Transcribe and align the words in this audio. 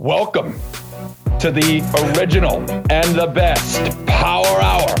Welcome 0.00 0.52
to 1.40 1.50
the 1.50 1.82
original 2.16 2.58
and 2.88 3.16
the 3.16 3.26
best 3.34 3.80
Power 4.06 4.62
Hour 4.62 4.94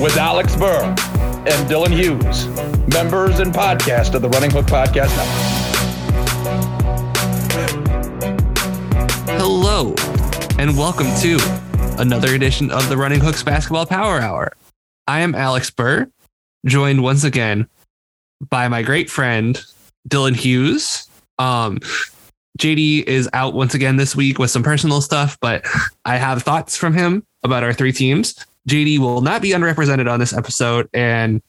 with 0.00 0.16
Alex 0.16 0.54
Burr 0.54 0.84
and 0.84 1.68
Dylan 1.68 1.90
Hughes, 1.90 2.46
members 2.94 3.40
and 3.40 3.52
podcast 3.52 4.14
of 4.14 4.22
the 4.22 4.28
Running 4.28 4.52
Hook 4.52 4.66
Podcast 4.66 5.10
Network. 5.16 5.50
Hello, 9.40 9.92
and 10.56 10.78
welcome 10.78 11.08
to 11.22 11.36
another 12.00 12.32
edition 12.36 12.70
of 12.70 12.88
the 12.88 12.96
Running 12.96 13.18
Hooks 13.18 13.42
Basketball 13.42 13.86
Power 13.86 14.20
Hour. 14.20 14.52
I 15.08 15.22
am 15.22 15.34
Alex 15.34 15.68
Burr, 15.70 16.08
joined 16.64 17.02
once 17.02 17.24
again 17.24 17.68
by 18.48 18.68
my 18.68 18.82
great 18.82 19.10
friend 19.10 19.60
Dylan 20.08 20.36
Hughes. 20.36 21.08
Um, 21.40 21.80
JD 22.58 23.04
is 23.04 23.28
out 23.32 23.54
once 23.54 23.74
again 23.74 23.96
this 23.96 24.14
week 24.14 24.38
with 24.38 24.50
some 24.50 24.62
personal 24.62 25.00
stuff, 25.00 25.38
but 25.40 25.64
I 26.04 26.16
have 26.18 26.42
thoughts 26.42 26.76
from 26.76 26.92
him 26.92 27.24
about 27.42 27.64
our 27.64 27.72
three 27.72 27.92
teams. 27.92 28.34
JD 28.68 28.98
will 28.98 29.22
not 29.22 29.42
be 29.42 29.52
unrepresented 29.52 30.06
on 30.06 30.20
this 30.20 30.32
episode, 30.32 30.88
and 30.92 31.42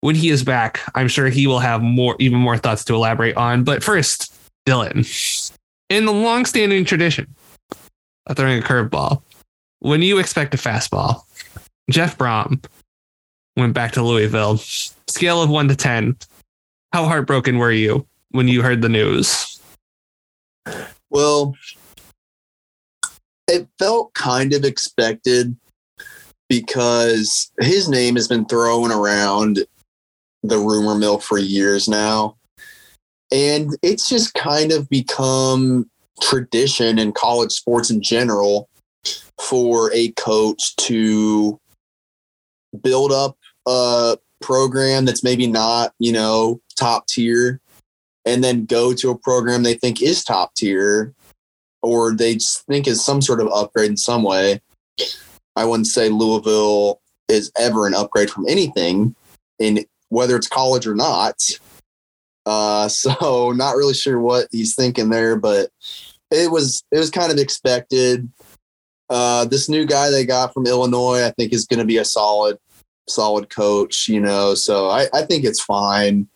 when 0.00 0.14
he 0.14 0.30
is 0.30 0.44
back, 0.44 0.80
I'm 0.94 1.08
sure 1.08 1.28
he 1.28 1.46
will 1.46 1.60
have 1.60 1.82
more, 1.82 2.16
even 2.18 2.38
more 2.38 2.56
thoughts 2.56 2.84
to 2.84 2.94
elaborate 2.94 3.36
on. 3.36 3.64
But 3.64 3.82
first, 3.82 4.34
Dylan, 4.66 5.52
in 5.88 6.04
the 6.04 6.12
long-standing 6.12 6.84
tradition 6.84 7.34
of 8.26 8.36
throwing 8.36 8.58
a 8.58 8.62
curveball, 8.62 9.22
when 9.80 10.02
you 10.02 10.18
expect 10.18 10.54
a 10.54 10.58
fastball, 10.58 11.22
Jeff 11.88 12.18
Brohm 12.18 12.64
went 13.56 13.74
back 13.74 13.92
to 13.92 14.02
Louisville. 14.02 14.58
Scale 15.06 15.42
of 15.42 15.50
one 15.50 15.68
to 15.68 15.76
ten, 15.76 16.16
how 16.92 17.04
heartbroken 17.04 17.58
were 17.58 17.72
you 17.72 18.06
when 18.32 18.48
you 18.48 18.62
heard 18.62 18.82
the 18.82 18.88
news? 18.88 19.57
Well, 21.10 21.54
it 23.48 23.66
felt 23.78 24.12
kind 24.14 24.52
of 24.52 24.64
expected 24.64 25.56
because 26.48 27.50
his 27.60 27.88
name 27.88 28.14
has 28.14 28.28
been 28.28 28.44
thrown 28.46 28.90
around 28.90 29.66
the 30.42 30.58
rumor 30.58 30.94
mill 30.94 31.18
for 31.18 31.38
years 31.38 31.88
now. 31.88 32.36
And 33.30 33.76
it's 33.82 34.08
just 34.08 34.34
kind 34.34 34.72
of 34.72 34.88
become 34.88 35.90
tradition 36.20 36.98
in 36.98 37.12
college 37.12 37.52
sports 37.52 37.90
in 37.90 38.02
general 38.02 38.68
for 39.40 39.92
a 39.92 40.10
coach 40.12 40.74
to 40.76 41.60
build 42.82 43.12
up 43.12 43.36
a 43.66 44.18
program 44.40 45.04
that's 45.04 45.22
maybe 45.22 45.46
not, 45.46 45.92
you 45.98 46.12
know, 46.12 46.60
top 46.76 47.06
tier 47.06 47.60
and 48.24 48.42
then 48.44 48.66
go 48.66 48.92
to 48.92 49.10
a 49.10 49.18
program 49.18 49.62
they 49.62 49.74
think 49.74 50.02
is 50.02 50.24
top 50.24 50.54
tier 50.54 51.14
or 51.82 52.14
they 52.14 52.38
think 52.68 52.86
is 52.86 53.04
some 53.04 53.22
sort 53.22 53.40
of 53.40 53.48
upgrade 53.48 53.90
in 53.90 53.96
some 53.96 54.22
way. 54.22 54.60
I 55.56 55.64
wouldn't 55.64 55.86
say 55.86 56.08
Louisville 56.08 57.00
is 57.28 57.52
ever 57.58 57.86
an 57.86 57.94
upgrade 57.94 58.30
from 58.30 58.48
anything 58.48 59.14
in 59.58 59.84
whether 60.08 60.36
it's 60.36 60.48
college 60.48 60.86
or 60.86 60.94
not. 60.94 61.34
Uh, 62.46 62.88
so 62.88 63.52
not 63.52 63.76
really 63.76 63.94
sure 63.94 64.20
what 64.20 64.48
he's 64.50 64.74
thinking 64.74 65.10
there, 65.10 65.36
but 65.36 65.70
it 66.30 66.50
was 66.50 66.82
it 66.92 66.98
was 66.98 67.10
kind 67.10 67.32
of 67.32 67.38
expected. 67.38 68.28
Uh, 69.10 69.46
this 69.46 69.70
new 69.70 69.86
guy 69.86 70.10
they 70.10 70.26
got 70.26 70.52
from 70.52 70.66
Illinois, 70.66 71.24
I 71.24 71.30
think, 71.30 71.52
is 71.52 71.64
going 71.64 71.78
to 71.78 71.86
be 71.86 71.96
a 71.96 72.04
solid 72.04 72.58
solid 73.08 73.48
coach. 73.48 74.08
You 74.08 74.20
know, 74.20 74.54
so 74.54 74.88
I, 74.88 75.06
I 75.14 75.22
think 75.22 75.44
it's 75.44 75.62
fine 75.62 76.28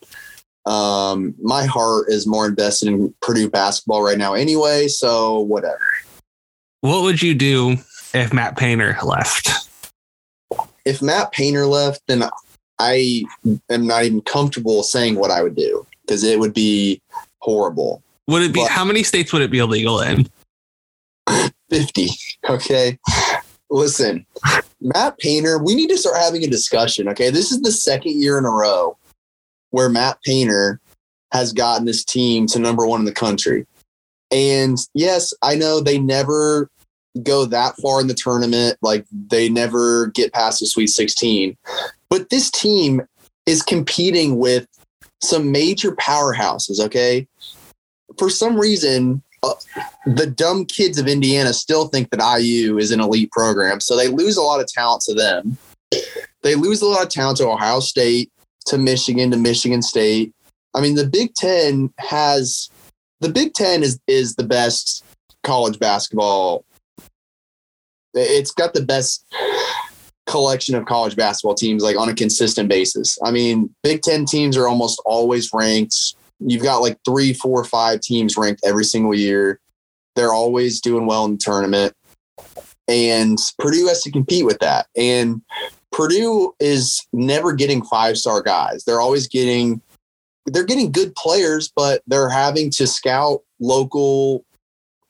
um, 0.67 1.35
my 1.41 1.65
heart 1.65 2.07
is 2.09 2.27
more 2.27 2.47
invested 2.47 2.89
in 2.89 3.15
Purdue 3.21 3.51
basketball 3.51 4.03
right 4.03 4.19
now 4.19 4.35
anyway. 4.35 4.89
So 4.89 5.41
whatever. 5.41 5.81
What 6.81 7.03
would 7.03 7.23
you 7.23 7.35
do 7.35 7.77
if 8.15 8.33
Matt 8.33 8.57
Painter 8.57 8.97
left? 9.05 9.51
If 10.85 11.01
Matt 11.01 11.33
Painter 11.33 11.67
left, 11.67 12.03
then 12.09 12.25
I 12.79 13.25
am 13.71 13.87
not 13.87 14.05
even 14.05 14.21
comfortable 14.23 14.83
saying 14.83 15.17
what 15.17 15.31
I 15.31 15.43
would 15.43 15.55
do 15.55 15.87
because 16.03 16.25
it 16.25 16.39
would 16.39 16.55
be 16.55 17.01
horrible. 17.39 18.03
Would 18.29 18.43
it 18.43 18.53
be? 18.53 18.61
But, 18.61 18.71
how 18.71 18.85
many 18.85 19.03
states 19.03 19.33
would 19.33 19.43
it 19.43 19.51
be 19.51 19.59
illegal 19.59 20.01
in? 20.01 20.29
50. 21.71 22.09
Okay. 22.49 22.99
Listen, 23.71 24.27
Matt 24.81 25.17
Painter, 25.19 25.63
we 25.63 25.77
need 25.77 25.89
to 25.91 25.97
start 25.97 26.17
having 26.17 26.43
a 26.43 26.49
discussion. 26.49 27.09
Okay. 27.09 27.31
This 27.31 27.53
is 27.53 27.63
the 27.63 27.71
second 27.71 28.21
year 28.21 28.37
in 28.37 28.45
a 28.45 28.51
row 28.51 28.99
where 29.73 29.89
Matt 29.89 30.23
Painter 30.23 30.81
has 31.33 31.53
gotten 31.53 31.87
this 31.87 32.05
team 32.05 32.47
to 32.47 32.59
number 32.59 32.87
one 32.87 33.01
in 33.01 33.07
the 33.07 33.13
country. 33.13 33.67
And 34.31 34.79
yes, 34.95 35.35
I 35.43 35.57
know 35.57 35.81
they 35.81 35.99
never 35.99 36.71
go 37.23 37.45
that 37.47 37.77
far 37.77 38.01
in 38.01 38.07
the 38.07 38.15
tournament. 38.15 38.79
Like 38.81 39.05
they 39.11 39.49
never 39.49 40.07
get 40.09 40.33
past 40.33 40.61
the 40.61 40.67
Sweet 40.67 40.89
16. 40.89 41.57
But 42.09 42.31
this 42.31 42.51
team 42.51 43.03
is 43.47 43.63
competing 43.63 44.39
with 44.39 44.67
some 45.21 45.51
major 45.53 45.93
powerhouses, 45.93 46.81
okay? 46.81 47.27
For 48.19 48.29
some 48.29 48.59
reason, 48.59 49.23
uh, 49.43 49.55
the 50.07 50.27
dumb 50.27 50.67
kids 50.67 50.99
of 50.99 51.09
Indiana 51.09 51.53
still 51.53 51.89
think 51.89 52.11
that 52.11 52.41
IU 52.41 52.79
is 52.79 52.91
an 52.91 53.01
elite 53.01 53.31
program. 53.33 53.81
So 53.81 53.97
they 53.97 54.09
lose 54.09 54.37
a 54.37 54.43
lot 54.43 54.61
of 54.61 54.67
talent 54.67 55.03
to 55.03 55.15
them. 55.15 55.57
They 56.43 56.55
lose 56.55 56.83
a 56.83 56.87
lot 56.87 57.03
of 57.03 57.09
talent 57.09 57.39
to 57.39 57.49
Ohio 57.49 57.81
State 57.81 58.31
to 58.65 58.79
Michigan 58.79 59.31
to 59.31 59.37
Michigan 59.37 59.83
State. 59.83 60.33
I 60.75 60.81
mean, 60.81 60.95
the 60.95 61.07
Big 61.07 61.35
Ten 61.35 61.93
has 61.99 62.71
the 63.21 63.29
Big 63.29 63.55
Ten 63.55 63.83
is 63.83 63.99
is 64.07 64.35
the 64.35 64.45
best 64.45 65.05
college 65.43 65.79
basketball. 65.79 66.65
It's 68.15 68.53
got 68.53 68.75
the 68.75 68.83
best 68.83 69.27
collection 70.27 70.75
of 70.75 70.87
college 70.87 71.17
basketball 71.17 71.55
teams 71.55 71.83
like 71.83 71.97
on 71.97 72.09
a 72.09 72.15
consistent 72.15 72.69
basis. 72.69 73.19
I 73.23 73.31
mean, 73.31 73.75
Big 73.83 74.03
Ten 74.03 74.25
teams 74.25 74.57
are 74.57 74.69
almost 74.69 75.01
always 75.05 75.51
ranked. 75.53 76.15
You've 76.41 76.63
got 76.63 76.79
like 76.79 76.99
three, 77.05 77.33
four, 77.33 77.65
five 77.65 78.01
teams 78.01 78.37
ranked 78.37 78.63
every 78.65 78.85
single 78.85 79.15
year. 79.15 79.61
They're 80.17 80.33
always 80.33 80.81
doing 80.81 81.07
well 81.07 81.25
in 81.25 81.33
the 81.33 81.39
tournament. 81.39 81.95
And 82.89 83.39
Purdue 83.59 83.87
has 83.87 84.03
to 84.03 84.11
compete 84.11 84.45
with 84.45 84.59
that. 84.59 84.87
And 84.97 85.43
Purdue 85.93 86.55
is 86.59 87.07
never 87.13 87.53
getting 87.53 87.85
five 87.85 88.17
star 88.19 88.43
guys. 88.43 88.85
They're 88.85 89.01
always 89.01 89.29
getting 89.29 89.81
they're 90.47 90.65
getting 90.65 90.91
good 90.91 91.15
players, 91.15 91.71
but 91.75 92.03
they're 92.07 92.31
having 92.31 92.71
to 92.73 92.87
scout 92.87 93.43
local 93.61 94.45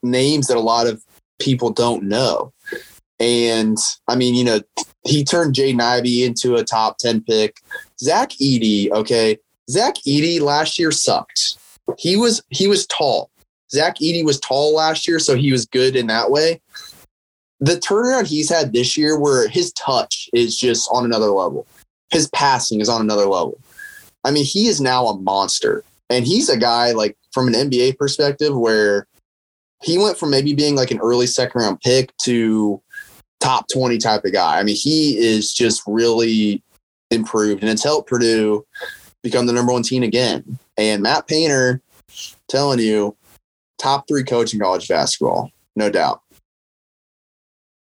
names 0.03 0.47
that 0.47 0.57
a 0.57 0.61
lot 0.61 0.85
of 0.85 1.03
people 1.39 1.71
don't 1.71 2.03
know. 2.03 2.53
And 3.19 3.77
I 4.07 4.15
mean, 4.15 4.35
you 4.35 4.43
know, 4.43 4.59
he 5.05 5.23
turned 5.23 5.55
Jaden 5.55 5.81
Ivey 5.81 6.23
into 6.23 6.55
a 6.55 6.63
top 6.63 6.97
10 6.97 7.23
pick. 7.23 7.57
Zach 7.99 8.29
Edey, 8.41 8.91
okay. 8.91 9.37
Zach 9.69 9.95
Edey 10.05 10.39
last 10.39 10.77
year 10.77 10.91
sucked. 10.91 11.57
He 11.97 12.15
was 12.15 12.43
he 12.49 12.67
was 12.67 12.85
tall. 12.87 13.29
Zach 13.71 13.97
Edey 13.99 14.23
was 14.23 14.39
tall 14.39 14.75
last 14.75 15.07
year, 15.07 15.19
so 15.19 15.35
he 15.35 15.51
was 15.51 15.65
good 15.65 15.95
in 15.95 16.07
that 16.07 16.29
way 16.29 16.61
the 17.63 17.75
turnaround 17.75 18.27
he's 18.27 18.49
had 18.49 18.73
this 18.73 18.97
year 18.97 19.17
where 19.17 19.47
his 19.47 19.71
touch 19.71 20.29
is 20.33 20.57
just 20.57 20.89
on 20.91 21.05
another 21.05 21.27
level. 21.27 21.65
His 22.09 22.27
passing 22.31 22.81
is 22.81 22.89
on 22.89 22.99
another 22.99 23.25
level. 23.25 23.57
I 24.25 24.31
mean, 24.31 24.43
he 24.43 24.67
is 24.67 24.81
now 24.81 25.05
a 25.07 25.17
monster. 25.17 25.85
And 26.09 26.27
he's 26.27 26.49
a 26.49 26.57
guy 26.57 26.91
like 26.91 27.15
from 27.31 27.47
an 27.47 27.53
NBA 27.53 27.97
perspective 27.97 28.53
where 28.53 29.07
he 29.81 29.97
went 29.97 30.17
from 30.17 30.29
maybe 30.29 30.53
being 30.53 30.75
like 30.75 30.91
an 30.91 30.99
early 30.99 31.25
second 31.25 31.61
round 31.61 31.79
pick 31.79 32.15
to 32.23 32.81
top 33.39 33.67
20 33.71 33.97
type 33.97 34.25
of 34.25 34.33
guy. 34.33 34.59
I 34.59 34.63
mean, 34.63 34.75
he 34.75 35.17
is 35.17 35.53
just 35.53 35.83
really 35.87 36.61
improved 37.11 37.61
and 37.61 37.71
it's 37.71 37.83
helped 37.83 38.09
Purdue 38.09 38.65
become 39.21 39.45
the 39.45 39.53
number 39.53 39.71
one 39.71 39.83
team 39.83 40.03
again. 40.03 40.59
And 40.77 41.01
Matt 41.01 41.27
Painter, 41.27 41.81
telling 42.49 42.79
you, 42.79 43.15
top 43.77 44.05
three 44.09 44.25
coach 44.25 44.53
in 44.53 44.59
college 44.59 44.89
basketball, 44.89 45.49
no 45.77 45.89
doubt 45.89 46.22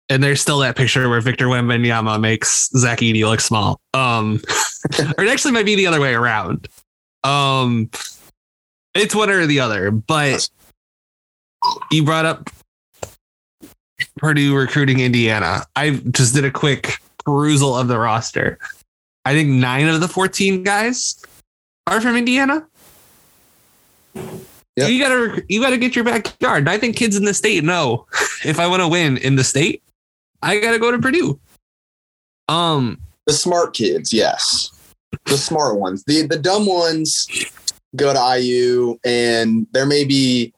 and 0.10 0.24
there's 0.24 0.42
still 0.42 0.60
that 0.60 0.76
picture 0.76 1.10
where 1.10 1.22
Victor 1.22 1.48
Wembanyama 1.48 2.20
makes 2.20 2.70
Zach 2.78 3.00
Edey 3.00 3.26
look 3.26 3.42
small. 3.42 3.80
Um, 3.94 4.42
or 5.18 5.24
it 5.24 5.30
actually 5.30 5.52
might 5.52 5.66
be 5.66 5.76
the 5.76 5.88
other 5.88 6.00
way 6.00 6.14
around. 6.14 6.68
Um, 7.24 7.90
it's 8.94 9.16
one 9.16 9.30
or 9.30 9.46
the 9.46 9.60
other. 9.60 9.92
But 9.92 10.48
you 11.92 12.04
brought 12.04 12.26
up 12.26 12.50
Purdue 14.18 14.56
recruiting 14.56 15.00
Indiana. 15.00 15.66
I 15.76 16.02
just 16.12 16.34
did 16.34 16.46
a 16.46 16.52
quick 16.52 16.98
perusal 17.26 17.76
of 17.76 17.88
the 17.88 17.98
roster. 17.98 18.60
I 19.26 19.34
think 19.34 19.50
nine 19.50 19.88
of 19.88 20.00
the 20.00 20.08
14 20.08 20.64
guys 20.64 21.22
are 21.88 22.00
from 22.00 22.16
Indiana. 22.16 22.66
Yep. 24.78 24.90
You 24.90 25.00
gotta 25.00 25.44
you 25.48 25.62
gotta 25.62 25.78
get 25.78 25.96
your 25.96 26.04
backyard. 26.04 26.68
I 26.68 26.78
think 26.78 26.98
kids 26.98 27.16
in 27.16 27.24
the 27.24 27.34
state 27.34 27.64
know 27.64 28.06
if 28.46 28.60
I 28.60 28.68
want 28.68 28.82
to 28.82 28.88
win 28.88 29.18
in 29.18 29.36
the 29.36 29.44
state, 29.44 29.82
I 30.42 30.60
gotta 30.60 30.80
go 30.80 30.92
to 30.92 31.00
Purdue. 31.00 31.40
Um, 32.48 33.00
the 33.26 33.34
smart 33.34 33.74
kids, 33.74 34.14
yes, 34.14 34.72
the 35.26 35.38
smart 35.38 35.80
ones. 35.80 36.04
the 36.06 36.28
The 36.28 36.38
dumb 36.38 36.66
ones 36.66 37.28
go 37.96 38.14
to 38.14 38.40
IU, 38.40 38.98
and 39.04 39.68
there 39.72 39.86
may 39.86 40.04
be 40.04 40.54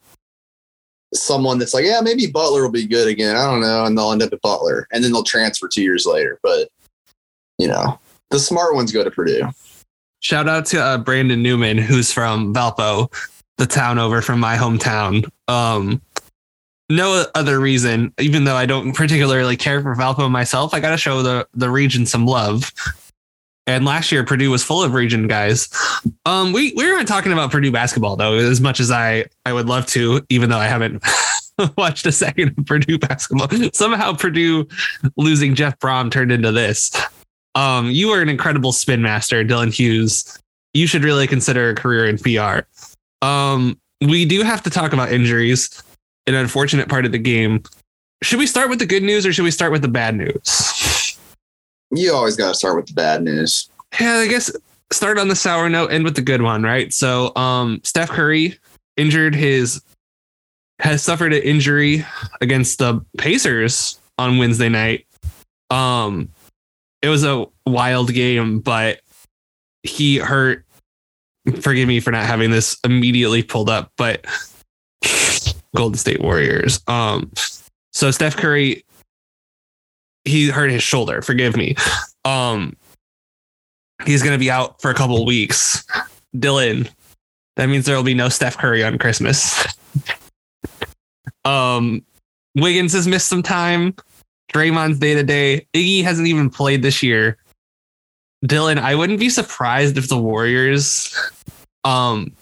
someone 1.14 1.58
that's 1.60 1.74
like, 1.74 1.86
yeah, 1.86 2.02
maybe 2.02 2.28
Butler 2.28 2.62
will 2.62 2.72
be 2.72 2.86
good 2.86 3.08
again. 3.08 3.36
I 3.36 3.46
don't 3.46 3.62
know. 3.62 3.86
And 3.86 3.98
they'll 3.98 4.12
end 4.12 4.24
up 4.24 4.34
at 4.34 4.42
Butler 4.42 4.88
and 4.92 5.04
then 5.04 5.12
they'll 5.12 5.24
transfer 5.24 5.68
two 5.68 5.82
years 5.82 6.06
later. 6.06 6.40
But, 6.44 6.70
you 7.58 7.68
know, 7.68 8.00
the 8.30 8.40
smart 8.40 8.76
ones 8.76 8.92
go 8.92 9.04
to 9.04 9.12
Purdue. 9.12 9.50
Shout 10.20 10.50
out 10.50 10.66
to 10.68 10.82
uh, 10.82 10.98
Brandon 10.98 11.42
Newman, 11.42 11.78
who's 11.78 12.12
from 12.12 12.54
Valpo, 12.54 13.12
the 13.58 13.66
town 13.66 14.00
over 14.00 14.22
from 14.22 14.40
my 14.40 14.56
hometown. 14.58 15.30
Um, 15.48 16.02
no 16.90 17.26
other 17.36 17.60
reason, 17.60 18.14
even 18.20 18.44
though 18.44 18.56
I 18.56 18.66
don't 18.66 18.94
particularly 18.94 19.58
care 19.58 19.82
for 19.82 19.96
Valpo 19.96 20.30
myself, 20.32 20.74
I 20.74 20.80
got 20.80 20.92
to 20.92 20.98
show 20.98 21.22
the 21.22 21.48
the 21.54 21.70
region 21.70 22.06
some 22.06 22.26
love. 22.26 22.72
And 23.66 23.84
last 23.84 24.14
year, 24.14 24.24
Purdue 24.24 24.50
was 24.50 24.64
full 24.64 24.82
of 24.82 24.94
region 24.94 25.28
guys. 25.28 25.68
Um, 26.26 26.54
we 26.54 26.74
we 26.76 26.86
weren't 26.86 27.08
talking 27.08 27.34
about 27.34 27.52
Purdue 27.52 27.72
basketball 27.72 28.16
though, 28.16 28.36
as 28.36 28.62
much 28.62 28.80
as 28.80 28.92
I 28.92 29.26
I 29.46 29.54
would 29.54 29.68
love 29.68 29.86
to, 29.88 30.26
even 30.30 30.50
though 30.50 30.58
I 30.58 30.68
haven't 30.68 31.04
watched 31.78 32.06
a 32.06 32.12
second 32.12 32.56
of 32.58 32.66
Purdue 32.66 32.98
basketball. 32.98 33.50
Somehow, 33.74 34.14
Purdue 34.14 34.68
losing 35.18 35.56
Jeff 35.56 35.78
Brohm 35.80 36.10
turned 36.10 36.32
into 36.32 36.52
this. 36.52 36.92
Um, 37.56 37.90
you 37.90 38.12
are 38.12 38.22
an 38.22 38.30
incredible 38.30 38.72
spin 38.72 39.02
master, 39.02 39.44
Dylan 39.44 39.74
Hughes. 39.74 40.40
You 40.74 40.88
should 40.88 41.04
really 41.04 41.28
consider 41.28 41.72
a 41.72 41.76
career 41.76 42.06
in 42.06 42.18
PR. 42.20 42.68
Um, 43.26 43.80
we 44.00 44.26
do 44.26 44.44
have 44.44 44.62
to 44.64 44.70
talk 44.70 44.94
about 44.94 45.12
injuries, 45.12 45.82
an 46.28 46.36
unfortunate 46.36 46.90
part 46.90 47.06
of 47.06 47.12
the 47.12 47.18
game. 47.18 47.64
Should 48.22 48.40
we 48.40 48.48
start 48.48 48.70
with 48.70 48.80
the 48.80 48.86
good 48.86 49.04
news 49.04 49.26
or 49.26 49.34
should 49.34 49.44
we 49.44 49.52
start 49.52 49.72
with 49.72 49.82
the 49.82 49.88
bad 49.88 50.16
news? 50.16 51.18
You 51.92 52.14
always 52.14 52.36
got 52.36 52.50
to 52.50 52.54
start 52.54 52.76
with 52.76 52.88
the 52.88 52.94
bad 52.94 53.24
news. 53.24 53.70
Yeah, 54.00 54.16
I 54.16 54.28
guess 54.28 54.52
start 54.92 55.18
on 55.18 55.28
the 55.28 55.36
sour 55.36 55.70
note, 55.70 55.92
end 55.92 56.04
with 56.04 56.16
the 56.16 56.22
good 56.22 56.42
one, 56.42 56.64
right? 56.64 56.94
So, 56.94 57.36
um, 57.36 57.80
Steph 57.84 58.10
Curry 58.10 58.58
injured 58.98 59.36
his 59.36 59.82
has 60.80 61.02
suffered 61.02 61.34
an 61.34 61.42
injury 61.42 62.06
against 62.42 62.80
the 62.80 63.04
Pacers 63.18 64.00
on 64.18 64.38
Wednesday 64.38 64.70
night. 64.70 65.06
Um, 65.70 66.30
it 67.02 67.10
was 67.10 67.24
a 67.24 67.46
wild 67.66 68.14
game, 68.14 68.60
but 68.60 69.00
he 69.84 70.18
hurt. 70.18 70.66
Forgive 71.62 71.88
me 71.88 72.00
for 72.00 72.12
not 72.12 72.26
having 72.26 72.52
this 72.52 72.78
immediately 72.84 73.42
pulled 73.42 73.70
up, 73.70 73.92
but 73.98 74.26
Golden 75.78 75.98
State 75.98 76.22
Warriors. 76.22 76.82
Um, 76.88 77.32
so 77.94 78.12
Steph 78.12 78.36
Curry, 78.36 78.84
he 80.26 80.50
hurt 80.50 80.72
his 80.72 80.84
shoulder. 80.84 81.22
Forgive 81.22 81.56
me. 81.56 81.76
Um, 82.26 82.76
he's 84.06 84.22
going 84.22 84.34
to 84.34 84.40
be 84.40 84.52
out 84.52 84.82
for 84.82 84.92
a 84.92 84.94
couple 84.94 85.26
weeks. 85.26 85.86
Dylan, 86.36 86.90
that 87.56 87.68
means 87.68 87.86
there 87.86 87.96
will 87.96 88.04
be 88.04 88.14
no 88.14 88.28
Steph 88.28 88.58
Curry 88.58 88.84
on 88.84 88.98
Christmas. 88.98 89.66
um, 91.46 92.04
Wiggins 92.56 92.92
has 92.94 93.08
missed 93.08 93.30
some 93.30 93.44
time. 93.44 93.96
Draymond's 94.52 95.00
day 95.00 95.14
to 95.14 95.24
day. 95.24 95.68
Iggy 95.74 96.04
hasn't 96.04 96.28
even 96.28 96.50
played 96.50 96.82
this 96.82 97.02
year. 97.02 97.38
Dylan, 98.46 98.78
I 98.78 98.96
wouldn't 98.96 99.20
be 99.20 99.30
surprised 99.30 99.98
if 99.98 100.10
the 100.10 100.18
Warriors 100.18 101.16
um 101.84 102.34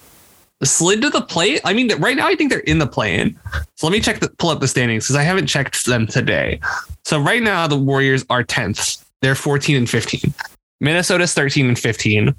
slid 0.64 1.02
to 1.02 1.10
the 1.10 1.22
play. 1.22 1.60
I 1.64 1.74
mean, 1.74 1.94
right 2.00 2.16
now 2.16 2.28
I 2.28 2.36
think 2.36 2.50
they're 2.50 2.60
in 2.60 2.80
the 2.80 2.88
play-in. 2.88 3.38
So 3.76 3.88
let 3.88 3.92
me 3.92 4.00
check 4.00 4.20
the 4.20 4.30
pull 4.30 4.50
up 4.50 4.60
the 4.60 4.68
standings 4.68 5.06
because 5.06 5.16
I 5.16 5.24
haven't 5.24 5.48
checked 5.48 5.86
them 5.86 6.08
today. 6.08 6.60
So 7.04 7.20
right 7.20 7.44
now 7.44 7.68
the 7.68 7.78
Warriors 7.78 8.26
are 8.30 8.44
10th. 8.44 9.04
They're 9.22 9.36
14 9.36 9.76
and 9.76 9.90
15. 9.90 10.34
Minnesota's 10.82 11.34
13 11.34 11.68
and 11.68 11.80
15. 11.80 12.36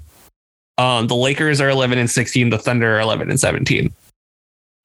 Um, 0.77 1.07
the 1.07 1.15
Lakers 1.15 1.59
are 1.59 1.69
11 1.69 1.97
and 1.97 2.09
16. 2.09 2.49
The 2.49 2.57
Thunder 2.57 2.95
are 2.95 2.99
11 2.99 3.29
and 3.29 3.39
17. 3.39 3.93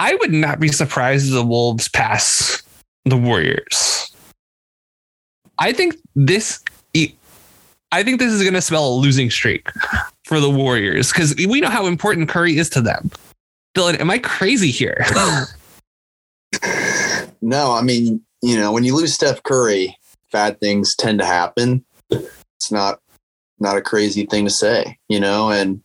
I 0.01 0.15
would 0.17 0.33
not 0.33 0.59
be 0.59 0.69
surprised 0.69 1.27
if 1.27 1.33
the 1.33 1.45
Wolves 1.45 1.89
pass 1.89 2.63
the 3.05 3.17
Warriors. 3.17 4.15
I 5.59 5.73
think 5.73 5.97
this 6.17 6.63
I 7.93 8.03
think 8.03 8.19
this 8.19 8.33
is 8.33 8.43
going 8.43 8.55
to 8.55 8.63
spell 8.63 8.89
a 8.89 8.95
losing 8.97 9.31
streak 9.31 9.69
for 10.25 10.41
the 10.41 10.51
Warriors 10.51 11.13
because 11.13 11.35
we 11.37 11.61
know 11.61 11.69
how 11.69 11.87
important 11.87 12.29
Curry 12.29 12.57
is 12.57 12.71
to 12.71 12.81
them. 12.81 13.11
Dylan, 13.77 14.01
am 14.01 14.11
I 14.11 14.19
crazy 14.19 14.71
here? 14.71 15.05
no, 17.43 17.73
I 17.73 17.83
mean, 17.83 18.23
you 18.43 18.57
know, 18.57 18.73
when 18.73 18.85
you 18.85 18.95
lose 18.95 19.15
Steph 19.15 19.43
Curry, 19.43 19.97
bad 20.31 20.61
things 20.61 20.95
tend 20.95 21.19
to 21.21 21.25
happen. 21.25 21.85
It's 22.11 22.71
not 22.71 23.01
not 23.59 23.77
a 23.77 23.83
crazy 23.83 24.27
thing 24.27 24.45
to 24.45 24.51
say, 24.51 24.99
you 25.09 25.21
know, 25.21 25.51
and 25.51 25.83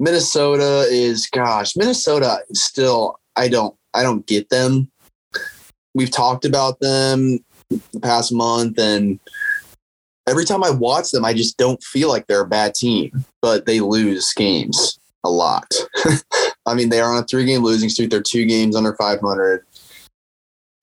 Minnesota 0.00 0.86
is 0.90 1.26
gosh, 1.26 1.76
Minnesota 1.76 2.38
still 2.52 3.20
I 3.36 3.48
don't 3.48 3.76
I 3.94 4.02
don't 4.02 4.26
get 4.26 4.48
them. 4.48 4.90
We've 5.94 6.10
talked 6.10 6.44
about 6.44 6.80
them 6.80 7.38
the 7.68 8.00
past 8.00 8.32
month 8.32 8.78
and 8.78 9.20
every 10.28 10.44
time 10.44 10.64
I 10.64 10.70
watch 10.70 11.10
them, 11.10 11.24
I 11.24 11.32
just 11.32 11.56
don't 11.56 11.82
feel 11.82 12.08
like 12.08 12.26
they're 12.26 12.42
a 12.42 12.48
bad 12.48 12.74
team, 12.74 13.24
but 13.42 13.66
they 13.66 13.80
lose 13.80 14.32
games 14.34 14.98
a 15.24 15.30
lot. 15.30 15.72
I 16.66 16.74
mean, 16.74 16.88
they 16.88 17.00
are 17.00 17.12
on 17.12 17.22
a 17.22 17.26
three 17.26 17.44
game 17.44 17.62
losing 17.62 17.88
streak. 17.88 18.10
They're 18.10 18.22
two 18.22 18.44
games 18.44 18.76
under 18.76 18.94
500. 18.94 19.64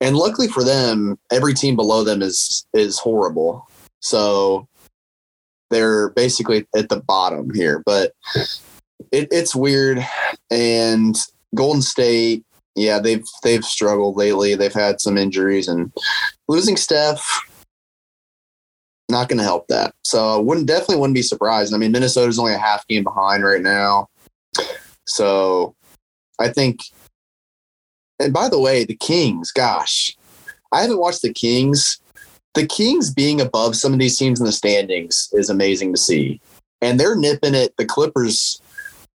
And 0.00 0.16
luckily 0.16 0.48
for 0.48 0.64
them, 0.64 1.18
every 1.30 1.54
team 1.54 1.76
below 1.76 2.04
them 2.04 2.22
is 2.22 2.66
is 2.72 2.98
horrible. 2.98 3.68
So 4.00 4.68
they're 5.70 6.10
basically 6.10 6.66
at 6.76 6.88
the 6.88 7.00
bottom 7.00 7.52
here, 7.54 7.82
but 7.86 8.12
it, 9.12 9.28
it's 9.30 9.54
weird. 9.54 10.06
And 10.50 11.16
Golden 11.54 11.80
State, 11.80 12.44
yeah, 12.74 12.98
they've 12.98 13.24
they've 13.42 13.64
struggled 13.64 14.16
lately. 14.16 14.54
They've 14.54 14.72
had 14.72 15.00
some 15.00 15.16
injuries 15.16 15.68
and 15.68 15.92
losing 16.48 16.76
Steph 16.76 17.24
not 19.10 19.28
going 19.28 19.38
to 19.38 19.44
help 19.44 19.68
that. 19.68 19.94
So 20.02 20.40
wouldn't 20.40 20.66
definitely 20.66 20.96
wouldn't 20.96 21.14
be 21.14 21.22
surprised. 21.22 21.74
I 21.74 21.76
mean, 21.76 21.92
Minnesota's 21.92 22.38
only 22.38 22.54
a 22.54 22.58
half 22.58 22.86
game 22.86 23.04
behind 23.04 23.44
right 23.44 23.62
now. 23.62 24.08
So 25.06 25.74
I 26.38 26.48
think 26.48 26.80
and 28.18 28.32
by 28.32 28.48
the 28.48 28.58
way, 28.58 28.84
the 28.84 28.96
Kings, 28.96 29.50
gosh, 29.50 30.16
I 30.72 30.82
haven't 30.82 30.98
watched 30.98 31.22
the 31.22 31.32
Kings. 31.32 32.00
The 32.54 32.66
Kings 32.66 33.12
being 33.12 33.40
above 33.40 33.76
some 33.76 33.92
of 33.92 33.98
these 33.98 34.16
teams 34.16 34.40
in 34.40 34.46
the 34.46 34.52
standings 34.52 35.28
is 35.32 35.50
amazing 35.50 35.92
to 35.92 35.98
see. 35.98 36.40
And 36.80 37.00
they're 37.00 37.16
nipping 37.16 37.54
at 37.54 37.76
the 37.76 37.84
Clippers' 37.84 38.60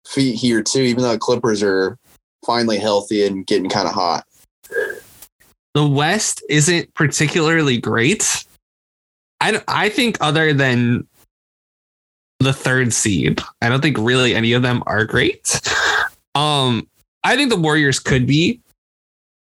feet 0.07 0.36
here 0.36 0.63
too, 0.63 0.81
even 0.81 1.04
though 1.04 1.12
the 1.12 1.19
Clippers 1.19 1.62
are 1.62 1.98
finally 2.45 2.80
healthy 2.80 3.25
and 3.25 3.45
getting 3.45 3.69
kind 3.69 3.88
of 3.88 3.94
hot. 3.94 4.25
The 5.74 5.88
West 5.88 6.44
isn't 6.50 6.92
particularly 6.95 7.78
great. 7.78 8.46
I 9.41 9.62
I 9.67 9.89
think 9.89 10.17
other 10.22 10.53
than 10.53 11.08
the 12.39 12.53
third 12.53 12.94
seed, 12.94 13.41
I 13.62 13.70
don't 13.70 13.82
think 13.82 13.98
really 13.98 14.36
any 14.36 14.53
of 14.53 14.62
them 14.62 14.84
are 14.86 15.06
great. 15.06 15.60
Um, 16.36 16.88
I 17.24 17.36
think 17.36 17.50
the 17.50 17.58
Warriors 17.58 18.00
could 18.00 18.27
be, 18.27 18.62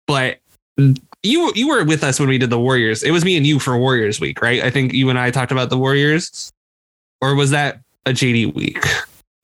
but 0.08 0.40
you 1.24 1.52
you 1.56 1.68
were 1.68 1.84
with 1.84 2.04
us 2.04 2.20
when 2.20 2.30
we 2.30 2.38
did 2.38 2.50
the 2.50 2.60
Warriors. 2.60 3.04
It 3.04 3.12
was 3.12 3.26
me 3.26 3.36
and 3.36 3.46
you 3.46 3.60
for 3.60 3.78
Warriors 3.78 4.20
week, 4.20 4.42
right? 4.42 4.64
I 4.64 4.70
think 4.70 4.94
you 4.94 5.10
and 5.10 5.20
I 5.20 5.30
talked 5.30 5.52
about 5.52 5.70
the 5.70 5.78
Warriors, 5.78 6.54
or 7.22 7.36
was 7.36 7.52
that 7.52 7.82
a 8.06 8.12
JD 8.12 8.54
week? 8.56 8.84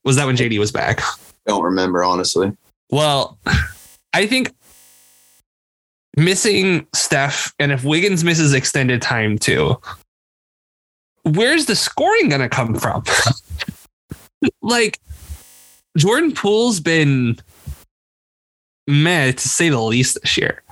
Was 0.04 0.16
that 0.16 0.26
when 0.26 0.36
JD 0.36 0.58
was 0.60 0.72
back? 0.72 1.02
Don't 1.46 1.62
remember 1.62 2.04
honestly. 2.04 2.56
Well, 2.90 3.38
I 4.14 4.26
think 4.26 4.54
missing 6.18 6.88
Steph, 6.94 7.54
and 7.60 7.72
if 7.72 7.84
Wiggins 7.84 8.24
misses 8.24 8.54
extended 8.54 9.02
time 9.02 9.38
too, 9.38 9.80
where's 11.24 11.66
the 11.66 11.76
scoring 11.76 12.30
going 12.30 12.42
to 12.42 12.50
come 12.50 12.76
from? 12.76 13.04
like 14.62 15.00
Jordan 15.98 16.32
Poole's 16.34 16.80
been 16.80 17.38
meh 18.88 19.32
to 19.32 19.50
say 19.50 19.70
the 19.70 19.80
least 19.80 20.20
this 20.22 20.38
year. 20.38 20.64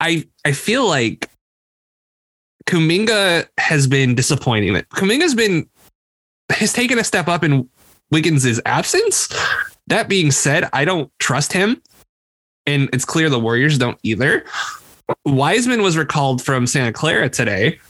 I 0.00 0.26
I 0.44 0.52
feel 0.52 0.86
like 0.86 1.28
Kuminga 2.66 3.48
has 3.58 3.86
been 3.86 4.14
disappointing. 4.14 4.74
Kuminga's 4.74 5.34
been 5.34 5.68
has 6.50 6.72
taken 6.72 6.98
a 6.98 7.04
step 7.04 7.28
up 7.28 7.42
in 7.42 7.68
Wiggins' 8.10 8.60
absence. 8.64 9.28
That 9.86 10.08
being 10.08 10.30
said, 10.30 10.68
I 10.72 10.84
don't 10.84 11.10
trust 11.18 11.52
him. 11.52 11.82
And 12.66 12.90
it's 12.92 13.04
clear 13.04 13.30
the 13.30 13.40
Warriors 13.40 13.78
don't 13.78 13.98
either. 14.02 14.44
Wiseman 15.24 15.82
was 15.82 15.96
recalled 15.96 16.42
from 16.42 16.66
Santa 16.66 16.92
Clara 16.92 17.30
today 17.30 17.80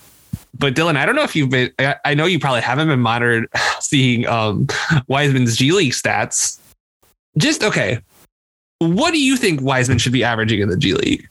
but 0.54 0.74
Dylan, 0.74 0.96
I 0.96 1.06
don't 1.06 1.14
know 1.14 1.22
if 1.22 1.34
you've 1.36 1.50
been. 1.50 1.72
I, 2.04 2.14
know 2.14 2.26
you 2.26 2.38
probably 2.38 2.60
haven't 2.60 2.88
been 2.88 3.00
monitored 3.00 3.48
seeing 3.80 4.26
um, 4.26 4.66
Wiseman's 5.06 5.56
G 5.56 5.72
League 5.72 5.92
stats. 5.92 6.58
Just 7.36 7.62
okay. 7.62 8.00
What 8.78 9.12
do 9.12 9.20
you 9.20 9.36
think 9.36 9.60
Wiseman 9.60 9.98
should 9.98 10.12
be 10.12 10.24
averaging 10.24 10.60
in 10.60 10.68
the 10.68 10.76
G 10.76 10.94
League? 10.94 11.28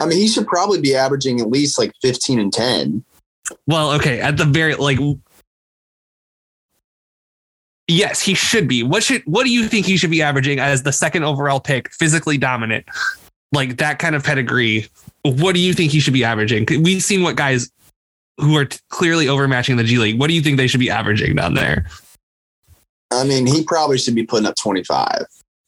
I 0.00 0.06
mean, 0.06 0.18
he 0.18 0.28
should 0.28 0.46
probably 0.46 0.80
be 0.80 0.94
averaging 0.94 1.40
at 1.40 1.48
least 1.48 1.78
like 1.78 1.92
15 2.02 2.40
and 2.40 2.52
10. 2.52 3.04
Well, 3.66 3.92
okay. 3.92 4.20
At 4.20 4.36
the 4.36 4.44
very, 4.44 4.74
like, 4.74 4.98
Yes, 7.86 8.20
he 8.22 8.34
should 8.34 8.66
be. 8.66 8.82
What 8.82 9.02
should 9.02 9.22
what 9.26 9.44
do 9.44 9.50
you 9.50 9.68
think 9.68 9.84
he 9.84 9.98
should 9.98 10.10
be 10.10 10.22
averaging 10.22 10.58
as 10.58 10.84
the 10.84 10.92
second 10.92 11.24
overall 11.24 11.60
pick, 11.60 11.92
physically 11.92 12.38
dominant, 12.38 12.86
like 13.54 13.78
that 13.78 13.98
kind 13.98 14.14
of 14.14 14.22
pedigree? 14.22 14.86
What 15.22 15.54
do 15.54 15.60
you 15.60 15.72
think 15.72 15.92
he 15.92 16.00
should 16.00 16.12
be 16.12 16.24
averaging? 16.24 16.66
We've 16.82 17.02
seen 17.02 17.22
what 17.22 17.36
guys 17.36 17.70
who 18.38 18.56
are 18.56 18.66
t- 18.66 18.78
clearly 18.90 19.26
overmatching 19.26 19.76
the 19.76 19.84
G 19.84 19.98
League. 19.98 20.18
What 20.18 20.26
do 20.26 20.34
you 20.34 20.42
think 20.42 20.56
they 20.58 20.66
should 20.66 20.80
be 20.80 20.90
averaging 20.90 21.36
down 21.36 21.54
there? 21.54 21.86
I 23.10 23.24
mean, 23.24 23.46
he 23.46 23.64
probably 23.64 23.96
should 23.96 24.14
be 24.14 24.24
putting 24.24 24.46
up 24.46 24.56
25 24.56 25.06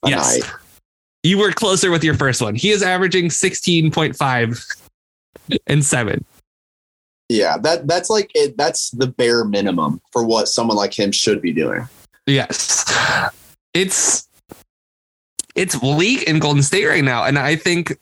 a 0.04 0.08
Yes. 0.08 0.38
night. 0.40 0.50
You 1.22 1.38
were 1.38 1.52
closer 1.52 1.90
with 1.90 2.04
your 2.04 2.14
first 2.14 2.42
one. 2.42 2.54
He 2.54 2.70
is 2.70 2.82
averaging 2.82 3.26
16.5 3.30 4.76
and 5.66 5.84
7. 5.84 6.24
Yeah, 7.28 7.56
that 7.58 7.88
that's 7.88 8.08
like 8.08 8.30
it. 8.34 8.56
That's 8.56 8.90
the 8.90 9.08
bare 9.08 9.44
minimum 9.44 10.00
for 10.12 10.24
what 10.24 10.46
someone 10.48 10.76
like 10.76 10.96
him 10.96 11.10
should 11.10 11.42
be 11.42 11.52
doing. 11.52 11.88
Yes. 12.26 12.84
It's 13.74 14.25
it's 15.56 15.82
league 15.82 16.22
in 16.24 16.38
Golden 16.38 16.62
State 16.62 16.86
right 16.86 17.04
now. 17.04 17.24
And 17.24 17.38
I 17.38 17.56
think 17.56 17.98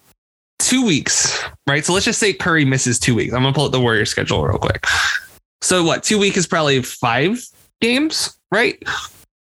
two 0.58 0.84
weeks, 0.84 1.42
right? 1.66 1.84
So 1.84 1.92
let's 1.92 2.04
just 2.04 2.18
say 2.18 2.32
Curry 2.32 2.64
misses 2.64 2.98
two 2.98 3.14
weeks. 3.14 3.32
I'm 3.32 3.42
gonna 3.42 3.54
pull 3.54 3.64
up 3.66 3.72
the 3.72 3.80
Warrior 3.80 4.04
schedule 4.04 4.44
real 4.44 4.58
quick. 4.58 4.84
So 5.62 5.82
what, 5.82 6.02
two 6.02 6.18
week 6.18 6.36
is 6.36 6.46
probably 6.46 6.82
five 6.82 7.42
games, 7.80 8.38
right? 8.52 8.82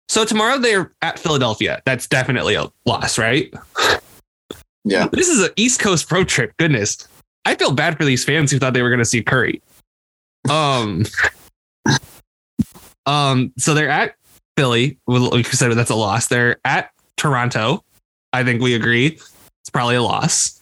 So 0.08 0.24
tomorrow 0.24 0.58
they're 0.58 0.94
at 1.02 1.20
Philadelphia. 1.20 1.82
That's 1.86 2.08
definitely 2.08 2.56
a 2.56 2.72
loss, 2.86 3.18
right? 3.18 3.54
Yeah, 4.86 5.08
This 5.12 5.30
is 5.30 5.42
an 5.42 5.52
East 5.56 5.80
Coast 5.80 6.12
road 6.12 6.28
trip. 6.28 6.54
Goodness. 6.58 7.08
I 7.46 7.56
feel 7.56 7.72
bad 7.72 7.98
for 7.98 8.06
these 8.06 8.24
fans 8.24 8.52
who 8.52 8.60
thought 8.60 8.74
they 8.74 8.82
were 8.82 8.90
gonna 8.90 9.06
see 9.06 9.22
Curry. 9.24 9.62
Um 10.50 11.06
um, 13.06 13.52
so 13.58 13.74
they're 13.74 13.90
at 13.90 14.16
Philly. 14.58 14.98
Like 15.08 15.46
you 15.46 15.54
said, 15.54 15.72
that's 15.74 15.90
a 15.90 15.96
loss. 15.96 16.28
They're 16.28 16.58
at 16.66 16.92
Toronto. 17.18 17.84
I 18.34 18.44
think 18.44 18.62
we 18.62 18.74
agree. 18.74 19.08
It's 19.62 19.70
probably 19.72 19.96
a 19.96 20.02
loss. 20.02 20.60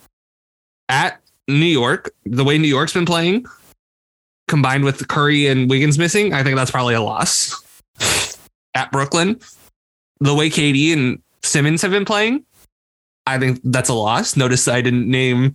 At 0.89 1.21
New 1.47 1.65
York, 1.65 2.11
the 2.25 2.43
way 2.43 2.57
New 2.57 2.67
York's 2.67 2.93
been 2.93 3.05
playing, 3.05 3.45
combined 4.47 4.83
with 4.83 5.07
Curry 5.07 5.47
and 5.47 5.69
Wiggins 5.69 5.97
missing, 5.97 6.33
I 6.33 6.43
think 6.43 6.57
that's 6.57 6.71
probably 6.71 6.93
a 6.93 7.01
loss. 7.01 7.63
At 8.75 8.91
Brooklyn, 8.91 9.39
the 10.19 10.35
way 10.35 10.49
KD 10.49 10.93
and 10.93 11.21
Simmons 11.43 11.81
have 11.81 11.91
been 11.91 12.05
playing, 12.05 12.45
I 13.25 13.39
think 13.39 13.61
that's 13.63 13.89
a 13.89 13.93
loss. 13.93 14.35
Notice 14.35 14.67
I 14.67 14.81
didn't 14.81 15.09
name 15.09 15.53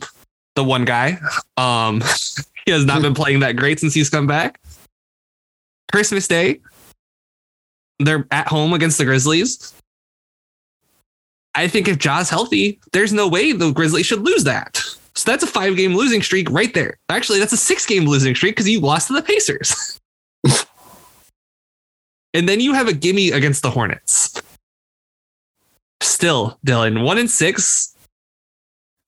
the 0.54 0.64
one 0.64 0.84
guy. 0.84 1.18
Um, 1.56 2.00
he 2.66 2.72
has 2.72 2.84
not 2.84 3.02
been 3.02 3.14
playing 3.14 3.40
that 3.40 3.56
great 3.56 3.78
since 3.78 3.94
he's 3.94 4.10
come 4.10 4.26
back. 4.26 4.60
Christmas 5.92 6.26
Day, 6.26 6.60
they're 7.98 8.26
at 8.30 8.48
home 8.48 8.72
against 8.72 8.98
the 8.98 9.04
Grizzlies. 9.04 9.72
I 11.56 11.68
think 11.68 11.88
if 11.88 11.98
Ja's 11.98 12.28
healthy, 12.28 12.78
there's 12.92 13.12
no 13.12 13.26
way 13.26 13.52
the 13.52 13.72
Grizzlies 13.72 14.06
should 14.06 14.22
lose 14.22 14.44
that. 14.44 14.76
So 15.14 15.30
that's 15.30 15.42
a 15.42 15.46
five 15.46 15.76
game 15.76 15.96
losing 15.96 16.22
streak 16.22 16.50
right 16.50 16.72
there. 16.74 16.98
Actually, 17.08 17.38
that's 17.38 17.54
a 17.54 17.56
six 17.56 17.86
game 17.86 18.04
losing 18.04 18.34
streak 18.34 18.54
because 18.54 18.68
you 18.68 18.80
lost 18.80 19.08
to 19.08 19.14
the 19.14 19.22
Pacers. 19.22 19.98
and 22.34 22.46
then 22.46 22.60
you 22.60 22.74
have 22.74 22.86
a 22.86 22.92
gimme 22.92 23.30
against 23.30 23.62
the 23.62 23.70
Hornets. 23.70 24.40
Still, 26.02 26.58
Dylan, 26.66 27.02
one 27.02 27.16
in 27.16 27.28
six. 27.28 27.96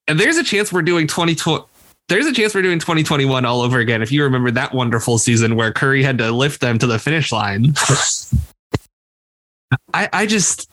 And 0.06 0.18
there's 0.18 0.38
a 0.38 0.44
chance 0.44 0.72
we're 0.72 0.80
doing 0.80 1.06
2020. 1.06 1.66
There's 2.08 2.24
a 2.24 2.32
chance 2.32 2.54
we're 2.54 2.62
doing 2.62 2.78
2021 2.78 3.44
all 3.44 3.60
over 3.60 3.78
again. 3.78 4.00
If 4.00 4.10
you 4.10 4.24
remember 4.24 4.50
that 4.52 4.72
wonderful 4.72 5.18
season 5.18 5.56
where 5.56 5.72
Curry 5.72 6.02
had 6.02 6.16
to 6.18 6.32
lift 6.32 6.62
them 6.62 6.78
to 6.78 6.86
the 6.86 6.98
finish 6.98 7.30
line. 7.30 7.74
I, 9.92 10.08
I 10.14 10.24
just, 10.24 10.70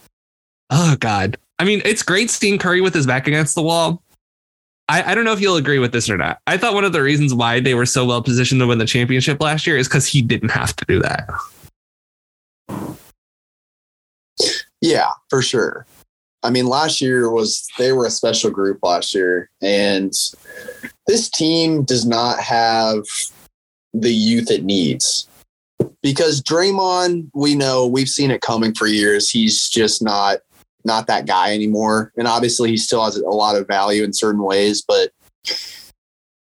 oh 0.69 0.95
God. 0.97 1.37
I 1.59 1.63
mean, 1.63 1.81
it's 1.85 2.03
great 2.03 2.29
seeing 2.29 2.57
Curry 2.57 2.81
with 2.81 2.93
his 2.93 3.07
back 3.07 3.27
against 3.27 3.55
the 3.55 3.63
wall. 3.63 4.03
I, 4.87 5.11
I 5.11 5.15
don't 5.15 5.25
know 5.25 5.33
if 5.33 5.41
you'll 5.41 5.55
agree 5.55 5.79
with 5.79 5.91
this 5.91 6.09
or 6.09 6.17
not. 6.17 6.39
I 6.45 6.57
thought 6.57 6.73
one 6.73 6.83
of 6.83 6.93
the 6.93 7.01
reasons 7.01 7.33
why 7.33 7.59
they 7.59 7.73
were 7.73 7.85
so 7.85 8.05
well 8.05 8.21
positioned 8.21 8.61
to 8.61 8.67
win 8.67 8.77
the 8.77 8.85
championship 8.85 9.41
last 9.41 9.65
year 9.65 9.77
is 9.77 9.87
because 9.87 10.05
he 10.05 10.21
didn't 10.21 10.51
have 10.51 10.75
to 10.75 10.85
do 10.85 10.99
that. 11.01 11.29
yeah, 14.81 15.09
for 15.29 15.41
sure. 15.41 15.85
I 16.43 16.51
mean, 16.51 16.67
last 16.67 17.01
year 17.01 17.31
was 17.31 17.67
they 17.79 17.91
were 17.91 18.05
a 18.05 18.11
special 18.11 18.51
group 18.51 18.79
last 18.83 19.15
year, 19.15 19.49
and 19.63 20.13
this 21.07 21.29
team 21.29 21.83
does 21.83 22.05
not 22.05 22.39
have 22.39 23.03
the 23.93 24.13
youth 24.13 24.51
it 24.51 24.63
needs 24.63 25.27
because 26.03 26.41
Draymond, 26.41 27.31
we 27.33 27.55
know 27.55 27.87
we've 27.87 28.09
seen 28.09 28.29
it 28.29 28.41
coming 28.41 28.75
for 28.75 28.85
years. 28.85 29.29
He's 29.29 29.67
just 29.69 30.03
not 30.03 30.39
not 30.85 31.07
that 31.07 31.25
guy 31.25 31.53
anymore, 31.53 32.11
and 32.17 32.27
obviously 32.27 32.69
he 32.69 32.77
still 32.77 33.03
has 33.03 33.17
a 33.17 33.29
lot 33.29 33.55
of 33.55 33.67
value 33.67 34.03
in 34.03 34.13
certain 34.13 34.43
ways, 34.43 34.83
but 34.87 35.11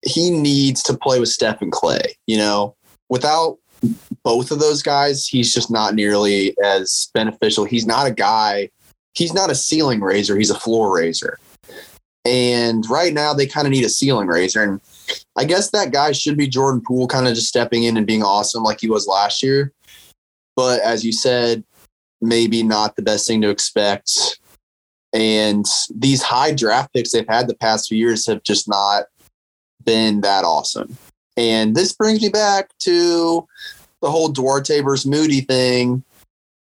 he 0.04 0.30
needs 0.30 0.82
to 0.82 0.96
play 0.96 1.20
with 1.20 1.28
Steph 1.28 1.62
and 1.62 1.72
Clay. 1.72 2.16
You 2.26 2.38
know, 2.38 2.76
without 3.08 3.58
both 4.24 4.50
of 4.50 4.58
those 4.58 4.82
guys, 4.82 5.26
he's 5.26 5.52
just 5.52 5.70
not 5.70 5.94
nearly 5.94 6.54
as 6.64 7.10
beneficial. 7.14 7.64
He's 7.64 7.86
not 7.86 8.06
a 8.06 8.12
guy. 8.12 8.70
He's 9.14 9.34
not 9.34 9.50
a 9.50 9.54
ceiling 9.54 10.00
raiser. 10.00 10.36
He's 10.36 10.50
a 10.50 10.58
floor 10.58 10.94
raiser. 10.94 11.38
And 12.24 12.88
right 12.88 13.12
now, 13.12 13.34
they 13.34 13.46
kind 13.46 13.66
of 13.66 13.72
need 13.72 13.84
a 13.84 13.88
ceiling 13.88 14.28
raiser. 14.28 14.62
And 14.62 14.80
I 15.36 15.44
guess 15.44 15.70
that 15.70 15.92
guy 15.92 16.12
should 16.12 16.36
be 16.36 16.46
Jordan 16.46 16.80
Poole, 16.80 17.08
kind 17.08 17.26
of 17.26 17.34
just 17.34 17.48
stepping 17.48 17.82
in 17.82 17.96
and 17.96 18.06
being 18.06 18.22
awesome 18.22 18.62
like 18.62 18.80
he 18.80 18.88
was 18.88 19.08
last 19.08 19.42
year. 19.42 19.72
But 20.54 20.80
as 20.80 21.04
you 21.04 21.12
said, 21.12 21.64
maybe 22.22 22.62
not 22.62 22.96
the 22.96 23.02
best 23.02 23.26
thing 23.26 23.40
to 23.42 23.50
expect. 23.50 24.38
And 25.12 25.66
these 25.94 26.22
high 26.22 26.52
draft 26.52 26.92
picks 26.94 27.12
they've 27.12 27.28
had 27.28 27.48
the 27.48 27.54
past 27.54 27.88
few 27.88 27.98
years 27.98 28.26
have 28.26 28.42
just 28.42 28.68
not 28.68 29.04
been 29.84 30.22
that 30.22 30.44
awesome. 30.44 30.96
And 31.36 31.74
this 31.74 31.92
brings 31.92 32.22
me 32.22 32.28
back 32.28 32.70
to 32.80 33.46
the 34.00 34.10
whole 34.10 34.28
Duarte 34.28 34.80
versus 34.80 35.06
Moody 35.06 35.42
thing. 35.42 36.02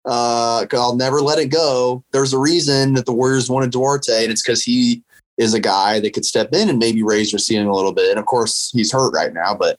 Uh, 0.04 0.66
I'll 0.72 0.96
never 0.96 1.20
let 1.22 1.38
it 1.38 1.46
go. 1.46 2.04
There's 2.12 2.34
a 2.34 2.38
reason 2.38 2.94
that 2.94 3.06
the 3.06 3.12
Warriors 3.12 3.48
wanted 3.48 3.70
Duarte, 3.70 4.22
and 4.22 4.30
it's 4.30 4.42
because 4.42 4.62
he 4.62 5.02
is 5.38 5.54
a 5.54 5.60
guy 5.60 5.98
that 6.00 6.12
could 6.12 6.24
step 6.24 6.52
in 6.52 6.68
and 6.68 6.78
maybe 6.78 7.02
raise 7.02 7.32
your 7.32 7.38
ceiling 7.38 7.66
a 7.66 7.74
little 7.74 7.92
bit. 7.92 8.10
And 8.10 8.18
of 8.18 8.26
course, 8.26 8.70
he's 8.72 8.92
hurt 8.92 9.14
right 9.14 9.32
now, 9.32 9.54
but 9.54 9.78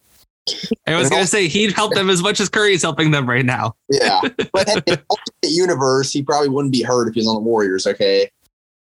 I 0.88 0.96
was 0.96 1.10
going 1.10 1.24
to 1.24 1.28
say 1.28 1.48
he'd 1.48 1.72
help 1.74 1.94
them 1.94 2.10
as 2.10 2.22
much 2.22 2.40
as 2.40 2.50
Curry 2.50 2.74
is 2.74 2.82
helping 2.82 3.12
them 3.12 3.28
right 3.28 3.46
now. 3.46 3.76
yeah. 3.90 4.22
but 4.54 4.84
in 4.88 4.98
the 5.42 5.50
universe, 5.50 6.12
he 6.12 6.22
probably 6.22 6.50
wouldn't 6.50 6.72
be 6.72 6.84
hurt 6.84 7.08
if 7.08 7.16
he's 7.16 7.28
on 7.28 7.36
the 7.36 7.42
Warriors. 7.42 7.88
Okay. 7.88 8.30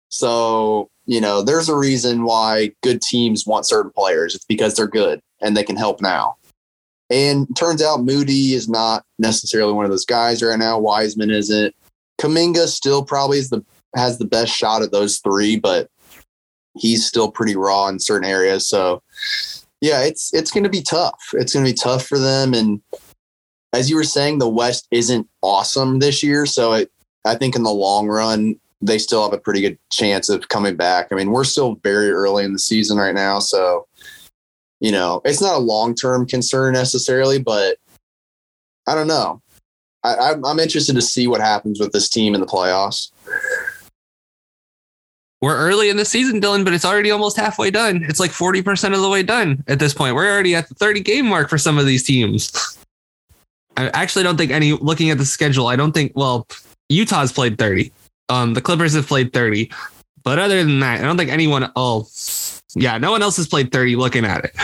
So, 0.10 0.90
you 1.06 1.20
know, 1.20 1.42
there's 1.42 1.70
a 1.70 1.76
reason 1.76 2.24
why 2.24 2.72
good 2.84 3.02
teams 3.02 3.46
want 3.48 3.66
certain 3.66 3.92
players. 3.92 4.36
It's 4.36 4.46
because 4.46 4.76
they're 4.76 4.88
good 4.88 5.22
and 5.42 5.58
they 5.58 5.64
can 5.64 5.76
help 5.76 6.02
now. 6.02 6.38
And 7.10 7.48
turns 7.56 7.82
out 7.82 8.04
Moody 8.04 8.54
is 8.54 8.68
not 8.68 9.06
necessarily 9.18 9.74
one 9.74 9.86
of 9.86 9.92
those 9.92 10.06
guys 10.06 10.44
right 10.44 10.60
now. 10.60 10.78
Wiseman 10.78 11.32
isn't. 11.32 11.74
Kuminga 12.20 12.68
still 12.68 13.04
probably 13.04 13.38
is 13.38 13.50
the 13.50 13.64
has 13.96 14.18
the 14.18 14.26
best 14.26 14.52
shot 14.54 14.82
of 14.82 14.92
those 14.92 15.20
three, 15.20 15.58
but 15.58 15.90
he's 16.78 17.06
still 17.06 17.32
pretty 17.32 17.56
raw 17.56 17.88
in 17.88 18.00
certain 18.00 18.30
areas. 18.30 18.68
So 18.68 19.02
yeah, 19.82 20.04
it's 20.04 20.34
it's 20.34 20.52
gonna 20.52 20.70
be 20.70 20.82
tough. 20.82 21.20
It's 21.34 21.54
gonna 21.54 21.66
be 21.66 21.74
tough 21.74 22.06
for 22.06 22.18
them. 22.18 22.54
And 22.54 22.82
as 23.74 23.90
you 23.90 23.96
were 23.96 24.04
saying, 24.04 24.40
the 24.40 24.50
West 24.50 24.88
isn't 24.92 25.28
awesome 25.42 26.00
this 26.00 26.24
year. 26.24 26.46
So 26.46 26.74
it, 26.74 26.92
I 27.26 27.36
think 27.36 27.56
in 27.56 27.64
the 27.64 27.72
long 27.72 28.08
run, 28.08 28.56
they 28.82 28.98
still 28.98 29.24
have 29.24 29.34
a 29.34 29.42
pretty 29.42 29.62
good 29.62 29.78
chance 29.92 30.30
of 30.30 30.50
coming 30.50 30.76
back. 30.76 31.08
I 31.12 31.16
mean, 31.16 31.32
we're 31.32 31.44
still 31.44 31.76
very 31.84 32.12
early 32.12 32.46
in 32.46 32.54
the 32.54 32.60
season 32.60 32.98
right 32.98 33.16
now. 33.16 33.40
So, 33.40 33.88
you 34.80 34.92
know, 34.92 35.22
it's 35.26 35.42
not 35.42 35.56
a 35.56 35.60
long 35.60 35.96
term 35.96 36.26
concern 36.26 36.74
necessarily, 36.74 37.40
but 37.40 37.78
I 38.88 38.96
don't 38.96 39.08
know. 39.08 39.42
I, 40.04 40.16
I'm, 40.16 40.46
I'm 40.46 40.60
interested 40.60 40.94
to 40.96 41.02
see 41.02 41.28
what 41.28 41.42
happens 41.42 41.80
with 41.80 41.92
this 41.92 42.08
team 42.08 42.34
in 42.34 42.42
the 42.42 42.48
playoffs. 42.48 43.12
We're 45.42 45.58
early 45.58 45.90
in 45.90 45.98
the 45.98 46.06
season, 46.06 46.42
Dylan, 46.42 46.64
but 46.64 46.74
it's 46.74 46.86
already 46.86 47.12
almost 47.12 47.38
halfway 47.38 47.70
done. 47.70 48.04
It's 48.10 48.20
like 48.20 48.32
40% 48.32 48.96
of 48.96 49.02
the 49.02 49.10
way 49.10 49.22
done 49.22 49.64
at 49.68 49.78
this 49.78 49.94
point. 49.94 50.16
We're 50.16 50.32
already 50.32 50.56
at 50.56 50.68
the 50.68 50.76
30 50.76 51.02
game 51.02 51.28
mark 51.28 51.50
for 51.50 51.60
some 51.60 51.78
of 51.78 51.86
these 51.86 52.04
teams. 52.04 52.78
I 53.76 53.90
actually 53.90 54.24
don't 54.24 54.38
think 54.38 54.52
any, 54.52 54.74
looking 54.74 55.12
at 55.12 55.20
the 55.20 55.26
schedule, 55.26 55.68
I 55.68 55.76
don't 55.76 55.92
think, 55.92 56.14
well, 56.16 56.48
Utah's 56.90 57.32
played 57.32 57.60
30. 57.60 57.92
Um, 58.30 58.56
the 58.56 58.62
Clippers 58.62 58.94
have 58.94 59.08
played 59.08 59.32
30. 59.32 59.72
But 60.24 60.40
other 60.40 60.64
than 60.64 60.80
that, 60.80 61.00
I 61.00 61.04
don't 61.04 61.18
think 61.18 61.32
anyone, 61.32 61.72
oh, 61.76 62.08
yeah, 62.76 62.98
no 62.98 63.12
one 63.12 63.22
else 63.22 63.38
has 63.38 63.48
played 63.48 63.72
30 63.72 63.96
looking 63.96 64.26
at 64.26 64.44
it. 64.46 64.56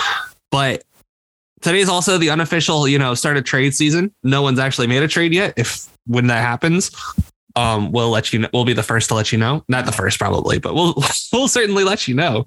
But 0.51 0.83
today's 1.61 1.89
also 1.89 2.17
the 2.19 2.29
unofficial, 2.29 2.87
you 2.87 2.99
know, 2.99 3.15
start 3.15 3.37
of 3.37 3.43
trade 3.43 3.73
season. 3.73 4.13
No 4.21 4.41
one's 4.41 4.59
actually 4.59 4.87
made 4.87 5.01
a 5.01 5.07
trade 5.07 5.33
yet. 5.33 5.53
If 5.57 5.87
when 6.05 6.27
that 6.27 6.41
happens, 6.41 6.91
um, 7.55 7.91
we'll 7.91 8.09
let 8.09 8.33
you 8.33 8.39
know. 8.39 8.49
We'll 8.53 8.65
be 8.65 8.73
the 8.73 8.83
first 8.83 9.09
to 9.09 9.15
let 9.15 9.31
you 9.31 9.37
know. 9.37 9.63
Not 9.67 9.85
the 9.85 9.91
first, 9.91 10.19
probably, 10.19 10.59
but 10.59 10.73
we'll 10.73 10.95
we'll 11.33 11.47
certainly 11.47 11.83
let 11.83 12.07
you 12.07 12.15
know. 12.15 12.45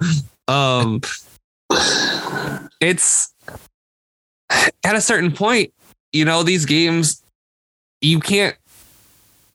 Um, 0.48 1.00
it's 2.80 3.32
at 4.84 4.94
a 4.94 5.00
certain 5.00 5.32
point, 5.32 5.72
you 6.12 6.25
know, 6.25 6.42
these 6.42 6.64
games, 6.64 7.22
you 8.00 8.20
can't 8.20 8.56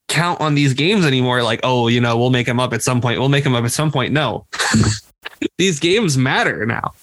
count 0.08 0.42
on 0.42 0.56
these 0.56 0.74
games 0.74 1.06
anymore. 1.06 1.44
Like, 1.44 1.62
oh, 1.64 1.88
you 1.88 2.02
know, 2.02 2.18
we'll 2.18 2.30
make 2.30 2.46
them 2.46 2.60
up 2.60 2.74
at 2.74 2.82
some 2.82 3.02
point. 3.02 3.20
We'll 3.20 3.30
make 3.30 3.44
them 3.44 3.56
up 3.56 3.64
at 3.64 3.72
some 3.72 3.92
point. 3.92 4.14
No, 4.14 4.46
these 5.58 5.80
games 5.80 6.18
matter 6.18 6.66
now. 6.66 6.94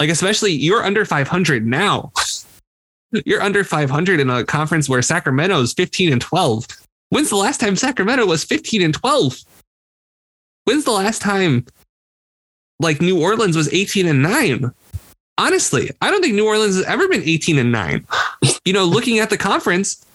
Like, 0.00 0.10
especially 0.10 0.52
you're 0.52 0.82
under 0.82 1.04
500 1.04 1.66
now. 1.66 2.12
You're 3.26 3.42
under 3.42 3.62
500 3.62 4.20
in 4.20 4.30
a 4.30 4.42
conference 4.42 4.88
where 4.88 5.02
Sacramento 5.02 5.60
is 5.60 5.74
15 5.74 6.12
and 6.12 6.20
12. 6.22 6.66
When's 7.12 7.28
the 7.28 7.36
last 7.36 7.60
time 7.60 7.76
Sacramento 7.76 8.24
was 8.24 8.42
15 8.42 8.80
and 8.80 8.94
12? 8.94 9.44
When's 10.64 10.84
the 10.84 10.92
last 10.92 11.20
time 11.20 11.66
like 12.80 13.02
New 13.02 13.20
Orleans 13.20 13.54
was 13.54 13.70
18 13.70 14.08
and 14.08 14.22
9? 14.22 14.72
Honestly, 15.36 15.90
I 16.00 16.10
don't 16.10 16.22
think 16.22 16.34
New 16.34 16.46
Orleans 16.46 16.76
has 16.76 16.86
ever 16.86 17.06
been 17.08 17.22
18 17.22 17.58
and 17.58 17.70
9. 17.70 18.06
You 18.64 18.72
know, 18.72 18.84
looking 18.84 19.18
at 19.18 19.28
the 19.28 19.36
conference, 19.36 20.06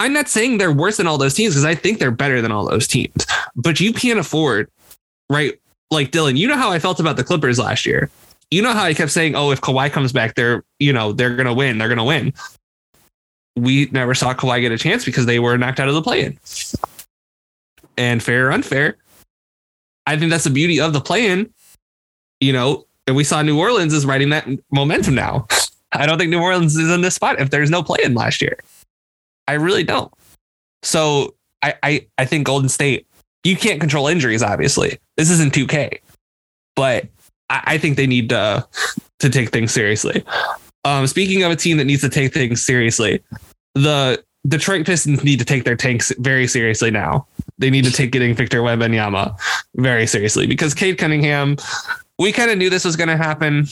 I'm 0.00 0.12
not 0.12 0.28
saying 0.28 0.58
they're 0.58 0.72
worse 0.72 0.96
than 0.96 1.06
all 1.06 1.16
those 1.16 1.34
teams 1.34 1.54
because 1.54 1.64
I 1.64 1.76
think 1.76 1.98
they're 1.98 2.10
better 2.10 2.42
than 2.42 2.50
all 2.50 2.68
those 2.68 2.88
teams. 2.88 3.24
But 3.54 3.78
you 3.80 3.92
can't 3.92 4.18
afford, 4.18 4.68
right? 5.30 5.58
Like 5.92 6.10
Dylan, 6.10 6.36
you 6.36 6.48
know 6.48 6.56
how 6.56 6.72
I 6.72 6.80
felt 6.80 6.98
about 6.98 7.16
the 7.16 7.24
Clippers 7.24 7.58
last 7.58 7.86
year. 7.86 8.10
You 8.50 8.62
know 8.62 8.72
how 8.72 8.82
I 8.82 8.94
kept 8.94 9.12
saying, 9.12 9.36
"Oh, 9.36 9.52
if 9.52 9.60
Kawhi 9.60 9.92
comes 9.92 10.12
back, 10.12 10.34
they're 10.34 10.64
you 10.80 10.92
know 10.92 11.12
they're 11.12 11.36
gonna 11.36 11.54
win. 11.54 11.78
They're 11.78 11.88
gonna 11.88 12.04
win." 12.04 12.34
We 13.58 13.88
never 13.92 14.14
saw 14.14 14.34
Kawhi 14.34 14.60
get 14.60 14.72
a 14.72 14.78
chance 14.78 15.04
because 15.04 15.26
they 15.26 15.38
were 15.38 15.56
knocked 15.58 15.80
out 15.80 15.88
of 15.88 15.94
the 15.94 16.02
play-in. 16.02 16.38
And 17.96 18.22
fair 18.22 18.48
or 18.48 18.52
unfair, 18.52 18.96
I 20.06 20.16
think 20.16 20.30
that's 20.30 20.44
the 20.44 20.50
beauty 20.50 20.80
of 20.80 20.92
the 20.92 21.00
play-in. 21.00 21.52
You 22.40 22.52
know, 22.52 22.86
and 23.06 23.16
we 23.16 23.24
saw 23.24 23.42
New 23.42 23.58
Orleans 23.58 23.92
is 23.92 24.06
riding 24.06 24.28
that 24.30 24.46
momentum 24.70 25.14
now. 25.14 25.46
I 25.92 26.06
don't 26.06 26.18
think 26.18 26.30
New 26.30 26.40
Orleans 26.40 26.76
is 26.76 26.90
in 26.90 27.00
this 27.00 27.14
spot 27.14 27.40
if 27.40 27.50
there's 27.50 27.70
no 27.70 27.82
play-in 27.82 28.14
last 28.14 28.40
year. 28.42 28.58
I 29.46 29.54
really 29.54 29.82
don't. 29.82 30.12
So 30.82 31.34
I, 31.62 31.74
I 31.82 32.06
I 32.18 32.24
think 32.24 32.46
Golden 32.46 32.68
State, 32.68 33.06
you 33.44 33.56
can't 33.56 33.80
control 33.80 34.06
injuries, 34.06 34.42
obviously. 34.42 34.98
This 35.16 35.30
isn't 35.30 35.54
2K. 35.54 35.98
But 36.76 37.06
I, 37.50 37.62
I 37.66 37.78
think 37.78 37.96
they 37.96 38.06
need 38.06 38.28
to 38.28 38.66
to 39.18 39.30
take 39.30 39.50
things 39.50 39.72
seriously. 39.72 40.24
Um, 40.84 41.06
speaking 41.06 41.42
of 41.42 41.50
a 41.50 41.56
team 41.56 41.76
that 41.78 41.84
needs 41.84 42.02
to 42.02 42.08
take 42.08 42.32
things 42.32 42.62
seriously, 42.62 43.22
the 43.82 44.22
Detroit 44.46 44.86
Pistons 44.86 45.22
need 45.24 45.38
to 45.38 45.44
take 45.44 45.64
their 45.64 45.76
tanks 45.76 46.12
very 46.18 46.46
seriously 46.46 46.90
now. 46.90 47.26
They 47.58 47.70
need 47.70 47.84
to 47.84 47.92
take 47.92 48.12
getting 48.12 48.34
Victor 48.34 48.62
Wembanyama 48.62 49.38
very 49.76 50.06
seriously 50.06 50.46
because 50.46 50.74
Cade 50.74 50.98
Cunningham, 50.98 51.56
we 52.18 52.32
kind 52.32 52.50
of 52.50 52.58
knew 52.58 52.70
this 52.70 52.84
was 52.84 52.96
going 52.96 53.08
to 53.08 53.16
happen. 53.16 53.66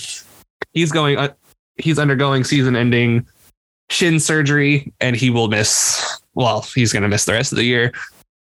He's 0.72 0.92
going, 0.92 1.16
uh, 1.16 1.32
he's 1.76 1.98
undergoing 1.98 2.44
season-ending 2.44 3.26
shin 3.88 4.20
surgery, 4.20 4.92
and 5.00 5.16
he 5.16 5.30
will 5.30 5.48
miss. 5.48 6.20
Well, 6.34 6.66
he's 6.74 6.92
going 6.92 7.04
to 7.04 7.08
miss 7.08 7.24
the 7.24 7.32
rest 7.32 7.52
of 7.52 7.56
the 7.56 7.64
year. 7.64 7.92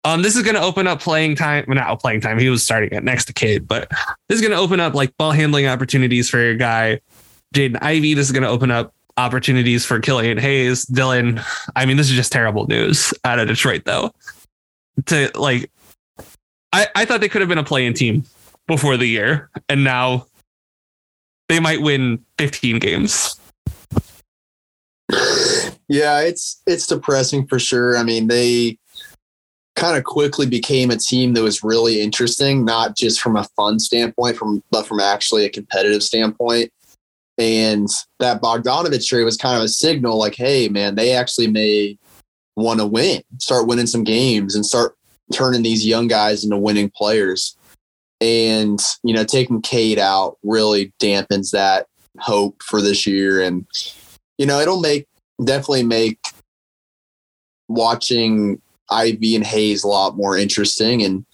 Um, 0.05 0.21
this 0.21 0.35
is 0.35 0.43
going 0.43 0.55
to 0.55 0.61
open 0.61 0.87
up 0.87 1.01
playing 1.01 1.35
time. 1.35 1.65
Well, 1.67 1.75
not 1.75 1.99
playing 1.99 2.21
time. 2.21 2.39
He 2.39 2.49
was 2.49 2.63
starting 2.63 2.91
it 2.91 3.03
next 3.03 3.25
to 3.25 3.33
Cade, 3.33 3.67
but 3.67 3.89
this 4.29 4.39
is 4.39 4.41
going 4.41 4.51
to 4.51 4.57
open 4.57 4.79
up 4.79 4.93
like 4.93 5.15
ball 5.17 5.31
handling 5.31 5.67
opportunities 5.67 6.29
for 6.29 6.39
your 6.39 6.55
guy, 6.55 7.01
Jaden 7.53 7.77
Ivey. 7.81 8.13
This 8.13 8.27
is 8.27 8.31
going 8.31 8.43
to 8.43 8.49
open 8.49 8.71
up 8.71 8.94
opportunities 9.17 9.85
for 9.85 9.99
Killian 9.99 10.37
Hayes, 10.37 10.85
Dylan. 10.85 11.43
I 11.75 11.85
mean, 11.85 11.97
this 11.97 12.09
is 12.09 12.15
just 12.15 12.31
terrible 12.31 12.67
news 12.67 13.13
out 13.23 13.39
of 13.39 13.47
Detroit, 13.47 13.83
though. 13.85 14.11
To 15.07 15.31
like, 15.35 15.69
I, 16.71 16.87
I 16.95 17.05
thought 17.05 17.21
they 17.21 17.29
could 17.29 17.41
have 17.41 17.49
been 17.49 17.57
a 17.57 17.63
playing 17.63 17.93
team 17.93 18.23
before 18.67 18.97
the 18.97 19.05
year, 19.05 19.49
and 19.69 19.83
now 19.83 20.27
they 21.49 21.59
might 21.59 21.81
win 21.81 22.23
15 22.37 22.79
games. 22.79 23.39
Yeah, 25.87 26.21
it's 26.21 26.61
it's 26.65 26.87
depressing 26.87 27.47
for 27.47 27.59
sure. 27.59 27.97
I 27.97 28.03
mean, 28.03 28.27
they 28.27 28.79
kind 29.75 29.97
of 29.97 30.03
quickly 30.03 30.47
became 30.47 30.89
a 30.89 30.97
team 30.97 31.33
that 31.33 31.43
was 31.43 31.63
really 31.63 32.01
interesting, 32.01 32.65
not 32.65 32.95
just 32.95 33.21
from 33.21 33.35
a 33.35 33.43
fun 33.55 33.79
standpoint, 33.79 34.37
from 34.37 34.63
but 34.71 34.87
from 34.87 34.99
actually 34.99 35.45
a 35.45 35.49
competitive 35.49 36.01
standpoint. 36.01 36.71
And 37.37 37.87
that 38.19 38.41
Bogdanovic 38.41 39.05
trade 39.05 39.23
was 39.23 39.37
kind 39.37 39.57
of 39.57 39.63
a 39.63 39.67
signal, 39.67 40.17
like, 40.17 40.35
hey, 40.35 40.69
man, 40.69 40.95
they 40.95 41.11
actually 41.11 41.47
may 41.47 41.97
want 42.55 42.79
to 42.79 42.85
win, 42.85 43.21
start 43.39 43.67
winning 43.67 43.87
some 43.87 44.03
games, 44.03 44.55
and 44.55 44.65
start 44.65 44.95
turning 45.33 45.63
these 45.63 45.85
young 45.85 46.07
guys 46.07 46.43
into 46.43 46.57
winning 46.57 46.89
players. 46.95 47.57
And 48.21 48.79
you 49.03 49.13
know, 49.13 49.25
taking 49.25 49.61
Cade 49.61 49.99
out 49.99 50.37
really 50.43 50.93
dampens 51.01 51.51
that 51.51 51.87
hope 52.19 52.63
for 52.63 52.81
this 52.81 53.05
year, 53.05 53.41
and 53.41 53.65
you 54.37 54.45
know, 54.45 54.59
it'll 54.59 54.79
make 54.79 55.07
definitely 55.43 55.83
make 55.83 56.19
watching 57.67 58.61
Ivey 58.89 59.35
and 59.35 59.45
Hayes 59.45 59.83
a 59.83 59.87
lot 59.87 60.15
more 60.15 60.37
interesting. 60.37 61.03
And 61.03 61.25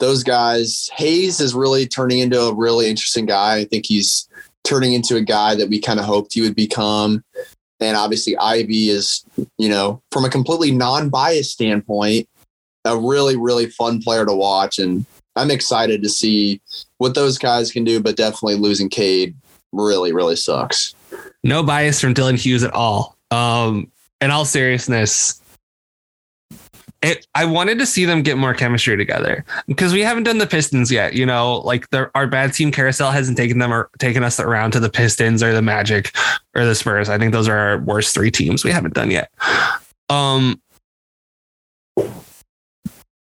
those 0.00 0.24
guys, 0.24 0.90
Hayes 0.94 1.40
is 1.40 1.54
really 1.54 1.86
turning 1.86 2.18
into 2.18 2.40
a 2.40 2.54
really 2.54 2.88
interesting 2.88 3.26
guy. 3.26 3.56
I 3.56 3.64
think 3.64 3.86
he's 3.86 4.28
turning 4.64 4.94
into 4.94 5.16
a 5.16 5.20
guy 5.20 5.54
that 5.54 5.68
we 5.68 5.80
kind 5.80 6.00
of 6.00 6.06
hoped 6.06 6.34
he 6.34 6.40
would 6.40 6.56
become. 6.56 7.22
And 7.80 7.96
obviously, 7.96 8.36
Ivey 8.38 8.88
is, 8.88 9.24
you 9.58 9.68
know, 9.68 10.02
from 10.10 10.24
a 10.24 10.30
completely 10.30 10.70
non 10.70 11.10
biased 11.10 11.52
standpoint, 11.52 12.28
a 12.84 12.96
really, 12.96 13.36
really 13.36 13.66
fun 13.66 14.00
player 14.00 14.24
to 14.24 14.32
watch. 14.32 14.78
And 14.78 15.04
I'm 15.36 15.50
excited 15.50 16.02
to 16.02 16.08
see 16.08 16.60
what 16.98 17.14
those 17.14 17.38
guys 17.38 17.72
can 17.72 17.84
do, 17.84 18.00
but 18.00 18.16
definitely 18.16 18.56
losing 18.56 18.88
Cade 18.88 19.36
really, 19.72 20.12
really 20.12 20.36
sucks. 20.36 20.94
No 21.42 21.62
bias 21.62 22.00
from 22.00 22.14
Dylan 22.14 22.38
Hughes 22.38 22.62
at 22.62 22.72
all. 22.72 23.16
Um, 23.30 23.90
in 24.20 24.30
all 24.30 24.44
seriousness, 24.44 25.40
it, 27.04 27.26
I 27.34 27.44
wanted 27.44 27.78
to 27.80 27.86
see 27.86 28.06
them 28.06 28.22
get 28.22 28.38
more 28.38 28.54
chemistry 28.54 28.96
together 28.96 29.44
because 29.66 29.92
we 29.92 30.00
haven't 30.00 30.22
done 30.22 30.38
the 30.38 30.46
Pistons 30.46 30.90
yet. 30.90 31.12
You 31.12 31.26
know, 31.26 31.56
like 31.58 31.90
the, 31.90 32.10
our 32.14 32.26
bad 32.26 32.54
team 32.54 32.72
carousel 32.72 33.10
hasn't 33.10 33.36
taken 33.36 33.58
them 33.58 33.72
or 33.72 33.90
taken 33.98 34.24
us 34.24 34.40
around 34.40 34.70
to 34.72 34.80
the 34.80 34.88
Pistons 34.88 35.42
or 35.42 35.52
the 35.52 35.62
Magic 35.62 36.16
or 36.54 36.64
the 36.64 36.74
Spurs. 36.74 37.10
I 37.10 37.18
think 37.18 37.32
those 37.32 37.46
are 37.46 37.56
our 37.56 37.78
worst 37.78 38.14
three 38.14 38.30
teams 38.30 38.64
we 38.64 38.70
haven't 38.70 38.94
done 38.94 39.10
yet. 39.10 39.30
Um, 40.08 40.60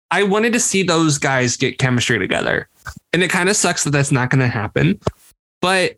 I 0.10 0.24
wanted 0.24 0.54
to 0.54 0.60
see 0.60 0.84
those 0.84 1.18
guys 1.18 1.58
get 1.58 1.78
chemistry 1.78 2.18
together, 2.18 2.70
and 3.12 3.24
it 3.24 3.30
kind 3.30 3.50
of 3.50 3.58
sucks 3.58 3.84
that 3.84 3.92
that's 3.92 4.12
not 4.12 4.30
going 4.30 4.42
to 4.42 4.48
happen. 4.48 5.00
But 5.62 5.98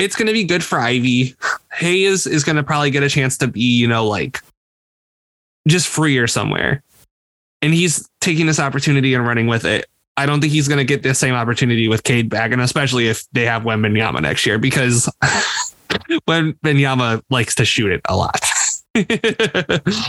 it's 0.00 0.16
going 0.16 0.26
to 0.26 0.32
be 0.32 0.44
good 0.44 0.64
for 0.64 0.80
Ivey. 0.80 1.36
Hayes 1.74 2.26
is 2.26 2.42
going 2.42 2.56
to 2.56 2.64
probably 2.64 2.90
get 2.90 3.04
a 3.04 3.08
chance 3.08 3.38
to 3.38 3.46
be, 3.46 3.60
you 3.60 3.86
know, 3.86 4.06
like 4.06 4.40
just 5.68 5.86
freer 5.86 6.26
somewhere. 6.26 6.82
And 7.62 7.72
he's 7.72 8.08
taking 8.20 8.46
this 8.46 8.60
opportunity 8.60 9.14
and 9.14 9.26
running 9.26 9.46
with 9.46 9.64
it. 9.64 9.86
I 10.16 10.26
don't 10.26 10.40
think 10.40 10.52
he's 10.52 10.68
going 10.68 10.78
to 10.78 10.84
get 10.84 11.02
the 11.02 11.14
same 11.14 11.34
opportunity 11.34 11.88
with 11.88 12.04
Cade 12.04 12.28
back, 12.28 12.52
and 12.52 12.60
especially 12.60 13.08
if 13.08 13.28
they 13.32 13.44
have 13.44 13.62
Wembanyama 13.62 14.22
next 14.22 14.46
year, 14.46 14.58
because 14.58 15.10
Wembanyama 16.28 17.22
likes 17.30 17.54
to 17.56 17.64
shoot 17.64 17.90
it 17.90 18.00
a 18.08 18.16
lot. 18.16 18.40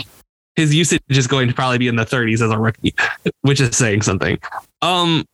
His 0.55 0.73
usage 0.73 1.01
is 1.09 1.27
going 1.27 1.47
to 1.47 1.53
probably 1.53 1.79
be 1.79 1.87
in 1.87 1.95
the 1.95 2.05
30s 2.05 2.35
as 2.35 2.51
a 2.51 2.57
rookie, 2.57 2.93
which 3.41 3.59
is 3.59 3.75
saying 3.75 4.03
something. 4.03 4.37
Um, 4.81 5.25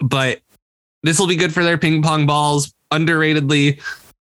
but 0.00 0.40
this 1.02 1.18
will 1.18 1.26
be 1.26 1.36
good 1.36 1.52
for 1.52 1.64
their 1.64 1.78
ping 1.78 2.02
pong 2.02 2.26
balls. 2.26 2.72
Underratedly, 2.92 3.80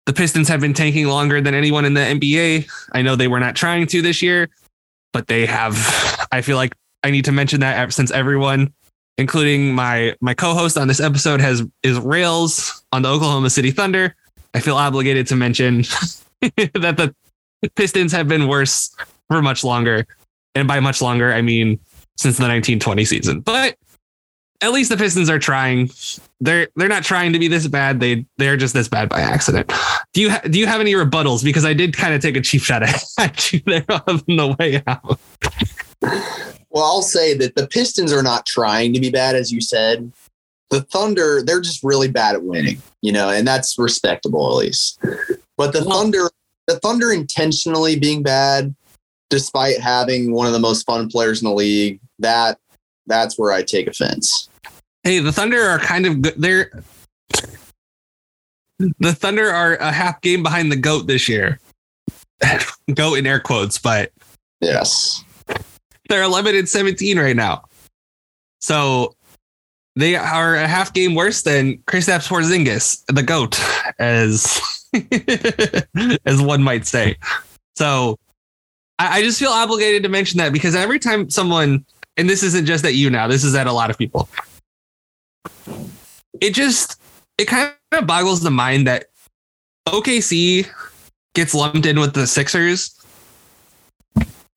the 0.06 0.12
Pistons 0.12 0.48
have 0.48 0.60
been 0.60 0.72
tanking 0.72 1.06
longer 1.06 1.40
than 1.40 1.54
anyone 1.54 1.84
in 1.84 1.94
the 1.94 2.00
NBA. 2.00 2.70
I 2.92 3.02
know 3.02 3.16
they 3.16 3.28
were 3.28 3.40
not 3.40 3.54
trying 3.54 3.86
to 3.88 4.02
this 4.02 4.22
year, 4.22 4.48
but 5.12 5.26
they 5.26 5.46
have. 5.46 5.76
I 6.32 6.40
feel 6.42 6.56
like 6.56 6.74
I 7.02 7.10
need 7.10 7.24
to 7.26 7.32
mention 7.32 7.60
that 7.60 7.92
since 7.92 8.10
everyone, 8.10 8.72
including 9.16 9.74
my 9.74 10.16
my 10.20 10.34
co-host 10.34 10.76
on 10.76 10.88
this 10.88 11.00
episode, 11.00 11.40
has 11.40 11.62
is 11.82 11.98
rails 11.98 12.84
on 12.92 13.02
the 13.02 13.08
Oklahoma 13.08 13.50
City 13.50 13.70
Thunder. 13.70 14.14
I 14.54 14.60
feel 14.60 14.76
obligated 14.76 15.26
to 15.28 15.36
mention 15.36 15.82
that 16.40 16.96
the 16.96 17.14
Pistons 17.74 18.12
have 18.12 18.28
been 18.28 18.48
worse 18.48 18.94
for 19.28 19.42
much 19.42 19.64
longer, 19.64 20.06
and 20.54 20.68
by 20.68 20.80
much 20.80 21.02
longer, 21.02 21.32
I 21.32 21.42
mean 21.42 21.78
since 22.16 22.36
the 22.36 22.42
1920 22.42 23.04
season. 23.04 23.40
But 23.40 23.76
at 24.60 24.72
least 24.72 24.90
the 24.90 24.96
Pistons 24.96 25.30
are 25.30 25.38
trying. 25.38 25.90
They're 26.40 26.68
they're 26.76 26.88
not 26.88 27.04
trying 27.04 27.32
to 27.32 27.38
be 27.38 27.48
this 27.48 27.66
bad. 27.66 28.00
They 28.00 28.26
they're 28.36 28.56
just 28.56 28.74
this 28.74 28.88
bad 28.88 29.08
by 29.08 29.20
accident. 29.20 29.72
Do 30.14 30.22
you 30.22 30.30
ha- 30.30 30.40
do 30.48 30.58
you 30.58 30.66
have 30.66 30.80
any 30.80 30.94
rebuttals? 30.94 31.44
Because 31.44 31.64
I 31.64 31.74
did 31.74 31.96
kind 31.96 32.14
of 32.14 32.22
take 32.22 32.36
a 32.36 32.40
cheap 32.40 32.62
shot 32.62 32.82
at 33.18 33.52
you 33.52 33.60
there 33.66 33.84
on 33.88 34.22
the 34.26 34.56
way 34.58 34.82
out. 34.86 35.20
Well, 36.70 36.84
I'll 36.84 37.02
say 37.02 37.34
that 37.34 37.54
the 37.54 37.66
Pistons 37.66 38.12
are 38.12 38.22
not 38.22 38.46
trying 38.46 38.92
to 38.92 39.00
be 39.00 39.10
bad, 39.10 39.36
as 39.36 39.50
you 39.50 39.60
said. 39.60 40.12
The 40.70 40.82
Thunder, 40.82 41.42
they're 41.42 41.60
just 41.60 41.82
really 41.82 42.08
bad 42.08 42.34
at 42.34 42.42
winning, 42.42 42.82
you 43.00 43.10
know, 43.10 43.30
and 43.30 43.46
that's 43.48 43.78
respectable 43.78 44.50
at 44.50 44.56
least. 44.66 44.98
But 45.56 45.72
the 45.72 45.82
well, 45.84 45.98
Thunder, 46.02 46.30
the 46.66 46.78
Thunder 46.78 47.10
intentionally 47.10 47.98
being 47.98 48.22
bad, 48.22 48.74
despite 49.30 49.80
having 49.80 50.32
one 50.32 50.46
of 50.46 50.52
the 50.52 50.58
most 50.58 50.84
fun 50.84 51.08
players 51.08 51.40
in 51.42 51.48
the 51.48 51.54
league, 51.54 52.00
that 52.18 52.58
that's 53.06 53.38
where 53.38 53.52
I 53.52 53.62
take 53.62 53.86
offense. 53.86 54.48
Hey, 55.02 55.20
the 55.20 55.32
Thunder 55.32 55.62
are 55.62 55.78
kind 55.78 56.04
of 56.06 56.20
good. 56.20 56.34
They're 56.36 56.70
the 58.78 59.12
Thunder 59.12 59.50
are 59.50 59.74
a 59.76 59.92
half 59.92 60.20
game 60.20 60.42
behind 60.42 60.70
the 60.72 60.76
goat 60.76 61.06
this 61.06 61.28
year. 61.28 61.60
goat 62.94 63.14
in 63.14 63.26
air 63.26 63.40
quotes, 63.40 63.78
but 63.78 64.12
Yes. 64.60 65.24
They're 66.08 66.22
11 66.22 66.56
and 66.56 66.68
17 66.68 67.18
right 67.18 67.36
now. 67.36 67.64
So 68.60 69.14
they 69.96 70.16
are 70.16 70.54
a 70.56 70.66
half 70.66 70.92
game 70.92 71.14
worse 71.14 71.42
than 71.42 71.78
Kristaps 71.78 72.28
Porzingis, 72.28 73.04
the 73.06 73.22
goat, 73.22 73.60
as 73.98 74.60
as 76.24 76.40
one 76.40 76.62
might 76.62 76.86
say. 76.86 77.16
So 77.76 78.18
I, 78.98 79.18
I 79.18 79.22
just 79.22 79.38
feel 79.38 79.50
obligated 79.50 80.02
to 80.04 80.08
mention 80.08 80.38
that 80.38 80.52
because 80.52 80.74
every 80.74 80.98
time 80.98 81.30
someone, 81.30 81.84
and 82.16 82.28
this 82.28 82.42
isn't 82.42 82.66
just 82.66 82.84
at 82.84 82.94
you 82.94 83.10
now, 83.10 83.28
this 83.28 83.44
is 83.44 83.54
at 83.54 83.66
a 83.66 83.72
lot 83.72 83.90
of 83.90 83.98
people. 83.98 84.28
It 86.40 86.54
just 86.54 87.00
it 87.36 87.46
kind 87.46 87.72
of 87.92 88.06
boggles 88.06 88.40
the 88.40 88.50
mind 88.50 88.86
that 88.86 89.06
OKC 89.88 90.68
gets 91.34 91.54
lumped 91.54 91.86
in 91.86 91.98
with 92.00 92.14
the 92.14 92.26
Sixers. 92.26 92.94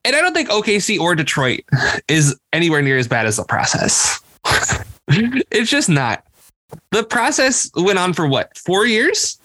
And 0.04 0.16
I 0.16 0.22
don't 0.22 0.34
think 0.34 0.50
OKC 0.50 1.00
or 1.00 1.16
Detroit 1.16 1.62
is 2.08 2.36
anywhere 2.54 2.82
near 2.82 2.98
as 2.98 3.08
bad 3.08 3.26
as 3.28 3.38
the 3.38 3.44
process. 3.44 4.20
it's 5.08 5.70
just 5.70 5.90
not. 5.90 6.26
The 6.92 7.04
process 7.04 7.70
went 7.76 8.00
on 8.00 8.14
for 8.14 8.28
what, 8.28 8.58
four 8.58 8.86
years? 8.86 9.38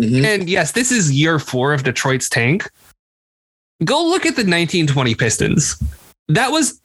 Mhm. 0.00 0.24
And 0.24 0.48
yes, 0.48 0.72
this 0.72 0.90
is 0.90 1.12
year 1.12 1.38
four 1.38 1.74
of 1.74 1.82
Detroit's 1.82 2.28
tank. 2.28 2.68
Go 3.84 4.02
look 4.02 4.22
at 4.22 4.36
the 4.36 4.42
1920 4.42 5.14
Pistons. 5.14 5.82
That 6.28 6.50
was, 6.50 6.80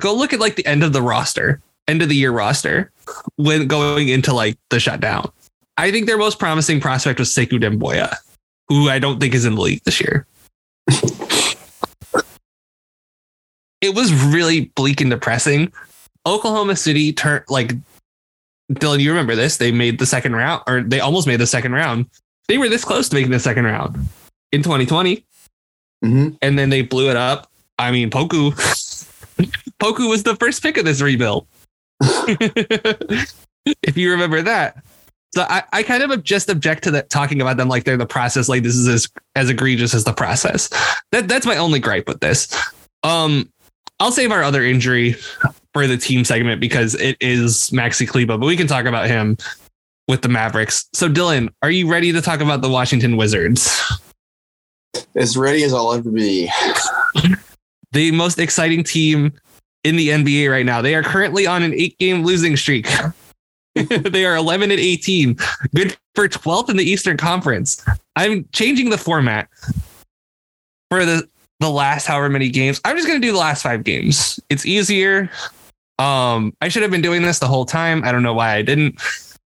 go 0.00 0.14
look 0.14 0.32
at 0.32 0.40
like 0.40 0.56
the 0.56 0.66
end 0.66 0.82
of 0.82 0.92
the 0.92 1.02
roster, 1.02 1.60
end 1.88 2.02
of 2.02 2.08
the 2.08 2.14
year 2.14 2.30
roster 2.30 2.92
when 3.36 3.66
going 3.66 4.08
into 4.08 4.32
like 4.34 4.56
the 4.70 4.78
shutdown. 4.78 5.30
I 5.76 5.90
think 5.90 6.06
their 6.06 6.18
most 6.18 6.38
promising 6.38 6.80
prospect 6.80 7.18
was 7.18 7.30
Sekou 7.30 7.60
Doumbouya, 7.60 8.14
who 8.68 8.88
I 8.88 8.98
don't 8.98 9.18
think 9.20 9.34
is 9.34 9.44
in 9.44 9.54
the 9.54 9.60
league 9.60 9.82
this 9.84 10.00
year. 10.00 10.26
it 13.80 13.94
was 13.94 14.12
really 14.12 14.66
bleak 14.76 15.00
and 15.00 15.10
depressing. 15.10 15.72
Oklahoma 16.26 16.76
City 16.76 17.12
turned 17.12 17.44
like 17.48 17.72
Dylan, 18.72 19.00
you 19.00 19.10
remember 19.10 19.34
this? 19.34 19.56
They 19.56 19.72
made 19.72 19.98
the 19.98 20.06
second 20.06 20.36
round, 20.36 20.62
or 20.66 20.82
they 20.82 21.00
almost 21.00 21.26
made 21.26 21.40
the 21.40 21.46
second 21.46 21.72
round. 21.72 22.06
They 22.48 22.58
were 22.58 22.68
this 22.68 22.84
close 22.84 23.08
to 23.08 23.14
making 23.14 23.30
the 23.30 23.40
second 23.40 23.64
round 23.64 23.96
in 24.52 24.62
2020, 24.62 25.24
Mhm. 26.04 26.36
and 26.42 26.58
then 26.58 26.68
they 26.70 26.82
blew 26.82 27.08
it 27.10 27.16
up. 27.16 27.50
I 27.78 27.90
mean, 27.92 28.10
Poku, 28.10 28.52
Poku 29.80 30.08
was 30.10 30.22
the 30.24 30.36
first 30.36 30.62
pick 30.62 30.76
of 30.76 30.84
this 30.84 31.00
rebuild. 31.00 31.46
if 33.82 33.96
you 33.96 34.10
remember 34.10 34.42
that. 34.42 34.84
So 35.34 35.42
I, 35.42 35.62
I 35.72 35.82
kind 35.82 36.02
of 36.02 36.24
just 36.24 36.48
object 36.48 36.84
to 36.84 36.90
that 36.92 37.10
talking 37.10 37.40
about 37.40 37.58
them 37.58 37.68
like 37.68 37.84
they're 37.84 37.96
the 37.96 38.06
process, 38.06 38.48
like 38.48 38.62
this 38.62 38.74
is 38.74 38.88
as, 38.88 39.08
as 39.36 39.50
egregious 39.50 39.94
as 39.94 40.04
the 40.04 40.12
process. 40.12 40.68
That 41.12 41.28
that's 41.28 41.46
my 41.46 41.56
only 41.56 41.80
gripe 41.80 42.08
with 42.08 42.20
this. 42.20 42.54
Um, 43.02 43.50
I'll 44.00 44.12
save 44.12 44.32
our 44.32 44.42
other 44.42 44.62
injury 44.62 45.16
for 45.74 45.86
the 45.86 45.98
team 45.98 46.24
segment 46.24 46.60
because 46.60 46.94
it 46.94 47.16
is 47.20 47.70
Maxi 47.70 48.08
Kleber, 48.08 48.38
but 48.38 48.46
we 48.46 48.56
can 48.56 48.66
talk 48.66 48.86
about 48.86 49.06
him 49.06 49.36
with 50.06 50.22
the 50.22 50.28
Mavericks. 50.28 50.88
So 50.94 51.08
Dylan, 51.08 51.50
are 51.62 51.70
you 51.70 51.90
ready 51.90 52.12
to 52.12 52.22
talk 52.22 52.40
about 52.40 52.62
the 52.62 52.68
Washington 52.68 53.16
Wizards? 53.16 53.68
As 55.14 55.36
ready 55.36 55.62
as 55.64 55.74
I'll 55.74 55.92
ever 55.92 56.10
be. 56.10 56.50
The 57.92 58.10
most 58.12 58.38
exciting 58.38 58.84
team 58.84 59.32
in 59.84 59.96
the 59.96 60.08
NBA 60.08 60.50
right 60.50 60.66
now. 60.66 60.82
They 60.82 60.94
are 60.94 61.02
currently 61.02 61.46
on 61.46 61.62
an 61.62 61.74
eight 61.74 61.98
game 61.98 62.24
losing 62.24 62.56
streak. 62.56 62.88
they 63.74 64.24
are 64.24 64.36
11 64.36 64.70
and 64.70 64.80
18, 64.80 65.36
good 65.74 65.96
for 66.14 66.28
12th 66.28 66.68
in 66.68 66.76
the 66.76 66.84
Eastern 66.84 67.16
Conference. 67.16 67.84
I'm 68.16 68.48
changing 68.52 68.90
the 68.90 68.98
format 68.98 69.48
for 70.90 71.04
the 71.04 71.28
the 71.60 71.68
last 71.68 72.06
however 72.06 72.28
many 72.28 72.48
games. 72.48 72.80
I'm 72.84 72.96
just 72.96 73.08
going 73.08 73.20
to 73.20 73.26
do 73.26 73.32
the 73.32 73.38
last 73.38 73.62
5 73.62 73.82
games. 73.82 74.38
It's 74.48 74.64
easier. 74.64 75.30
Um 75.98 76.54
I 76.60 76.68
should 76.68 76.82
have 76.82 76.90
been 76.90 77.02
doing 77.02 77.22
this 77.22 77.40
the 77.40 77.48
whole 77.48 77.64
time. 77.64 78.04
I 78.04 78.12
don't 78.12 78.22
know 78.22 78.34
why 78.34 78.54
I 78.54 78.62
didn't. 78.62 79.00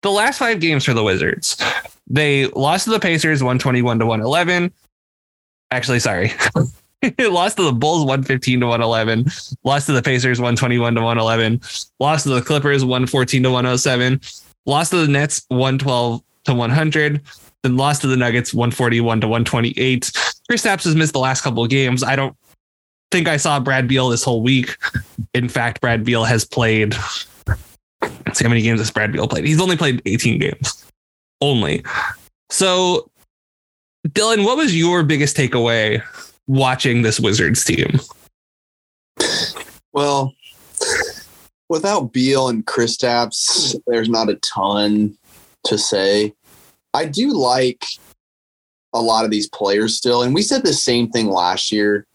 The 0.03 0.11
last 0.11 0.39
5 0.39 0.61
games 0.61 0.85
for 0.85 0.95
the 0.95 1.05
Wizards. 1.05 1.63
They 2.07 2.47
lost 2.49 2.85
to 2.85 2.91
the 2.91 3.01
Pacers 3.01 3.43
121 3.43 3.99
to 3.99 4.07
111. 4.07 4.73
Actually, 5.71 6.01
sorry. 6.01 6.33
lost 7.19 7.57
to 7.57 7.63
the 7.63 7.73
Bulls 7.73 8.01
115 8.01 8.61
to 8.61 8.67
111, 8.67 9.27
lost 9.65 9.87
to 9.87 9.93
the 9.93 10.03
Pacers 10.03 10.41
121 10.41 10.95
to 10.95 11.01
111, 11.01 11.61
lost 12.01 12.25
to 12.25 12.31
the 12.31 12.43
Clippers 12.43 12.85
114 12.85 13.43
to 13.43 13.51
107, 13.51 14.21
lost 14.67 14.91
to 14.91 14.99
the 14.99 15.09
Nets 15.09 15.45
112 15.49 16.23
to 16.45 16.55
100, 16.55 17.21
then 17.63 17.77
lost 17.77 18.01
to 18.03 18.07
the 18.07 18.17
Nuggets 18.17 18.53
141 18.53 19.21
to 19.21 19.29
128. 19.29 20.11
Kristaps 20.51 20.85
has 20.85 20.95
missed 20.95 21.13
the 21.13 21.19
last 21.19 21.43
couple 21.43 21.63
of 21.63 21.71
games. 21.71 22.03
I 22.03 22.17
don't 22.17 22.37
think 23.11 23.29
I 23.29 23.37
saw 23.37 23.61
Brad 23.61 23.87
Beal 23.87 24.09
this 24.09 24.25
whole 24.25 24.43
week. 24.43 24.77
In 25.35 25.49
fact, 25.49 25.81
Brad 25.81 26.05
Beal 26.05 26.25
has 26.25 26.45
played. 26.45 26.95
Let's 28.01 28.39
see 28.39 28.45
how 28.45 28.49
many 28.49 28.63
games 28.63 28.81
has 28.81 28.91
Brad 28.91 29.13
Beal 29.13 29.29
played. 29.29 29.45
He's 29.45 29.61
only 29.61 29.77
played 29.77 30.03
18 30.05 30.39
games. 30.39 30.85
Only. 31.41 31.85
So, 32.51 33.11
Dylan, 34.09 34.45
what 34.45 34.57
was 34.57 34.77
your 34.77 35.03
biggest 35.03 35.37
takeaway 35.37 36.03
watching 36.49 37.03
this 37.03 37.21
Wizards 37.21 37.65
team? 37.65 38.01
Well, 39.93 40.35
without 41.69 42.13
Beal 42.13 42.49
and 42.49 42.67
Kristaps, 42.67 43.77
there's 43.87 44.09
not 44.09 44.29
a 44.29 44.37
ton 44.37 45.17
to 45.65 45.79
say. 45.79 46.35
I 46.95 47.05
do 47.05 47.33
like 47.33 47.85
a 48.95 49.01
lot 49.01 49.25
of 49.25 49.31
these 49.31 49.49
players 49.49 49.97
still, 49.97 50.23
and 50.23 50.35
we 50.35 50.43
said 50.43 50.65
the 50.65 50.73
same 50.73 51.11
thing 51.11 51.29
last 51.29 51.71
year. 51.71 52.07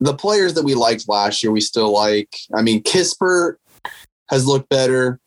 The 0.00 0.14
players 0.14 0.54
that 0.54 0.64
we 0.64 0.74
liked 0.74 1.08
last 1.08 1.42
year, 1.42 1.52
we 1.52 1.60
still 1.60 1.92
like. 1.92 2.36
I 2.54 2.62
mean, 2.62 2.82
Kispert 2.82 3.56
has 4.28 4.46
looked 4.46 4.68
better. 4.68 5.20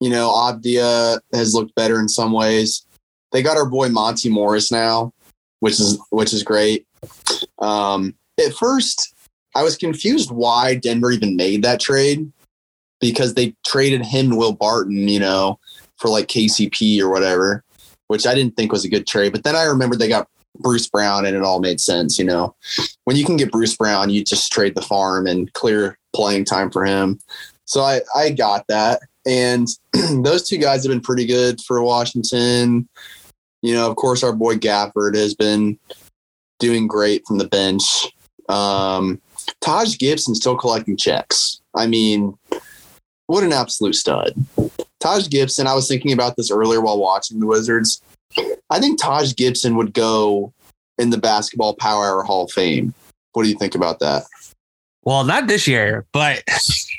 You 0.00 0.10
know, 0.10 0.30
Avdija 0.30 1.20
has 1.32 1.54
looked 1.54 1.74
better 1.74 2.00
in 2.00 2.08
some 2.08 2.32
ways. 2.32 2.86
They 3.32 3.42
got 3.42 3.56
our 3.56 3.68
boy 3.68 3.88
Monte 3.88 4.28
Morris 4.28 4.72
now, 4.72 5.12
which 5.60 5.80
is 5.80 5.98
which 6.10 6.32
is 6.32 6.42
great. 6.42 6.86
Um, 7.58 8.14
at 8.44 8.54
first, 8.54 9.14
I 9.54 9.62
was 9.62 9.76
confused 9.76 10.30
why 10.30 10.74
Denver 10.74 11.10
even 11.10 11.36
made 11.36 11.62
that 11.62 11.80
trade 11.80 12.30
because 13.00 13.34
they 13.34 13.54
traded 13.66 14.04
him 14.04 14.30
and 14.30 14.38
Will 14.38 14.52
Barton, 14.52 15.08
you 15.08 15.20
know, 15.20 15.58
for 15.98 16.08
like 16.08 16.26
KCP 16.26 17.00
or 17.00 17.10
whatever, 17.10 17.62
which 18.08 18.26
I 18.26 18.34
didn't 18.34 18.56
think 18.56 18.72
was 18.72 18.84
a 18.84 18.88
good 18.88 19.06
trade. 19.06 19.32
But 19.32 19.44
then 19.44 19.54
I 19.54 19.64
remembered 19.64 19.98
they 19.98 20.08
got 20.08 20.28
Bruce 20.58 20.88
Brown 20.88 21.26
and 21.26 21.36
it 21.36 21.42
all 21.42 21.60
made 21.60 21.80
sense, 21.80 22.18
you 22.18 22.24
know. 22.24 22.54
When 23.04 23.16
you 23.16 23.24
can 23.24 23.36
get 23.36 23.52
Bruce 23.52 23.76
Brown, 23.76 24.10
you 24.10 24.24
just 24.24 24.52
trade 24.52 24.74
the 24.74 24.82
farm 24.82 25.26
and 25.26 25.52
clear 25.52 25.98
playing 26.14 26.44
time 26.44 26.70
for 26.70 26.84
him. 26.84 27.18
So 27.64 27.82
I, 27.82 28.00
I 28.14 28.30
got 28.30 28.66
that. 28.68 29.00
And 29.26 29.68
those 30.24 30.48
two 30.48 30.58
guys 30.58 30.84
have 30.84 30.90
been 30.90 31.00
pretty 31.00 31.26
good 31.26 31.60
for 31.60 31.82
Washington. 31.82 32.88
You 33.62 33.74
know, 33.74 33.90
of 33.90 33.96
course, 33.96 34.22
our 34.22 34.32
boy 34.32 34.56
Gafford 34.56 35.16
has 35.16 35.34
been 35.34 35.78
doing 36.64 36.86
great 36.86 37.26
from 37.26 37.36
the 37.36 37.46
bench. 37.46 37.82
Um, 38.48 39.20
Taj 39.60 39.98
Gibson 39.98 40.34
still 40.34 40.56
collecting 40.56 40.96
checks. 40.96 41.60
I 41.76 41.86
mean, 41.86 42.38
what 43.26 43.44
an 43.44 43.52
absolute 43.52 43.94
stud. 43.94 44.32
Taj 44.98 45.28
Gibson, 45.28 45.66
I 45.66 45.74
was 45.74 45.86
thinking 45.86 46.12
about 46.12 46.36
this 46.36 46.50
earlier 46.50 46.80
while 46.80 46.98
watching 46.98 47.38
the 47.38 47.46
Wizards. 47.46 48.00
I 48.70 48.80
think 48.80 48.98
Taj 48.98 49.34
Gibson 49.34 49.76
would 49.76 49.92
go 49.92 50.54
in 50.96 51.10
the 51.10 51.18
basketball 51.18 51.74
power 51.74 52.06
hour 52.06 52.22
hall 52.22 52.44
of 52.44 52.50
fame. 52.50 52.94
What 53.32 53.42
do 53.42 53.50
you 53.50 53.58
think 53.58 53.74
about 53.74 53.98
that? 53.98 54.22
Well, 55.02 55.24
not 55.24 55.48
this 55.48 55.68
year, 55.68 56.06
but 56.12 56.42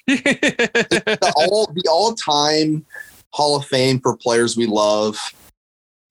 The 0.05 1.33
all 1.35 1.65
the 1.73 1.89
all 1.89 2.13
time 2.13 2.85
hall 3.31 3.55
of 3.55 3.65
fame 3.65 3.99
for 3.99 4.15
players 4.15 4.55
we 4.55 4.67
love. 4.67 5.17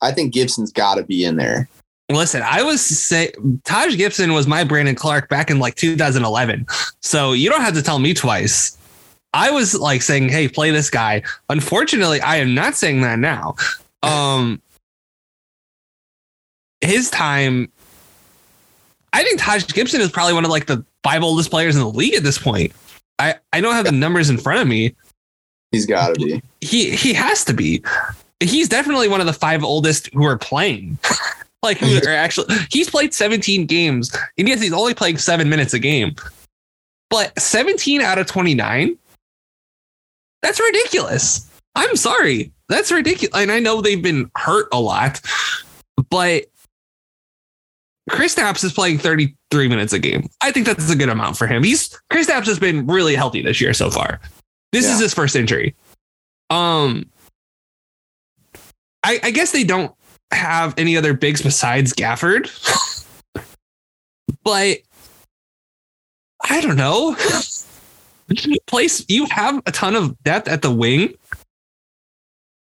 I 0.03 0.11
think 0.11 0.35
Gibson's 0.35 0.73
got 0.73 0.97
to 0.97 1.05
be 1.05 1.25
in 1.25 1.37
there. 1.37 1.69
Listen, 2.11 2.43
I 2.43 2.63
was 2.63 2.81
say 2.81 3.33
Taj 3.65 3.97
Gibson 3.97 4.33
was 4.33 4.47
my 4.47 4.65
Brandon 4.65 4.95
Clark 4.95 5.29
back 5.29 5.51
in 5.51 5.59
like 5.59 5.75
2011. 5.77 6.67
So 7.01 7.33
you 7.33 7.51
don't 7.51 7.63
have 7.63 7.75
to 7.75 7.83
tell 7.83 7.99
me 7.99 8.15
twice. 8.15 8.77
I 9.33 9.51
was 9.51 9.75
like 9.75 10.03
saying, 10.03 10.29
"Hey, 10.29 10.49
play 10.49 10.71
this 10.71 10.91
guy." 10.91 11.23
Unfortunately, 11.49 12.21
I 12.21 12.37
am 12.37 12.55
not 12.55 12.75
saying 12.75 13.01
that 13.03 13.19
now. 13.19 13.57
Um 14.03 14.61
his 16.81 17.11
time 17.11 17.73
I 19.15 19.23
think 19.23 19.41
Taj 19.41 19.67
Gibson 19.73 20.01
is 20.01 20.11
probably 20.11 20.35
one 20.35 20.45
of 20.45 20.51
like 20.51 20.67
the 20.67 20.85
five 21.05 21.23
oldest 21.23 21.49
players 21.51 21.77
in 21.77 21.81
the 21.81 21.89
league 21.89 22.15
at 22.15 22.25
this 22.25 22.37
point. 22.37 22.73
I 23.19 23.37
I 23.53 23.61
don't 23.61 23.75
have 23.75 23.85
the 23.85 23.93
numbers 23.93 24.29
in 24.29 24.39
front 24.39 24.61
of 24.61 24.67
me. 24.67 24.95
He's 25.71 25.87
got 25.87 26.15
to 26.15 26.21
be. 26.21 26.43
He 26.61 26.91
he 26.91 27.13
has 27.13 27.45
to 27.45 27.55
be. 27.55 27.83
He's 28.41 28.69
definitely 28.69 29.09
one 29.09 29.21
of 29.21 29.27
the 29.27 29.33
five 29.33 29.63
oldest 29.63 30.13
who 30.13 30.25
are 30.25 30.37
playing. 30.37 30.99
like 31.65 31.79
who 31.79 31.97
are 32.07 32.09
actually 32.15 32.55
he's 32.71 32.89
played 32.89 33.13
17 33.13 33.67
games 33.67 34.17
and 34.39 34.47
yes 34.47 34.61
he's 34.63 34.73
only 34.73 34.95
playing 34.95 35.19
seven 35.19 35.49
minutes 35.49 35.75
a 35.75 35.79
game 35.81 36.15
but 37.11 37.37
17 37.39 38.01
out 38.01 38.19
of 38.19 38.27
29 38.27 38.97
that's 40.43 40.61
ridiculous 40.61 41.51
i'm 41.75 41.97
sorry 41.97 42.53
that's 42.69 42.93
ridiculous 42.93 43.35
and 43.35 43.51
i 43.51 43.59
know 43.59 43.81
they've 43.81 44.03
been 44.03 44.31
hurt 44.37 44.69
a 44.73 44.79
lot 44.81 45.21
but 46.11 46.45
Kristaps 48.11 48.63
is 48.65 48.73
playing 48.75 48.99
33 48.99 49.67
minutes 49.67 49.95
a 49.95 49.99
game. 49.99 50.29
I 50.43 50.53
think 50.53 50.67
that's 50.67 50.91
a 50.91 50.95
good 50.95 51.09
amount 51.09 51.39
for 51.39 51.47
him. 51.47 51.63
He's 51.63 51.89
Kristaps 52.13 52.45
has 52.45 52.59
been 52.59 52.87
really 52.87 53.15
healthy 53.15 53.41
this 53.41 53.63
year 53.63 53.73
so 53.73 53.89
far. 53.91 54.21
This 54.73 54.85
Yeah. 54.85 54.93
is 54.93 55.01
his 55.01 55.15
first 55.15 55.35
injury. 55.35 55.75
Um, 56.51 57.07
I, 59.03 59.21
I 59.23 59.31
guess 59.31 59.53
they 59.53 59.65
don't 59.65 59.95
have 60.33 60.75
any 60.79 60.97
other 60.97 61.15
bigs 61.15 61.43
besides 61.43 61.93
Gafford, 61.93 62.51
but 64.45 64.79
I 66.49 66.61
don't 66.61 66.77
know. 66.77 67.17
Place 68.67 69.05
you 69.09 69.27
have 69.27 69.63
a 69.67 69.73
ton 69.73 69.95
of 69.95 70.19
depth 70.25 70.49
at 70.49 70.63
the 70.63 70.71
wing. 70.71 71.15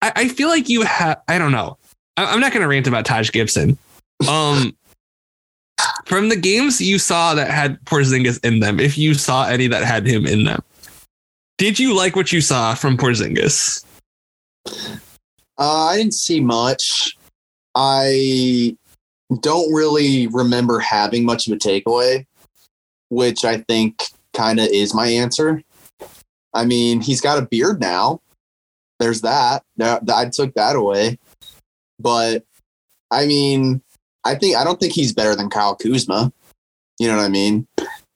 I, 0.02 0.12
I 0.14 0.28
feel 0.28 0.48
like 0.48 0.68
you 0.68 0.82
have. 0.82 1.22
I 1.28 1.38
don't 1.38 1.52
know. 1.52 1.78
I, 2.16 2.26
I'm 2.26 2.40
not 2.40 2.52
going 2.52 2.62
to 2.62 2.68
rant 2.68 2.86
about 2.86 3.06
Taj 3.06 3.30
Gibson. 3.30 3.78
Um, 4.28 4.76
from 6.04 6.28
the 6.28 6.36
games 6.36 6.80
you 6.80 6.98
saw 6.98 7.34
that 7.34 7.50
had 7.50 7.82
Porzingis 7.84 8.44
in 8.44 8.60
them, 8.60 8.78
if 8.78 8.98
you 8.98 9.14
saw 9.14 9.46
any 9.46 9.66
that 9.68 9.84
had 9.84 10.06
him 10.06 10.26
in 10.26 10.44
them, 10.44 10.62
did 11.56 11.78
you 11.78 11.96
like 11.96 12.14
what 12.16 12.32
you 12.32 12.40
saw 12.40 12.74
from 12.74 12.96
Porzingis? 12.96 13.84
Uh, 14.66 15.86
I 15.86 15.96
didn't 15.96 16.14
see 16.14 16.40
much. 16.40 17.16
I 17.74 18.76
don't 19.40 19.72
really 19.72 20.26
remember 20.28 20.78
having 20.78 21.24
much 21.24 21.46
of 21.46 21.52
a 21.52 21.56
takeaway, 21.56 22.26
which 23.08 23.44
I 23.44 23.58
think 23.58 24.04
kind 24.32 24.60
of 24.60 24.66
is 24.66 24.94
my 24.94 25.06
answer. 25.06 25.62
I 26.52 26.64
mean, 26.64 27.00
he's 27.00 27.20
got 27.20 27.38
a 27.38 27.46
beard 27.46 27.80
now. 27.80 28.20
There's 29.00 29.22
that. 29.22 29.64
I 29.80 30.30
took 30.32 30.54
that 30.54 30.76
away. 30.76 31.18
But 31.98 32.44
I 33.10 33.26
mean, 33.26 33.82
I 34.24 34.34
think 34.34 34.56
I 34.56 34.64
don't 34.64 34.78
think 34.78 34.92
he's 34.92 35.12
better 35.12 35.34
than 35.34 35.50
Kyle 35.50 35.76
Kuzma. 35.76 36.32
You 36.98 37.08
know 37.08 37.16
what 37.16 37.24
I 37.24 37.28
mean? 37.28 37.66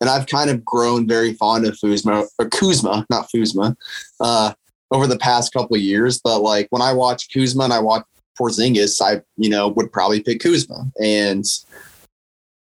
And 0.00 0.08
I've 0.08 0.26
kind 0.26 0.50
of 0.50 0.64
grown 0.64 1.08
very 1.08 1.32
fond 1.34 1.66
of 1.66 1.76
Kuzma 1.80 2.26
or 2.38 2.48
Kuzma, 2.48 3.04
not 3.10 3.28
Kuzma, 3.34 3.76
uh, 4.20 4.52
over 4.92 5.08
the 5.08 5.18
past 5.18 5.52
couple 5.52 5.76
years. 5.76 6.20
But 6.22 6.40
like 6.40 6.68
when 6.70 6.82
I 6.82 6.92
watch 6.92 7.32
Kuzma 7.32 7.64
and 7.64 7.72
I 7.72 7.80
watch 7.80 8.04
Porzingis, 8.38 9.00
I 9.02 9.22
you 9.36 9.48
know 9.48 9.68
would 9.68 9.92
probably 9.92 10.22
pick 10.22 10.40
Kuzma, 10.40 10.90
and 11.02 11.44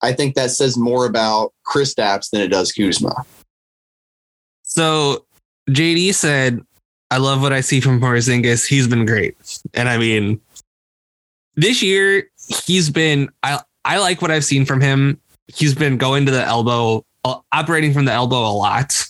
I 0.02 0.14
think 0.14 0.36
that 0.36 0.52
says 0.52 0.78
more 0.78 1.06
about 1.06 1.54
Kristaps 1.66 2.30
than 2.30 2.42
it 2.42 2.50
does 2.50 2.72
Kuzma. 2.72 3.14
So 4.64 5.26
JD 5.70 6.14
said, 6.14 6.62
I 7.10 7.18
love 7.18 7.42
what 7.42 7.54
I 7.54 7.62
see 7.62 7.80
from 7.80 8.00
Porzingis. 8.00 8.68
He's 8.68 8.88
been 8.88 9.06
great. 9.06 9.36
And 9.74 9.90
I 9.90 9.98
mean, 9.98 10.40
this 11.56 11.82
year 11.82 12.30
he's 12.66 12.90
been 12.90 13.30
I 13.44 13.62
I 13.86 13.98
like 14.00 14.22
what 14.22 14.32
I've 14.32 14.46
seen 14.46 14.66
from 14.66 14.82
him. 14.82 15.20
He's 15.48 15.74
been 15.74 15.98
going 15.98 16.26
to 16.26 16.32
the 16.32 16.44
elbow, 16.44 17.06
uh, 17.24 17.40
operating 17.54 17.94
from 17.94 18.06
the 18.06 18.12
elbow 18.12 18.42
a 18.42 18.52
lot. 18.52 19.06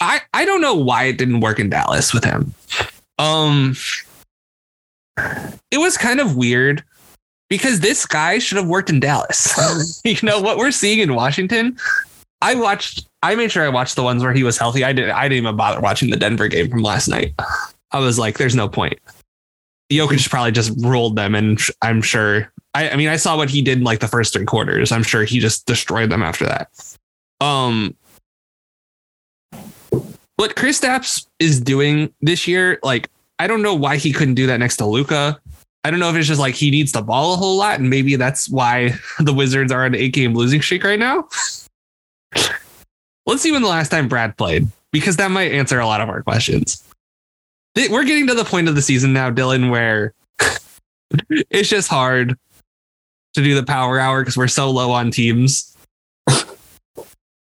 I 0.00 0.20
I 0.34 0.44
don't 0.44 0.60
know 0.60 0.74
why 0.74 1.04
it 1.04 1.18
didn't 1.18 1.40
work 1.40 1.58
in 1.58 1.70
Dallas 1.70 2.12
with 2.12 2.24
him. 2.24 2.54
Um 3.18 3.74
it 5.16 5.78
was 5.78 5.96
kind 5.96 6.20
of 6.20 6.36
weird 6.36 6.82
because 7.48 7.80
this 7.80 8.06
guy 8.06 8.38
should 8.38 8.58
have 8.58 8.66
worked 8.66 8.90
in 8.90 9.00
Dallas. 9.00 10.00
you 10.04 10.16
know 10.22 10.40
what 10.40 10.58
we're 10.58 10.70
seeing 10.70 10.98
in 10.98 11.14
Washington? 11.14 11.78
I 12.42 12.54
watched 12.54 13.08
I 13.22 13.34
made 13.34 13.50
sure 13.50 13.64
I 13.64 13.70
watched 13.70 13.96
the 13.96 14.02
ones 14.02 14.22
where 14.22 14.32
he 14.32 14.42
was 14.42 14.58
healthy. 14.58 14.84
I 14.84 14.92
didn't 14.92 15.12
I 15.12 15.28
didn't 15.28 15.44
even 15.44 15.56
bother 15.56 15.80
watching 15.80 16.10
the 16.10 16.16
Denver 16.16 16.48
game 16.48 16.70
from 16.70 16.82
last 16.82 17.08
night. 17.08 17.34
I 17.90 18.00
was 18.00 18.18
like, 18.18 18.38
there's 18.38 18.56
no 18.56 18.68
point. 18.68 18.98
Jokic 19.90 20.28
probably 20.28 20.52
just 20.52 20.72
ruled 20.82 21.16
them, 21.16 21.34
and 21.34 21.60
I'm 21.82 22.02
sure. 22.02 22.52
I, 22.74 22.90
I 22.90 22.96
mean, 22.96 23.08
I 23.08 23.16
saw 23.16 23.36
what 23.36 23.50
he 23.50 23.62
did 23.62 23.78
in 23.78 23.84
like 23.84 24.00
the 24.00 24.08
first 24.08 24.32
three 24.32 24.44
quarters. 24.44 24.90
I'm 24.90 25.02
sure 25.02 25.24
he 25.24 25.38
just 25.38 25.66
destroyed 25.66 26.10
them 26.10 26.22
after 26.22 26.44
that. 26.46 26.96
Um, 27.40 27.94
what 30.36 30.56
Kristaps 30.56 31.26
is 31.38 31.60
doing 31.60 32.12
this 32.20 32.48
year, 32.48 32.78
like, 32.82 33.08
I 33.38 33.46
don't 33.46 33.62
know 33.62 33.74
why 33.74 33.96
he 33.96 34.12
couldn't 34.12 34.34
do 34.34 34.46
that 34.46 34.58
next 34.58 34.76
to 34.76 34.86
Luka. 34.86 35.40
I 35.84 35.90
don't 35.90 36.00
know 36.00 36.08
if 36.08 36.16
it's 36.16 36.28
just 36.28 36.40
like 36.40 36.54
he 36.54 36.70
needs 36.70 36.92
the 36.92 37.02
ball 37.02 37.34
a 37.34 37.36
whole 37.36 37.56
lot, 37.56 37.78
and 37.78 37.90
maybe 37.90 38.16
that's 38.16 38.48
why 38.48 38.94
the 39.18 39.34
Wizards 39.34 39.70
are 39.70 39.84
on 39.84 39.94
an 39.94 40.00
eight 40.00 40.14
game 40.14 40.34
losing 40.34 40.62
streak 40.62 40.84
right 40.84 40.98
now. 40.98 41.28
Let's 43.26 43.42
see 43.42 43.52
when 43.52 43.62
the 43.62 43.68
last 43.68 43.90
time 43.90 44.08
Brad 44.08 44.36
played, 44.36 44.66
because 44.92 45.16
that 45.16 45.30
might 45.30 45.52
answer 45.52 45.80
a 45.80 45.86
lot 45.86 46.00
of 46.00 46.08
our 46.08 46.22
questions. 46.22 46.82
We're 47.76 48.04
getting 48.04 48.26
to 48.28 48.34
the 48.34 48.44
point 48.44 48.68
of 48.68 48.74
the 48.76 48.82
season 48.82 49.12
now, 49.12 49.30
Dylan, 49.30 49.70
where 49.70 50.14
it's 51.28 51.68
just 51.68 51.88
hard 51.88 52.36
to 53.34 53.42
do 53.42 53.54
the 53.54 53.64
power 53.64 53.98
hour 53.98 54.20
because 54.20 54.36
we're 54.36 54.46
so 54.48 54.70
low 54.70 54.90
on 54.92 55.10
teams. 55.10 55.76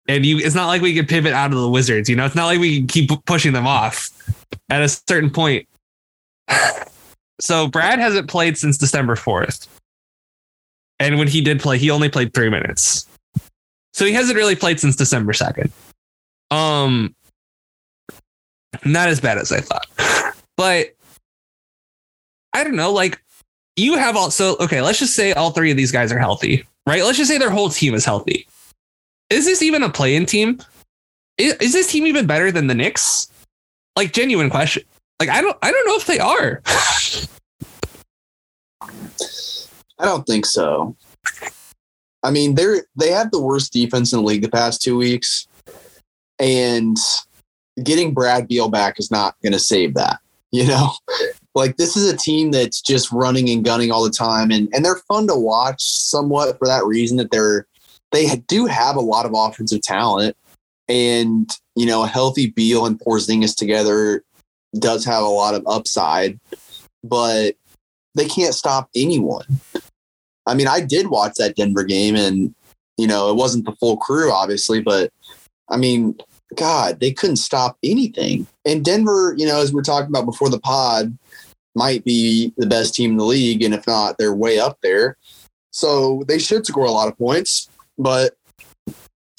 and 0.08 0.26
you 0.26 0.38
it's 0.38 0.56
not 0.56 0.68
like 0.68 0.82
we 0.82 0.94
can 0.94 1.06
pivot 1.06 1.34
out 1.34 1.52
of 1.52 1.60
the 1.60 1.70
Wizards, 1.70 2.10
you 2.10 2.16
know, 2.16 2.26
it's 2.26 2.36
not 2.36 2.46
like 2.46 2.60
we 2.60 2.80
can 2.80 2.88
keep 2.88 3.10
pushing 3.26 3.54
them 3.54 3.68
off 3.68 4.10
at 4.70 4.82
a 4.82 4.90
certain 4.90 5.30
point. 5.30 5.68
So 7.42 7.68
Brad 7.68 8.00
hasn't 8.00 8.30
played 8.30 8.58
since 8.58 8.78
December 8.78 9.16
4th. 9.16 9.68
And 11.00 11.18
when 11.18 11.28
he 11.28 11.42
did 11.42 11.62
play, 11.62 11.78
he 11.78 11.90
only 11.90 12.10
played 12.10 12.34
three 12.34 12.50
minutes. 12.50 13.08
So 13.94 14.06
he 14.06 14.12
hasn't 14.12 14.38
really 14.38 14.56
played 14.56 14.80
since 14.80 14.96
December 14.96 15.34
2nd. 15.34 15.72
Um 16.52 17.16
not 18.86 19.10
as 19.10 19.20
bad 19.20 19.38
as 19.38 19.52
I 19.52 19.62
thought. 19.62 19.88
But 20.58 20.90
I 22.54 22.64
don't 22.64 22.76
know, 22.76 22.92
like 22.92 23.22
you 23.76 23.98
have 23.98 24.18
also 24.18 24.58
okay, 24.58 24.82
let's 24.82 25.00
just 25.00 25.16
say 25.16 25.32
all 25.32 25.52
three 25.52 25.72
of 25.72 25.78
these 25.78 25.92
guys 25.92 26.12
are 26.12 26.20
healthy, 26.20 26.66
right? 26.86 27.04
Let's 27.04 27.18
just 27.18 27.30
say 27.30 27.38
their 27.38 27.50
whole 27.50 27.70
team 27.70 27.94
is 27.94 28.04
healthy. 28.04 28.48
Is 29.30 29.46
this 29.46 29.62
even 29.62 29.84
a 29.84 29.90
play-in 29.90 30.26
team? 30.26 30.60
Is, 31.38 31.54
is 31.56 31.74
this 31.74 31.92
team 31.92 32.08
even 32.08 32.26
better 32.28 32.52
than 32.52 32.68
the 32.68 32.76
Knicks? 32.76 33.32
Like 33.96 34.12
genuine 34.12 34.50
question. 34.50 34.84
Like 35.20 35.30
I 35.30 35.42
don't 35.42 35.58
I 35.62 35.72
don't 35.72 35.88
know 35.88 35.96
if 35.96 36.06
they 36.06 36.20
are. 36.20 36.62
I 40.00 40.06
don't 40.06 40.26
think 40.26 40.46
so. 40.46 40.96
I 42.24 42.32
mean, 42.32 42.56
they're 42.56 42.86
they 42.96 43.12
have 43.12 43.32
the 43.32 43.42
worst 43.42 43.74
defense 43.74 44.14
in 44.14 44.20
the 44.20 44.26
league 44.26 44.42
the 44.42 44.50
past 44.50 44.82
two 44.82 44.98
weeks, 44.98 45.48
and 46.40 46.98
getting 47.84 48.14
Brad 48.14 48.48
Beal 48.48 48.70
back 48.70 49.00
is 49.00 49.12
not 49.12 49.36
going 49.44 49.54
to 49.54 49.60
save 49.60 49.94
that. 49.96 50.20
You 50.52 50.68
know, 50.68 50.92
like 51.56 51.78
this 51.78 51.98
is 51.98 52.12
a 52.12 52.18
team 52.18 52.52
that's 52.52 52.82
just 52.82 53.12
running 53.12 53.50
and 53.50 53.64
gunning 53.64 53.92
all 53.92 54.04
the 54.04 54.10
time, 54.10 54.52
and 54.52 54.70
and 54.74 54.86
they're 54.86 55.02
fun 55.08 55.28
to 55.28 55.36
watch 55.36 55.82
somewhat 55.82 56.58
for 56.58 56.68
that 56.68 56.86
reason 56.86 57.18
that 57.18 57.32
they're 57.32 57.68
they 58.12 58.38
do 58.48 58.66
have 58.66 58.96
a 58.96 59.02
lot 59.02 59.26
of 59.26 59.34
offensive 59.36 59.82
talent, 59.82 60.36
and 60.88 61.52
you 61.76 61.86
know, 61.86 62.04
a 62.04 62.08
healthy 62.08 62.52
Beal 62.52 62.86
and 62.86 63.00
Porzingis 63.00 63.56
together 63.56 64.24
does 64.78 65.06
have 65.06 65.24
a 65.24 65.28
lot 65.28 65.56
of 65.56 65.64
upside, 65.68 66.40
but 67.04 67.56
they 68.16 68.26
can't 68.26 68.54
stop 68.54 68.90
anyone. 68.96 69.46
I 70.46 70.54
mean, 70.56 70.68
I 70.68 70.82
did 70.82 71.08
watch 71.08 71.36
that 71.38 71.56
Denver 71.56 71.84
game 71.84 72.16
and, 72.16 72.54
you 72.98 73.08
know, 73.08 73.30
it 73.30 73.36
wasn't 73.36 73.66
the 73.66 73.76
full 73.76 73.98
crew, 73.98 74.32
obviously, 74.32 74.82
but 74.82 75.12
I 75.70 75.78
mean, 75.78 76.18
God, 76.56 77.00
they 77.00 77.12
couldn't 77.12 77.38
stop 77.38 77.78
anything. 77.84 78.48
And 78.66 78.84
Denver, 78.84 79.36
you 79.38 79.46
know, 79.46 79.60
as 79.60 79.72
we 79.72 79.76
we're 79.76 79.84
talking 79.84 80.10
about 80.10 80.26
before 80.26 80.50
the 80.50 80.60
pod, 80.60 81.18
might 81.76 82.04
be 82.04 82.54
the 82.58 82.66
best 82.66 82.96
team 82.96 83.12
in 83.12 83.18
the 83.18 83.26
league. 83.26 83.62
And 83.62 83.74
if 83.74 83.86
not, 83.86 84.18
they're 84.18 84.34
way 84.34 84.60
up 84.60 84.80
there. 84.82 85.18
So 85.72 86.24
they 86.28 86.40
should 86.40 86.66
score 86.66 86.86
a 86.86 86.92
lot 86.92 87.08
of 87.08 87.18
points. 87.18 87.70
But 87.98 88.36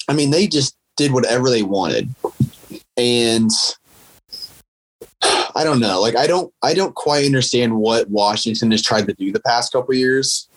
I 0.07 0.13
mean, 0.13 0.31
they 0.31 0.47
just 0.47 0.75
did 0.95 1.11
whatever 1.11 1.49
they 1.49 1.63
wanted. 1.63 2.09
And 2.97 3.49
I 5.55 5.63
don't 5.63 5.79
know. 5.79 6.01
Like 6.01 6.15
I 6.15 6.27
don't 6.27 6.53
I 6.63 6.73
don't 6.73 6.95
quite 6.95 7.25
understand 7.25 7.77
what 7.77 8.09
Washington 8.09 8.71
has 8.71 8.81
tried 8.81 9.07
to 9.07 9.13
do 9.13 9.31
the 9.31 9.41
past 9.41 9.71
couple 9.71 9.93
years. 9.93 10.47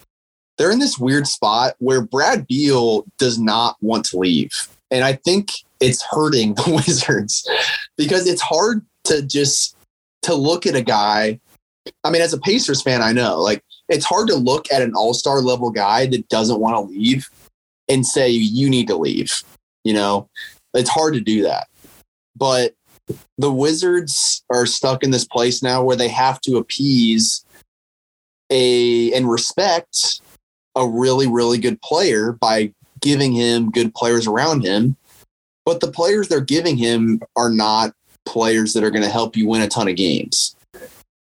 They're 0.57 0.70
in 0.70 0.79
this 0.79 0.98
weird 0.98 1.27
spot 1.27 1.74
where 1.79 2.00
Brad 2.00 2.46
Beal 2.46 3.05
does 3.18 3.38
not 3.38 3.77
want 3.81 4.05
to 4.07 4.18
leave. 4.18 4.53
And 4.90 5.05
I 5.05 5.14
think 5.14 5.50
it's 5.81 6.03
hurting 6.03 6.55
the 6.55 6.72
Wizards 6.87 7.48
because 7.96 8.27
it's 8.27 8.42
hard 8.42 8.85
to 9.05 9.22
just 9.22 9.77
to 10.22 10.35
look 10.35 10.66
at 10.66 10.77
a 10.77 10.83
guy. 10.83 11.40
I 12.03 12.11
mean, 12.11 12.22
as 12.22 12.33
a 12.33 12.40
Pacers 12.40 12.83
fan, 12.83 13.03
I 13.03 13.12
know 13.12 13.40
like 13.40 13.62
it's 13.88 14.07
hard 14.07 14.29
to 14.29 14.37
look 14.37 14.72
at 14.72 14.81
an 14.81 14.94
all-star 14.94 15.40
level 15.40 15.70
guy 15.70 16.07
that 16.07 16.29
doesn't 16.29 16.61
want 16.61 16.74
to 16.77 16.92
leave 16.92 17.29
and 17.88 18.07
say 18.07 18.31
you 18.31 18.70
need 18.70 18.87
to 18.88 18.96
leave. 18.96 19.42
You 19.83 19.92
know, 19.92 20.29
it's 20.72 20.88
hard 20.88 21.14
to 21.14 21.20
do 21.20 21.42
that. 21.42 21.68
But 22.37 22.74
the 23.38 23.52
Wizards 23.52 24.44
are 24.50 24.66
stuck 24.66 25.02
in 25.02 25.10
this 25.10 25.24
place 25.24 25.62
now 25.62 25.82
where 25.82 25.96
they 25.96 26.08
have 26.08 26.40
to 26.42 26.56
appease 26.56 27.44
a 28.50 29.12
and 29.12 29.30
respect 29.30 30.20
a 30.76 30.86
really 30.86 31.26
really 31.26 31.58
good 31.58 31.80
player 31.82 32.32
by 32.32 32.72
giving 33.00 33.32
him 33.32 33.70
good 33.70 33.94
players 33.94 34.26
around 34.26 34.64
him. 34.64 34.96
But 35.64 35.80
the 35.80 35.90
players 35.90 36.28
they're 36.28 36.40
giving 36.40 36.76
him 36.76 37.20
are 37.36 37.50
not 37.50 37.94
players 38.24 38.72
that 38.72 38.84
are 38.84 38.90
going 38.90 39.04
to 39.04 39.10
help 39.10 39.36
you 39.36 39.46
win 39.46 39.62
a 39.62 39.68
ton 39.68 39.88
of 39.88 39.96
games. 39.96 40.56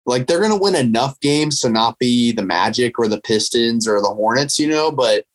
Like 0.05 0.27
they're 0.27 0.39
going 0.39 0.51
to 0.51 0.57
win 0.57 0.75
enough 0.75 1.19
games 1.19 1.59
to 1.59 1.69
not 1.69 1.97
be 1.99 2.31
the 2.31 2.43
Magic 2.43 2.97
or 2.97 3.07
the 3.07 3.21
Pistons 3.21 3.87
or 3.87 4.01
the 4.01 4.09
Hornets, 4.09 4.59
you 4.59 4.67
know, 4.67 4.91
but 4.91 5.25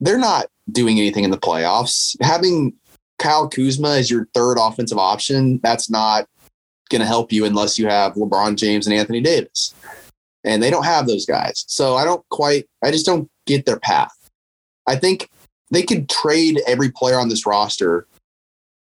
they're 0.00 0.18
not 0.18 0.46
doing 0.70 0.98
anything 0.98 1.24
in 1.24 1.30
the 1.30 1.38
playoffs. 1.38 2.16
Having 2.22 2.74
Kyle 3.18 3.48
Kuzma 3.48 3.90
is 3.90 4.10
your 4.10 4.28
third 4.34 4.58
offensive 4.58 4.98
option, 4.98 5.58
that's 5.62 5.90
not 5.90 6.26
going 6.90 7.00
to 7.00 7.06
help 7.06 7.32
you 7.32 7.44
unless 7.44 7.78
you 7.78 7.86
have 7.86 8.14
LeBron 8.14 8.56
James 8.56 8.86
and 8.86 8.94
Anthony 8.94 9.20
Davis. 9.20 9.74
And 10.44 10.62
they 10.62 10.70
don't 10.70 10.84
have 10.84 11.06
those 11.06 11.26
guys. 11.26 11.64
So 11.68 11.96
I 11.96 12.04
don't 12.04 12.26
quite, 12.30 12.66
I 12.82 12.90
just 12.90 13.04
don't 13.04 13.28
get 13.46 13.66
their 13.66 13.78
path. 13.78 14.12
I 14.86 14.96
think 14.96 15.28
they 15.70 15.82
could 15.82 16.08
trade 16.08 16.60
every 16.66 16.90
player 16.90 17.18
on 17.18 17.28
this 17.28 17.44
roster 17.44 18.06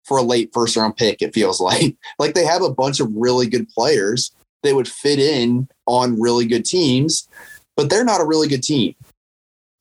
for 0.03 0.17
a 0.17 0.23
late 0.23 0.51
first 0.53 0.75
round 0.75 0.97
pick, 0.97 1.21
it 1.21 1.33
feels 1.33 1.61
like. 1.61 1.95
Like 2.19 2.33
they 2.33 2.45
have 2.45 2.61
a 2.61 2.73
bunch 2.73 2.99
of 2.99 3.13
really 3.15 3.47
good 3.47 3.69
players 3.69 4.31
that 4.63 4.75
would 4.75 4.87
fit 4.87 5.19
in 5.19 5.67
on 5.85 6.19
really 6.19 6.45
good 6.45 6.65
teams, 6.65 7.27
but 7.75 7.89
they're 7.89 8.05
not 8.05 8.21
a 8.21 8.25
really 8.25 8.47
good 8.47 8.63
team. 8.63 8.95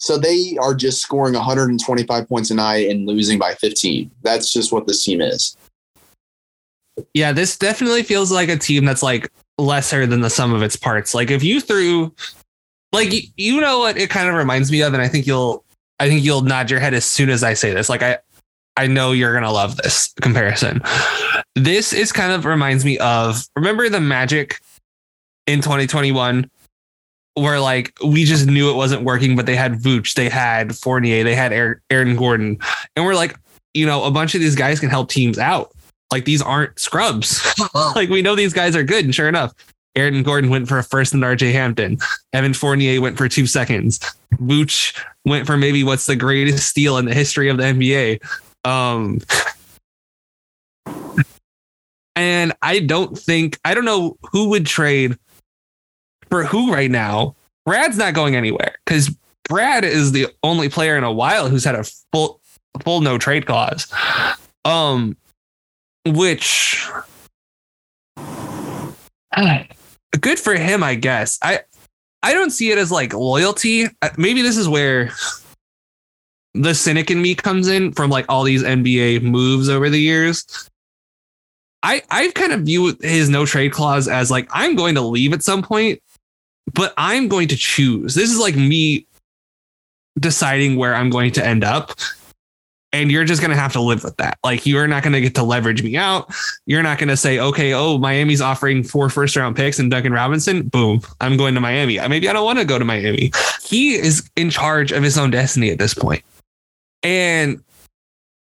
So 0.02 0.18
they 0.18 0.58
are 0.60 0.74
just 0.74 1.00
scoring 1.00 1.34
125 1.34 2.28
points 2.28 2.50
a 2.50 2.56
night 2.56 2.90
and 2.90 3.06
losing 3.06 3.38
by 3.38 3.54
15. 3.54 4.10
That's 4.22 4.52
just 4.52 4.72
what 4.72 4.88
this 4.88 5.04
team 5.04 5.20
is. 5.20 5.56
Yeah, 7.14 7.30
this 7.30 7.56
definitely 7.56 8.02
feels 8.02 8.32
like 8.32 8.48
a 8.48 8.56
team 8.56 8.84
that's 8.84 9.04
like 9.04 9.30
lesser 9.58 10.04
than 10.04 10.20
the 10.20 10.28
sum 10.28 10.52
of 10.52 10.60
its 10.60 10.74
parts. 10.74 11.14
Like 11.14 11.30
if 11.30 11.44
you 11.44 11.60
threw 11.60 12.12
like 12.90 13.12
you 13.36 13.60
know 13.60 13.78
what 13.78 13.96
it 13.96 14.10
kind 14.10 14.28
of 14.28 14.34
reminds 14.34 14.72
me 14.72 14.82
of 14.82 14.92
and 14.92 15.00
I 15.00 15.06
think 15.06 15.24
you'll 15.24 15.64
I 16.00 16.08
think 16.08 16.24
you'll 16.24 16.42
nod 16.42 16.68
your 16.68 16.80
head 16.80 16.94
as 16.94 17.04
soon 17.04 17.30
as 17.30 17.44
I 17.44 17.54
say 17.54 17.72
this. 17.72 17.88
Like 17.88 18.02
I 18.02 18.18
I 18.76 18.88
know 18.88 19.12
you're 19.12 19.32
gonna 19.32 19.52
love 19.52 19.76
this 19.76 20.12
comparison. 20.20 20.82
This 21.54 21.92
is 21.92 22.10
kind 22.10 22.32
of 22.32 22.44
reminds 22.44 22.84
me 22.84 22.98
of 22.98 23.44
remember 23.54 23.88
the 23.88 24.00
Magic 24.00 24.58
in 25.46 25.60
2021 25.60 26.50
where 27.34 27.60
like 27.60 27.92
we 28.04 28.24
just 28.24 28.46
knew 28.46 28.70
it 28.70 28.76
wasn't 28.76 29.02
working, 29.02 29.36
but 29.36 29.46
they 29.46 29.56
had 29.56 29.74
Vooch, 29.74 30.14
they 30.14 30.28
had 30.28 30.76
Fournier, 30.76 31.24
they 31.24 31.34
had 31.34 31.52
Aaron 31.90 32.16
Gordon, 32.16 32.58
and 32.96 33.04
we're 33.04 33.14
like, 33.14 33.36
you 33.74 33.86
know, 33.86 34.04
a 34.04 34.10
bunch 34.10 34.34
of 34.34 34.40
these 34.40 34.54
guys 34.54 34.80
can 34.80 34.90
help 34.90 35.08
teams 35.08 35.38
out. 35.38 35.72
Like 36.10 36.24
these 36.24 36.42
aren't 36.42 36.78
scrubs. 36.78 37.42
like 37.74 38.10
we 38.10 38.22
know 38.22 38.34
these 38.34 38.52
guys 38.52 38.76
are 38.76 38.84
good, 38.84 39.04
and 39.04 39.14
sure 39.14 39.28
enough, 39.28 39.54
Aaron 39.94 40.22
Gordon 40.22 40.50
went 40.50 40.68
for 40.68 40.78
a 40.78 40.84
first 40.84 41.14
and 41.14 41.22
RJ 41.22 41.52
Hampton. 41.52 41.98
Evan 42.32 42.54
Fournier 42.54 43.00
went 43.00 43.16
for 43.16 43.28
two 43.28 43.46
seconds. 43.46 43.98
Vooch 44.34 44.98
went 45.24 45.46
for 45.46 45.56
maybe 45.56 45.84
what's 45.84 46.06
the 46.06 46.16
greatest 46.16 46.68
steal 46.68 46.98
in 46.98 47.04
the 47.04 47.14
history 47.14 47.48
of 47.48 47.56
the 47.56 47.64
NBA. 47.64 48.20
Um, 48.64 49.20
and 52.16 52.52
I 52.62 52.78
don't 52.78 53.18
think 53.18 53.58
I 53.64 53.74
don't 53.74 53.84
know 53.84 54.16
who 54.30 54.50
would 54.50 54.66
trade 54.66 55.16
for 56.32 56.44
who 56.44 56.72
right 56.72 56.90
now. 56.90 57.36
Brad's 57.66 57.98
not 57.98 58.14
going 58.14 58.34
anywhere 58.36 58.76
because 58.86 59.14
Brad 59.50 59.84
is 59.84 60.12
the 60.12 60.28
only 60.42 60.70
player 60.70 60.96
in 60.96 61.04
a 61.04 61.12
while 61.12 61.50
who's 61.50 61.62
had 61.62 61.74
a 61.74 61.84
full 62.10 62.40
full 62.82 63.02
no 63.02 63.18
trade 63.18 63.44
clause. 63.44 63.92
Um, 64.64 65.14
which 66.06 66.88
good 70.20 70.38
for 70.38 70.54
him, 70.54 70.82
I 70.82 70.94
guess. 70.94 71.38
I 71.42 71.60
I 72.22 72.32
don't 72.32 72.48
see 72.48 72.70
it 72.70 72.78
as 72.78 72.90
like 72.90 73.12
loyalty. 73.12 73.88
Maybe 74.16 74.40
this 74.40 74.56
is 74.56 74.66
where 74.66 75.10
the 76.54 76.74
cynic 76.74 77.10
in 77.10 77.20
me 77.20 77.34
comes 77.34 77.68
in 77.68 77.92
from 77.92 78.08
like 78.08 78.24
all 78.30 78.42
these 78.42 78.62
NBA 78.62 79.20
moves 79.20 79.68
over 79.68 79.90
the 79.90 80.00
years. 80.00 80.70
I 81.82 82.00
I 82.10 82.30
kind 82.34 82.54
of 82.54 82.62
view 82.62 82.96
his 83.02 83.28
no 83.28 83.44
trade 83.44 83.72
clause 83.72 84.08
as 84.08 84.30
like 84.30 84.48
I'm 84.50 84.76
going 84.76 84.94
to 84.94 85.02
leave 85.02 85.34
at 85.34 85.42
some 85.42 85.60
point, 85.62 86.00
but 86.74 86.94
I'm 86.96 87.28
going 87.28 87.48
to 87.48 87.56
choose. 87.56 88.14
This 88.14 88.30
is 88.30 88.38
like 88.38 88.56
me 88.56 89.06
deciding 90.18 90.76
where 90.76 90.94
I'm 90.94 91.10
going 91.10 91.32
to 91.32 91.44
end 91.44 91.64
up. 91.64 91.92
And 92.94 93.10
you're 93.10 93.24
just 93.24 93.40
going 93.40 93.50
to 93.50 93.56
have 93.56 93.72
to 93.72 93.80
live 93.80 94.04
with 94.04 94.18
that. 94.18 94.38
Like, 94.44 94.66
you're 94.66 94.86
not 94.86 95.02
going 95.02 95.14
to 95.14 95.20
get 95.22 95.34
to 95.36 95.42
leverage 95.42 95.82
me 95.82 95.96
out. 95.96 96.30
You're 96.66 96.82
not 96.82 96.98
going 96.98 97.08
to 97.08 97.16
say, 97.16 97.38
okay, 97.38 97.72
oh, 97.72 97.96
Miami's 97.96 98.42
offering 98.42 98.84
four 98.84 99.08
first 99.08 99.34
round 99.34 99.56
picks 99.56 99.78
and 99.78 99.90
Duncan 99.90 100.12
Robinson. 100.12 100.68
Boom, 100.68 101.00
I'm 101.18 101.38
going 101.38 101.54
to 101.54 101.60
Miami. 101.60 101.98
Maybe 102.06 102.28
I 102.28 102.34
don't 102.34 102.44
want 102.44 102.58
to 102.58 102.66
go 102.66 102.78
to 102.78 102.84
Miami. 102.84 103.32
He 103.64 103.94
is 103.94 104.28
in 104.36 104.50
charge 104.50 104.92
of 104.92 105.02
his 105.02 105.16
own 105.16 105.30
destiny 105.30 105.70
at 105.70 105.78
this 105.78 105.94
point. 105.94 106.22
And 107.02 107.64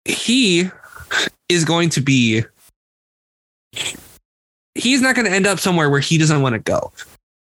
he 0.06 0.72
is 1.50 1.66
going 1.66 1.90
to 1.90 2.02
be 2.02 2.44
he's 4.76 5.02
not 5.02 5.16
going 5.16 5.26
to 5.26 5.34
end 5.34 5.48
up 5.48 5.60
somewhere 5.60 5.90
where 5.90 6.00
he 6.00 6.18
doesn't 6.18 6.42
want 6.42 6.54
to 6.54 6.60
go. 6.60 6.92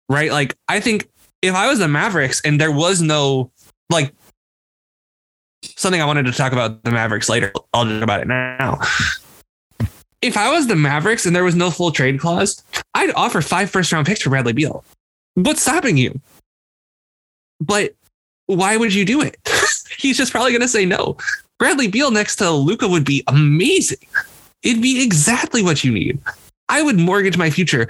Right? 0.09 0.31
Like 0.31 0.57
I 0.69 0.81
think 0.81 1.09
if 1.43 1.55
I 1.55 1.69
was 1.69 1.79
the 1.79 1.89
Mavericks 1.89 2.41
and 2.45 2.61
there 2.61 2.73
was 2.73 3.03
no 3.03 3.51
like 3.91 4.13
something 5.63 6.01
I 6.01 6.07
wanted 6.07 6.27
to 6.27 6.33
talk 6.33 6.53
about 6.53 6.83
the 6.85 6.91
Mavericks 6.91 7.29
later, 7.29 7.53
I'll 7.73 7.85
talk 7.85 8.03
about 8.03 8.21
it 8.21 8.29
now. 8.29 8.81
If 10.23 10.37
I 10.37 10.51
was 10.51 10.67
the 10.67 10.77
Mavericks 10.77 11.27
and 11.27 11.37
there 11.37 11.45
was 11.45 11.55
no 11.55 11.71
full 11.71 11.93
trade 11.93 12.19
clause, 12.19 12.63
I'd 12.95 13.13
offer 13.15 13.43
five 13.43 13.71
first 13.71 13.93
round 13.93 14.07
picks 14.07 14.23
for 14.23 14.31
Bradley 14.31 14.53
Beal. 14.53 14.85
What's 15.35 15.63
stopping 15.63 15.97
you? 15.97 16.21
But 17.61 17.95
why 18.47 18.77
would 18.77 18.95
you 18.95 19.05
do 19.05 19.21
it? 19.21 19.37
He's 19.99 20.17
just 20.17 20.33
probably 20.33 20.53
going 20.53 20.63
to 20.63 20.69
say 20.69 20.85
no. 20.85 21.17
Bradley 21.59 21.89
Beal 21.89 22.11
next 22.11 22.37
to 22.37 22.51
Luka 22.51 22.89
would 22.89 23.05
be 23.05 23.23
amazing. 23.29 23.99
It'd 24.63 24.83
be 24.83 25.03
exactly 25.03 25.63
what 25.63 25.85
you 25.85 25.93
need. 25.93 26.19
I 26.69 26.83
would 26.83 26.99
mortgage 26.99 27.37
my 27.37 27.51
future 27.51 27.89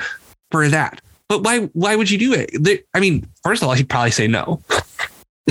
for 0.50 0.68
that. 0.68 1.00
But 1.28 1.42
why? 1.42 1.60
Why 1.72 1.96
would 1.96 2.10
you 2.10 2.18
do 2.18 2.32
it? 2.34 2.86
I 2.94 3.00
mean, 3.00 3.26
first 3.42 3.62
of 3.62 3.68
all, 3.68 3.74
he'd 3.74 3.88
probably 3.88 4.10
say 4.10 4.26
no. 4.26 4.62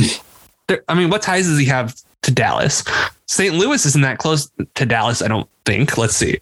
I 0.88 0.96
mean, 0.96 1.10
what 1.10 1.22
ties 1.22 1.48
does 1.48 1.60
he 1.60 1.66
have 1.66 1.96
to 2.24 2.32
Dallas? 2.32 2.84
St. 3.28 3.54
Louis 3.56 3.86
isn't 3.86 4.02
that 4.02 4.18
close 4.18 4.50
to 4.76 4.86
Dallas. 4.86 5.22
I 5.22 5.28
don't 5.28 5.50
think. 5.66 5.98
Let's 5.98 6.16
see. 6.16 6.40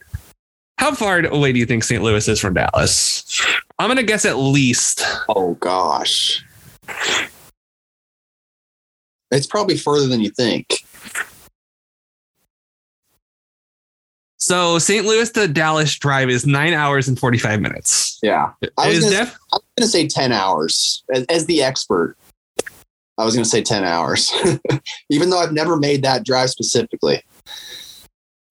How 0.77 0.93
far 0.93 1.25
away 1.25 1.53
do 1.53 1.59
you 1.59 1.65
think 1.65 1.83
St. 1.83 2.03
Louis 2.03 2.27
is 2.27 2.39
from 2.39 2.53
Dallas? 2.53 3.41
I'm 3.79 3.89
gonna 3.89 4.03
guess 4.03 4.25
at 4.25 4.37
least. 4.37 5.03
Oh 5.29 5.55
gosh, 5.55 6.43
it's 9.31 9.47
probably 9.47 9.77
further 9.77 10.07
than 10.07 10.21
you 10.21 10.29
think. 10.29 10.85
So 14.43 14.77
St. 14.77 15.05
Louis 15.05 15.31
to 15.31 15.47
Dallas 15.47 15.97
drive 15.97 16.29
is 16.29 16.45
nine 16.45 16.73
hours 16.73 17.07
and 17.07 17.17
45 17.17 17.61
minutes. 17.61 18.19
Yeah. 18.21 18.51
I 18.77 18.89
was 18.89 19.09
going 19.09 19.29
to 19.77 19.87
say 19.87 20.05
10 20.05 20.33
hours 20.33 21.01
as, 21.13 21.23
as, 21.29 21.45
the 21.45 21.63
expert. 21.63 22.17
I 23.17 23.23
was 23.23 23.35
going 23.35 23.45
to 23.45 23.49
say 23.49 23.61
10 23.61 23.85
hours, 23.85 24.33
even 25.09 25.29
though 25.29 25.39
I've 25.39 25.53
never 25.53 25.77
made 25.77 26.03
that 26.03 26.25
drive 26.25 26.49
specifically. 26.49 27.23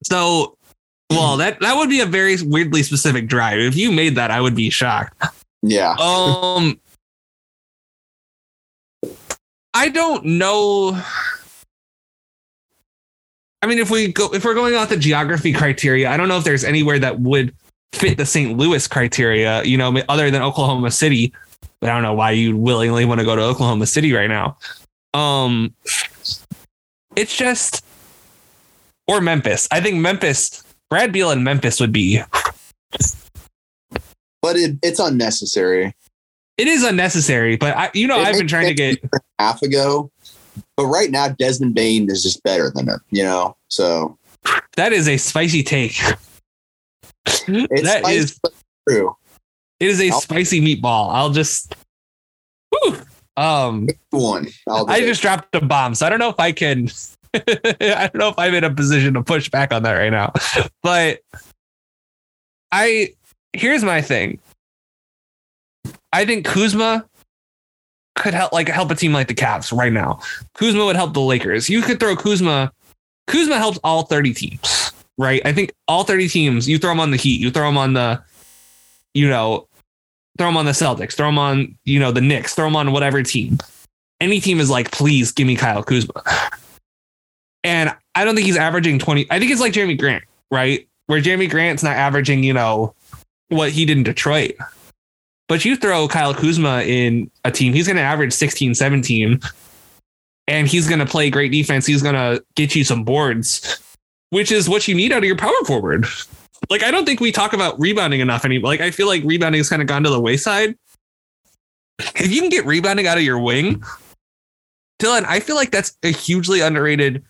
So, 0.02 0.56
well, 1.10 1.36
that, 1.36 1.60
that 1.60 1.76
would 1.76 1.90
be 1.90 2.00
a 2.00 2.06
very 2.06 2.38
weirdly 2.40 2.82
specific 2.84 3.28
drive. 3.28 3.58
If 3.58 3.76
you 3.76 3.92
made 3.92 4.14
that, 4.14 4.30
I 4.30 4.40
would 4.40 4.56
be 4.56 4.70
shocked. 4.70 5.22
Yeah. 5.60 5.94
Um, 6.00 6.80
I 9.74 9.90
don't 9.90 10.24
know 10.24 10.98
I 13.62 13.66
mean, 13.66 13.78
if 13.78 13.90
we 13.90 14.12
go, 14.12 14.32
if 14.34 14.44
we're 14.44 14.54
going 14.54 14.74
off 14.74 14.88
the 14.88 14.96
geography 14.96 15.52
criteria, 15.52 16.10
I 16.10 16.16
don't 16.16 16.28
know 16.28 16.36
if 16.36 16.44
there's 16.44 16.64
anywhere 16.64 16.98
that 16.98 17.20
would 17.20 17.54
fit 17.92 18.18
the 18.18 18.26
St. 18.26 18.58
Louis 18.58 18.86
criteria, 18.88 19.62
you 19.62 19.78
know, 19.78 19.96
other 20.08 20.30
than 20.30 20.42
Oklahoma 20.42 20.90
City. 20.90 21.32
But 21.80 21.90
I 21.90 21.94
don't 21.94 22.02
know 22.02 22.14
why 22.14 22.32
you 22.32 22.56
willingly 22.56 23.04
want 23.04 23.20
to 23.20 23.24
go 23.24 23.36
to 23.36 23.42
Oklahoma 23.42 23.86
City 23.86 24.12
right 24.12 24.28
now. 24.28 24.56
Um, 25.14 25.74
it's 27.14 27.36
just, 27.36 27.84
or 29.06 29.20
Memphis. 29.20 29.68
I 29.70 29.80
think 29.80 29.96
Memphis, 29.96 30.64
Brad 30.90 31.12
Beal 31.12 31.30
and 31.30 31.44
Memphis 31.44 31.80
would 31.80 31.92
be. 31.92 32.20
But 34.42 34.56
it, 34.56 34.76
it's 34.82 34.98
unnecessary. 34.98 35.94
It 36.58 36.68
is 36.68 36.82
unnecessary, 36.84 37.56
but 37.56 37.76
I, 37.76 37.90
you 37.94 38.06
know, 38.06 38.20
it 38.20 38.26
I've 38.26 38.36
been 38.38 38.48
trying 38.48 38.66
to 38.66 38.74
get 38.74 38.98
half 39.38 39.62
ago 39.62 40.10
but 40.76 40.86
right 40.86 41.10
now, 41.10 41.28
Desmond 41.28 41.74
Bane 41.74 42.10
is 42.10 42.22
just 42.22 42.42
better 42.42 42.70
than 42.70 42.88
him, 42.88 43.00
you 43.10 43.22
know? 43.22 43.56
So 43.68 44.18
that 44.76 44.92
is 44.92 45.08
a 45.08 45.16
spicy 45.16 45.62
take. 45.62 46.00
It's 47.26 47.82
that 47.82 48.08
is 48.08 48.38
true. 48.88 49.16
It 49.80 49.88
is 49.88 50.00
a 50.00 50.10
I'll, 50.10 50.20
spicy 50.20 50.60
meatball. 50.60 51.12
I'll 51.12 51.30
just 51.30 51.74
whew, 52.70 52.98
um 53.36 53.88
one. 54.10 54.48
I 54.68 54.98
it. 54.98 55.06
just 55.06 55.22
dropped 55.22 55.54
a 55.54 55.60
bomb, 55.60 55.94
so 55.94 56.06
I 56.06 56.10
don't 56.10 56.18
know 56.18 56.28
if 56.28 56.38
I 56.38 56.52
can. 56.52 56.88
I 57.34 58.10
don't 58.12 58.16
know 58.16 58.28
if 58.28 58.38
I'm 58.38 58.54
in 58.54 58.64
a 58.64 58.72
position 58.72 59.14
to 59.14 59.22
push 59.22 59.48
back 59.48 59.72
on 59.72 59.82
that 59.84 59.94
right 59.94 60.10
now, 60.10 60.32
but 60.82 61.20
I 62.70 63.14
here's 63.52 63.82
my 63.82 64.02
thing. 64.02 64.38
I 66.12 66.24
think 66.26 66.44
Kuzma 66.44 67.06
could 68.16 68.34
help 68.34 68.52
like 68.52 68.68
help 68.68 68.90
a 68.90 68.94
team 68.94 69.12
like 69.12 69.28
the 69.28 69.34
Cavs 69.34 69.76
right 69.76 69.92
now. 69.92 70.20
Kuzma 70.54 70.84
would 70.84 70.96
help 70.96 71.14
the 71.14 71.20
Lakers. 71.20 71.70
You 71.70 71.82
could 71.82 71.98
throw 71.98 72.14
Kuzma. 72.16 72.72
Kuzma 73.26 73.56
helps 73.56 73.78
all 73.84 74.02
30 74.02 74.34
teams, 74.34 74.92
right? 75.16 75.40
I 75.44 75.52
think 75.52 75.72
all 75.88 76.04
30 76.04 76.28
teams, 76.28 76.68
you 76.68 76.78
throw 76.78 76.90
them 76.90 77.00
on 77.00 77.10
the 77.10 77.16
Heat, 77.16 77.40
you 77.40 77.50
throw 77.50 77.66
them 77.66 77.78
on 77.78 77.92
the, 77.92 78.22
you 79.14 79.28
know, 79.28 79.68
throw 80.38 80.48
them 80.48 80.56
on 80.56 80.66
the 80.66 80.72
Celtics, 80.72 81.14
throw 81.14 81.28
them 81.28 81.38
on, 81.38 81.76
you 81.84 82.00
know, 82.00 82.10
the 82.10 82.20
Knicks, 82.20 82.54
throw 82.54 82.66
them 82.66 82.76
on 82.76 82.92
whatever 82.92 83.22
team. 83.22 83.58
any 84.22 84.40
team 84.40 84.60
is 84.60 84.70
like, 84.70 84.90
please 84.92 85.32
give 85.32 85.46
me 85.46 85.56
Kyle 85.56 85.82
Kuzma. 85.82 86.22
And 87.64 87.94
I 88.14 88.24
don't 88.24 88.34
think 88.34 88.46
he's 88.46 88.56
averaging 88.56 88.98
20. 88.98 89.26
I 89.30 89.38
think 89.38 89.50
it's 89.50 89.60
like 89.60 89.72
Jerami 89.72 89.98
Grant, 89.98 90.24
right? 90.50 90.86
Where 91.06 91.20
Jerami 91.20 91.50
Grant's 91.50 91.82
not 91.82 91.96
averaging, 91.96 92.42
you 92.42 92.52
know, 92.52 92.94
what 93.48 93.70
he 93.70 93.84
did 93.84 93.96
in 93.98 94.02
Detroit. 94.02 94.54
But 95.52 95.66
you 95.66 95.76
throw 95.76 96.08
Kyle 96.08 96.32
Kuzma 96.32 96.80
in 96.80 97.30
a 97.44 97.50
team, 97.50 97.74
he's 97.74 97.86
going 97.86 97.98
to 97.98 98.02
average 98.02 98.32
16, 98.32 98.74
17, 98.74 99.38
and 100.48 100.66
he's 100.66 100.88
going 100.88 100.98
to 100.98 101.04
play 101.04 101.28
great 101.28 101.52
defense. 101.52 101.84
He's 101.84 102.02
going 102.02 102.14
to 102.14 102.42
get 102.54 102.74
you 102.74 102.84
some 102.84 103.04
boards, 103.04 103.78
which 104.30 104.50
is 104.50 104.66
what 104.66 104.88
you 104.88 104.94
need 104.94 105.12
out 105.12 105.18
of 105.18 105.24
your 105.24 105.36
power 105.36 105.52
forward. 105.66 106.06
Like, 106.70 106.82
I 106.82 106.90
don't 106.90 107.04
think 107.04 107.20
we 107.20 107.30
talk 107.30 107.52
about 107.52 107.78
rebounding 107.78 108.20
enough 108.20 108.46
anymore. 108.46 108.70
Like, 108.70 108.80
I 108.80 108.90
feel 108.90 109.06
like 109.06 109.24
rebounding 109.24 109.58
has 109.58 109.68
kind 109.68 109.82
of 109.82 109.88
gone 109.88 110.02
to 110.04 110.08
the 110.08 110.18
wayside. 110.18 110.74
If 111.98 112.32
you 112.32 112.40
can 112.40 112.48
get 112.48 112.64
rebounding 112.64 113.06
out 113.06 113.18
of 113.18 113.22
your 113.22 113.38
wing, 113.38 113.84
Dylan, 115.02 115.26
I 115.28 115.40
feel 115.40 115.56
like 115.56 115.70
that's 115.70 115.98
a 116.02 116.12
hugely 116.12 116.62
underrated 116.62 117.26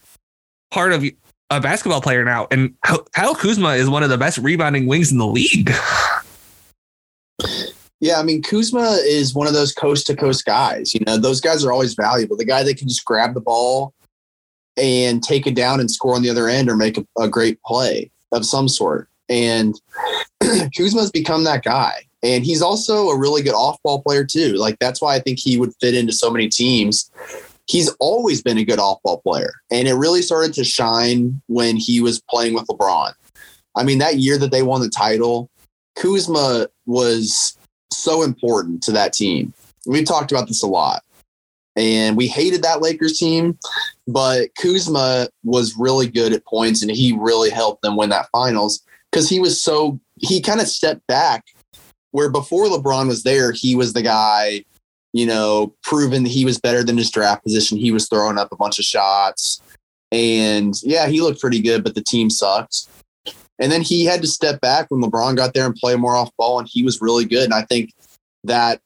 part 0.70 0.92
of 0.92 1.04
a 1.50 1.60
basketball 1.60 2.00
player 2.00 2.24
now. 2.24 2.46
And 2.52 2.76
Kyle 2.82 3.34
Kuzma 3.34 3.70
is 3.70 3.90
one 3.90 4.04
of 4.04 4.10
the 4.10 4.18
best 4.18 4.38
rebounding 4.38 4.86
wings 4.86 5.10
in 5.10 5.18
the 5.18 5.26
league. 5.26 5.72
Yeah, 8.03 8.18
I 8.18 8.24
mean 8.24 8.42
Kuzma 8.42 8.98
is 9.05 9.32
one 9.32 9.46
of 9.46 9.53
those 9.53 9.72
coast 9.72 10.09
to 10.09 10.16
coast 10.16 10.44
guys. 10.44 10.92
You 10.92 11.00
know, 11.07 11.16
those 11.16 11.40
guys 11.40 11.64
are 11.64 11.70
always 11.70 11.94
valuable. 11.94 12.36
The 12.36 12.44
guy 12.44 12.64
that 12.64 12.76
can 12.76 12.88
just 12.88 13.05
grab 13.05 13.32
the 13.32 13.40
ball 13.40 13.94
and 14.76 15.22
take 15.22 15.46
it 15.46 15.55
down 15.55 15.78
and 15.78 15.88
score 15.88 16.16
on 16.16 16.22
the 16.22 16.28
other 16.28 16.48
end 16.48 16.68
or 16.68 16.76
make 16.76 16.98
a, 16.98 17.07
a 17.16 17.28
great 17.28 17.62
play 17.62 18.11
of 18.32 18.44
some 18.44 18.68
sort. 18.68 19.09
And 19.28 19.80
Kuzma's 20.76 21.12
become 21.12 21.44
that 21.44 21.62
guy. 21.62 22.03
And 22.24 22.44
he's 22.44 22.61
also 22.61 23.09
a 23.09 23.16
really 23.16 23.40
good 23.40 23.55
off 23.55 23.80
ball 23.84 24.03
player 24.03 24.24
too. 24.24 24.55
Like 24.55 24.80
that's 24.80 25.00
why 25.00 25.14
I 25.14 25.20
think 25.20 25.38
he 25.38 25.57
would 25.57 25.72
fit 25.80 25.94
into 25.94 26.12
so 26.12 26.28
many 26.28 26.48
teams. 26.48 27.09
He's 27.68 27.88
always 28.00 28.42
been 28.42 28.59
a 28.59 28.64
good 28.64 28.80
off 28.80 29.00
ball 29.05 29.20
player. 29.20 29.53
And 29.70 29.86
it 29.86 29.94
really 29.94 30.22
started 30.22 30.55
to 30.55 30.64
shine 30.64 31.40
when 31.46 31.76
he 31.76 32.00
was 32.00 32.20
playing 32.28 32.55
with 32.55 32.66
LeBron. 32.66 33.12
I 33.76 33.84
mean, 33.84 33.98
that 33.98 34.16
year 34.16 34.38
that 34.38 34.50
they 34.50 34.62
won 34.62 34.80
the 34.80 34.90
title, 34.90 35.48
Kuzma 35.94 36.66
was 36.84 37.57
so 37.97 38.22
important 38.22 38.82
to 38.84 38.93
that 38.93 39.12
team. 39.12 39.53
We've 39.86 40.07
talked 40.07 40.32
about 40.32 40.49
this 40.49 40.62
a 40.62 40.68
lot. 40.68 41.03
And 41.74 42.16
we 42.16 42.26
hated 42.26 42.62
that 42.62 42.82
Lakers 42.82 43.18
team, 43.18 43.59
but 44.07 44.55
Kuzma 44.57 45.28
was 45.43 45.74
really 45.78 46.07
good 46.07 46.34
at 46.34 46.45
points 46.45 46.82
and 46.82 46.90
he 46.90 47.16
really 47.18 47.49
helped 47.49 47.80
them 47.82 47.97
win 47.97 48.11
that 48.11 48.28
finals 48.30 48.82
because 49.11 49.28
he 49.28 49.40
was 49.40 49.61
so, 49.61 49.99
he 50.16 50.43
kind 50.43 50.61
of 50.61 50.68
stepped 50.68 51.07
back 51.07 51.47
where 52.11 52.28
before 52.30 52.66
LeBron 52.66 53.09
was 53.09 53.22
there, 53.22 53.53
he 53.53 53.74
was 53.74 53.95
the 53.95 54.03
guy, 54.03 54.64
you 55.14 55.26
know, 55.26 55.74
proving 55.82 56.22
that 56.24 56.28
he 56.28 56.45
was 56.45 56.61
better 56.61 56.84
than 56.84 56.99
his 56.99 57.11
draft 57.11 57.43
position. 57.43 57.78
He 57.78 57.90
was 57.90 58.07
throwing 58.09 58.38
up 58.38 58.53
a 58.53 58.57
bunch 58.57 58.78
of 58.78 58.84
shots. 58.84 59.61
And 60.11 60.74
yeah, 60.82 61.07
he 61.07 61.22
looked 61.22 61.40
pretty 61.40 61.61
good, 61.61 61.82
but 61.82 61.95
the 61.95 62.05
team 62.05 62.28
sucked. 62.28 62.86
And 63.62 63.70
then 63.70 63.80
he 63.80 64.04
had 64.04 64.20
to 64.22 64.26
step 64.26 64.60
back 64.60 64.86
when 64.88 65.00
LeBron 65.00 65.36
got 65.36 65.54
there 65.54 65.64
and 65.64 65.74
play 65.76 65.94
more 65.94 66.16
off 66.16 66.36
ball, 66.36 66.58
and 66.58 66.68
he 66.68 66.82
was 66.82 67.00
really 67.00 67.24
good. 67.24 67.44
And 67.44 67.54
I 67.54 67.62
think 67.62 67.94
that 68.42 68.80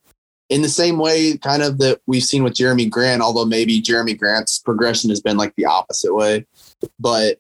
in 0.51 0.61
the 0.61 0.69
same 0.69 0.99
way, 0.99 1.39
kind 1.39 1.63
of 1.63 1.79
that 1.79 2.01
we've 2.07 2.23
seen 2.23 2.43
with 2.43 2.53
Jerami 2.53 2.89
Grant, 2.91 3.23
although 3.23 3.47
maybe 3.47 3.81
Jerami 3.81 4.17
Grant's 4.19 4.59
progression 4.59 5.09
has 5.09 5.23
been 5.23 5.39
like 5.39 5.55
the 5.57 5.65
opposite 5.65 6.15
way, 6.15 6.45
but 7.01 7.39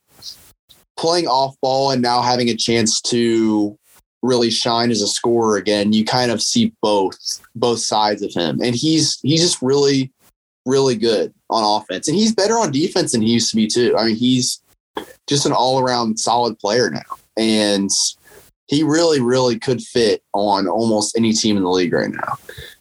playing 0.97 1.27
off 1.27 1.55
ball 1.61 1.91
and 1.91 2.01
now 2.01 2.23
having 2.23 2.49
a 2.49 2.57
chance 2.57 3.03
to 3.03 3.79
really 4.23 4.51
shine 4.51 4.91
as 4.91 5.03
a 5.03 5.07
scorer 5.07 5.59
again, 5.59 5.93
you 5.93 6.07
kind 6.07 6.31
of 6.31 6.41
see 6.41 6.73
both 6.81 7.19
both 7.55 7.81
sides 7.81 8.23
of 8.23 8.33
him, 8.33 8.61
and 8.63 8.75
he's 8.75 9.19
he's 9.23 9.43
just 9.43 9.61
really 9.61 10.11
really 10.65 10.97
good 10.97 11.35
on 11.51 11.83
offense, 11.83 12.09
and 12.09 12.17
he's 12.17 12.35
better 12.35 12.55
on 12.55 12.73
defense 12.73 13.13
than 13.13 13.21
he 13.21 13.29
used 13.29 13.51
to 13.51 13.57
be 13.57 13.67
too. 13.67 13.95
I 13.99 14.07
mean, 14.07 14.17
he's 14.17 14.63
just 15.29 15.45
an 15.45 15.53
all 15.53 15.81
around 15.81 16.19
solid 16.19 16.59
player 16.59 16.89
now 16.89 17.03
and 17.37 17.91
he 18.69 18.83
really, 18.83 19.21
really 19.21 19.59
could 19.59 19.83
fit 19.83 20.23
on 20.33 20.67
almost 20.67 21.17
any 21.17 21.33
team 21.33 21.57
in 21.57 21.63
the 21.63 21.71
league 21.71 21.93
right 21.93 22.11
now. 22.11 22.37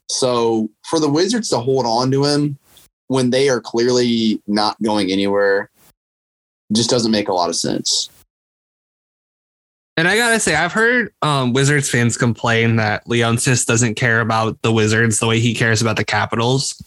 So 0.09 0.69
for 0.85 0.99
the 0.99 1.09
Wizards 1.09 1.49
to 1.49 1.59
hold 1.59 1.85
on 1.85 2.11
to 2.11 2.25
him 2.25 2.57
when 3.07 3.29
they 3.29 3.49
are 3.49 3.61
clearly 3.61 4.41
not 4.47 4.81
going 4.81 5.11
anywhere 5.11 5.69
just 6.73 6.89
doesn't 6.89 7.11
make 7.11 7.27
a 7.27 7.33
lot 7.33 7.49
of 7.49 7.55
sense. 7.55 8.09
And 9.97 10.07
I 10.07 10.17
gotta 10.17 10.39
say, 10.39 10.55
I've 10.55 10.73
heard 10.73 11.13
um, 11.21 11.53
Wizards 11.53 11.89
fans 11.89 12.17
complain 12.17 12.75
that 12.77 13.05
Leonsis 13.05 13.65
doesn't 13.65 13.95
care 13.95 14.19
about 14.19 14.61
the 14.61 14.71
Wizards 14.71 15.19
the 15.19 15.27
way 15.27 15.39
he 15.39 15.53
cares 15.53 15.81
about 15.81 15.95
the 15.95 16.03
Capitals, 16.03 16.81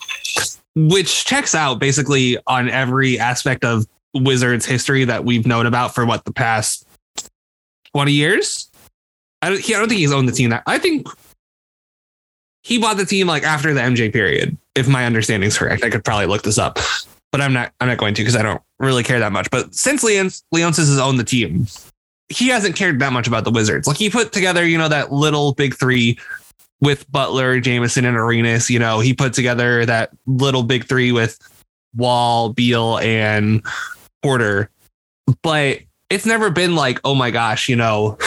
which 0.75 1.25
checks 1.25 1.55
out 1.55 1.79
basically 1.79 2.37
on 2.47 2.69
every 2.69 3.19
aspect 3.19 3.65
of 3.65 3.87
Wizards 4.15 4.67
history 4.67 5.05
that 5.05 5.25
we've 5.25 5.47
known 5.47 5.65
about 5.65 5.95
for 5.95 6.05
what 6.05 6.25
the 6.25 6.33
past 6.33 6.87
20 7.95 8.13
years. 8.13 8.71
I 9.43 9.51
don't, 9.51 9.61
he, 9.61 9.75
I 9.75 9.79
don't 9.79 9.89
think 9.89 10.01
he's 10.01 10.13
owned 10.13 10.29
the 10.29 10.33
team 10.33 10.51
that 10.51 10.63
I 10.67 10.79
think 10.79 11.07
he 12.63 12.79
bought 12.79 12.97
the 12.97 13.07
team 13.07 13.27
like 13.27 13.45
after 13.45 13.73
the 13.73 13.81
MJ 13.81 14.13
period. 14.13 14.57
If 14.75 14.89
my 14.89 15.07
understanding 15.07 15.49
is 15.49 15.59
correct, 15.59 15.85
I 15.85 15.91
could 15.91 16.05
probably 16.05 16.27
look 16.27 16.43
this 16.43 16.59
up, 16.59 16.79
but 17.33 17.41
I'm 17.41 17.53
not. 17.53 17.73
I'm 17.81 17.89
not 17.89 17.99
going 17.99 18.15
to 18.15 18.23
because 18.23 18.37
I 18.37 18.43
don't 18.43 18.63
really 18.79 19.03
care 19.03 19.19
that 19.19 19.33
much. 19.33 19.51
But 19.51 19.75
since 19.75 20.05
Leon 20.05 20.29
Leonsis 20.55 20.89
has 20.89 20.99
owned 20.99 21.19
the 21.19 21.25
team, 21.25 21.67
he 22.29 22.49
hasn't 22.49 22.77
cared 22.77 23.01
that 23.01 23.13
much 23.13 23.27
about 23.27 23.45
the 23.45 23.51
Wizards. 23.51 23.87
Like 23.87 23.97
he 23.97 24.11
put 24.11 24.33
together, 24.33 24.67
you 24.67 24.79
know, 24.79 24.89
that 24.89 25.13
little 25.13 25.55
big 25.55 25.75
three 25.75 26.19
with 26.81 27.11
Butler, 27.11 27.59
Jamison, 27.61 28.05
and 28.05 28.17
Arenas. 28.17 28.71
You 28.71 28.79
know, 28.79 29.01
he 29.01 29.15
put 29.15 29.33
together 29.33 29.85
that 29.87 30.11
little 30.27 30.63
big 30.63 30.85
three 30.85 31.11
with 31.11 31.39
Wall, 31.97 32.53
Beal, 32.53 32.99
and 32.99 33.63
Porter. 34.23 34.71
But 35.43 35.81
it's 36.11 36.27
never 36.27 36.51
been 36.51 36.75
like, 36.75 37.01
oh 37.05 37.15
my 37.15 37.31
gosh, 37.31 37.69
you 37.69 37.77
know, 37.77 38.19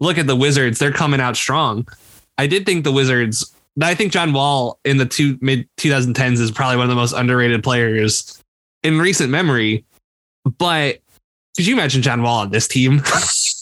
look 0.00 0.18
at 0.18 0.26
the 0.26 0.36
Wizards, 0.36 0.78
they're 0.78 0.92
coming 0.92 1.20
out 1.20 1.36
strong. 1.36 1.86
I 2.38 2.46
did 2.46 2.66
think 2.66 2.84
the 2.84 2.92
Wizards, 2.92 3.52
I 3.80 3.94
think 3.94 4.12
John 4.12 4.32
Wall 4.32 4.78
in 4.84 4.96
the 4.96 5.06
two 5.06 5.38
mid 5.40 5.68
2010s 5.76 6.40
is 6.40 6.50
probably 6.50 6.76
one 6.76 6.84
of 6.84 6.90
the 6.90 6.96
most 6.96 7.12
underrated 7.12 7.62
players 7.62 8.42
in 8.82 8.98
recent 8.98 9.30
memory. 9.30 9.84
But 10.58 10.98
could 11.56 11.66
you 11.66 11.74
imagine 11.74 12.02
John 12.02 12.22
Wall 12.22 12.40
on 12.40 12.50
this 12.50 12.68
team? 12.68 13.02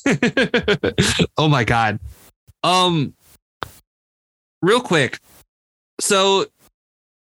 oh 1.37 1.49
my 1.49 1.65
god. 1.65 1.99
Um 2.63 3.15
real 4.63 4.81
quick. 4.81 5.19
So 6.01 6.47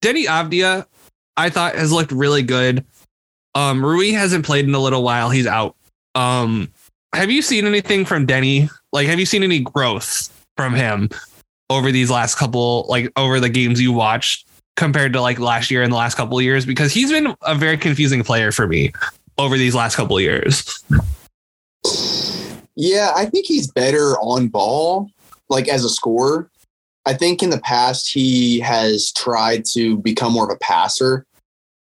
Deni 0.03 0.25
Avdija, 0.25 0.85
I 1.37 1.49
thought 1.49 1.75
has 1.75 1.91
looked 1.91 2.11
really 2.11 2.43
good. 2.43 2.85
Um, 3.55 3.85
Rui 3.85 4.11
hasn't 4.11 4.45
played 4.45 4.65
in 4.65 4.73
a 4.73 4.79
little 4.79 5.03
while. 5.03 5.29
He's 5.29 5.47
out. 5.47 5.75
Um, 6.15 6.71
have 7.13 7.29
you 7.29 7.41
seen 7.41 7.65
anything 7.65 8.05
from 8.05 8.25
Deni? 8.25 8.69
Like, 8.91 9.07
have 9.07 9.19
you 9.19 9.25
seen 9.25 9.43
any 9.43 9.59
growth 9.59 10.29
from 10.57 10.73
him 10.73 11.09
over 11.69 11.91
these 11.91 12.09
last 12.09 12.35
couple, 12.35 12.85
like 12.89 13.11
over 13.15 13.39
the 13.39 13.49
games 13.49 13.81
you 13.81 13.91
watched 13.91 14.47
compared 14.75 15.13
to 15.13 15.21
like 15.21 15.39
last 15.39 15.69
year 15.69 15.83
and 15.83 15.91
the 15.91 15.97
last 15.97 16.15
couple 16.15 16.37
of 16.37 16.43
years? 16.43 16.65
Because 16.65 16.91
he's 16.91 17.11
been 17.11 17.35
a 17.43 17.55
very 17.55 17.77
confusing 17.77 18.23
player 18.23 18.51
for 18.51 18.67
me 18.67 18.91
over 19.37 19.57
these 19.57 19.75
last 19.75 19.95
couple 19.95 20.19
years. 20.19 20.83
Yeah, 22.75 23.11
I 23.15 23.25
think 23.25 23.45
he's 23.45 23.71
better 23.71 24.15
on 24.19 24.47
ball, 24.47 25.09
like 25.49 25.67
as 25.67 25.83
a 25.83 25.89
scorer. 25.89 26.49
I 27.05 27.13
think 27.13 27.43
in 27.43 27.49
the 27.49 27.59
past 27.59 28.11
he 28.11 28.59
has 28.61 29.11
tried 29.11 29.65
to 29.73 29.97
become 29.97 30.33
more 30.33 30.45
of 30.45 30.55
a 30.55 30.59
passer, 30.59 31.25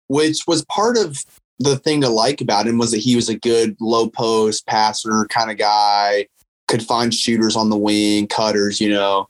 which 0.08 0.40
was 0.46 0.64
part 0.64 0.96
of 0.96 1.24
the 1.58 1.76
thing 1.78 2.00
to 2.00 2.08
like 2.08 2.40
about 2.40 2.66
him 2.66 2.78
was 2.78 2.90
that 2.90 2.98
he 2.98 3.16
was 3.16 3.28
a 3.28 3.38
good 3.38 3.76
low 3.80 4.08
post 4.08 4.66
passer 4.66 5.26
kind 5.26 5.50
of 5.50 5.58
guy, 5.58 6.26
could 6.68 6.82
find 6.82 7.14
shooters 7.14 7.56
on 7.56 7.70
the 7.70 7.76
wing, 7.76 8.26
cutters, 8.26 8.80
you 8.80 8.90
know. 8.90 9.28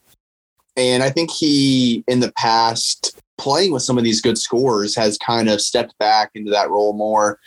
And 0.76 1.02
I 1.02 1.10
think 1.10 1.30
he, 1.30 2.02
in 2.08 2.20
the 2.20 2.32
past, 2.32 3.20
playing 3.36 3.72
with 3.72 3.82
some 3.82 3.98
of 3.98 4.04
these 4.04 4.22
good 4.22 4.38
scorers, 4.38 4.96
has 4.96 5.18
kind 5.18 5.48
of 5.48 5.60
stepped 5.60 5.96
back 5.98 6.30
into 6.34 6.50
that 6.50 6.70
role 6.70 6.94
more 6.94 7.38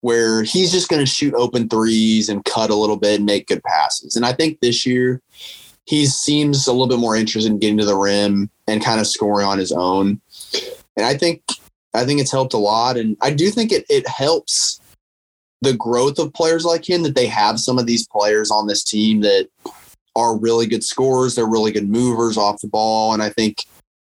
where 0.00 0.42
he's 0.42 0.70
just 0.70 0.88
going 0.88 1.04
to 1.04 1.10
shoot 1.10 1.34
open 1.34 1.68
threes 1.68 2.28
and 2.28 2.44
cut 2.44 2.70
a 2.70 2.74
little 2.74 2.96
bit 2.96 3.16
and 3.16 3.26
make 3.26 3.48
good 3.48 3.62
passes. 3.64 4.14
And 4.14 4.26
I 4.26 4.32
think 4.32 4.60
this 4.60 4.86
year 4.86 5.22
he 5.86 6.06
seems 6.06 6.66
a 6.66 6.72
little 6.72 6.88
bit 6.88 6.98
more 6.98 7.16
interested 7.16 7.50
in 7.50 7.58
getting 7.58 7.78
to 7.78 7.84
the 7.84 7.96
rim 7.96 8.50
and 8.68 8.84
kind 8.84 9.00
of 9.00 9.06
scoring 9.06 9.46
on 9.46 9.58
his 9.58 9.72
own. 9.72 10.20
And 10.96 11.06
I 11.06 11.16
think 11.16 11.42
I 11.96 12.04
think 12.04 12.20
it's 12.20 12.32
helped 12.32 12.54
a 12.54 12.58
lot. 12.58 12.96
And 12.96 13.16
I 13.22 13.30
do 13.30 13.50
think 13.50 13.72
it, 13.72 13.84
it 13.88 14.06
helps 14.08 14.80
the 15.62 15.74
growth 15.74 16.18
of 16.18 16.32
players 16.32 16.64
like 16.64 16.88
him 16.88 17.02
that 17.02 17.14
they 17.14 17.26
have 17.26 17.58
some 17.58 17.78
of 17.78 17.86
these 17.86 18.06
players 18.06 18.50
on 18.50 18.66
this 18.66 18.84
team 18.84 19.20
that 19.22 19.48
are 20.14 20.36
really 20.36 20.66
good 20.66 20.84
scorers. 20.84 21.34
They're 21.34 21.46
really 21.46 21.72
good 21.72 21.88
movers 21.88 22.36
off 22.36 22.60
the 22.60 22.68
ball. 22.68 23.12
And 23.12 23.22
I 23.22 23.30
think 23.30 23.64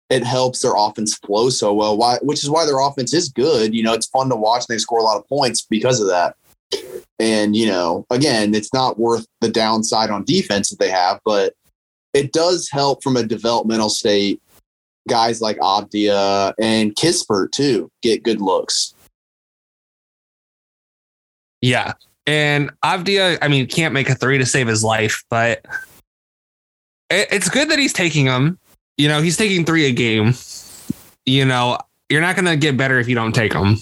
it 0.09 0.23
helps 0.23 0.61
their 0.61 0.73
offense 0.75 1.15
flow 1.17 1.49
so 1.49 1.73
well, 1.73 1.97
why, 1.97 2.17
which 2.21 2.43
is 2.43 2.49
why 2.49 2.65
their 2.65 2.79
offense 2.79 3.13
is 3.13 3.29
good. 3.29 3.75
You 3.75 3.83
know, 3.83 3.93
it's 3.93 4.07
fun 4.07 4.29
to 4.29 4.35
watch 4.35 4.65
and 4.67 4.75
they 4.75 4.79
score 4.79 4.99
a 4.99 5.03
lot 5.03 5.17
of 5.17 5.27
points 5.27 5.65
because 5.69 5.99
of 5.99 6.07
that. 6.07 6.35
And, 7.19 7.55
you 7.55 7.67
know, 7.67 8.05
again, 8.09 8.55
it's 8.55 8.73
not 8.73 8.99
worth 8.99 9.27
the 9.41 9.49
downside 9.49 10.09
on 10.09 10.23
defense 10.23 10.69
that 10.69 10.79
they 10.79 10.89
have, 10.89 11.19
but 11.25 11.53
it 12.13 12.31
does 12.31 12.69
help 12.69 13.03
from 13.03 13.17
a 13.17 13.23
developmental 13.23 13.89
state 13.89 14.41
guys 15.09 15.41
like 15.41 15.57
Avdija 15.57 16.53
and 16.59 16.95
Kispert 16.95 17.51
too 17.51 17.91
get 18.01 18.23
good 18.23 18.41
looks. 18.41 18.93
Yeah. 21.61 21.93
And 22.25 22.71
Avdija, 22.83 23.39
I 23.41 23.47
mean, 23.47 23.67
can't 23.67 23.93
make 23.93 24.09
a 24.09 24.15
three 24.15 24.37
to 24.37 24.45
save 24.45 24.67
his 24.67 24.83
life, 24.83 25.23
but 25.29 25.65
it's 27.09 27.49
good 27.49 27.69
that 27.69 27.79
he's 27.79 27.93
taking 27.93 28.25
them. 28.25 28.59
You 28.97 29.07
know, 29.07 29.21
he's 29.21 29.37
taking 29.37 29.65
three 29.65 29.85
a 29.85 29.91
game. 29.91 30.33
You 31.25 31.45
know, 31.45 31.79
you're 32.09 32.21
not 32.21 32.35
going 32.35 32.45
to 32.45 32.55
get 32.55 32.77
better 32.77 32.99
if 32.99 33.07
you 33.07 33.15
don't 33.15 33.33
take 33.33 33.53
them. 33.53 33.77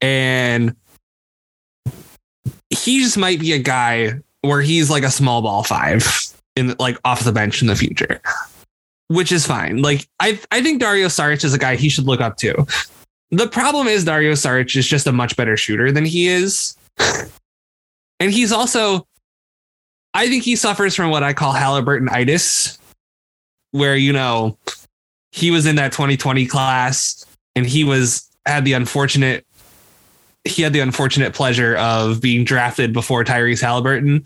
And 0.00 0.76
he 2.70 3.00
just 3.00 3.18
might 3.18 3.40
be 3.40 3.52
a 3.52 3.58
guy 3.58 4.20
where 4.42 4.60
he's 4.60 4.90
like 4.90 5.04
a 5.04 5.10
small 5.10 5.42
ball 5.42 5.62
five 5.62 6.04
in 6.56 6.74
like 6.78 6.98
off 7.04 7.24
the 7.24 7.32
bench 7.32 7.62
in 7.62 7.68
the 7.68 7.76
future, 7.76 8.20
which 9.12 9.32
is 9.32 9.46
fine. 9.46 9.82
Like 9.82 10.08
I, 10.20 10.38
I 10.50 10.62
think 10.62 10.80
Dario 10.80 11.08
Saric 11.08 11.44
is 11.44 11.54
a 11.54 11.58
guy 11.58 11.76
he 11.76 11.88
should 11.88 12.06
look 12.06 12.20
up 12.20 12.36
to. 12.38 12.66
The 13.32 13.48
problem 13.48 13.88
is 13.88 14.04
Dario 14.04 14.32
Saric 14.32 14.76
is 14.76 14.86
just 14.86 15.06
a 15.06 15.12
much 15.12 15.36
better 15.36 15.56
shooter 15.56 15.90
than 15.90 16.04
he 16.04 16.28
is. 16.28 16.76
and 18.20 18.30
he's 18.30 18.52
also, 18.52 19.06
I 20.12 20.28
think 20.28 20.44
he 20.44 20.54
suffers 20.54 20.94
from 20.94 21.10
what 21.10 21.22
I 21.22 21.32
call 21.32 21.52
Halliburton 21.52 22.10
itis, 22.10 22.76
where, 23.70 23.96
you 23.96 24.12
know, 24.12 24.58
he 25.30 25.50
was 25.50 25.64
in 25.64 25.76
that 25.76 25.92
2020 25.92 26.44
class 26.44 27.24
and 27.56 27.66
he 27.66 27.84
was, 27.84 28.28
had 28.44 28.66
the 28.66 28.74
unfortunate, 28.74 29.46
he 30.44 30.60
had 30.60 30.74
the 30.74 30.80
unfortunate 30.80 31.32
pleasure 31.32 31.76
of 31.76 32.20
being 32.20 32.44
drafted 32.44 32.92
before 32.92 33.24
Tyrese 33.24 33.62
Halliburton. 33.62 34.24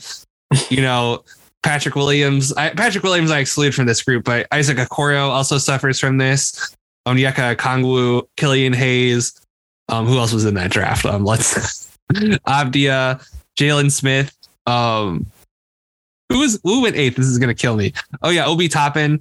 you 0.68 0.82
know, 0.82 1.22
Patrick 1.66 1.96
Williams, 1.96 2.52
I, 2.52 2.70
Patrick 2.70 3.02
Williams, 3.02 3.32
I 3.32 3.40
exclude 3.40 3.74
from 3.74 3.86
this 3.86 4.00
group, 4.00 4.24
but 4.24 4.46
Isaac 4.52 4.78
Okoro 4.78 5.30
also 5.30 5.58
suffers 5.58 5.98
from 5.98 6.16
this. 6.16 6.76
Onyeka 7.08 7.56
Okongwu, 7.56 8.22
Killian 8.36 8.72
Hayes. 8.72 9.40
Um, 9.88 10.06
who 10.06 10.16
else 10.16 10.32
was 10.32 10.44
in 10.44 10.54
that 10.54 10.70
draft? 10.70 11.04
Um, 11.04 11.24
let's 11.24 11.98
Avdija, 12.12 13.20
Jalen 13.58 13.90
Smith. 13.90 14.32
Um, 14.66 15.26
who 16.28 16.38
was 16.38 16.60
who 16.62 16.82
went 16.82 16.94
eighth? 16.94 17.16
This 17.16 17.26
is 17.26 17.38
gonna 17.38 17.52
kill 17.52 17.74
me. 17.74 17.92
Oh 18.22 18.30
yeah, 18.30 18.46
Obi 18.46 18.68
Toppin. 18.68 19.20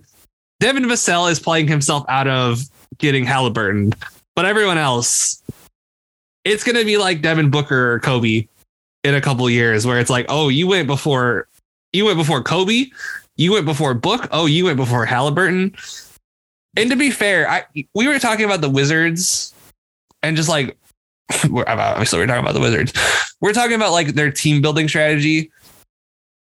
Devin 0.60 0.84
Vassell 0.84 1.32
is 1.32 1.40
playing 1.40 1.68
himself 1.68 2.06
out 2.10 2.28
of 2.28 2.62
getting 3.00 3.26
Halliburton, 3.26 3.92
but 4.36 4.46
everyone 4.46 4.78
else, 4.78 5.42
it's 6.44 6.64
gonna 6.64 6.86
be 6.86 6.98
like 6.98 7.24
Devin 7.24 7.50
Booker 7.50 7.94
or 7.94 8.00
Kobe 8.02 8.48
in 9.04 9.16
a 9.16 9.22
couple 9.22 9.50
years, 9.50 9.88
where 9.88 10.00
it's 10.00 10.12
like, 10.12 10.28
oh, 10.30 10.50
you 10.50 10.68
went 10.68 10.86
before, 10.86 11.48
you 11.96 12.06
went 12.06 12.18
before 12.18 12.44
Kobe, 12.44 12.88
you 13.38 13.54
went 13.54 13.66
before 13.66 13.94
Book, 13.94 14.28
oh, 14.32 14.46
you 14.46 14.66
went 14.66 14.78
before 14.78 15.06
Halliburton. 15.06 15.76
And 16.78 16.90
to 16.90 16.96
be 16.96 17.10
fair, 17.10 17.50
I 17.50 17.66
we 17.94 18.08
were 18.08 18.20
talking 18.20 18.46
about 18.46 18.62
the 18.62 18.70
Wizards 18.70 19.54
and 20.22 20.36
just 20.36 20.50
like 20.50 20.78
we're 21.50 21.66
obviously 21.68 22.20
we're 22.20 22.28
talking 22.28 22.44
about 22.44 22.54
the 22.54 22.60
Wizards. 22.60 22.94
We're 23.42 23.54
talking 23.54 23.76
about 23.76 23.92
like 23.92 24.10
their 24.10 24.32
team 24.32 24.62
building 24.62 24.88
strategy. 24.88 25.52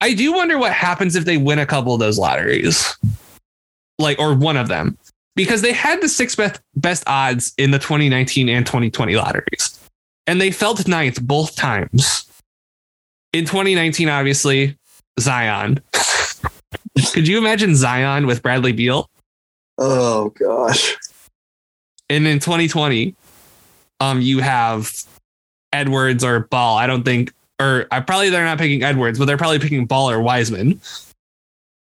I 0.01 0.15
do 0.15 0.33
wonder 0.33 0.59
what 0.59 0.73
happens 0.73 1.15
if 1.15 1.25
they 1.25 1.37
win 1.37 1.59
a 1.59 1.67
couple 1.67 1.95
of 1.95 2.01
those 2.01 2.19
lotteries. 2.19 2.97
Like 3.99 4.19
or 4.19 4.35
one 4.35 4.57
of 4.57 4.69
them. 4.69 4.99
Because 5.35 5.63
they 5.63 5.73
had 5.73 6.03
the 6.03 6.09
six 6.09 6.35
best 6.35 6.61
best 6.77 7.05
odds 7.07 7.55
in 7.59 7.71
the 7.71 7.79
2019 7.79 8.49
and 8.49 8.67
2020 8.67 9.17
lotteries. 9.17 9.79
And 10.27 10.41
they 10.41 10.51
felt 10.51 10.87
ninth 10.89 11.21
both 11.23 11.57
times. 11.57 12.27
In 13.33 13.47
2019, 13.47 14.09
obviously, 14.09 14.77
Zion. 15.21 15.81
Could 17.13 17.29
you 17.29 17.39
imagine 17.39 17.75
Zion 17.75 18.27
with 18.27 18.43
Bradley 18.43 18.73
Beal? 18.73 19.09
Oh 19.79 20.31
gosh. 20.31 20.97
And 22.11 22.27
in 22.27 22.39
2020, 22.39 23.15
um, 24.01 24.21
you 24.21 24.41
have 24.41 24.93
Edwards 25.73 26.23
or 26.23 26.41
Ball. 26.41 26.77
I 26.77 26.87
don't 26.87 27.05
think, 27.05 27.33
or 27.61 27.87
I 27.91 28.01
probably 28.01 28.31
they're 28.31 28.45
not 28.45 28.59
picking 28.59 28.83
Edwards, 28.83 29.19
but 29.19 29.25
they're 29.25 29.39
probably 29.39 29.59
picking 29.59 29.87
Ball 29.87 30.11
or 30.11 30.21
Wiseman. 30.21 30.81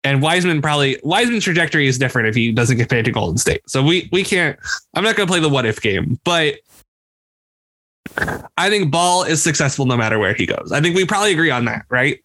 And 0.03 0.23
Wiseman 0.23 0.63
probably 0.63 0.99
Wiseman's 1.03 1.45
trajectory 1.45 1.89
is 1.89 1.99
different 1.99 2.29
if 2.29 2.35
he 2.35 2.53
doesn't 2.53 2.77
get 2.77 2.89
paid 2.89 3.05
to 3.07 3.13
Golden 3.13 3.39
State. 3.39 3.63
So 3.69 3.83
we 3.83 4.09
we 4.13 4.23
can't. 4.23 4.59
I'm 4.95 5.05
not 5.05 5.17
going 5.17 5.27
to 5.27 5.31
play 5.31 5.41
the 5.41 5.49
what 5.49 5.67
if 5.67 5.81
game, 5.81 6.19
but 6.25 6.57
I 8.57 8.71
think 8.71 8.91
Ball 8.91 9.25
is 9.25 9.43
successful 9.43 9.85
no 9.85 9.97
matter 9.97 10.19
where 10.19 10.35
he 10.35 10.47
goes. 10.47 10.71
I 10.73 10.81
think 10.81 10.97
we 10.97 11.05
probably 11.05 11.33
agree 11.33 11.51
on 11.51 11.65
that, 11.67 11.87
right? 11.89 12.21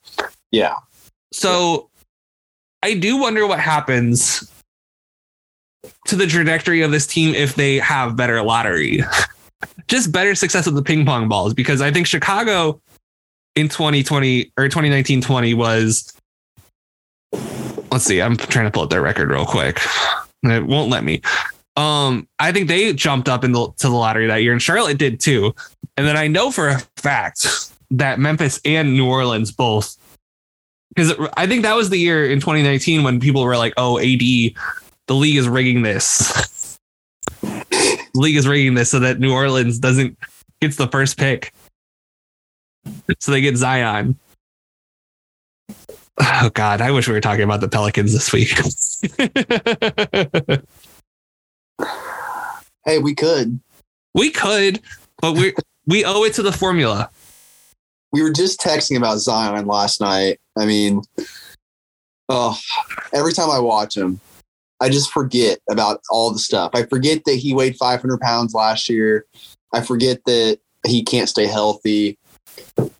Yeah. 0.51 0.75
So 1.31 1.89
I 2.83 2.95
do 2.95 3.17
wonder 3.17 3.47
what 3.47 3.59
happens 3.59 4.51
to 6.07 6.15
the 6.15 6.27
trajectory 6.27 6.81
of 6.81 6.91
this 6.91 7.07
team 7.07 7.33
if 7.33 7.55
they 7.55 7.77
have 7.77 8.15
better 8.15 8.41
lottery. 8.41 9.03
Just 9.87 10.11
better 10.11 10.35
success 10.35 10.65
with 10.65 10.75
the 10.75 10.81
ping 10.81 11.05
pong 11.05 11.27
balls 11.27 11.53
because 11.53 11.81
I 11.81 11.91
think 11.91 12.07
Chicago 12.07 12.81
in 13.55 13.67
2020 13.67 14.51
or 14.57 14.67
2019 14.67 15.21
20 15.21 15.53
was 15.53 16.13
let's 17.91 18.05
see, 18.05 18.21
I'm 18.21 18.37
trying 18.37 18.65
to 18.65 18.71
pull 18.71 18.83
up 18.83 18.89
their 18.89 19.01
record 19.01 19.29
real 19.29 19.45
quick. 19.45 19.79
It 20.43 20.65
won't 20.65 20.89
let 20.89 21.03
me. 21.03 21.21
Um, 21.75 22.27
I 22.39 22.51
think 22.51 22.67
they 22.67 22.91
jumped 22.93 23.29
up 23.29 23.43
in 23.43 23.51
the 23.51 23.67
to 23.77 23.87
the 23.87 23.95
lottery 23.95 24.27
that 24.27 24.37
year, 24.37 24.51
and 24.53 24.61
Charlotte 24.61 24.97
did 24.97 25.19
too. 25.19 25.53
And 25.97 26.07
then 26.07 26.17
I 26.17 26.27
know 26.27 26.51
for 26.51 26.69
a 26.69 26.79
fact 26.97 27.71
that 27.91 28.19
Memphis 28.19 28.59
and 28.65 28.93
New 28.93 29.07
Orleans 29.07 29.51
both 29.51 29.97
because 30.93 31.13
I 31.37 31.47
think 31.47 31.63
that 31.63 31.75
was 31.75 31.89
the 31.89 31.97
year 31.97 32.29
in 32.29 32.39
2019 32.39 33.03
when 33.03 33.19
people 33.19 33.43
were 33.43 33.57
like, 33.57 33.73
"Oh, 33.77 33.97
AD, 33.97 34.19
the 34.19 34.53
league 35.09 35.37
is 35.37 35.47
rigging 35.47 35.81
this. 35.81 36.77
the 37.41 38.09
league 38.15 38.35
is 38.35 38.47
rigging 38.47 38.73
this 38.73 38.91
so 38.91 38.99
that 38.99 39.19
New 39.19 39.33
Orleans 39.33 39.79
doesn't 39.79 40.17
gets 40.59 40.75
the 40.75 40.87
first 40.87 41.17
pick, 41.17 41.53
so 43.19 43.31
they 43.31 43.41
get 43.41 43.55
Zion." 43.55 44.17
Oh 46.19 46.51
God, 46.53 46.81
I 46.81 46.91
wish 46.91 47.07
we 47.07 47.13
were 47.13 47.21
talking 47.21 47.43
about 47.43 47.61
the 47.61 47.69
Pelicans 47.69 48.13
this 48.13 48.31
week. 48.33 48.53
Hey, 52.83 52.97
we 52.97 53.13
could. 53.13 53.59
we 54.15 54.31
could, 54.31 54.81
but 55.21 55.33
we 55.33 55.53
we 55.85 56.03
owe 56.03 56.23
it 56.23 56.33
to 56.33 56.41
the 56.41 56.51
formula. 56.51 57.11
We 58.11 58.23
were 58.23 58.31
just 58.31 58.59
texting 58.59 58.97
about 58.97 59.19
Zion 59.19 59.67
last 59.67 60.01
night. 60.01 60.40
I 60.57 60.65
mean, 60.65 61.01
oh, 62.29 62.57
every 63.13 63.33
time 63.33 63.49
I 63.49 63.59
watch 63.59 63.95
him, 63.95 64.19
I 64.79 64.89
just 64.89 65.11
forget 65.11 65.59
about 65.69 66.01
all 66.09 66.31
the 66.31 66.39
stuff. 66.39 66.71
I 66.73 66.83
forget 66.83 67.23
that 67.25 67.35
he 67.35 67.53
weighed 67.53 67.77
500 67.77 68.19
pounds 68.19 68.53
last 68.53 68.89
year. 68.89 69.25
I 69.73 69.81
forget 69.81 70.23
that 70.25 70.59
he 70.85 71.03
can't 71.03 71.29
stay 71.29 71.45
healthy. 71.45 72.17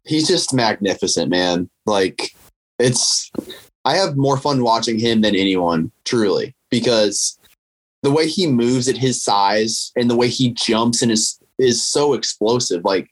He's 0.06 0.28
just 0.28 0.54
magnificent, 0.54 1.30
man. 1.30 1.70
Like, 1.86 2.36
it's, 2.78 3.32
I 3.84 3.95
have 3.95 4.16
more 4.16 4.38
fun 4.38 4.64
watching 4.64 4.99
him 4.99 5.22
than 5.22 5.36
anyone, 5.36 5.91
truly, 6.06 6.56
because 6.70 7.38
the 8.04 8.12
way 8.12 8.28
he 8.28 8.47
moves 8.47 8.88
at 8.88 8.97
his 8.97 9.24
size 9.24 9.91
and 9.95 10.10
the 10.10 10.16
way 10.16 10.28
he 10.28 10.52
jumps 10.52 11.02
and 11.02 11.12
is 11.12 11.39
is 11.62 11.84
so 11.84 12.14
explosive. 12.14 12.84
Like 12.84 13.10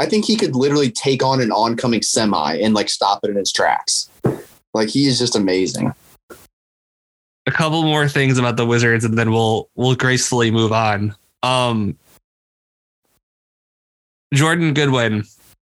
I 0.00 0.06
think 0.06 0.24
he 0.24 0.34
could 0.34 0.56
literally 0.56 0.90
take 0.90 1.22
on 1.22 1.42
an 1.42 1.52
oncoming 1.52 2.00
semi 2.00 2.54
and 2.54 2.72
like 2.72 2.88
stop 2.88 3.20
it 3.22 3.28
in 3.28 3.36
its 3.36 3.52
tracks. 3.52 4.08
Like 4.72 4.88
he 4.88 5.04
is 5.04 5.18
just 5.18 5.36
amazing. 5.36 5.92
a 7.46 7.50
couple 7.50 7.82
more 7.82 8.08
things 8.08 8.38
about 8.38 8.56
the 8.56 8.64
Wizards, 8.64 9.04
and 9.04 9.18
then 9.18 9.30
we'll 9.30 9.68
we'll 9.74 9.94
gracefully 9.94 10.50
move 10.50 10.72
on. 10.72 11.14
Um, 11.42 11.98
Jordan 14.32 14.72
Goodwin, 14.72 15.24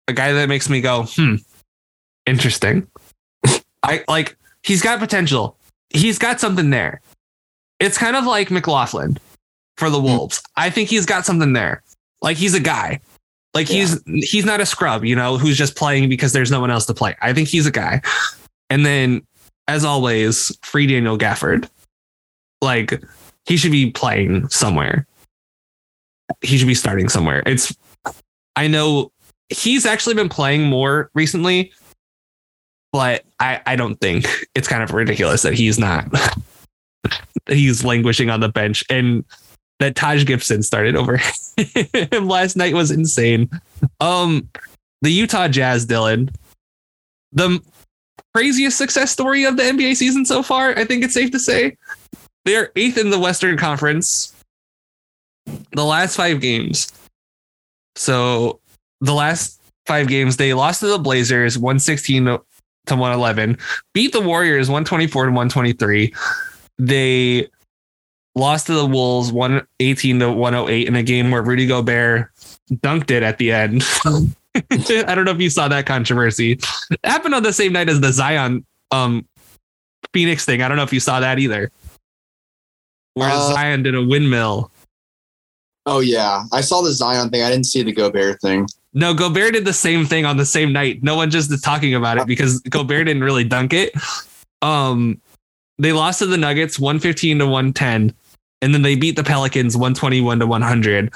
a 0.08 0.12
guy 0.12 0.32
that 0.32 0.48
makes 0.48 0.68
me 0.68 0.80
go, 0.80 1.04
hmm, 1.08 1.36
interesting. 2.26 2.88
I 3.84 4.02
like 4.08 4.36
he's 4.64 4.82
got 4.82 4.98
potential. 4.98 5.56
He's 5.90 6.18
got 6.18 6.40
something 6.40 6.70
there. 6.70 7.00
It's 7.78 7.96
kind 7.96 8.16
of 8.16 8.24
like 8.24 8.50
McLaughlin 8.50 9.18
for 9.76 9.88
the 9.88 10.00
Wolves. 10.00 10.42
I 10.56 10.68
think 10.70 10.88
he's 10.88 11.06
got 11.06 11.24
something 11.24 11.52
there. 11.52 11.84
Like 12.22 12.36
he's 12.36 12.54
a 12.54 12.60
guy. 12.60 13.00
Like 13.56 13.68
he's 13.68 14.02
he's 14.04 14.44
not 14.44 14.60
a 14.60 14.66
scrub, 14.66 15.02
you 15.02 15.16
know, 15.16 15.38
who's 15.38 15.56
just 15.56 15.76
playing 15.76 16.10
because 16.10 16.34
there's 16.34 16.50
no 16.50 16.60
one 16.60 16.70
else 16.70 16.84
to 16.86 16.94
play. 16.94 17.16
I 17.22 17.32
think 17.32 17.48
he's 17.48 17.64
a 17.64 17.70
guy. 17.70 18.02
And 18.68 18.84
then, 18.84 19.26
as 19.66 19.82
always, 19.82 20.54
free 20.62 20.86
Daniel 20.86 21.16
Gafford. 21.16 21.66
Like 22.60 23.02
he 23.46 23.56
should 23.56 23.70
be 23.70 23.90
playing 23.90 24.46
somewhere. 24.50 25.06
He 26.42 26.58
should 26.58 26.66
be 26.66 26.74
starting 26.74 27.08
somewhere. 27.08 27.42
It's 27.46 27.74
I 28.56 28.68
know 28.68 29.10
he's 29.48 29.86
actually 29.86 30.16
been 30.16 30.28
playing 30.28 30.64
more 30.64 31.10
recently, 31.14 31.72
but 32.92 33.24
I, 33.40 33.62
I 33.64 33.74
don't 33.74 33.98
think 34.02 34.26
it's 34.54 34.68
kind 34.68 34.82
of 34.82 34.92
ridiculous 34.92 35.40
that 35.42 35.54
he's 35.54 35.78
not 35.78 36.04
he's 37.48 37.86
languishing 37.86 38.28
on 38.28 38.40
the 38.40 38.50
bench 38.50 38.84
and 38.90 39.24
that 39.78 39.94
Taj 39.94 40.24
Gibson 40.24 40.62
started 40.62 40.96
over 40.96 41.20
last 42.20 42.56
night 42.56 42.74
was 42.74 42.90
insane. 42.90 43.48
Um 44.00 44.48
the 45.02 45.10
Utah 45.10 45.48
Jazz, 45.48 45.86
Dylan, 45.86 46.34
the 47.32 47.60
craziest 48.34 48.78
success 48.78 49.10
story 49.10 49.44
of 49.44 49.56
the 49.56 49.62
NBA 49.62 49.96
season 49.96 50.24
so 50.24 50.42
far, 50.42 50.76
I 50.76 50.84
think 50.84 51.04
it's 51.04 51.14
safe 51.14 51.30
to 51.30 51.38
say. 51.38 51.76
They're 52.44 52.70
eighth 52.76 52.98
in 52.98 53.10
the 53.10 53.18
Western 53.18 53.56
Conference. 53.58 54.32
The 55.72 55.84
last 55.84 56.16
five 56.16 56.40
games. 56.40 56.92
So 57.94 58.60
the 59.00 59.14
last 59.14 59.60
five 59.86 60.08
games, 60.08 60.36
they 60.36 60.54
lost 60.54 60.80
to 60.80 60.86
the 60.86 60.98
Blazers 60.98 61.58
116 61.58 62.24
to 62.26 62.42
111, 62.88 63.58
beat 63.94 64.12
the 64.12 64.20
Warriors 64.20 64.68
124 64.68 65.26
to 65.26 65.30
123. 65.30 66.14
They 66.78 67.48
lost 68.36 68.66
to 68.68 68.74
the 68.74 68.86
Wolves 68.86 69.32
118 69.32 70.20
to 70.20 70.30
108 70.30 70.86
in 70.86 70.94
a 70.94 71.02
game 71.02 71.30
where 71.32 71.42
Rudy 71.42 71.66
Gobert 71.66 72.30
dunked 72.70 73.10
it 73.10 73.22
at 73.24 73.38
the 73.38 73.50
end. 73.50 73.82
I 74.54 75.14
don't 75.14 75.24
know 75.24 75.32
if 75.32 75.40
you 75.40 75.50
saw 75.50 75.66
that 75.68 75.86
controversy. 75.86 76.52
It 76.52 77.00
happened 77.04 77.34
on 77.34 77.42
the 77.42 77.52
same 77.52 77.72
night 77.72 77.88
as 77.88 78.00
the 78.00 78.12
Zion 78.12 78.64
um 78.92 79.26
Phoenix 80.12 80.44
thing. 80.44 80.62
I 80.62 80.68
don't 80.68 80.76
know 80.76 80.82
if 80.84 80.92
you 80.92 81.00
saw 81.00 81.18
that 81.20 81.38
either. 81.38 81.70
Where 83.14 83.28
Uh, 83.30 83.52
Zion 83.52 83.82
did 83.82 83.94
a 83.94 84.02
windmill. 84.04 84.70
Oh 85.86 86.00
yeah, 86.00 86.44
I 86.52 86.60
saw 86.60 86.82
the 86.82 86.92
Zion 86.92 87.30
thing. 87.30 87.42
I 87.42 87.50
didn't 87.50 87.66
see 87.66 87.82
the 87.82 87.92
Gobert 87.92 88.40
thing. 88.40 88.66
No, 88.92 89.12
Gobert 89.14 89.52
did 89.52 89.64
the 89.64 89.72
same 89.74 90.06
thing 90.06 90.24
on 90.24 90.36
the 90.36 90.46
same 90.46 90.72
night. 90.72 91.02
No 91.02 91.16
one 91.16 91.30
just 91.30 91.50
is 91.50 91.60
talking 91.60 91.94
about 91.94 92.18
it 92.18 92.26
because 92.26 92.60
Gobert 92.60 93.06
didn't 93.06 93.22
really 93.24 93.44
dunk 93.44 93.72
it. 93.74 93.92
Um, 94.62 95.20
they 95.78 95.92
lost 95.92 96.20
to 96.20 96.26
the 96.26 96.38
Nuggets 96.38 96.78
115 96.78 97.40
to 97.40 97.44
110, 97.44 98.14
and 98.62 98.74
then 98.74 98.82
they 98.82 98.96
beat 98.96 99.16
the 99.16 99.24
Pelicans 99.24 99.76
121 99.76 100.40
to 100.40 100.46
100. 100.46 101.12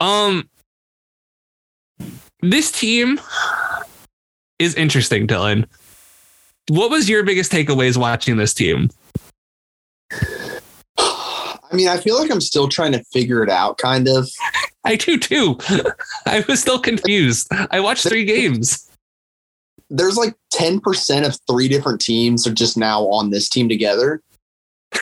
Um, 0.00 0.48
this 2.40 2.72
team 2.72 3.20
is 4.58 4.74
interesting, 4.74 5.26
Dylan. 5.26 5.66
What 6.68 6.90
was 6.90 7.08
your 7.08 7.22
biggest 7.22 7.52
takeaways 7.52 7.96
watching 7.96 8.36
this 8.36 8.54
team? 8.54 8.90
I 10.10 11.74
mean, 11.74 11.88
I 11.88 11.96
feel 11.96 12.18
like 12.18 12.30
I'm 12.30 12.40
still 12.40 12.68
trying 12.68 12.92
to 12.92 13.02
figure 13.04 13.42
it 13.42 13.48
out, 13.48 13.78
kind 13.78 14.06
of. 14.06 14.28
I 14.84 14.96
do 14.96 15.18
too. 15.18 15.58
I 16.26 16.44
was 16.48 16.60
still 16.60 16.78
confused. 16.78 17.48
I 17.70 17.80
watched 17.80 18.06
three 18.06 18.24
games. 18.24 18.90
There's 19.88 20.16
like 20.16 20.34
10% 20.54 21.26
of 21.26 21.38
three 21.48 21.68
different 21.68 22.00
teams 22.00 22.46
are 22.46 22.52
just 22.52 22.76
now 22.76 23.04
on 23.08 23.30
this 23.30 23.48
team 23.48 23.68
together. 23.68 24.22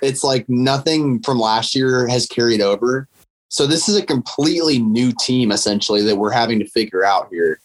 It's 0.02 0.24
like 0.24 0.48
nothing 0.48 1.20
from 1.22 1.38
last 1.38 1.74
year 1.74 2.06
has 2.08 2.26
carried 2.26 2.60
over. 2.60 3.08
So 3.48 3.66
this 3.66 3.88
is 3.88 3.96
a 3.96 4.06
completely 4.06 4.78
new 4.78 5.12
team 5.20 5.50
essentially 5.50 6.02
that 6.02 6.16
we're 6.16 6.30
having 6.30 6.58
to 6.60 6.68
figure 6.68 7.04
out 7.04 7.28
here. 7.30 7.60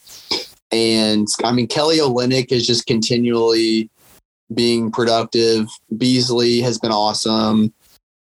And 0.71 1.27
I 1.43 1.51
mean, 1.51 1.67
Kelly 1.67 1.99
Olynyk 1.99 2.51
is 2.51 2.65
just 2.65 2.87
continually 2.87 3.89
being 4.53 4.91
productive. 4.91 5.67
Beasley 5.95 6.61
has 6.61 6.77
been 6.77 6.91
awesome. 6.91 7.73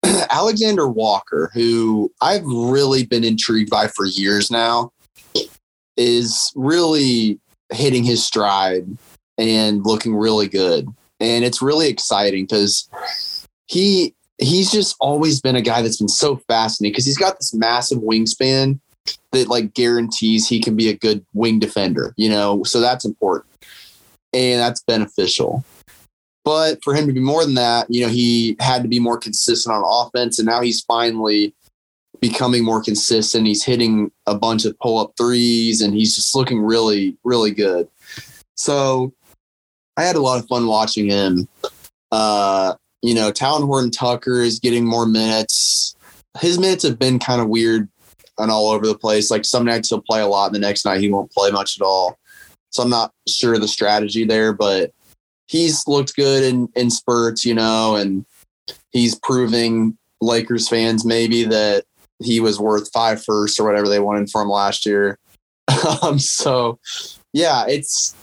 Alexander 0.30 0.88
Walker, 0.88 1.50
who 1.54 2.12
I've 2.20 2.44
really 2.44 3.06
been 3.06 3.24
intrigued 3.24 3.70
by 3.70 3.88
for 3.88 4.06
years 4.06 4.50
now, 4.50 4.90
is 5.96 6.52
really 6.56 7.38
hitting 7.72 8.04
his 8.04 8.24
stride 8.24 8.86
and 9.38 9.84
looking 9.86 10.14
really 10.14 10.48
good. 10.48 10.88
And 11.20 11.44
it's 11.44 11.62
really 11.62 11.88
exciting 11.88 12.44
because 12.44 12.88
he 13.66 14.14
he's 14.38 14.70
just 14.70 14.96
always 15.00 15.40
been 15.40 15.56
a 15.56 15.62
guy 15.62 15.82
that's 15.82 15.98
been 15.98 16.08
so 16.08 16.36
fascinating 16.48 16.92
because 16.92 17.06
he's 17.06 17.18
got 17.18 17.38
this 17.38 17.54
massive 17.54 17.98
wingspan 17.98 18.80
that 19.32 19.48
like 19.48 19.74
guarantees 19.74 20.48
he 20.48 20.60
can 20.60 20.76
be 20.76 20.88
a 20.88 20.96
good 20.96 21.24
wing 21.34 21.58
defender, 21.58 22.14
you 22.16 22.28
know. 22.28 22.62
So 22.64 22.80
that's 22.80 23.04
important. 23.04 23.46
And 24.32 24.60
that's 24.60 24.82
beneficial. 24.82 25.64
But 26.44 26.82
for 26.82 26.94
him 26.94 27.06
to 27.06 27.12
be 27.12 27.20
more 27.20 27.44
than 27.44 27.54
that, 27.54 27.86
you 27.88 28.02
know, 28.02 28.08
he 28.08 28.56
had 28.58 28.82
to 28.82 28.88
be 28.88 28.98
more 28.98 29.18
consistent 29.18 29.74
on 29.74 29.84
offense. 29.84 30.38
And 30.38 30.46
now 30.46 30.60
he's 30.60 30.80
finally 30.80 31.54
becoming 32.20 32.64
more 32.64 32.82
consistent. 32.82 33.46
He's 33.46 33.64
hitting 33.64 34.10
a 34.26 34.34
bunch 34.34 34.64
of 34.64 34.78
pull 34.78 34.98
up 34.98 35.12
threes 35.16 35.80
and 35.80 35.94
he's 35.94 36.14
just 36.14 36.34
looking 36.34 36.60
really, 36.60 37.16
really 37.24 37.52
good. 37.52 37.88
So 38.56 39.12
I 39.96 40.02
had 40.02 40.16
a 40.16 40.20
lot 40.20 40.40
of 40.40 40.48
fun 40.48 40.66
watching 40.66 41.08
him. 41.08 41.48
Uh, 42.10 42.74
you 43.02 43.14
know, 43.14 43.32
Talen 43.32 43.66
Horton 43.66 43.90
Tucker 43.90 44.40
is 44.40 44.60
getting 44.60 44.86
more 44.86 45.06
minutes. 45.06 45.94
His 46.38 46.58
minutes 46.58 46.84
have 46.84 46.98
been 46.98 47.18
kind 47.18 47.40
of 47.40 47.48
weird 47.48 47.88
and 48.38 48.50
all 48.50 48.68
over 48.70 48.86
the 48.86 48.96
place. 48.96 49.30
Like 49.30 49.44
some 49.44 49.64
nights 49.64 49.90
he'll 49.90 50.00
play 50.00 50.20
a 50.20 50.26
lot, 50.26 50.46
and 50.46 50.54
the 50.54 50.60
next 50.60 50.84
night 50.84 51.00
he 51.00 51.10
won't 51.10 51.32
play 51.32 51.50
much 51.50 51.78
at 51.78 51.84
all. 51.84 52.18
So 52.70 52.82
I'm 52.82 52.90
not 52.90 53.12
sure 53.28 53.58
the 53.58 53.68
strategy 53.68 54.24
there, 54.24 54.52
but 54.52 54.92
he's 55.46 55.86
looked 55.86 56.16
good 56.16 56.42
in, 56.42 56.68
in 56.74 56.90
spurts, 56.90 57.44
you 57.44 57.54
know, 57.54 57.96
and 57.96 58.24
he's 58.90 59.14
proving 59.14 59.98
Lakers 60.22 60.68
fans 60.68 61.04
maybe 61.04 61.44
that 61.44 61.84
he 62.20 62.40
was 62.40 62.58
worth 62.58 62.90
five 62.92 63.22
first 63.22 63.60
or 63.60 63.64
whatever 63.64 63.88
they 63.88 63.98
wanted 63.98 64.30
for 64.30 64.40
him 64.40 64.48
last 64.48 64.86
year. 64.86 65.18
um, 66.02 66.18
so 66.18 66.78
yeah, 67.32 67.66
it's 67.66 68.14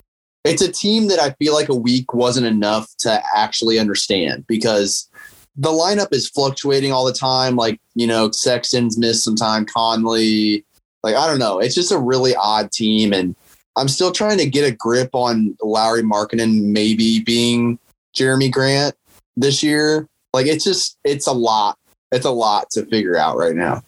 it's 0.50 0.62
a 0.62 0.72
team 0.72 1.08
that 1.08 1.20
I 1.20 1.32
feel 1.32 1.54
like 1.54 1.70
a 1.70 1.76
week 1.76 2.14
wasn't 2.14 2.48
enough 2.48 2.90
to 3.00 3.22
actually 3.36 3.80
understand 3.80 4.46
because 4.48 5.08
the 5.56 5.70
lineup 5.70 6.14
is 6.14 6.30
fluctuating 6.30 6.92
all 6.92 7.06
the 7.06 7.14
time. 7.14 7.56
Like, 7.56 7.80
you 7.94 8.08
know, 8.08 8.32
Sexton's 8.32 8.98
missed 8.98 9.24
some 9.24 9.36
time, 9.36 9.66
Conley. 9.66 10.66
Like, 11.04 11.16
I 11.16 11.28
don't 11.28 11.40
know. 11.40 11.60
It's 11.60 11.76
just 11.76 11.92
a 11.92 11.98
really 11.98 12.36
odd 12.36 12.72
team. 12.72 13.14
And 13.14 13.36
I'm 13.76 13.88
still 13.88 14.12
trying 14.12 14.38
to 14.40 14.50
get 14.50 14.68
a 14.68 14.76
grip 14.76 15.10
on 15.14 15.56
Lauri 15.62 16.02
Markkanen 16.02 16.64
maybe 16.64 17.22
being 17.22 17.78
Jerami 18.16 18.52
Grant 18.52 18.96
this 19.36 19.62
year. 19.62 20.08
Like, 20.34 20.48
it's 20.48 20.64
just, 20.64 20.98
it's 21.04 21.28
a 21.28 21.34
lot. 21.34 21.78
It's 22.12 22.26
a 22.26 22.32
lot 22.32 22.70
to 22.72 22.86
figure 22.86 23.18
out 23.18 23.38
right 23.38 23.56
now. 23.56 23.84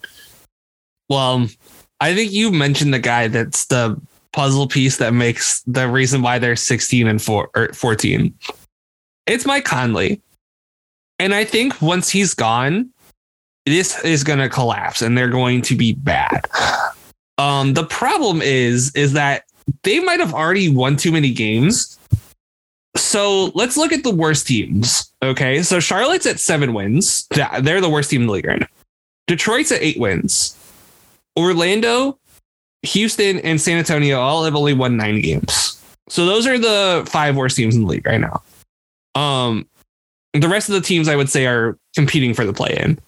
Well, 1.09 1.47
I 1.99 2.13
think 2.13 2.31
you 2.31 2.51
mentioned 2.51 2.93
the 2.93 2.99
guy 2.99 3.27
that's 3.27 3.65
the 3.65 3.99
puzzle 4.33 4.67
piece 4.67 4.97
that 4.97 5.13
makes 5.13 5.61
the 5.63 5.87
reason 5.87 6.21
why 6.21 6.39
they're 6.39 6.55
16 6.55 7.07
and 7.07 7.21
four 7.21 7.49
or 7.55 7.71
14. 7.73 8.33
It's 9.27 9.45
Mike 9.45 9.65
Conley. 9.65 10.21
And 11.19 11.33
I 11.33 11.45
think 11.45 11.81
once 11.81 12.09
he's 12.09 12.33
gone, 12.33 12.89
this 13.65 14.03
is 14.03 14.23
going 14.23 14.39
to 14.39 14.49
collapse 14.49 15.01
and 15.01 15.17
they're 15.17 15.29
going 15.29 15.61
to 15.63 15.75
be 15.75 15.93
bad. 15.93 16.45
Um, 17.37 17.73
the 17.73 17.85
problem 17.85 18.41
is, 18.41 18.91
is 18.95 19.13
that 19.13 19.43
they 19.83 19.99
might 19.99 20.19
have 20.19 20.33
already 20.33 20.69
won 20.69 20.95
too 20.95 21.11
many 21.11 21.31
games. 21.31 21.97
So 22.95 23.45
let's 23.55 23.77
look 23.77 23.93
at 23.93 24.03
the 24.03 24.13
worst 24.13 24.47
teams. 24.47 25.11
Okay. 25.23 25.63
So 25.63 25.79
Charlotte's 25.79 26.25
at 26.25 26.39
seven 26.39 26.73
wins. 26.73 27.27
They're 27.61 27.81
the 27.81 27.89
worst 27.89 28.09
team 28.09 28.21
in 28.21 28.27
the 28.27 28.33
league 28.33 28.47
right 28.47 28.59
now. 28.59 28.67
Detroit's 29.27 29.71
at 29.71 29.81
eight 29.81 29.99
wins. 29.99 30.57
Orlando, 31.37 32.17
Houston, 32.83 33.39
and 33.39 33.59
San 33.59 33.77
Antonio 33.77 34.19
all 34.19 34.43
have 34.43 34.55
only 34.55 34.73
won 34.73 34.97
nine 34.97 35.21
games. 35.21 35.81
So 36.09 36.25
those 36.25 36.47
are 36.47 36.57
the 36.57 37.07
five 37.09 37.35
worst 37.35 37.55
teams 37.55 37.75
in 37.75 37.81
the 37.81 37.87
league 37.87 38.05
right 38.05 38.19
now. 38.19 38.41
Um, 39.15 39.67
the 40.33 40.47
rest 40.47 40.69
of 40.69 40.75
the 40.75 40.81
teams 40.81 41.07
I 41.07 41.15
would 41.15 41.29
say 41.29 41.45
are 41.45 41.77
competing 41.95 42.33
for 42.33 42.45
the 42.45 42.53
play 42.53 42.77
in 42.77 42.99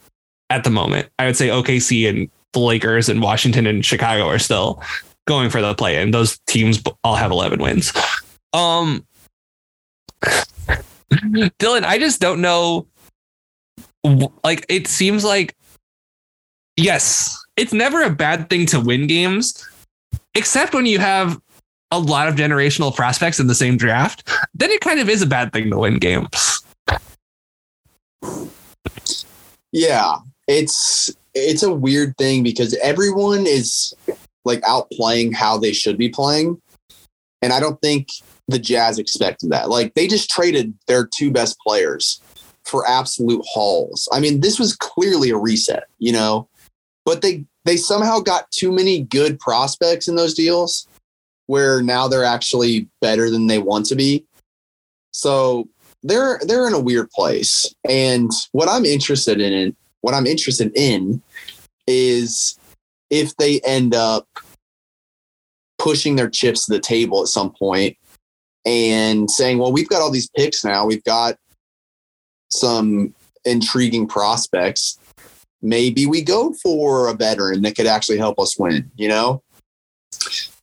at 0.49 0.63
the 0.63 0.69
moment. 0.69 1.09
I 1.19 1.25
would 1.25 1.37
say 1.37 1.47
OKC 1.47 2.07
and 2.07 2.29
the 2.53 2.59
Lakers 2.59 3.09
and 3.09 3.21
Washington 3.21 3.65
and 3.65 3.85
Chicago 3.85 4.27
are 4.27 4.39
still 4.39 4.81
going 5.25 5.49
for 5.49 5.61
the 5.61 5.73
play 5.73 6.01
in. 6.01 6.11
Those 6.11 6.39
teams 6.47 6.81
all 7.03 7.15
have 7.15 7.31
11 7.31 7.61
wins. 7.61 7.91
Um, 8.53 9.05
Dylan, 10.23 11.83
I 11.83 11.97
just 11.97 12.21
don't 12.21 12.41
know. 12.41 12.87
Like, 14.43 14.65
it 14.69 14.87
seems 14.87 15.23
like, 15.23 15.55
yes, 16.77 17.37
it's 17.57 17.73
never 17.73 18.01
a 18.03 18.09
bad 18.09 18.49
thing 18.49 18.65
to 18.67 18.79
win 18.79 19.07
games, 19.07 19.67
except 20.35 20.73
when 20.73 20.85
you 20.85 20.99
have 20.99 21.39
a 21.91 21.99
lot 21.99 22.27
of 22.27 22.35
generational 22.35 22.93
prospects 22.95 23.39
in 23.39 23.47
the 23.47 23.55
same 23.55 23.77
draft. 23.77 24.27
Then 24.53 24.71
it 24.71 24.81
kind 24.81 24.99
of 24.99 25.09
is 25.09 25.21
a 25.21 25.27
bad 25.27 25.53
thing 25.53 25.69
to 25.69 25.77
win 25.77 25.99
games. 25.99 26.61
Yeah, 29.71 30.15
it's 30.47 31.11
it's 31.33 31.63
a 31.63 31.73
weird 31.73 32.15
thing 32.17 32.43
because 32.43 32.75
everyone 32.75 33.45
is 33.47 33.93
like 34.45 34.61
outplaying 34.61 35.33
how 35.33 35.57
they 35.57 35.73
should 35.73 35.97
be 35.97 36.09
playing, 36.09 36.61
and 37.41 37.53
I 37.53 37.59
don't 37.59 37.79
think 37.81 38.09
the 38.47 38.59
Jazz 38.59 38.99
expected 38.99 39.51
that. 39.51 39.69
Like 39.69 39.93
they 39.93 40.07
just 40.07 40.29
traded 40.29 40.73
their 40.87 41.05
two 41.05 41.31
best 41.31 41.57
players 41.59 42.21
for 42.65 42.87
absolute 42.87 43.43
hauls. 43.45 44.07
I 44.11 44.19
mean, 44.19 44.41
this 44.41 44.59
was 44.59 44.75
clearly 44.75 45.29
a 45.29 45.37
reset, 45.37 45.85
you 45.99 46.11
know, 46.11 46.47
but 47.05 47.21
they 47.21 47.45
they 47.65 47.77
somehow 47.77 48.19
got 48.19 48.51
too 48.51 48.71
many 48.71 49.01
good 49.03 49.39
prospects 49.39 50.07
in 50.07 50.15
those 50.15 50.33
deals 50.33 50.87
where 51.47 51.81
now 51.81 52.07
they're 52.07 52.23
actually 52.23 52.87
better 53.01 53.29
than 53.29 53.47
they 53.47 53.57
want 53.57 53.85
to 53.87 53.95
be. 53.95 54.25
So 55.11 55.67
they're 56.03 56.39
they're 56.43 56.67
in 56.67 56.73
a 56.73 56.79
weird 56.79 57.09
place. 57.11 57.73
And 57.87 58.31
what 58.51 58.69
I'm 58.69 58.85
interested 58.85 59.39
in 59.39 59.75
what 60.01 60.13
I'm 60.13 60.25
interested 60.25 60.71
in 60.75 61.21
is 61.87 62.57
if 63.09 63.35
they 63.37 63.59
end 63.61 63.93
up 63.93 64.27
pushing 65.79 66.15
their 66.15 66.29
chips 66.29 66.65
to 66.65 66.73
the 66.73 66.79
table 66.79 67.21
at 67.21 67.27
some 67.27 67.51
point 67.51 67.97
and 68.65 69.29
saying, 69.29 69.57
well, 69.57 69.71
we've 69.71 69.89
got 69.89 70.01
all 70.01 70.11
these 70.11 70.29
picks 70.29 70.63
now. 70.63 70.85
We've 70.85 71.03
got 71.03 71.35
some 72.49 73.13
intriguing 73.45 74.07
prospects, 74.07 74.97
maybe 75.63 76.05
we 76.05 76.21
go 76.21 76.53
for 76.53 77.07
a 77.07 77.13
veteran 77.13 77.61
that 77.63 77.75
could 77.75 77.87
actually 77.87 78.17
help 78.17 78.37
us 78.37 78.59
win, 78.59 78.91
you 78.95 79.07
know? 79.07 79.41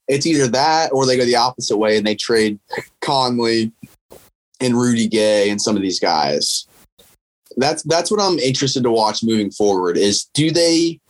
It's 0.06 0.26
either 0.26 0.46
that 0.48 0.92
or 0.92 1.06
they 1.06 1.16
go 1.16 1.24
the 1.24 1.36
opposite 1.36 1.78
way 1.78 1.96
and 1.96 2.06
they 2.06 2.14
trade 2.14 2.60
Conley 3.00 3.72
and 4.60 4.74
Rudy 4.74 5.08
Gay 5.08 5.50
and 5.50 5.60
some 5.60 5.76
of 5.76 5.82
these 5.82 5.98
guys. 5.98 6.66
That's 7.56 7.82
that's 7.84 8.10
what 8.10 8.20
I'm 8.20 8.38
interested 8.38 8.82
to 8.84 8.90
watch 8.90 9.24
moving 9.24 9.50
forward 9.50 9.96
is 9.96 10.28
do 10.34 10.50
they 10.50 11.00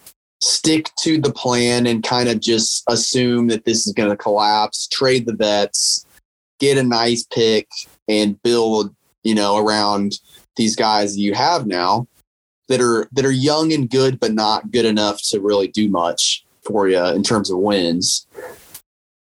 stick 0.41 0.91
to 1.01 1.21
the 1.21 1.33
plan 1.33 1.87
and 1.87 2.03
kind 2.03 2.29
of 2.29 2.41
just 2.41 2.83
assume 2.89 3.49
that 3.49 3.65
this 3.65 3.87
is 3.87 3.93
going 3.93 4.09
to 4.09 4.17
collapse, 4.17 4.87
trade 4.89 5.27
the 5.27 5.35
vets, 5.35 6.07
get 6.61 6.79
a 6.79 6.83
nice 6.83 7.25
pick 7.25 7.69
and 8.09 8.41
build, 8.43 8.95
you 9.23 9.35
know, 9.35 9.59
around 9.59 10.19
these 10.57 10.77
guys 10.77 11.17
you 11.17 11.35
have 11.35 11.67
now 11.67 12.07
that 12.71 12.81
are 12.81 13.09
that 13.13 13.27
are 13.27 13.33
young 13.33 13.73
and 13.73 13.91
good 13.91 14.19
but 14.21 14.33
not 14.33 14.71
good 14.71 14.85
enough 14.85 15.21
to 15.25 15.41
really 15.41 15.69
do 15.69 15.89
much 15.89 16.45
for 16.63 16.89
you 16.89 17.05
in 17.07 17.23
terms 17.23 17.51
of 17.51 17.59
wins. 17.59 18.27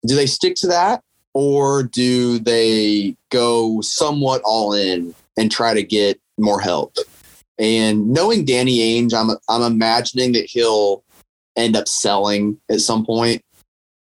Do 0.06 0.16
they 0.16 0.28
stick 0.28 0.56
to 0.58 0.68
that 0.68 1.02
or 1.34 1.84
do 1.84 2.38
they 2.38 3.18
go 3.32 3.82
somewhat 3.82 4.42
all 4.46 4.74
in 4.74 5.16
and 5.36 5.52
try 5.52 5.74
to 5.74 5.82
get 5.82 6.20
more 6.38 6.62
help? 6.62 6.96
And 7.58 8.12
knowing 8.12 8.46
Danny 8.46 8.80
Ainge, 8.80 9.14
I'm 9.14 9.36
I'm 9.50 9.64
imagining 9.64 10.34
that 10.34 10.46
he'll 10.46 11.04
end 11.58 11.76
up 11.76 11.88
selling 11.88 12.60
at 12.70 12.82
some 12.82 13.04
point. 13.04 13.42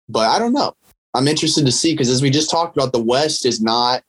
But 0.09 0.29
I 0.29 0.37
don't 0.37 0.53
know. 0.53 0.75
I'm 1.13 1.29
interested 1.29 1.65
to 1.65 1.71
see 1.71 1.93
because 1.93 2.09
as 2.09 2.21
we 2.21 2.29
just 2.29 2.51
talked 2.51 2.75
about, 2.75 2.91
the 2.91 3.01
West 3.01 3.45
is 3.45 3.61
not 3.61 4.03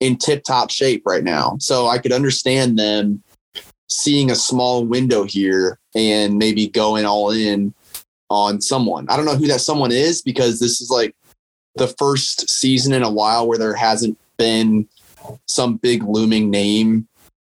in 0.00 0.16
tip 0.16 0.44
top 0.44 0.70
shape 0.70 1.02
right 1.04 1.24
now. 1.24 1.56
So 1.60 1.88
I 1.88 1.98
could 1.98 2.12
understand 2.12 2.78
them 2.78 3.22
seeing 3.88 4.30
a 4.30 4.34
small 4.34 4.84
window 4.84 5.24
here 5.24 5.78
and 5.94 6.38
maybe 6.38 6.68
going 6.68 7.04
all 7.04 7.30
in 7.30 7.74
on 8.30 8.60
someone. 8.60 9.06
I 9.08 9.16
don't 9.16 9.24
know 9.24 9.36
who 9.36 9.46
that 9.46 9.60
someone 9.60 9.92
is 9.92 10.22
because 10.22 10.60
this 10.60 10.80
is 10.80 10.90
like 10.90 11.14
the 11.76 11.88
first 11.88 12.48
season 12.48 12.92
in 12.92 13.02
a 13.02 13.10
while 13.10 13.48
where 13.48 13.58
there 13.58 13.74
hasn't 13.74 14.18
been 14.36 14.86
some 15.46 15.76
big 15.76 16.02
looming 16.02 16.50
name 16.50 17.08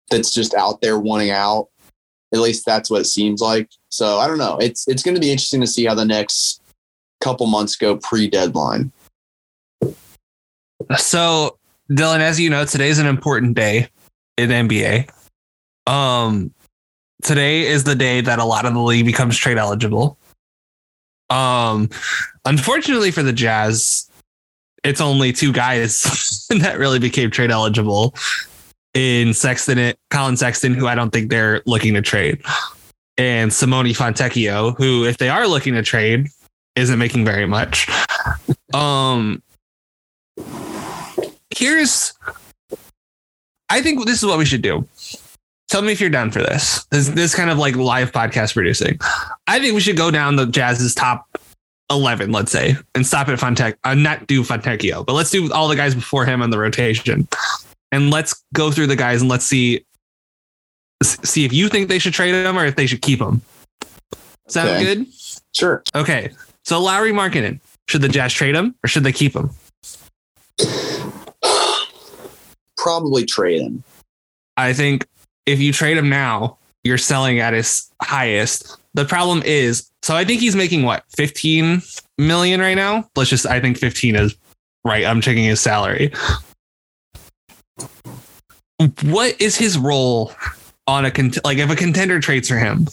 that's 0.10 0.32
just 0.32 0.54
out 0.54 0.82
there 0.82 1.00
wanting 1.00 1.32
out. 1.32 1.68
At 2.34 2.40
least 2.40 2.66
that's 2.66 2.90
what 2.90 3.02
it 3.02 3.06
seems 3.06 3.42
like. 3.42 3.70
So 3.90 4.20
I 4.20 4.28
don't 4.28 4.38
know. 4.38 4.58
It's 4.58 4.88
it's 4.88 5.04
going 5.04 5.16
to 5.16 5.22
be 5.22 5.32
interesting 5.32 5.62
to 5.62 5.68
see 5.68 5.86
how 5.86 5.96
the 5.96 6.06
next 6.06 6.62
couple 7.20 7.46
months 7.46 7.76
go 7.76 7.98
pre 7.98 8.30
deadline. 8.30 8.92
So 10.98 11.58
Dylan, 11.90 12.20
as 12.20 12.40
you 12.40 12.50
know, 12.50 12.64
today's 12.64 13.00
an 13.00 13.06
important 13.06 13.56
day 13.56 13.90
in 14.38 14.50
NBA. 14.50 15.10
Um, 15.88 16.54
today 17.24 17.68
is 17.68 17.84
the 17.84 17.96
day 17.96 18.22
that 18.22 18.40
a 18.40 18.46
lot 18.46 18.66
of 18.66 18.74
the 18.74 18.80
league 18.80 19.06
becomes 19.06 19.38
trade 19.38 19.58
eligible. 19.58 20.18
Um, 21.30 21.90
unfortunately 22.46 23.12
for 23.12 23.24
the 23.24 23.34
Jazz, 23.34 24.10
it's 24.84 25.02
only 25.02 25.32
two 25.32 25.54
guys 25.54 26.46
that 26.50 26.78
really 26.78 27.00
became 27.00 27.32
trade 27.32 27.52
eligible 27.52 28.16
in 28.94 29.34
Sexton, 29.34 29.94
Collin 30.10 30.38
Sexton, 30.38 30.74
who 30.74 30.88
I 30.88 30.96
don't 30.96 31.12
think 31.12 31.30
they're 31.30 31.62
looking 31.66 31.94
to 31.94 32.02
trade, 32.02 32.42
and 33.18 33.54
Simone 33.54 33.86
Fontecchio, 33.86 34.76
who, 34.78 35.06
if 35.06 35.18
they 35.18 35.30
are 35.30 35.48
looking 35.48 35.74
to 35.76 35.84
trade, 35.84 36.28
isn't 36.76 37.00
making 37.00 37.26
very 37.26 37.46
much. 37.46 37.88
Um, 38.74 39.42
here's, 41.56 42.14
I 43.70 43.82
think 43.82 44.06
this 44.06 44.22
is 44.22 44.26
what 44.26 44.38
we 44.38 44.46
should 44.46 44.62
do. 44.62 44.88
Tell 45.72 45.82
me 45.82 45.94
if 45.94 46.02
you're 46.02 46.10
down 46.10 46.32
for 46.32 46.40
this. 46.40 46.84
This 46.92 47.08
this 47.08 47.34
kind 47.34 47.50
of 47.50 47.58
like 47.58 47.78
live 47.78 48.12
podcast 48.12 48.54
producing. 48.56 49.00
I 49.48 49.58
think 49.58 49.74
we 49.74 49.80
should 49.80 49.96
go 49.96 50.12
down 50.12 50.36
the 50.36 50.46
Jazz's 50.46 50.94
top 50.94 51.26
11, 51.90 52.34
let's 52.34 52.52
say, 52.52 52.76
and 52.94 53.08
stop 53.08 53.30
at 53.30 53.40
Fontec. 53.40 53.76
Uh, 53.86 53.94
not 53.94 54.28
do 54.28 54.44
Fontecchio, 54.44 55.06
but 55.06 55.14
let's 55.14 55.30
do 55.32 55.50
all 55.54 55.70
the 55.70 55.78
guys 55.78 55.96
before 55.96 56.26
him 56.26 56.42
on 56.42 56.50
the 56.50 56.58
rotation, 56.60 57.26
and 57.94 58.12
let's 58.12 58.44
go 58.54 58.70
through 58.70 58.88
the 58.88 58.98
guys 58.98 59.22
and 59.22 59.30
let's 59.30 59.46
see 59.46 59.86
see 61.04 61.46
if 61.46 61.54
you 61.54 61.70
think 61.70 61.88
they 61.88 62.00
should 62.00 62.14
trade 62.14 62.36
him 62.36 62.60
or 62.60 62.66
if 62.66 62.76
they 62.76 62.86
should 62.86 63.02
keep 63.02 63.22
him. 63.22 63.42
Sound 64.50 64.72
Okay. 64.72 64.84
good? 64.84 65.08
Sure. 65.54 65.84
Okay. 65.96 66.32
So 66.66 66.82
Lauri 66.82 67.14
Markkanen, 67.14 67.62
should 67.88 68.02
the 68.02 68.10
Jazz 68.10 68.34
trade 68.34 68.56
him 68.56 68.76
or 68.84 68.90
should 68.90 69.06
they 69.06 69.14
keep 69.14 69.34
him? 69.34 69.52
Probably 72.78 73.26
trade 73.26 73.62
him. 73.62 73.86
I 74.58 74.74
think 74.74 75.08
if 75.46 75.60
you 75.60 75.74
trade 75.74 75.98
him 75.98 76.10
now, 76.10 76.58
you're 76.84 76.98
selling 76.98 77.40
at 77.40 77.54
his 77.54 77.90
highest. 78.02 78.78
The 78.94 79.06
problem 79.06 79.42
is, 79.44 79.90
so 80.02 80.16
I 80.16 80.26
think 80.26 80.42
he's 80.42 80.56
making 80.56 80.84
what 80.84 81.04
15 81.16 81.82
million 82.18 82.60
right 82.60 82.76
now. 82.76 83.10
Let's 83.16 83.30
just, 83.30 83.46
I 83.46 83.60
think 83.60 83.78
15 83.78 84.16
is 84.16 84.36
right. 84.84 85.06
I'm 85.06 85.22
checking 85.22 85.44
his 85.44 85.60
salary. 85.60 86.12
What 89.04 89.40
is 89.40 89.56
his 89.56 89.78
role 89.78 90.34
on 90.88 91.06
a 91.06 91.12
cont- 91.12 91.44
like 91.44 91.60
if 91.60 91.70
a 91.70 91.76
contender 91.76 92.20
trades 92.20 92.50
for 92.50 92.58
him? 92.58 92.88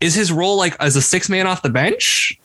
Is 0.00 0.14
his 0.14 0.30
role 0.30 0.56
like 0.56 0.76
as 0.78 0.94
a 0.94 1.02
six 1.02 1.28
man 1.28 1.46
off 1.46 1.62
the 1.62 1.70
bench? 1.70 2.38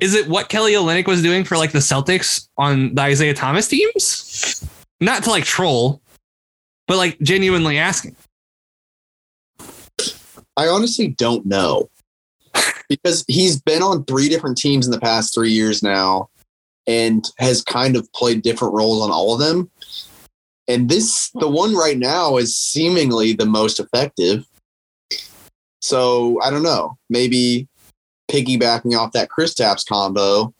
Is 0.00 0.14
it 0.14 0.28
what 0.28 0.48
Kelly 0.48 0.72
Olynyk 0.72 1.06
was 1.06 1.22
doing 1.22 1.44
for 1.44 1.56
like 1.56 1.70
the 1.70 1.78
Celtics 1.78 2.48
on 2.58 2.94
the 2.94 3.02
Isaiah 3.02 3.34
Thomas 3.34 3.68
teams? 3.68 4.68
Not 5.00 5.22
to 5.24 5.30
like 5.30 5.44
troll, 5.44 6.00
but 6.86 6.96
like 6.96 7.18
genuinely 7.20 7.78
asking. 7.78 8.16
I 10.56 10.68
honestly 10.68 11.08
don't 11.08 11.44
know 11.44 11.90
because 12.88 13.24
he's 13.28 13.60
been 13.60 13.82
on 13.82 14.04
three 14.04 14.28
different 14.28 14.56
teams 14.56 14.86
in 14.86 14.92
the 14.92 15.00
past 15.00 15.34
three 15.34 15.50
years 15.50 15.82
now 15.82 16.28
and 16.86 17.28
has 17.38 17.62
kind 17.62 17.96
of 17.96 18.10
played 18.12 18.42
different 18.42 18.74
roles 18.74 19.02
on 19.02 19.10
all 19.10 19.34
of 19.34 19.40
them. 19.40 19.70
And 20.68 20.88
this, 20.88 21.30
the 21.34 21.48
one 21.48 21.74
right 21.74 21.98
now, 21.98 22.36
is 22.38 22.56
seemingly 22.56 23.32
the 23.32 23.46
most 23.46 23.78
effective. 23.78 24.44
So 25.80 26.40
I 26.42 26.50
don't 26.50 26.62
know. 26.62 26.96
Maybe 27.08 27.68
piggybacking 28.30 28.98
off 28.98 29.12
that 29.12 29.28
Kristaps 29.28 29.86
combo, 29.86 30.52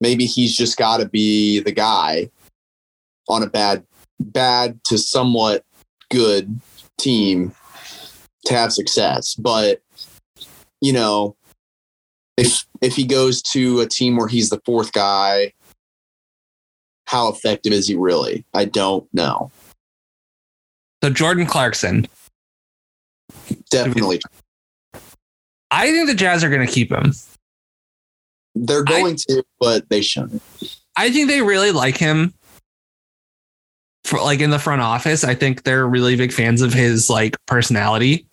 maybe 0.00 0.26
he's 0.26 0.56
just 0.56 0.76
got 0.76 0.98
to 0.98 1.08
be 1.08 1.60
the 1.60 1.72
guy 1.72 2.30
on 3.28 3.42
a 3.42 3.46
bad, 3.46 3.84
bad 4.20 4.82
to 4.84 4.98
somewhat 4.98 5.64
good 6.10 6.60
team 6.98 7.52
to 8.46 8.54
have 8.54 8.72
success. 8.72 9.34
But 9.34 9.82
you 10.80 10.92
know, 10.92 11.36
if 12.36 12.66
if 12.80 12.94
he 12.96 13.04
goes 13.04 13.42
to 13.42 13.80
a 13.80 13.86
team 13.86 14.16
where 14.16 14.28
he's 14.28 14.50
the 14.50 14.60
fourth 14.64 14.92
guy, 14.92 15.52
how 17.06 17.28
effective 17.28 17.72
is 17.72 17.88
he 17.88 17.94
really? 17.94 18.44
I 18.54 18.64
don't 18.66 19.06
know. 19.12 19.50
So 21.02 21.10
Jordan 21.10 21.46
Clarkson, 21.46 22.06
Definitely, 23.70 24.20
I 25.70 25.90
think 25.90 26.08
the 26.08 26.14
Jazz 26.14 26.42
are 26.42 26.50
going 26.50 26.66
to 26.66 26.72
keep 26.72 26.90
him. 26.90 27.12
they're 28.54 28.82
going 28.82 29.16
to, 29.28 29.42
but 29.60 29.88
they 29.88 30.00
shouldn't. 30.00 30.42
I 30.96 31.10
think 31.10 31.28
they 31.28 31.42
really 31.42 31.72
like 31.72 31.96
him. 31.96 32.32
For 34.06 34.18
like 34.20 34.40
in 34.40 34.50
the 34.50 34.58
front 34.58 34.80
office, 34.82 35.24
I 35.24 35.34
think 35.34 35.64
they're 35.64 35.86
really 35.86 36.16
big 36.16 36.32
fans 36.32 36.62
of 36.62 36.72
his 36.72 37.10
like 37.10 37.36
personality, 37.46 38.26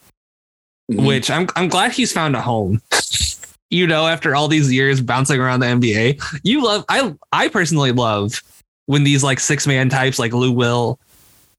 Mhm. 0.91 1.05
which 1.07 1.31
I'm 1.31 1.47
I'm 1.55 1.67
glad 1.67 1.91
he's 1.91 2.13
found 2.13 2.35
a 2.35 2.41
home. 2.41 2.81
you 3.71 3.87
know, 3.87 4.05
after 4.07 4.35
all 4.35 4.47
these 4.47 4.71
years 4.71 5.01
bouncing 5.01 5.39
around 5.39 5.61
the 5.61 5.65
NBA, 5.67 6.21
you 6.43 6.63
love 6.63 6.85
I 6.89 7.15
I 7.31 7.47
personally 7.47 7.91
love 7.91 8.41
when 8.85 9.03
these 9.03 9.23
like 9.23 9.39
six 9.39 9.65
man 9.65 9.89
types 9.89 10.19
like 10.19 10.31
Lou 10.33 10.51
Will, 10.51 10.99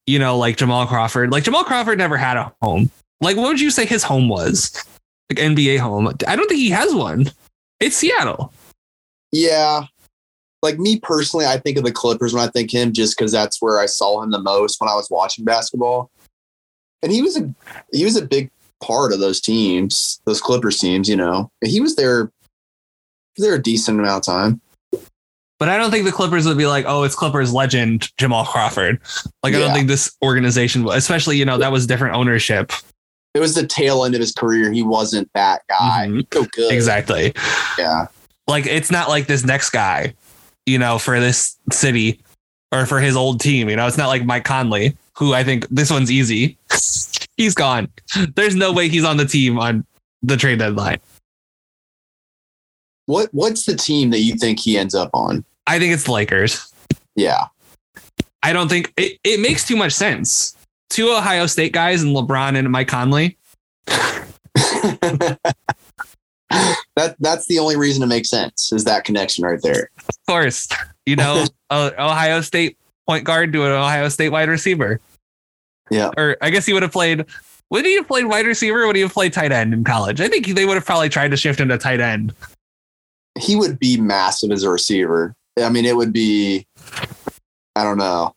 you 0.06 0.18
know, 0.18 0.38
like 0.38 0.56
Jamal 0.58 0.86
Crawford. 0.86 1.32
Like 1.32 1.42
Jamal 1.44 1.64
Crawford 1.64 1.98
never 1.98 2.16
had 2.16 2.36
a 2.36 2.52
home. 2.62 2.90
Like 3.20 3.36
what 3.36 3.48
would 3.48 3.60
you 3.60 3.70
say 3.70 3.84
his 3.86 4.04
home 4.04 4.28
was? 4.28 4.72
Like 5.30 5.38
NBA 5.38 5.78
home. 5.78 6.06
I 6.28 6.36
don't 6.36 6.46
think 6.48 6.60
he 6.60 6.70
has 6.70 6.94
one. 6.94 7.32
It's 7.80 7.96
Seattle. 7.96 8.52
Yeah. 9.32 9.86
Like 10.64 10.78
me 10.78 10.98
personally, 10.98 11.46
I 11.46 11.58
think 11.58 11.76
of 11.76 11.84
the 11.84 11.92
Clippers 11.92 12.32
when 12.32 12.42
I 12.42 12.48
think 12.48 12.72
him 12.72 12.92
just 12.92 13.16
because 13.16 13.30
that's 13.30 13.60
where 13.60 13.78
I 13.78 13.86
saw 13.86 14.22
him 14.22 14.30
the 14.30 14.40
most 14.40 14.80
when 14.80 14.88
I 14.88 14.94
was 14.94 15.08
watching 15.10 15.44
basketball. 15.44 16.10
And 17.02 17.12
he 17.12 17.20
was 17.20 17.36
a 17.36 17.54
he 17.92 18.04
was 18.04 18.16
a 18.16 18.24
big 18.24 18.50
part 18.82 19.12
of 19.12 19.20
those 19.20 19.40
teams, 19.42 20.20
those 20.24 20.40
Clippers 20.40 20.78
teams, 20.78 21.06
you 21.08 21.16
know. 21.16 21.50
And 21.60 21.70
he 21.70 21.82
was 21.82 21.96
there 21.96 22.32
he 23.34 23.42
was 23.42 23.46
there 23.46 23.54
a 23.54 23.62
decent 23.62 24.00
amount 24.00 24.26
of 24.26 24.34
time. 24.34 24.60
But 25.60 25.68
I 25.68 25.76
don't 25.76 25.90
think 25.90 26.04
the 26.04 26.12
Clippers 26.12 26.46
would 26.46 26.58
be 26.58 26.66
like, 26.66 26.84
oh, 26.88 27.04
it's 27.04 27.14
Clippers 27.14 27.52
legend 27.52 28.10
Jamal 28.18 28.44
Crawford. 28.44 29.00
Like, 29.42 29.54
I 29.54 29.58
don't 29.60 29.72
think 29.72 29.88
this 29.88 30.14
organization, 30.22 30.86
especially, 30.88 31.36
you 31.36 31.44
know, 31.44 31.58
that 31.58 31.70
was 31.70 31.86
different 31.86 32.16
ownership. 32.16 32.72
It 33.34 33.38
was 33.40 33.54
the 33.54 33.66
tail 33.66 34.04
end 34.04 34.14
of 34.14 34.20
his 34.20 34.32
career. 34.32 34.72
He 34.72 34.82
wasn't 34.82 35.30
that 35.34 35.62
guy. 35.68 36.08
Mhm. 36.08 36.26
So 36.34 36.44
good. 36.52 36.72
Exactly. 36.72 37.32
Yeah. 37.78 38.06
Like, 38.48 38.66
it's 38.66 38.90
not 38.90 39.08
like 39.08 39.26
this 39.26 39.44
next 39.44 39.70
guy, 39.70 40.14
you 40.66 40.78
know, 40.78 40.98
for 40.98 41.20
this 41.20 41.56
city 41.72 42.20
or 42.72 42.86
for 42.86 43.00
his 43.00 43.16
old 43.16 43.40
team. 43.40 43.68
You 43.68 43.76
know, 43.76 43.86
it's 43.86 43.98
not 43.98 44.08
like 44.08 44.24
Mike 44.24 44.44
Conley, 44.44 44.96
who 45.16 45.34
I 45.34 45.44
think 45.44 45.68
this 45.68 45.90
one's 45.90 46.10
easy. 46.10 46.58
he's 47.36 47.54
gone. 47.54 47.88
There's 48.34 48.54
no 48.54 48.72
way 48.72 48.88
he's 48.88 49.04
on 49.04 49.16
the 49.16 49.24
team 49.24 49.58
on 49.58 49.86
the 50.22 50.36
trade 50.36 50.58
deadline. 50.58 51.00
What 53.06 53.28
What's 53.32 53.66
the 53.66 53.76
team 53.76 54.10
that 54.10 54.20
you 54.20 54.36
think 54.36 54.60
he 54.60 54.78
ends 54.78 54.94
up 54.94 55.10
on? 55.12 55.44
I 55.66 55.78
think 55.78 55.92
it's 55.92 56.04
the 56.04 56.12
Lakers. 56.12 56.72
Yeah. 57.14 57.46
I 58.42 58.52
don't 58.52 58.68
think 58.68 58.92
it, 58.96 59.18
it 59.24 59.40
makes 59.40 59.66
too 59.66 59.76
much 59.76 59.92
sense. 59.92 60.56
Two 60.90 61.10
Ohio 61.10 61.46
State 61.46 61.72
guys 61.72 62.02
and 62.02 62.14
LeBron 62.14 62.58
and 62.58 62.70
Mike 62.70 62.88
Conley. 62.88 63.38
that 66.50 67.16
that's 67.18 67.46
the 67.46 67.58
only 67.58 67.76
reason 67.76 68.02
it 68.02 68.06
makes 68.06 68.28
sense 68.28 68.72
is 68.72 68.84
that 68.84 69.04
connection 69.04 69.44
right 69.44 69.60
there. 69.62 69.90
Of 70.08 70.16
course, 70.28 70.68
you 71.06 71.16
know, 71.16 71.44
Ohio 71.72 72.40
State 72.40 72.78
point 73.06 73.24
guard 73.24 73.52
to 73.52 73.64
an 73.64 73.72
Ohio 73.72 74.08
State 74.08 74.30
wide 74.30 74.48
receiver. 74.48 75.00
Yeah. 75.90 76.10
Or 76.16 76.36
I 76.40 76.50
guess 76.50 76.66
he 76.66 76.72
would 76.72 76.82
have 76.82 76.92
played. 76.92 77.24
Would 77.70 77.84
he 77.84 77.96
have 77.96 78.06
played 78.06 78.26
wide 78.26 78.46
receiver? 78.46 78.82
Or 78.82 78.86
would 78.86 78.96
he 78.96 79.02
have 79.02 79.12
played 79.12 79.32
tight 79.32 79.52
end 79.52 79.74
in 79.74 79.84
college? 79.84 80.20
I 80.20 80.28
think 80.28 80.46
they 80.46 80.64
would 80.64 80.74
have 80.74 80.86
probably 80.86 81.08
tried 81.08 81.30
to 81.30 81.36
shift 81.36 81.60
him 81.60 81.68
to 81.68 81.78
tight 81.78 82.00
end. 82.00 82.32
He 83.38 83.56
would 83.56 83.78
be 83.78 84.00
massive 84.00 84.50
as 84.52 84.62
a 84.62 84.70
receiver. 84.70 85.34
I 85.60 85.68
mean, 85.68 85.84
it 85.84 85.96
would 85.96 86.12
be. 86.12 86.66
I 87.76 87.82
don't 87.82 87.98
know. 87.98 88.34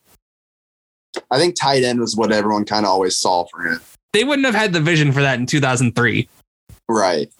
I 1.29 1.37
think 1.37 1.55
tight 1.59 1.83
end 1.83 1.99
was 1.99 2.15
what 2.15 2.31
everyone 2.31 2.65
kind 2.65 2.85
of 2.85 2.91
always 2.91 3.17
saw 3.17 3.45
for 3.45 3.61
him. 3.61 3.79
They 4.13 4.23
wouldn't 4.23 4.45
have 4.45 4.55
had 4.55 4.73
the 4.73 4.79
vision 4.79 5.11
for 5.11 5.21
that 5.21 5.39
in 5.39 5.45
2003. 5.45 6.27
Right. 6.89 7.31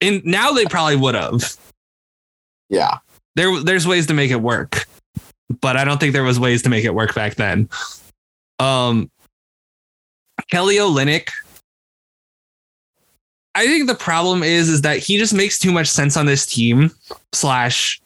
And 0.00 0.24
now 0.24 0.52
they 0.52 0.64
probably 0.66 0.96
would 0.96 1.14
have. 1.14 1.56
Yeah. 2.68 2.98
There, 3.34 3.60
there's 3.60 3.86
ways 3.86 4.06
to 4.06 4.14
make 4.14 4.30
it 4.30 4.40
work, 4.40 4.86
but 5.60 5.76
I 5.76 5.84
don't 5.84 5.98
think 5.98 6.12
there 6.12 6.24
was 6.24 6.40
ways 6.40 6.62
to 6.62 6.68
make 6.68 6.84
it 6.84 6.94
work 6.94 7.14
back 7.14 7.36
then. 7.36 7.68
Um, 8.58 9.10
Kelly 10.50 10.76
Olynyk. 10.76 11.30
I 13.54 13.66
think 13.66 13.88
the 13.88 13.94
problem 13.94 14.42
is 14.42 14.68
is 14.68 14.82
that 14.82 14.98
he 14.98 15.18
just 15.18 15.34
makes 15.34 15.58
too 15.58 15.72
much 15.72 15.88
sense 15.88 16.16
on 16.16 16.26
this 16.26 16.46
team. 16.46 16.90
Slash, 17.32 18.00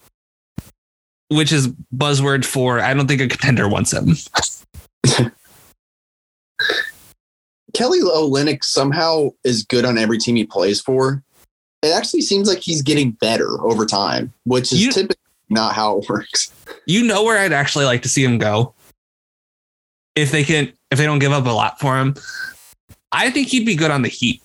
which 1.28 1.53
is 1.53 1.68
buzzword 1.95 2.45
for 2.45 2.80
I 2.80 2.95
don't 2.95 3.07
think 3.07 3.20
a 3.20 3.28
contender 3.28 3.68
wants 3.68 3.93
him. 3.93 4.16
Kelly 7.74 8.01
Olynyk 8.01 8.64
somehow 8.64 9.30
is 9.45 9.62
good 9.62 9.84
on 9.84 9.99
every 9.99 10.18
team 10.18 10.36
he 10.36 10.45
plays 10.45 10.80
for. 10.80 11.22
It 11.83 11.91
actually 11.93 12.22
seems 12.22 12.49
like 12.49 12.61
he's 12.61 12.80
getting 12.83 13.12
better 13.12 13.61
over 13.64 13.85
time, 13.87 14.33
which 14.45 14.72
is 14.72 14.83
You- 14.83 14.93
typically 14.93 15.16
not 15.51 15.74
how 15.74 15.99
it 15.99 16.09
works. 16.09 16.51
You 16.87 17.05
know 17.05 17.22
where 17.24 17.39
I'd 17.39 17.53
actually 17.53 17.85
like 17.85 18.03
to 18.03 18.09
see 18.09 18.24
him 18.24 18.39
go. 18.39 18.74
If 20.14 20.30
they 20.30 20.45
can, 20.45 20.72
if 20.91 20.99
they 20.99 21.05
don't 21.05 21.18
give 21.18 21.33
up 21.33 21.47
a 21.47 21.51
lot 21.51 21.80
for 21.80 21.99
him, 21.99 22.14
I 23.12 23.30
think 23.30 23.49
he'd 23.49 23.66
be 23.66 23.74
good 23.74 23.91
on 23.91 24.03
the 24.03 24.09
Heat 24.09 24.43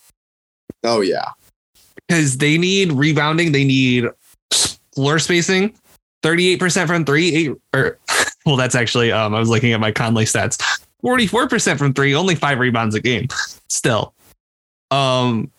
Oh 0.84 1.02
yeah. 1.02 1.26
because 2.08 2.38
they 2.38 2.58
need 2.58 2.92
rebounding, 2.92 3.52
they 3.52 3.64
need 3.66 4.06
floor 4.94 5.20
spacing. 5.20 5.74
Thirty-eight 6.24 6.60
percent 6.60 6.88
from 6.90 7.06
three, 7.06 7.34
eight 7.36 7.52
or 7.74 8.00
well, 8.46 8.56
that's 8.56 8.76
actually 8.76 9.12
um, 9.12 9.36
I 9.36 9.40
was 9.40 9.50
looking 9.50 9.72
at 9.74 9.80
my 9.80 9.92
Conley 9.92 10.26
stats. 10.26 10.62
Forty-four 11.02 11.48
percent 11.48 11.78
from 11.80 11.94
three, 11.94 12.16
only 12.16 12.36
five 12.36 12.60
rebounds 12.60 12.96
a 12.96 13.00
game. 13.00 13.28
Still, 13.70 14.14
um, 14.92 15.52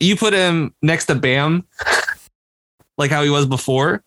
you 0.00 0.16
put 0.16 0.32
him 0.32 0.74
next 0.82 1.06
to 1.06 1.14
Bam, 1.14 1.64
like 2.98 3.10
how 3.10 3.22
he 3.22 3.30
was 3.30 3.46
before. 3.46 4.02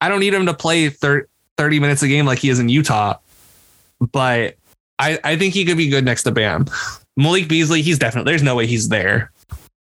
I 0.00 0.08
don't 0.08 0.20
need 0.20 0.34
him 0.34 0.46
to 0.46 0.54
play 0.54 0.88
thir- 0.88 1.28
30 1.56 1.80
minutes 1.80 2.02
a 2.02 2.08
game 2.08 2.26
like 2.26 2.38
he 2.38 2.50
is 2.50 2.58
in 2.58 2.68
Utah, 2.68 3.16
but 4.12 4.56
I, 4.98 5.18
I 5.24 5.36
think 5.36 5.54
he 5.54 5.64
could 5.64 5.76
be 5.76 5.88
good 5.88 6.04
next 6.04 6.24
to 6.24 6.30
Bam. 6.30 6.66
Malik 7.16 7.48
Beasley, 7.48 7.80
he's 7.82 7.98
definitely, 7.98 8.30
there's 8.32 8.42
no 8.42 8.54
way 8.54 8.66
he's 8.66 8.88
there 8.88 9.32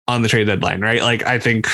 on 0.07 0.21
the 0.21 0.27
trade 0.27 0.47
deadline, 0.47 0.81
right? 0.81 1.01
Like, 1.01 1.23
I 1.25 1.39
think 1.39 1.67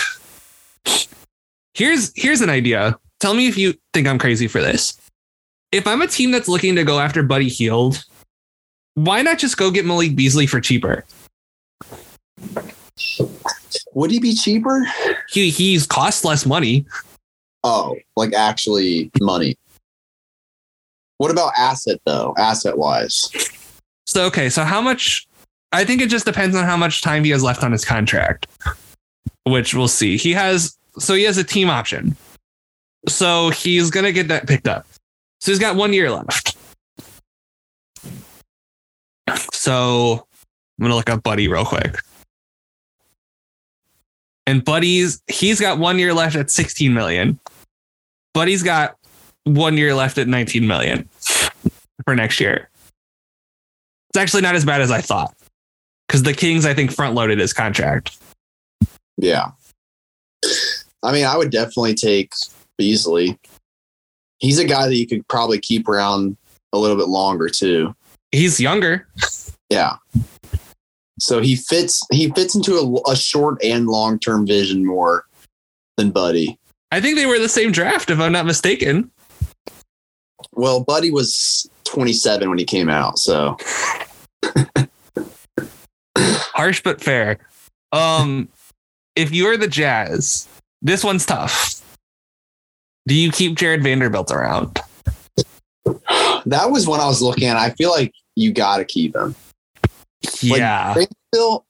here's, 1.74 2.12
here's 2.16 2.42
an 2.42 2.50
idea. 2.50 2.98
Tell 3.20 3.34
me 3.34 3.48
if 3.48 3.58
you 3.58 3.74
think 3.94 4.08
I'm 4.08 4.20
crazy 4.20 4.48
for 4.48 4.62
this. 4.62 5.00
If 5.72 5.88
I'm 5.88 6.02
a 6.02 6.08
team 6.08 6.32
that's 6.32 6.48
looking 6.48 6.76
to 6.76 6.84
go 6.84 7.00
after 7.00 7.24
Buddy 7.24 7.50
Hield, 7.50 8.04
why 8.94 9.22
not 9.22 9.40
just 9.40 9.58
go 9.58 9.72
get 9.72 9.86
Malik 9.86 10.16
Beasley 10.16 10.48
for 10.48 10.62
cheaper? 10.62 11.06
Would 13.94 14.12
he 14.12 14.20
be 14.20 14.34
cheaper? 14.34 14.86
He, 15.30 15.50
he's 15.50 15.86
cost 15.88 16.26
less 16.26 16.46
money. 16.46 16.86
Oh, 17.64 17.98
like 18.16 18.34
actually 18.34 19.10
money. 19.22 19.58
What 21.18 21.32
about 21.32 21.54
asset 21.58 22.00
though? 22.06 22.34
Asset 22.38 22.78
wise. 22.78 23.32
So 24.06 24.26
okay, 24.26 24.50
so 24.50 24.64
how 24.64 24.82
much? 24.82 25.28
I 25.72 25.84
think 25.84 26.02
it 26.02 26.10
just 26.10 26.26
depends 26.26 26.56
on 26.56 26.66
how 26.66 26.78
much 26.78 27.02
time 27.02 27.24
he 27.24 27.32
has 27.32 27.42
left 27.44 27.64
on 27.64 27.72
his 27.72 27.84
contract, 27.84 28.48
which 29.44 29.74
we'll 29.74 29.88
see. 29.88 30.18
He 30.18 30.32
has 30.34 30.78
so 31.00 31.14
he 31.16 31.24
has 31.24 31.38
a 31.38 31.44
team 31.44 31.70
option, 31.70 32.16
so 33.08 33.50
he's 33.50 33.90
gonna 33.90 34.12
get 34.12 34.28
that 34.28 34.48
picked 34.48 34.68
up. 34.68 34.86
So 35.42 35.52
he's 35.52 35.60
got 35.60 35.76
one 35.76 35.94
year 35.94 36.12
left. 36.12 36.56
So 39.54 40.28
I'm 40.78 40.84
gonna 40.84 40.96
look 40.96 41.10
up 41.10 41.24
Buddy 41.24 41.48
real 41.48 41.66
quick. 41.66 41.98
And 44.48 44.64
Buddy's 44.64 45.22
he's 45.28 45.60
got 45.60 45.80
one 45.80 45.98
year 46.00 46.14
left 46.14 46.36
at 46.36 46.52
16 46.52 46.94
million. 46.94 47.40
Buddy's 48.34 48.64
got 48.64 48.98
one 49.44 49.78
year 49.78 49.96
left 49.96 50.18
at 50.18 50.28
19 50.28 50.68
million 50.68 51.10
for 52.06 52.16
next 52.16 52.40
year. 52.40 52.70
It's 54.10 54.18
actually 54.18 54.42
not 54.42 54.56
as 54.56 54.66
bad 54.66 54.82
as 54.82 54.92
I 54.92 55.02
thought. 55.02 55.34
Because 56.08 56.24
the 56.24 56.34
Kings, 56.34 56.66
I 56.66 56.74
think, 56.74 56.92
front 56.92 57.16
loaded 57.16 57.40
his 57.40 57.54
contract. 57.54 58.18
Yeah. 59.18 59.52
I 61.02 61.12
mean, 61.12 61.26
I 61.26 61.36
would 61.38 61.50
definitely 61.50 61.96
take 61.96 62.32
Beasley. 62.78 63.38
He's 64.40 64.60
a 64.60 64.66
guy 64.66 64.88
that 64.88 64.96
you 64.96 65.08
could 65.08 65.28
probably 65.28 65.60
keep 65.60 65.88
around 65.88 66.38
a 66.74 66.78
little 66.78 66.98
bit 66.98 67.08
longer 67.08 67.50
too. 67.50 67.96
He's 68.32 68.60
younger. 68.60 69.08
Yeah. 69.70 69.96
So 71.26 71.42
he 71.42 71.56
fits 71.56 72.06
he 72.12 72.30
fits 72.32 72.56
into 72.56 72.76
a, 72.78 73.12
a 73.12 73.16
short 73.16 73.64
and 73.64 73.88
long 73.88 74.20
term 74.20 74.46
vision 74.46 74.86
more 74.86 75.26
than 75.98 76.12
Buddy. 76.12 76.60
I 76.92 77.02
think 77.02 77.18
they 77.18 77.26
were 77.26 77.40
the 77.40 77.50
same 77.50 77.72
draft, 77.72 78.10
if 78.10 78.20
I'm 78.20 78.32
not 78.32 78.46
mistaken. 78.46 79.12
Well, 80.52 80.84
Buddy 80.84 81.12
was 81.12 81.70
27 81.86 82.48
when 82.48 82.58
he 82.58 82.66
came 82.66 82.90
out, 82.90 83.18
so 83.18 83.58
Harsh 86.18 86.82
but 86.82 87.02
fair. 87.02 87.40
Um, 87.92 88.48
if 89.16 89.34
you're 89.34 89.58
the 89.58 89.68
Jazz, 89.68 90.48
this 90.82 91.04
one's 91.04 91.26
tough. 91.26 91.82
Do 93.08 93.16
you 93.16 93.32
keep 93.32 93.58
Jarred 93.58 93.84
Vanderbilt 93.84 94.32
around? 94.32 94.80
that 95.86 96.70
was 96.70 96.88
when 96.88 97.00
I 97.00 97.08
was 97.08 97.22
looking 97.22 97.48
at. 97.48 97.58
I 97.58 97.72
feel 97.72 97.90
like 97.92 98.14
you 98.36 98.54
got 98.54 98.78
to 98.78 98.86
keep 98.86 99.16
him. 99.16 99.36
Like, 100.44 100.60
yeah. 100.60 100.94
Vanderbilt, 100.94 101.66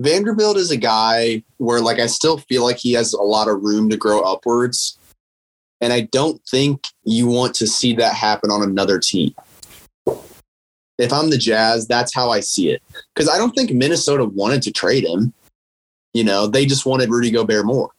Vanderbilt 0.00 0.56
is 0.56 0.70
a 0.70 0.76
guy 0.76 1.42
where 1.58 1.80
like 1.80 1.98
I 1.98 2.06
still 2.06 2.38
feel 2.38 2.64
like 2.64 2.78
he 2.78 2.92
has 2.94 3.12
a 3.12 3.22
lot 3.22 3.48
of 3.48 3.62
room 3.62 3.88
to 3.90 3.96
grow 3.96 4.20
upwards. 4.20 4.98
And 5.80 5.92
I 5.92 6.02
don't 6.12 6.40
think 6.48 6.86
you 7.04 7.26
want 7.26 7.54
to 7.56 7.66
see 7.66 7.94
that 7.96 8.14
happen 8.14 8.50
on 8.50 8.62
another 8.62 9.00
team. 9.00 9.34
If 10.98 11.12
I'm 11.12 11.30
the 11.30 11.38
Jazz, 11.38 11.88
that's 11.88 12.14
how 12.14 12.30
I 12.30 12.40
see 12.40 12.70
it. 12.70 12.82
Because 13.14 13.28
I 13.28 13.36
don't 13.36 13.50
think 13.52 13.72
Minnesota 13.72 14.24
wanted 14.24 14.62
to 14.62 14.72
trade 14.72 15.04
him. 15.04 15.32
You 16.14 16.22
know, 16.22 16.46
they 16.46 16.66
just 16.66 16.86
wanted 16.86 17.10
Rudy 17.10 17.30
Gobert 17.30 17.66
more. 17.66 17.90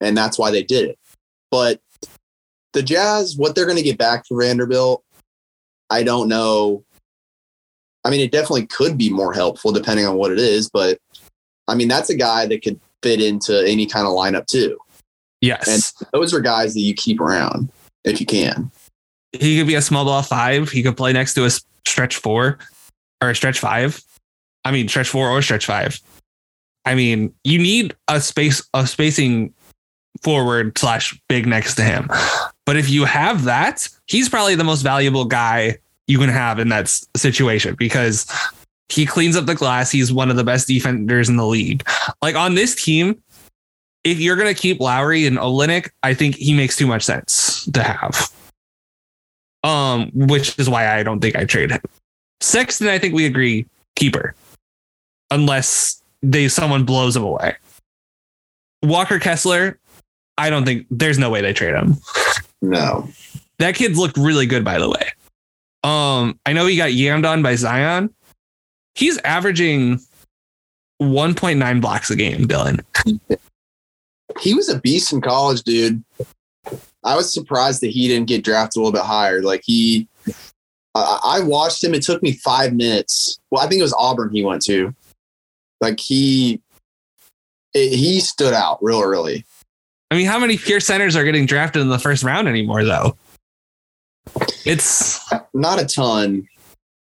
And 0.00 0.14
that's 0.14 0.38
why 0.38 0.50
they 0.50 0.62
did 0.62 0.90
it. 0.90 0.98
But 1.50 1.80
the 2.74 2.82
Jazz, 2.82 3.36
what 3.36 3.54
they're 3.54 3.64
going 3.64 3.78
to 3.78 3.82
get 3.82 3.96
back 3.96 4.26
for 4.26 4.42
Vanderbilt, 4.42 5.02
I 5.88 6.02
don't 6.02 6.28
know. 6.28 6.84
I 8.06 8.10
mean, 8.10 8.20
it 8.20 8.30
definitely 8.30 8.66
could 8.66 8.96
be 8.96 9.10
more 9.10 9.32
helpful 9.32 9.72
depending 9.72 10.06
on 10.06 10.14
what 10.14 10.30
it 10.30 10.38
is, 10.38 10.70
but 10.70 10.98
I 11.66 11.74
mean, 11.74 11.88
that's 11.88 12.08
a 12.08 12.16
guy 12.16 12.46
that 12.46 12.62
could 12.62 12.80
fit 13.02 13.20
into 13.20 13.66
any 13.66 13.84
kind 13.84 14.06
of 14.06 14.12
lineup 14.12 14.46
too. 14.46 14.78
Yes. 15.40 15.66
And 15.68 16.08
those 16.12 16.32
are 16.32 16.38
guys 16.38 16.74
that 16.74 16.80
you 16.80 16.94
keep 16.94 17.20
around 17.20 17.68
if 18.04 18.20
you 18.20 18.26
can. 18.26 18.70
he 19.32 19.58
could 19.58 19.66
be 19.66 19.74
a 19.74 19.82
small 19.82 20.04
ball 20.04 20.22
five. 20.22 20.70
He 20.70 20.84
could 20.84 20.96
play 20.96 21.12
next 21.12 21.34
to 21.34 21.46
a 21.46 21.50
stretch 21.84 22.16
four 22.16 22.58
or 23.20 23.30
a 23.30 23.34
stretch 23.34 23.58
five. 23.58 24.00
I 24.64 24.70
mean, 24.70 24.86
stretch 24.86 25.08
four 25.08 25.28
or 25.28 25.42
stretch 25.42 25.66
five. 25.66 25.98
I 26.84 26.94
mean, 26.94 27.34
you 27.42 27.58
need 27.58 27.92
a 28.06 28.20
space, 28.20 28.62
a 28.72 28.86
spacing 28.86 29.52
forward 30.22 30.78
slash 30.78 31.20
big 31.28 31.44
next 31.46 31.74
to 31.74 31.82
him. 31.82 32.08
But 32.64 32.76
if 32.76 32.88
you 32.88 33.04
have 33.04 33.44
that, 33.44 33.88
he's 34.06 34.28
probably 34.28 34.54
the 34.54 34.64
most 34.64 34.82
valuable 34.82 35.24
guy 35.24 35.78
you 36.06 36.18
can 36.18 36.28
have 36.28 36.58
in 36.58 36.68
that 36.68 36.88
situation 37.16 37.74
because 37.74 38.30
he 38.88 39.06
cleans 39.06 39.36
up 39.36 39.46
the 39.46 39.54
glass. 39.54 39.90
He's 39.90 40.12
one 40.12 40.30
of 40.30 40.36
the 40.36 40.44
best 40.44 40.68
defenders 40.68 41.28
in 41.28 41.36
the 41.36 41.46
league. 41.46 41.86
Like 42.22 42.36
on 42.36 42.54
this 42.54 42.74
team, 42.74 43.20
if 44.04 44.20
you're 44.20 44.36
going 44.36 44.52
to 44.54 44.60
keep 44.60 44.80
Lauri 44.80 45.26
and 45.26 45.36
Olynyk, 45.36 45.90
I 46.02 46.14
think 46.14 46.36
he 46.36 46.54
makes 46.54 46.76
too 46.76 46.86
much 46.86 47.02
sense 47.02 47.64
to 47.72 47.82
have. 47.82 48.32
Um, 49.64 50.12
which 50.14 50.56
is 50.60 50.70
why 50.70 50.96
I 50.96 51.02
don't 51.02 51.20
think 51.20 51.34
I 51.34 51.44
trade 51.44 51.72
him. 51.72 51.80
Sexton, 52.40 52.86
I 52.86 52.98
think 52.98 53.14
we 53.14 53.26
agree, 53.26 53.66
keeper. 53.96 54.36
Unless 55.32 56.02
they 56.22 56.46
someone 56.46 56.84
blows 56.84 57.16
him 57.16 57.24
away. 57.24 57.56
Walker 58.84 59.18
Kessler, 59.18 59.78
I 60.38 60.50
don't 60.50 60.64
think 60.64 60.86
there's 60.90 61.18
no 61.18 61.30
way 61.30 61.40
they 61.40 61.52
trade 61.52 61.74
him. 61.74 61.96
No. 62.62 63.08
That 63.58 63.74
kid's 63.74 63.98
looked 63.98 64.16
really 64.16 64.46
good, 64.46 64.64
by 64.64 64.78
the 64.78 64.88
way. 64.88 65.12
Um, 65.86 66.40
I 66.44 66.52
know 66.52 66.66
he 66.66 66.76
got 66.76 66.90
yammed 66.90 67.30
on 67.30 67.42
by 67.42 67.54
Zion. 67.54 68.12
He's 68.96 69.18
averaging 69.18 70.00
1.9 71.00 71.80
blocks 71.80 72.10
a 72.10 72.16
game, 72.16 72.48
Dylan. 72.48 72.82
He 74.40 74.52
was 74.52 74.68
a 74.68 74.80
beast 74.80 75.12
in 75.12 75.20
college, 75.20 75.62
dude. 75.62 76.02
I 77.04 77.14
was 77.14 77.32
surprised 77.32 77.82
that 77.82 77.92
he 77.92 78.08
didn't 78.08 78.26
get 78.26 78.42
drafted 78.42 78.80
a 78.80 78.80
little 78.80 78.92
bit 78.92 79.06
higher. 79.06 79.42
Like 79.42 79.62
he, 79.64 80.08
I 80.96 81.20
I 81.24 81.40
watched 81.40 81.84
him. 81.84 81.94
It 81.94 82.02
took 82.02 82.20
me 82.20 82.32
five 82.32 82.72
minutes. 82.72 83.38
Well, 83.52 83.64
I 83.64 83.68
think 83.68 83.78
it 83.78 83.84
was 83.84 83.94
Auburn 83.96 84.34
he 84.34 84.44
went 84.44 84.62
to. 84.62 84.92
Like 85.80 86.00
he, 86.00 86.60
it, 87.74 87.94
he 87.94 88.18
stood 88.18 88.54
out 88.54 88.78
real 88.82 89.02
early. 89.02 89.44
I 90.10 90.16
mean, 90.16 90.26
how 90.26 90.40
many 90.40 90.58
pure 90.58 90.80
centers 90.80 91.14
are 91.14 91.24
getting 91.24 91.46
drafted 91.46 91.82
in 91.82 91.90
the 91.90 91.98
first 92.00 92.24
round 92.24 92.48
anymore, 92.48 92.82
though? 92.82 93.16
It's 94.64 95.20
Not 95.54 95.80
a 95.80 95.86
ton. 95.86 96.48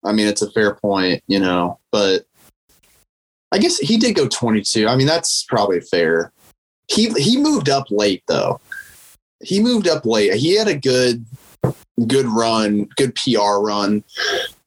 I 0.03 0.13
mean, 0.13 0.27
it's 0.27 0.41
a 0.41 0.51
fair 0.51 0.75
point, 0.75 1.23
you 1.27 1.39
know, 1.39 1.79
but 1.91 2.25
I 3.51 3.59
guess 3.59 3.77
he 3.77 3.97
did 3.97 4.15
go 4.15 4.27
22. 4.27 4.87
I 4.87 4.95
mean, 4.95 5.07
that's 5.07 5.43
probably 5.43 5.81
fair. 5.81 6.31
He 6.87 7.09
he 7.11 7.37
moved 7.37 7.69
up 7.69 7.85
late 7.89 8.23
though. 8.27 8.59
He 9.43 9.59
moved 9.59 9.87
up 9.87 10.05
late. 10.05 10.33
He 10.33 10.55
had 10.55 10.67
a 10.67 10.77
good 10.77 11.25
good 12.07 12.25
run, 12.25 12.85
good 12.97 13.15
PR 13.15 13.59
run 13.59 14.03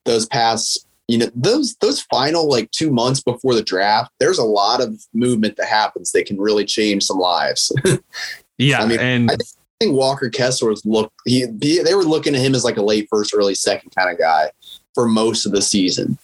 those 0.04 0.26
past 0.26 0.86
you 1.08 1.18
know 1.18 1.30
those 1.34 1.76
those 1.76 2.00
final 2.02 2.48
like 2.48 2.70
2 2.70 2.90
months 2.90 3.20
before 3.20 3.54
the 3.54 3.62
draft. 3.62 4.12
There's 4.20 4.38
a 4.38 4.44
lot 4.44 4.80
of 4.80 5.04
movement 5.12 5.56
that 5.56 5.66
happens 5.66 6.12
that 6.12 6.26
can 6.26 6.40
really 6.40 6.64
change 6.64 7.04
some 7.04 7.18
lives. 7.18 7.72
yeah, 8.58 8.80
I 8.80 8.86
mean, 8.86 9.00
and 9.00 9.30
I 9.30 9.36
think 9.36 9.50
Walker 9.82 10.30
Kessler 10.30 10.70
was 10.70 10.84
look 10.86 11.12
he, 11.26 11.46
he 11.60 11.82
they 11.82 11.94
were 11.94 12.04
looking 12.04 12.34
at 12.34 12.40
him 12.40 12.54
as 12.54 12.64
like 12.64 12.76
a 12.76 12.82
late 12.82 13.08
first, 13.10 13.34
early 13.34 13.54
second 13.54 13.90
kind 13.96 14.10
of 14.10 14.18
guy 14.18 14.50
for 14.94 15.06
most 15.06 15.44
of 15.46 15.52
the 15.52 15.60
season. 15.62 16.16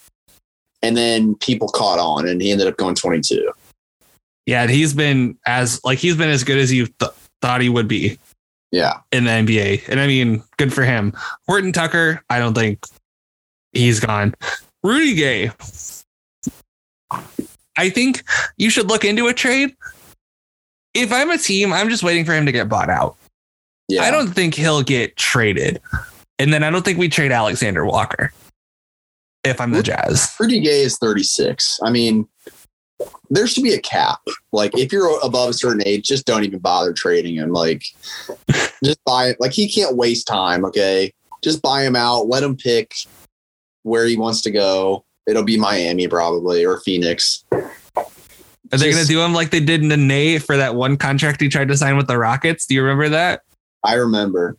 And 0.82 0.96
then 0.96 1.34
people 1.34 1.68
caught 1.68 1.98
on 1.98 2.26
and 2.26 2.40
he 2.40 2.50
ended 2.52 2.66
up 2.66 2.76
going 2.78 2.94
22. 2.94 3.52
yeah, 4.46 4.66
he's 4.66 4.94
been 4.94 5.36
as 5.46 5.78
like 5.84 5.98
he's 5.98 6.16
been 6.16 6.30
as 6.30 6.42
good 6.44 6.56
as 6.58 6.72
you 6.72 6.86
th- 6.86 7.10
thought 7.42 7.60
he 7.60 7.68
would 7.68 7.86
be 7.88 8.18
Yeah. 8.72 9.00
in 9.12 9.24
the 9.24 9.30
NBA. 9.30 9.88
And 9.88 10.00
I 10.00 10.06
mean, 10.06 10.42
good 10.56 10.72
for 10.72 10.82
him. 10.84 11.12
Horton 11.46 11.72
Tucker, 11.72 12.22
I 12.30 12.38
don't 12.38 12.54
think 12.54 12.84
he's 13.72 14.00
gone. 14.00 14.34
Rudy 14.82 15.14
Gay. 15.14 15.50
I 17.76 17.90
think 17.90 18.22
you 18.56 18.70
should 18.70 18.88
look 18.88 19.04
into 19.04 19.26
a 19.28 19.34
trade. 19.34 19.74
If 20.94 21.12
I'm 21.12 21.30
a 21.30 21.38
team, 21.38 21.72
I'm 21.72 21.88
just 21.88 22.02
waiting 22.02 22.24
for 22.24 22.32
him 22.34 22.46
to 22.46 22.52
get 22.52 22.68
bought 22.68 22.90
out. 22.90 23.16
Yeah. 23.90 24.02
I 24.02 24.10
don't 24.10 24.28
think 24.28 24.54
he'll 24.54 24.82
get 24.82 25.16
traded. 25.16 25.80
And 26.38 26.52
then 26.52 26.62
I 26.62 26.70
don't 26.70 26.84
think 26.84 26.98
we 26.98 27.08
trade 27.08 27.32
Alexander 27.32 27.84
Walker 27.84 28.32
if 29.44 29.60
I'm 29.60 29.72
the 29.72 29.82
Jazz. 29.82 30.34
Rudy 30.38 30.60
Gay 30.60 30.82
is 30.82 30.96
36. 30.98 31.80
I 31.82 31.90
mean, 31.90 32.26
there 33.30 33.46
should 33.46 33.64
be 33.64 33.74
a 33.74 33.80
cap. 33.80 34.20
Like 34.52 34.76
if 34.78 34.92
you're 34.92 35.18
above 35.22 35.50
a 35.50 35.52
certain 35.52 35.82
age, 35.86 36.06
just 36.06 36.26
don't 36.26 36.44
even 36.44 36.58
bother 36.58 36.92
trading 36.92 37.34
him. 37.34 37.50
Like 37.50 37.82
just 38.84 39.02
buy 39.04 39.28
it. 39.28 39.40
Like 39.40 39.52
he 39.52 39.68
can't 39.68 39.96
waste 39.96 40.26
time. 40.26 40.64
Okay. 40.64 41.12
Just 41.42 41.62
buy 41.62 41.82
him 41.82 41.96
out. 41.96 42.28
Let 42.28 42.42
him 42.42 42.56
pick 42.56 42.94
where 43.82 44.06
he 44.06 44.16
wants 44.16 44.42
to 44.42 44.50
go. 44.50 45.04
It'll 45.26 45.44
be 45.44 45.58
Miami 45.58 46.08
probably 46.08 46.64
or 46.64 46.80
Phoenix. 46.80 47.44
Are 48.72 48.78
they 48.78 48.90
going 48.90 49.02
to 49.02 49.08
do 49.08 49.20
him 49.20 49.32
like 49.32 49.50
they 49.50 49.60
did 49.60 49.82
Nene 49.82 50.38
for 50.38 50.56
that 50.56 50.74
one 50.74 50.96
contract 50.96 51.40
he 51.40 51.48
tried 51.48 51.68
to 51.68 51.76
sign 51.76 51.96
with 51.96 52.06
the 52.06 52.16
Rockets? 52.16 52.66
Do 52.66 52.74
you 52.74 52.82
remember 52.82 53.08
that? 53.08 53.42
I 53.84 53.94
remember. 53.94 54.56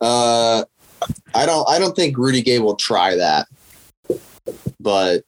Uh, 0.00 0.64
I 1.34 1.46
don't. 1.46 1.68
I 1.68 1.78
don't 1.78 1.94
think 1.94 2.16
Rudy 2.16 2.42
Gay 2.42 2.58
will 2.58 2.76
try 2.76 3.16
that. 3.16 3.46
But 4.80 5.22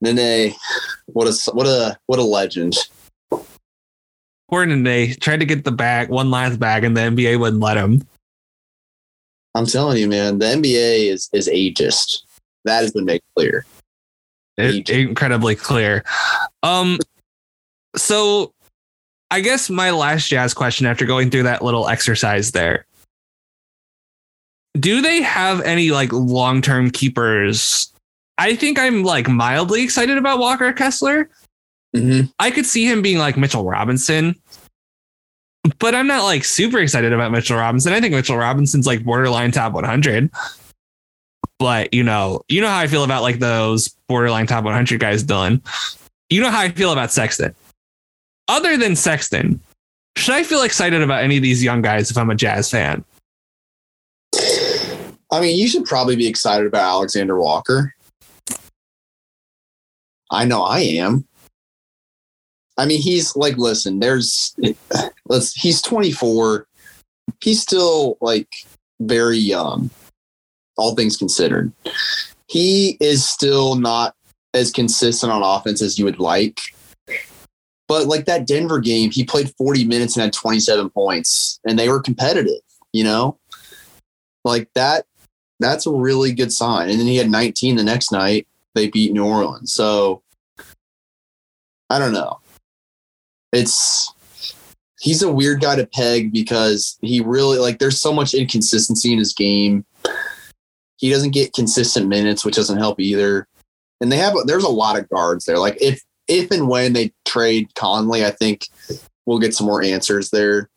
Nene, 0.00 0.54
what 1.06 1.26
a 1.26 1.50
what 1.52 1.66
a 1.66 1.98
what 2.06 2.18
a 2.18 2.22
legend. 2.22 2.76
Poor 4.48 4.64
Nene 4.64 5.14
tried 5.20 5.40
to 5.40 5.46
get 5.46 5.64
the 5.64 5.72
bag, 5.72 6.08
one 6.08 6.30
last 6.30 6.58
bag, 6.58 6.84
and 6.84 6.96
the 6.96 7.02
NBA 7.02 7.38
wouldn't 7.38 7.62
let 7.62 7.76
him. 7.76 8.06
I'm 9.54 9.66
telling 9.66 9.98
you, 9.98 10.08
man, 10.08 10.38
the 10.38 10.46
NBA 10.46 11.10
is 11.10 11.28
is 11.32 11.48
ageist. 11.48 12.22
That 12.64 12.82
has 12.82 12.92
been 12.92 13.04
made 13.04 13.22
clear. 13.34 13.64
It, 14.58 14.88
incredibly 14.88 15.54
clear. 15.54 16.04
Um, 16.62 16.98
so 17.96 18.52
I 19.30 19.40
guess 19.40 19.68
my 19.68 19.90
last 19.90 20.28
jazz 20.28 20.54
question 20.54 20.86
after 20.86 21.04
going 21.04 21.30
through 21.30 21.44
that 21.44 21.62
little 21.62 21.88
exercise 21.88 22.52
there. 22.52 22.86
Do 24.78 25.00
they 25.00 25.22
have 25.22 25.60
any 25.62 25.90
like 25.90 26.12
long 26.12 26.62
term 26.62 26.90
keepers? 26.90 27.92
I 28.38 28.54
think 28.54 28.78
I'm 28.78 29.02
like 29.02 29.28
mildly 29.28 29.82
excited 29.82 30.18
about 30.18 30.38
Walker 30.38 30.72
Kessler. 30.72 31.30
Mhm. 31.94 32.30
I 32.38 32.50
could 32.50 32.66
see 32.66 32.84
him 32.84 33.00
being 33.00 33.18
like 33.18 33.36
Mitchell 33.38 33.64
Robinson, 33.64 34.36
but 35.78 35.94
I'm 35.94 36.06
not 36.06 36.24
like 36.24 36.44
super 36.44 36.78
excited 36.78 37.12
about 37.12 37.32
Mitchell 37.32 37.56
Robinson. 37.56 37.94
I 37.94 38.00
think 38.00 38.14
Mitchell 38.14 38.36
Robinson's 38.36 38.86
like 38.86 39.04
borderline 39.04 39.50
top 39.50 39.72
100. 39.72 40.30
But 41.58 41.94
you 41.94 42.02
know, 42.02 42.42
you 42.48 42.60
know 42.60 42.68
how 42.68 42.78
I 42.78 42.86
feel 42.86 43.02
about 43.02 43.22
like 43.22 43.38
those 43.38 43.88
borderline 44.08 44.46
top 44.46 44.64
100 44.64 45.00
guys, 45.00 45.24
Dylan. 45.24 45.62
You 46.28 46.42
know 46.42 46.50
how 46.50 46.60
I 46.60 46.68
feel 46.68 46.92
about 46.92 47.10
Sexton. 47.10 47.54
Other 48.48 48.76
than 48.76 48.96
Sexton, 48.96 49.60
should 50.16 50.34
I 50.34 50.42
feel 50.44 50.62
excited 50.62 51.02
about 51.02 51.22
any 51.22 51.36
of 51.36 51.42
these 51.42 51.62
young 51.62 51.82
guys 51.82 52.10
if 52.10 52.16
I'm 52.16 52.30
a 52.30 52.34
Jazz 52.34 52.70
fan? 52.70 53.04
I 55.30 55.40
mean, 55.40 55.56
you 55.56 55.68
should 55.68 55.84
probably 55.84 56.16
be 56.16 56.26
excited 56.26 56.66
about 56.66 56.88
Alexander 56.88 57.38
Walker. 57.38 57.94
I 60.30 60.44
know 60.44 60.62
I 60.62 60.80
am. 60.80 61.26
I 62.78 62.86
mean, 62.86 63.00
he's 63.00 63.34
like, 63.36 63.56
listen, 63.56 64.00
there's, 64.00 64.54
let's, 65.26 65.54
he's 65.54 65.82
24. 65.82 66.66
He's 67.40 67.60
still 67.60 68.18
like 68.20 68.48
very 69.00 69.38
young, 69.38 69.90
all 70.76 70.94
things 70.94 71.16
considered. 71.16 71.72
He 72.48 72.96
is 73.00 73.28
still 73.28 73.74
not 73.76 74.14
as 74.54 74.70
consistent 74.70 75.32
on 75.32 75.42
offense 75.42 75.82
as 75.82 75.98
you 75.98 76.04
would 76.04 76.20
like. 76.20 76.60
But 77.88 78.06
like 78.06 78.24
that 78.26 78.46
Denver 78.46 78.80
game, 78.80 79.10
he 79.10 79.24
played 79.24 79.54
40 79.56 79.84
minutes 79.84 80.16
and 80.16 80.24
had 80.24 80.32
27 80.32 80.90
points, 80.90 81.60
and 81.66 81.78
they 81.78 81.88
were 81.88 82.00
competitive, 82.00 82.60
you 82.92 83.04
know? 83.04 83.38
Like 84.44 84.68
that, 84.74 85.06
that's 85.60 85.86
a 85.86 85.92
really 85.92 86.32
good 86.32 86.52
sign. 86.52 86.90
And 86.90 86.98
then 86.98 87.06
he 87.06 87.16
had 87.16 87.30
19 87.30 87.76
the 87.76 87.84
next 87.84 88.12
night. 88.12 88.48
They 88.74 88.88
beat 88.88 89.12
New 89.12 89.24
Orleans. 89.24 89.72
So 89.72 90.22
I 91.88 91.98
don't 91.98 92.12
know. 92.12 92.40
It's 93.52 94.12
he's 95.00 95.22
a 95.22 95.32
weird 95.32 95.60
guy 95.60 95.76
to 95.76 95.86
peg 95.86 96.32
because 96.32 96.98
he 97.00 97.20
really 97.20 97.58
like 97.58 97.78
there's 97.78 98.00
so 98.00 98.12
much 98.12 98.34
inconsistency 98.34 99.12
in 99.12 99.18
his 99.18 99.32
game. 99.32 99.84
He 100.96 101.10
doesn't 101.10 101.32
get 101.32 101.52
consistent 101.52 102.08
minutes, 102.08 102.44
which 102.44 102.56
doesn't 102.56 102.78
help 102.78 102.98
either. 103.00 103.46
And 104.00 104.10
they 104.10 104.16
have 104.16 104.34
there's 104.46 104.64
a 104.64 104.68
lot 104.68 104.98
of 104.98 105.08
guards 105.08 105.44
there. 105.44 105.58
Like 105.58 105.78
if 105.80 106.02
if 106.28 106.50
and 106.50 106.68
when 106.68 106.92
they 106.92 107.12
trade 107.24 107.74
Conley, 107.74 108.24
I 108.24 108.30
think 108.30 108.68
we'll 109.26 109.38
get 109.38 109.54
some 109.54 109.66
more 109.66 109.82
answers 109.82 110.30
there. 110.30 110.68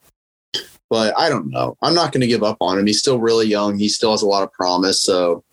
But 0.88 1.16
I 1.16 1.28
don't 1.28 1.50
know. 1.50 1.76
I'm 1.82 1.94
not 1.94 2.12
going 2.12 2.22
to 2.22 2.26
give 2.26 2.42
up 2.42 2.56
on 2.60 2.78
him. 2.78 2.86
He's 2.86 2.98
still 2.98 3.20
really 3.20 3.46
young. 3.46 3.78
He 3.78 3.88
still 3.88 4.10
has 4.10 4.22
a 4.22 4.26
lot 4.26 4.42
of 4.42 4.52
promise. 4.52 5.00
So 5.00 5.44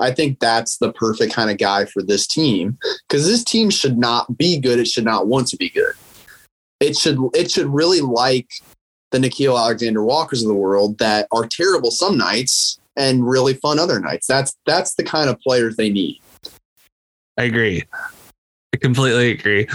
I 0.00 0.12
think 0.12 0.40
that's 0.40 0.78
the 0.78 0.92
perfect 0.92 1.32
kind 1.32 1.50
of 1.50 1.58
guy 1.58 1.84
for 1.84 2.02
this 2.02 2.26
team 2.26 2.76
because 3.08 3.26
this 3.26 3.44
team 3.44 3.70
should 3.70 3.96
not 3.96 4.36
be 4.36 4.58
good. 4.58 4.78
It 4.78 4.88
should 4.88 5.04
not 5.04 5.28
want 5.28 5.46
to 5.48 5.56
be 5.56 5.70
good. 5.70 5.94
It 6.80 6.96
should 6.96 7.18
it 7.32 7.50
should 7.50 7.68
really 7.68 8.00
like 8.00 8.48
the 9.12 9.18
Nickeil 9.18 9.58
Alexander 9.58 10.04
Walkers 10.04 10.42
of 10.42 10.48
the 10.48 10.54
world 10.54 10.98
that 10.98 11.28
are 11.32 11.46
terrible 11.46 11.90
some 11.90 12.18
nights 12.18 12.78
and 12.96 13.26
really 13.26 13.54
fun 13.54 13.78
other 13.78 14.00
nights. 14.00 14.26
That's 14.26 14.56
that's 14.66 14.94
the 14.94 15.04
kind 15.04 15.30
of 15.30 15.40
players 15.40 15.76
they 15.76 15.90
need. 15.90 16.20
I 17.38 17.44
agree. 17.44 17.84
I 18.76 18.78
completely 18.78 19.30
agree. 19.30 19.66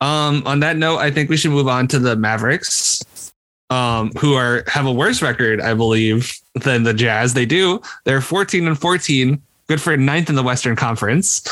Um, 0.00 0.42
on 0.44 0.58
that 0.60 0.76
note, 0.76 0.98
I 0.98 1.12
think 1.12 1.30
we 1.30 1.36
should 1.36 1.52
move 1.52 1.68
on 1.68 1.86
to 1.88 2.00
the 2.00 2.16
Mavericks, 2.16 3.32
um, 3.70 4.10
who 4.18 4.34
are 4.34 4.64
have 4.66 4.84
a 4.84 4.92
worse 4.92 5.22
record, 5.22 5.60
I 5.60 5.74
believe, 5.74 6.36
than 6.56 6.82
the 6.82 6.92
Jazz. 6.92 7.34
They 7.34 7.46
do. 7.46 7.80
They're 8.04 8.20
14 8.20 8.66
and 8.66 8.76
14, 8.76 9.40
good 9.68 9.80
for 9.80 9.96
ninth 9.96 10.28
in 10.28 10.34
the 10.34 10.42
Western 10.42 10.74
Conference. 10.74 11.46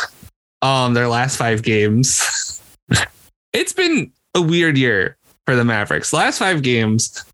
Um, 0.62 0.94
their 0.94 1.07
last 1.07 1.36
five 1.36 1.62
games. 1.62 2.61
it's 3.52 3.72
been 3.72 4.11
a 4.34 4.42
weird 4.42 4.76
year 4.76 5.16
for 5.44 5.54
the 5.54 5.64
Mavericks. 5.64 6.12
Last 6.12 6.38
five 6.38 6.62
games, 6.62 7.24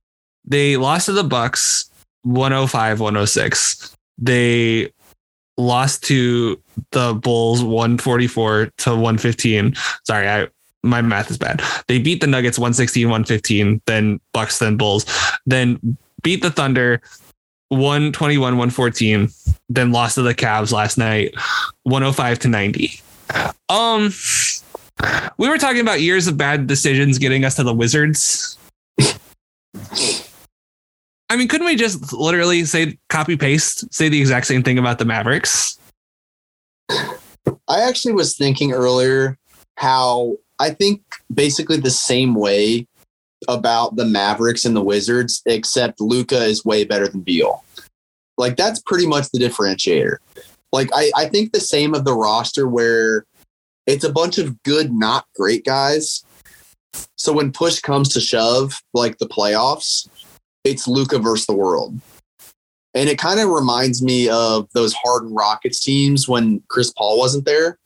they 0.45 0.77
lost 0.77 1.07
to 1.07 1.13
the 1.13 1.25
Bucks, 1.25 1.91
105, 2.25 3.01
106. 3.01 3.97
They 4.19 4.93
lost 5.57 6.03
to 6.05 6.61
the 6.91 7.15
Bulls 7.15 7.63
144 7.63 8.71
to 8.79 8.91
115. 8.91 9.75
Sorry, 10.05 10.29
I 10.29 10.49
my 10.83 11.01
math 11.01 11.31
is 11.31 11.39
bad. 11.39 11.63
They 11.87 11.99
beat 11.99 12.21
the 12.21 12.27
Nuggets 12.27 12.59
116, 12.59 13.07
115, 13.07 13.83
then 13.87 14.21
Bucks, 14.33 14.59
then 14.59 14.77
Bulls, 14.77 15.07
then 15.47 15.97
beat 16.23 16.43
the 16.43 16.51
Thunder 16.51 17.01
121, 17.69 18.41
114, 18.41 19.29
then 19.69 19.93
lost 19.93 20.17
to 20.17 20.23
the 20.23 20.35
Cavs 20.35 20.73
last 20.73 20.99
night 20.99 21.35
105 21.85 22.39
to 22.41 22.49
90. 22.49 23.01
Um 23.69 24.13
we 25.39 25.49
were 25.49 25.59
talking 25.59 25.81
about 25.81 26.01
years 26.01 26.27
of 26.27 26.37
bad 26.37 26.67
decisions 26.67 27.19
getting 27.19 27.45
us 27.45 27.57
to 27.57 27.63
the 27.63 27.75
Wizards. 27.75 28.59
I 31.33 31.37
mean, 31.37 31.49
couldn't 31.49 31.67
we 31.67 31.77
just 31.77 32.13
literally 32.13 32.67
say 32.67 32.99
copy 33.09 33.39
paste, 33.39 33.91
say 33.91 34.11
the 34.11 34.21
exact 34.21 34.47
same 34.47 34.63
thing 34.63 34.77
about 34.77 34.99
the 34.99 35.07
Mavericks? 35.07 35.79
I 36.91 37.81
actually 37.89 38.13
was 38.13 38.37
thinking 38.37 38.73
earlier 38.73 39.39
how 39.79 40.37
I 40.59 40.73
think 40.73 41.01
basically 41.33 41.79
the 41.79 41.91
same 41.91 42.35
way 42.35 42.87
about 43.49 43.97
the 43.97 44.05
Mavericks 44.05 44.67
and 44.67 44.77
the 44.77 44.83
Wizards, 44.83 45.41
except 45.47 46.03
Luka 46.03 46.45
is 46.45 46.67
way 46.67 46.85
better 46.85 47.09
than 47.09 47.23
Beal. 47.23 47.65
Like 48.37 48.59
that's 48.59 48.81
pretty 48.81 49.07
much 49.07 49.31
the 49.31 49.39
differentiator. 49.39 50.19
Like 50.71 50.91
I, 50.95 51.11
I 51.17 51.29
think 51.31 51.53
the 51.53 51.61
same 51.61 51.95
of 51.95 52.05
the 52.05 52.15
roster 52.15 52.69
where 52.69 53.25
it's 53.87 54.05
a 54.05 54.13
bunch 54.13 54.37
of 54.37 54.63
good, 54.65 54.93
not 54.93 55.25
great 55.35 55.65
guys. 55.65 56.27
So 57.17 57.33
when 57.33 57.53
push 57.53 57.81
comes 57.81 58.11
to 58.11 58.21
shove, 58.21 58.83
like 58.93 59.17
the 59.17 59.29
playoffs, 59.29 60.07
it's 60.65 60.87
Luka 60.87 61.19
versus 61.19 61.47
the 61.47 61.55
world. 61.55 61.99
And 62.95 63.09
it 63.09 63.19
kind 63.19 63.41
of 63.41 63.49
reminds 63.49 64.03
me 64.03 64.29
of 64.29 64.69
those 64.75 64.93
Harden 64.93 65.33
Rockets 65.33 65.81
teams 65.81 66.29
when 66.29 66.63
Chris 66.69 66.93
Paul 66.93 67.19
wasn't 67.19 67.47
there. 67.47 67.79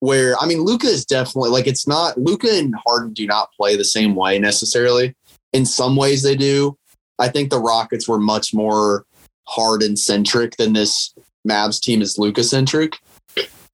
Where 0.00 0.34
I 0.40 0.46
mean, 0.46 0.60
Luka 0.60 0.86
is 0.86 1.04
definitely 1.04 1.50
like 1.50 1.66
it's 1.66 1.86
not 1.86 2.18
Luka 2.18 2.48
and 2.50 2.74
Harden 2.86 3.12
do 3.12 3.26
not 3.26 3.52
play 3.52 3.76
the 3.76 3.84
same 3.84 4.14
way 4.14 4.38
necessarily. 4.38 5.14
In 5.52 5.64
some 5.64 5.96
ways, 5.96 6.22
they 6.22 6.36
do. 6.36 6.76
I 7.18 7.28
think 7.28 7.50
the 7.50 7.60
Rockets 7.60 8.08
were 8.08 8.18
much 8.18 8.52
more 8.52 9.06
Harden 9.46 9.96
centric 9.96 10.56
than 10.56 10.72
this 10.72 11.14
Mavs 11.48 11.80
team 11.80 12.02
is 12.02 12.18
Luka 12.18 12.44
centric. 12.44 12.98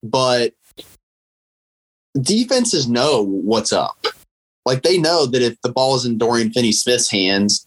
But 0.03 0.53
defenses 2.21 2.87
know 2.87 3.23
what's 3.23 3.73
up. 3.73 4.05
Like 4.65 4.83
they 4.83 4.97
know 4.97 5.25
that 5.25 5.41
if 5.41 5.59
the 5.61 5.71
ball 5.71 5.95
is 5.95 6.05
in 6.05 6.17
Dorian 6.17 6.51
Finney 6.51 6.71
Smith's 6.71 7.09
hands 7.09 7.65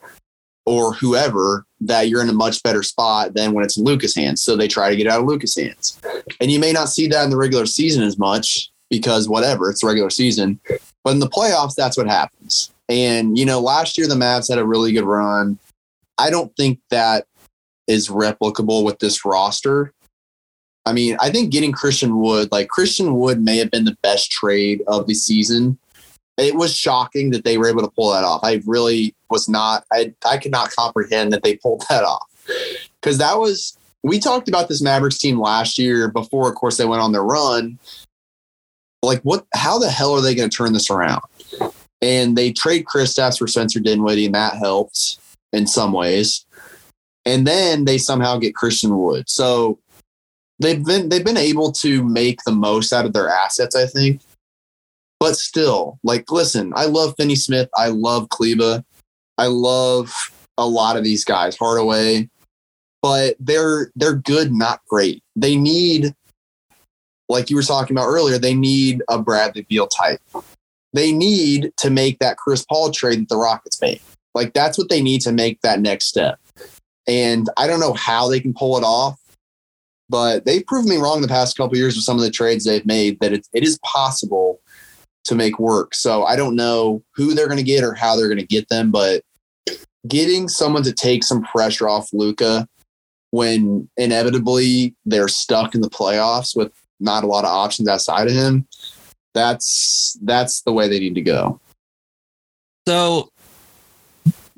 or 0.66 0.94
whoever, 0.94 1.66
that 1.80 2.08
you're 2.08 2.22
in 2.22 2.28
a 2.28 2.34
much 2.34 2.62
better 2.62 2.82
spot 2.82 3.34
than 3.34 3.52
when 3.52 3.64
it's 3.64 3.76
in 3.76 3.84
Luka's 3.84 4.14
hands. 4.14 4.42
So 4.42 4.56
they 4.56 4.68
try 4.68 4.90
to 4.90 4.96
get 4.96 5.06
out 5.06 5.20
of 5.20 5.26
Luka's 5.26 5.54
hands. 5.54 6.00
And 6.40 6.50
you 6.50 6.58
may 6.58 6.72
not 6.72 6.88
see 6.88 7.06
that 7.08 7.24
in 7.24 7.30
the 7.30 7.36
regular 7.36 7.66
season 7.66 8.02
as 8.02 8.18
much 8.18 8.70
because 8.90 9.28
whatever, 9.28 9.70
it's 9.70 9.82
the 9.82 9.88
regular 9.88 10.10
season. 10.10 10.60
But 11.02 11.10
in 11.10 11.18
the 11.18 11.28
playoffs, 11.28 11.74
that's 11.74 11.96
what 11.96 12.06
happens. 12.06 12.72
And, 12.88 13.36
you 13.38 13.44
know, 13.44 13.60
last 13.60 13.98
year 13.98 14.06
the 14.06 14.14
Mavs 14.14 14.48
had 14.48 14.58
a 14.58 14.64
really 14.64 14.92
good 14.92 15.04
run. 15.04 15.58
I 16.18 16.30
don't 16.30 16.54
think 16.56 16.80
that 16.90 17.26
is 17.86 18.08
replicable 18.08 18.84
with 18.84 18.98
this 18.98 19.24
roster. 19.24 19.92
I 20.86 20.92
mean, 20.92 21.16
I 21.20 21.30
think 21.30 21.50
getting 21.50 21.72
Christian 21.72 22.18
Wood, 22.18 22.52
like 22.52 22.68
Christian 22.68 23.16
Wood 23.16 23.42
may 23.42 23.56
have 23.58 23.70
been 23.70 23.84
the 23.84 23.96
best 24.02 24.30
trade 24.30 24.82
of 24.86 25.06
the 25.06 25.14
season. 25.14 25.78
It 26.36 26.56
was 26.56 26.74
shocking 26.74 27.30
that 27.30 27.44
they 27.44 27.58
were 27.58 27.68
able 27.68 27.82
to 27.82 27.90
pull 27.90 28.12
that 28.12 28.24
off. 28.24 28.40
I 28.42 28.60
really 28.66 29.14
was 29.30 29.48
not, 29.48 29.84
I, 29.92 30.12
I 30.26 30.36
could 30.38 30.50
not 30.50 30.70
comprehend 30.70 31.32
that 31.32 31.42
they 31.42 31.56
pulled 31.56 31.84
that 31.88 32.02
off. 32.02 32.26
Because 33.00 33.18
that 33.18 33.38
was, 33.38 33.78
we 34.02 34.18
talked 34.18 34.48
about 34.48 34.68
this 34.68 34.82
Mavericks 34.82 35.18
team 35.18 35.40
last 35.40 35.78
year 35.78 36.08
before, 36.08 36.48
of 36.48 36.56
course, 36.56 36.76
they 36.76 36.84
went 36.84 37.02
on 37.02 37.12
their 37.12 37.22
run. 37.22 37.78
Like, 39.02 39.20
what, 39.22 39.46
how 39.54 39.78
the 39.78 39.90
hell 39.90 40.12
are 40.12 40.20
they 40.20 40.34
going 40.34 40.50
to 40.50 40.56
turn 40.56 40.72
this 40.72 40.90
around? 40.90 41.22
And 42.02 42.36
they 42.36 42.52
trade 42.52 42.86
Chris 42.86 43.14
Kristaps 43.14 43.38
for 43.38 43.46
Spencer 43.46 43.80
Dinwiddie, 43.80 44.26
and 44.26 44.34
that 44.34 44.56
helped 44.56 45.18
in 45.52 45.66
some 45.66 45.92
ways. 45.92 46.44
And 47.24 47.46
then 47.46 47.84
they 47.84 47.96
somehow 47.96 48.36
get 48.38 48.54
Christian 48.54 48.98
Wood. 48.98 49.30
So 49.30 49.78
they've 50.58 50.84
been 50.84 51.08
they've 51.08 51.24
been 51.24 51.36
able 51.36 51.72
to 51.72 52.04
make 52.04 52.42
the 52.44 52.52
most 52.52 52.92
out 52.92 53.06
of 53.06 53.12
their 53.12 53.28
assets, 53.28 53.74
I 53.74 53.86
think. 53.86 54.20
But 55.24 55.38
still, 55.38 55.98
like, 56.02 56.30
listen, 56.30 56.74
I 56.76 56.84
love 56.84 57.14
Finney 57.16 57.34
Smith. 57.34 57.70
I 57.74 57.88
love 57.88 58.28
Kleber. 58.28 58.84
I 59.38 59.46
love 59.46 60.12
a 60.58 60.66
lot 60.66 60.98
of 60.98 61.02
these 61.02 61.24
guys, 61.24 61.56
Hardaway, 61.56 62.28
but 63.00 63.34
they're 63.40 63.90
they're 63.96 64.16
good, 64.16 64.52
not 64.52 64.82
great. 64.86 65.22
They 65.34 65.56
need, 65.56 66.14
like 67.30 67.48
you 67.48 67.56
were 67.56 67.62
talking 67.62 67.96
about 67.96 68.06
earlier, 68.08 68.36
they 68.36 68.52
need 68.52 69.00
a 69.08 69.18
Bradley 69.18 69.62
Beal 69.62 69.86
type. 69.86 70.20
They 70.92 71.10
need 71.10 71.72
to 71.78 71.88
make 71.88 72.18
that 72.18 72.36
Chris 72.36 72.62
Paul 72.62 72.90
trade 72.90 73.20
that 73.20 73.30
the 73.30 73.38
Rockets 73.38 73.80
made. 73.80 74.02
Like 74.34 74.52
that's 74.52 74.76
what 74.76 74.90
they 74.90 75.00
need 75.00 75.22
to 75.22 75.32
make 75.32 75.62
that 75.62 75.80
next 75.80 76.04
step. 76.04 76.38
And 77.08 77.48
I 77.56 77.66
don't 77.66 77.80
know 77.80 77.94
how 77.94 78.28
they 78.28 78.40
can 78.40 78.52
pull 78.52 78.76
it 78.76 78.84
off 78.84 79.18
but 80.10 80.44
they've 80.44 80.66
proven 80.66 80.90
me 80.90 80.96
wrong 80.96 81.22
the 81.22 81.28
past 81.28 81.56
couple 81.56 81.78
years 81.78 81.96
with 81.96 82.04
some 82.04 82.18
of 82.18 82.22
the 82.22 82.30
trades 82.30 82.64
they've 82.64 82.84
made 82.84 83.18
that 83.20 83.32
it, 83.32 83.48
it 83.54 83.62
is 83.62 83.78
possible 83.78 84.60
to 85.24 85.34
make 85.34 85.58
work. 85.58 85.94
So 85.94 86.24
I 86.24 86.36
don't 86.36 86.56
know 86.56 87.02
who 87.14 87.34
they're 87.34 87.48
going 87.48 87.58
to 87.58 87.64
get 87.64 87.84
or 87.84 87.94
how 87.94 88.16
they're 88.16 88.28
going 88.28 88.38
to 88.38 88.46
get 88.46 88.68
them, 88.68 88.90
but 88.90 89.22
getting 90.06 90.48
someone 90.48 90.82
to 90.82 90.92
take 90.92 91.24
some 91.24 91.42
pressure 91.42 91.88
off 91.88 92.12
Luka 92.12 92.68
when 93.30 93.88
inevitably 93.96 94.94
they're 95.04 95.28
stuck 95.28 95.74
in 95.74 95.80
the 95.80 95.90
playoffs 95.90 96.56
with 96.56 96.72
not 97.00 97.24
a 97.24 97.26
lot 97.26 97.44
of 97.44 97.50
options 97.50 97.88
outside 97.88 98.28
of 98.28 98.32
him, 98.32 98.66
that's 99.32 100.16
that's 100.22 100.62
the 100.62 100.72
way 100.72 100.88
they 100.88 101.00
need 101.00 101.16
to 101.16 101.20
go. 101.20 101.60
So 102.86 103.30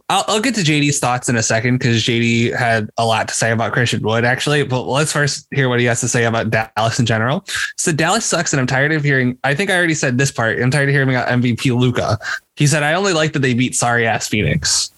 I'll, 0.09 0.25
I'll 0.29 0.41
get 0.41 0.55
to 0.55 0.61
JD's 0.61 1.01
thoughts 1.01 1.29
in 1.29 1.37
a 1.37 1.43
second 1.43 1.79
because 1.79 2.05
JD 2.05 2.57
had 2.57 2.89
a 2.97 3.05
lot 3.05 3.27
to 3.29 3.35
say 3.35 3.51
about 3.51 3.73
Christian 3.73 4.03
Wood, 4.03 4.25
actually. 4.25 4.63
But 4.63 4.83
let's 4.83 5.13
first 5.13 5.49
hear 5.51 5.69
what 5.69 5.81
he 5.81 5.87
has 5.87 6.01
to 6.01 6.09
say 6.09 6.25
about 6.25 6.51
Dallas 6.51 7.01
in 7.01 7.07
general. 7.07 7.45
So 7.77 7.93
Dallas 7.93 8.25
sucks, 8.25 8.53
and 8.53 8.61
I'm 8.61 8.69
tired 8.69 8.93
of 8.93 9.03
hearing. 9.03 9.37
I 9.43 9.55
think 9.55 9.69
I 9.69 9.77
already 9.77 9.95
said 9.95 10.17
this 10.17 10.31
part. 10.31 10.61
I'm 10.61 10.71
tired 10.71 10.89
of 10.89 10.95
hearing 10.95 11.11
about 11.11 11.29
MVP 11.29 11.77
Luka. 11.77 12.19
He 12.55 12.69
said, 12.69 12.85
"I 12.85 12.95
only 12.95 13.15
like 13.15 13.33
that 13.33 13.41
they 13.41 13.55
beat 13.55 13.75
sorry 13.75 14.07
ass 14.07 14.29
Phoenix." 14.29 14.91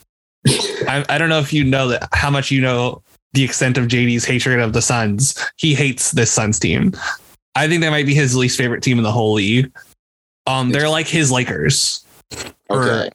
I, 0.46 1.04
I 1.08 1.18
don't 1.18 1.30
know 1.30 1.40
if 1.40 1.52
you 1.52 1.64
know 1.64 1.88
that 1.88 2.08
how 2.12 2.30
much 2.30 2.50
you 2.50 2.60
know 2.60 3.02
the 3.32 3.44
extent 3.44 3.78
of 3.78 3.86
JD's 3.86 4.26
hatred 4.26 4.60
of 4.60 4.74
the 4.74 4.82
Suns. 4.82 5.38
He 5.56 5.74
hates 5.74 6.12
this 6.12 6.30
Suns 6.30 6.58
team. 6.58 6.92
I 7.54 7.66
think 7.66 7.80
that 7.80 7.90
might 7.90 8.06
be 8.06 8.14
his 8.14 8.36
least 8.36 8.58
favorite 8.58 8.82
team 8.82 8.98
in 8.98 9.04
the 9.04 9.12
whole 9.12 9.32
league. 9.32 9.72
Um, 10.46 10.70
they're 10.70 10.88
like 10.88 11.06
his 11.06 11.32
Lakers. 11.32 12.04
Okay. 12.70 13.10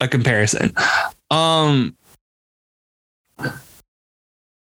A 0.00 0.08
comparison. 0.08 0.72
Um, 1.30 1.96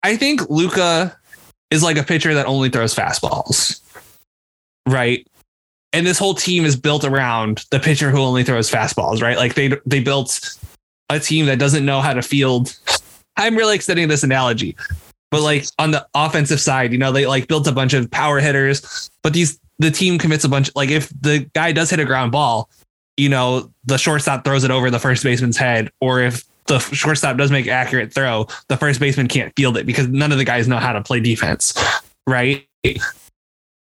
I 0.02 0.16
think 0.16 0.48
Luka 0.48 1.16
is 1.70 1.82
like 1.82 1.98
a 1.98 2.02
pitcher 2.02 2.34
that 2.34 2.46
only 2.46 2.70
throws 2.70 2.94
fastballs, 2.94 3.80
right? 4.86 5.26
And 5.92 6.06
this 6.06 6.18
whole 6.18 6.34
team 6.34 6.64
is 6.64 6.76
built 6.76 7.04
around 7.04 7.64
the 7.70 7.80
pitcher 7.80 8.10
who 8.10 8.18
only 8.18 8.44
throws 8.44 8.70
fastballs, 8.70 9.22
right? 9.22 9.36
Like 9.36 9.54
they 9.54 9.72
they 9.84 10.00
built 10.00 10.56
a 11.10 11.18
team 11.18 11.46
that 11.46 11.58
doesn't 11.58 11.84
know 11.84 12.00
how 12.00 12.14
to 12.14 12.22
field. 12.22 12.78
I'm 13.36 13.56
really 13.56 13.74
extending 13.74 14.08
this 14.08 14.22
analogy, 14.22 14.76
but 15.30 15.42
like 15.42 15.66
on 15.78 15.90
the 15.90 16.06
offensive 16.14 16.60
side, 16.60 16.92
you 16.92 16.98
know, 16.98 17.12
they 17.12 17.26
like 17.26 17.48
built 17.48 17.66
a 17.66 17.72
bunch 17.72 17.94
of 17.94 18.10
power 18.10 18.40
hitters, 18.40 19.10
but 19.22 19.32
these 19.32 19.58
the 19.78 19.90
team 19.90 20.18
commits 20.18 20.44
a 20.44 20.48
bunch. 20.48 20.70
Like 20.74 20.90
if 20.90 21.08
the 21.20 21.48
guy 21.54 21.72
does 21.72 21.90
hit 21.90 22.00
a 22.00 22.04
ground 22.04 22.32
ball, 22.32 22.68
you 23.18 23.28
know, 23.28 23.70
the 23.84 23.98
shortstop 23.98 24.44
throws 24.44 24.62
it 24.62 24.70
over 24.70 24.90
the 24.90 25.00
first 25.00 25.24
baseman's 25.24 25.56
head, 25.56 25.90
or 26.00 26.20
if 26.20 26.44
the 26.66 26.78
shortstop 26.78 27.36
does 27.36 27.50
make 27.50 27.66
accurate 27.66 28.14
throw, 28.14 28.46
the 28.68 28.76
first 28.76 29.00
baseman 29.00 29.26
can't 29.26 29.52
field 29.56 29.76
it 29.76 29.84
because 29.84 30.06
none 30.06 30.30
of 30.30 30.38
the 30.38 30.44
guys 30.44 30.68
know 30.68 30.76
how 30.76 30.92
to 30.92 31.02
play 31.02 31.18
defense, 31.18 31.74
right? 32.28 32.66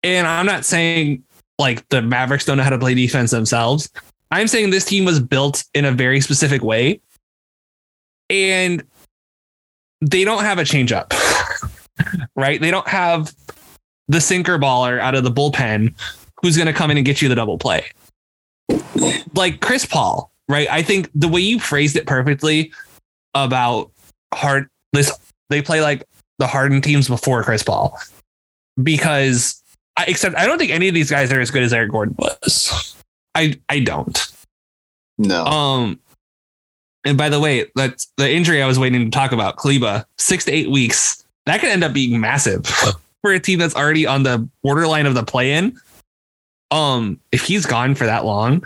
And 0.03 0.27
I'm 0.27 0.47
not 0.47 0.65
saying 0.65 1.23
like 1.59 1.87
the 1.91 2.01
Mavericks 2.01 2.47
don't 2.47 2.57
know 2.57 2.63
how 2.63 2.71
to 2.71 2.79
play 2.79 2.95
defense 2.95 3.31
themselves. 3.31 3.91
I'm 4.31 4.49
saying 4.49 4.71
this 4.71 4.87
team 4.87 5.05
was 5.05 5.21
built 5.21 5.65
in 5.75 5.85
a 5.85 5.93
very 5.93 6.23
specific 6.23 6.63
way, 6.63 7.03
and 8.31 8.83
they 10.01 10.25
don't 10.25 10.43
have 10.43 10.59
a 10.59 10.63
changeup, 10.63 11.13
right? 12.35 12.61
They 12.61 12.71
don't 12.71 12.89
have 12.89 13.35
the 14.07 14.23
sinker 14.23 14.59
baller 14.59 14.99
out 15.01 15.15
of 15.15 15.23
the 15.23 15.31
bullpen 15.31 15.93
who's 16.41 16.57
going 16.57 16.67
to 16.67 16.73
come 16.73 16.91
in 16.91 16.97
and 16.97 17.05
get 17.05 17.21
you 17.21 17.29
the 17.29 17.35
double 17.35 17.59
play 17.59 17.85
like 19.35 19.61
Chris 19.61 19.87
Paul, 19.87 20.31
right? 20.49 20.69
I 20.71 20.83
think 20.83 21.11
the 21.15 21.29
way 21.29 21.41
you 21.41 21.61
phrased 21.61 21.97
it 21.97 22.07
perfectly 22.07 22.73
about 23.35 23.91
hard 24.35 24.69
this 24.93 25.13
they 25.51 25.63
play 25.63 25.81
like 25.81 26.07
the 26.39 26.47
Harden 26.47 26.81
teams 26.81 27.09
before 27.09 27.43
Chris 27.43 27.63
Paul. 27.63 27.99
Because 28.83 29.63
I, 29.97 30.05
except 30.07 30.37
I 30.37 30.47
don't 30.47 30.59
think 30.59 30.71
any 30.71 30.89
of 30.89 30.95
these 30.95 31.11
guys 31.11 31.33
are 31.33 31.41
as 31.41 31.51
good 31.51 31.63
as 31.63 31.73
Eric 31.73 31.91
Gordon 31.91 32.15
was. 32.19 32.97
I 33.35 33.59
I 33.69 33.81
don't. 33.81 34.33
No. 35.19 35.45
Um 35.45 36.01
And 37.05 37.19
by 37.19 37.29
the 37.29 37.41
way, 37.41 37.67
that's 37.75 38.11
the 38.17 38.31
injury 38.31 38.63
I 38.63 38.67
was 38.67 38.79
waiting 38.79 39.05
to 39.05 39.11
talk 39.11 39.33
about, 39.33 39.57
Kleber, 39.57 40.05
six 40.17 40.45
to 40.45 40.53
eight 40.53 40.71
weeks. 40.71 41.25
That 41.47 41.61
could 41.61 41.71
end 41.71 41.83
up 41.83 41.93
being 41.93 42.21
massive 42.21 42.67
for 43.23 43.33
a 43.33 43.41
team 43.41 43.59
that's 43.59 43.75
already 43.75 44.07
on 44.07 44.23
the 44.23 44.49
borderline 44.63 45.07
of 45.07 45.15
the 45.15 45.25
play-in. 45.25 45.79
Um, 46.71 47.19
if 47.33 47.43
he's 47.43 47.67
gone 47.67 47.95
for 47.95 48.07
that 48.07 48.25
long, 48.25 48.65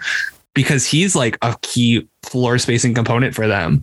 because 0.54 0.86
he's 0.86 1.14
like 1.14 1.38
a 1.42 1.56
key 1.62 2.08
floor 2.24 2.58
spacing 2.58 2.94
component 2.94 3.34
for 3.34 3.46
them. 3.46 3.82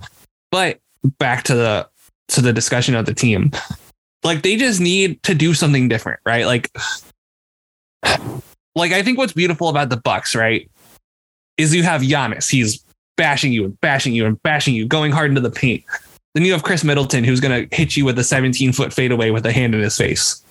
But 0.51 0.79
back 1.17 1.43
to 1.43 1.55
the 1.55 1.87
to 2.29 2.41
the 2.41 2.53
discussion 2.53 2.95
of 2.95 3.05
the 3.05 3.13
team. 3.13 3.51
Like 4.23 4.41
they 4.41 4.57
just 4.57 4.81
need 4.81 5.21
to 5.23 5.33
do 5.33 5.53
something 5.53 5.87
different, 5.87 6.19
right? 6.25 6.45
Like 6.45 6.69
like 8.75 8.91
I 8.91 9.01
think 9.01 9.17
what's 9.17 9.33
beautiful 9.33 9.69
about 9.69 9.89
the 9.89 9.97
Bucks, 9.97 10.35
right? 10.35 10.69
Is 11.57 11.73
you 11.73 11.83
have 11.83 12.01
Giannis. 12.01 12.49
He's 12.49 12.83
bashing 13.17 13.51
you 13.51 13.65
and 13.65 13.79
bashing 13.81 14.13
you 14.13 14.25
and 14.25 14.41
bashing 14.43 14.73
you, 14.73 14.85
going 14.85 15.11
hard 15.11 15.29
into 15.29 15.41
the 15.41 15.51
paint. 15.51 15.83
Then 16.33 16.45
you 16.45 16.53
have 16.53 16.63
Khris 16.63 16.83
Middleton, 16.83 17.23
who's 17.23 17.39
going 17.39 17.67
to 17.67 17.75
hit 17.75 17.97
you 17.97 18.05
with 18.05 18.17
a 18.19 18.23
17 18.23 18.71
foot 18.71 18.93
fadeaway 18.93 19.31
with 19.31 19.45
a 19.45 19.51
hand 19.51 19.75
in 19.75 19.81
his 19.81 19.97
face. 19.97 20.43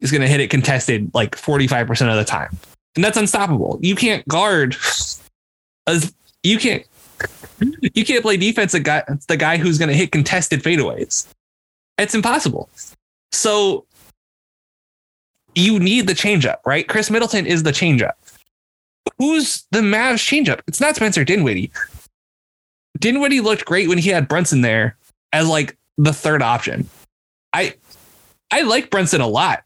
He's 0.00 0.10
going 0.10 0.22
to 0.22 0.28
hit 0.28 0.40
it 0.40 0.48
contested 0.48 1.10
like 1.12 1.32
45% 1.32 2.08
of 2.08 2.16
the 2.16 2.24
time. 2.24 2.56
And 2.96 3.04
that's 3.04 3.16
unstoppable. 3.16 3.78
You 3.82 3.94
can't 3.94 4.26
guard 4.26 4.76
as 5.86 6.14
you 6.42 6.58
can't 6.58 6.84
you 7.80 8.04
can't 8.04 8.22
play 8.22 8.36
defense 8.36 8.74
a 8.74 8.80
guy 8.80 9.02
the 9.26 9.36
guy 9.36 9.56
who's 9.56 9.78
going 9.78 9.88
to 9.88 9.94
hit 9.94 10.12
contested 10.12 10.62
fadeaways. 10.62 11.26
It's 11.96 12.14
impossible. 12.14 12.68
So 13.32 13.84
you 15.54 15.78
need 15.80 16.06
the 16.06 16.12
changeup, 16.12 16.58
right? 16.64 16.86
Khris 16.86 17.10
Middleton 17.10 17.46
is 17.46 17.64
the 17.64 17.72
changeup. 17.72 18.12
Who's 19.18 19.66
the 19.72 19.80
Mavs 19.80 20.22
changeup? 20.22 20.60
It's 20.68 20.80
not 20.80 20.94
Spencer 20.94 21.24
Dinwiddie. 21.24 21.72
Dinwiddie 22.98 23.40
looked 23.40 23.64
great 23.64 23.88
when 23.88 23.98
he 23.98 24.10
had 24.10 24.28
Brunson 24.28 24.60
there 24.60 24.96
as 25.32 25.48
like 25.48 25.76
the 25.96 26.12
third 26.12 26.42
option. 26.42 26.88
I 27.52 27.74
I 28.50 28.62
like 28.62 28.90
Brunson 28.90 29.20
a 29.20 29.26
lot. 29.26 29.64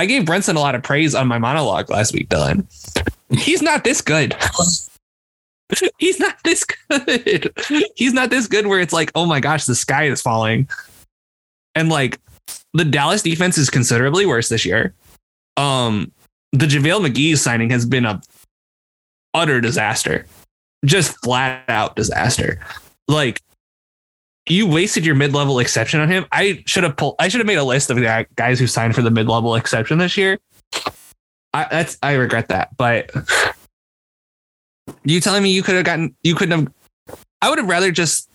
I 0.00 0.06
gave 0.06 0.24
Brunson 0.24 0.56
a 0.56 0.60
lot 0.60 0.74
of 0.74 0.82
praise 0.82 1.14
on 1.14 1.28
my 1.28 1.36
monologue 1.36 1.90
last 1.90 2.14
week, 2.14 2.30
Dylan. 2.30 2.64
He's 3.38 3.60
not 3.60 3.84
this 3.84 4.00
good. 4.00 4.34
He's 5.98 6.18
not 6.18 6.36
this 6.42 6.64
good. 6.64 7.52
He's 7.96 8.14
not 8.14 8.30
this 8.30 8.46
good 8.46 8.66
where 8.66 8.80
it's 8.80 8.94
like, 8.94 9.12
oh 9.14 9.26
my 9.26 9.40
gosh, 9.40 9.66
the 9.66 9.74
sky 9.74 10.04
is 10.04 10.22
falling. 10.22 10.70
And 11.74 11.90
like 11.90 12.18
the 12.72 12.86
Dallas 12.86 13.20
defense 13.20 13.58
is 13.58 13.68
considerably 13.68 14.24
worse 14.24 14.48
this 14.48 14.64
year. 14.64 14.94
Um, 15.58 16.10
the 16.52 16.64
JaVale 16.64 17.06
McGee 17.06 17.36
signing 17.36 17.68
has 17.68 17.84
been 17.84 18.06
a 18.06 18.22
utter 19.34 19.60
disaster. 19.60 20.24
Just 20.82 21.14
flat 21.22 21.62
out 21.68 21.94
disaster. 21.94 22.58
Like 23.06 23.42
you 24.48 24.66
wasted 24.66 25.04
your 25.04 25.14
mid-level 25.14 25.58
exception 25.58 26.00
on 26.00 26.08
him. 26.08 26.26
I 26.32 26.62
should 26.66 26.84
have 26.84 26.96
pulled 26.96 27.16
I 27.18 27.28
should 27.28 27.40
have 27.40 27.46
made 27.46 27.58
a 27.58 27.64
list 27.64 27.90
of 27.90 27.96
the 27.96 28.26
guys 28.36 28.58
who 28.58 28.66
signed 28.66 28.94
for 28.94 29.02
the 29.02 29.10
mid-level 29.10 29.54
exception 29.54 29.98
this 29.98 30.16
year. 30.16 30.38
I 31.52 31.66
that's 31.70 31.98
I 32.02 32.14
regret 32.14 32.48
that. 32.48 32.76
But 32.76 33.10
you 35.04 35.20
telling 35.20 35.42
me 35.42 35.50
you 35.52 35.62
could 35.62 35.76
have 35.76 35.84
gotten 35.84 36.14
you 36.22 36.34
couldn't 36.34 36.58
have 36.58 37.18
I 37.42 37.48
would 37.48 37.58
have 37.58 37.68
rather 37.68 37.90
just 37.90 38.30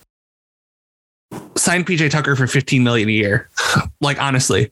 signed 1.56 1.86
PJ 1.86 2.12
Tucker 2.12 2.36
for 2.36 2.48
15 2.48 2.84
million 2.84 3.10
a 3.10 3.12
year. 3.12 3.50
like 4.02 4.22
honestly. 4.22 4.72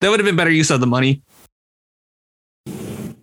That 0.00 0.10
would 0.10 0.18
have 0.18 0.26
been 0.26 0.36
better 0.36 0.50
use 0.50 0.70
of 0.70 0.80
the 0.80 0.86
money. 0.86 1.22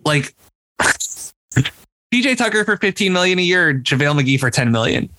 Like 0.04 0.34
PJ 0.80 2.38
Tucker 2.38 2.64
for 2.64 2.78
15 2.78 3.12
million 3.12 3.38
a 3.38 3.42
year, 3.42 3.74
JaVale 3.74 4.22
McGee 4.22 4.40
for 4.40 4.50
10 4.50 4.72
million. 4.72 5.10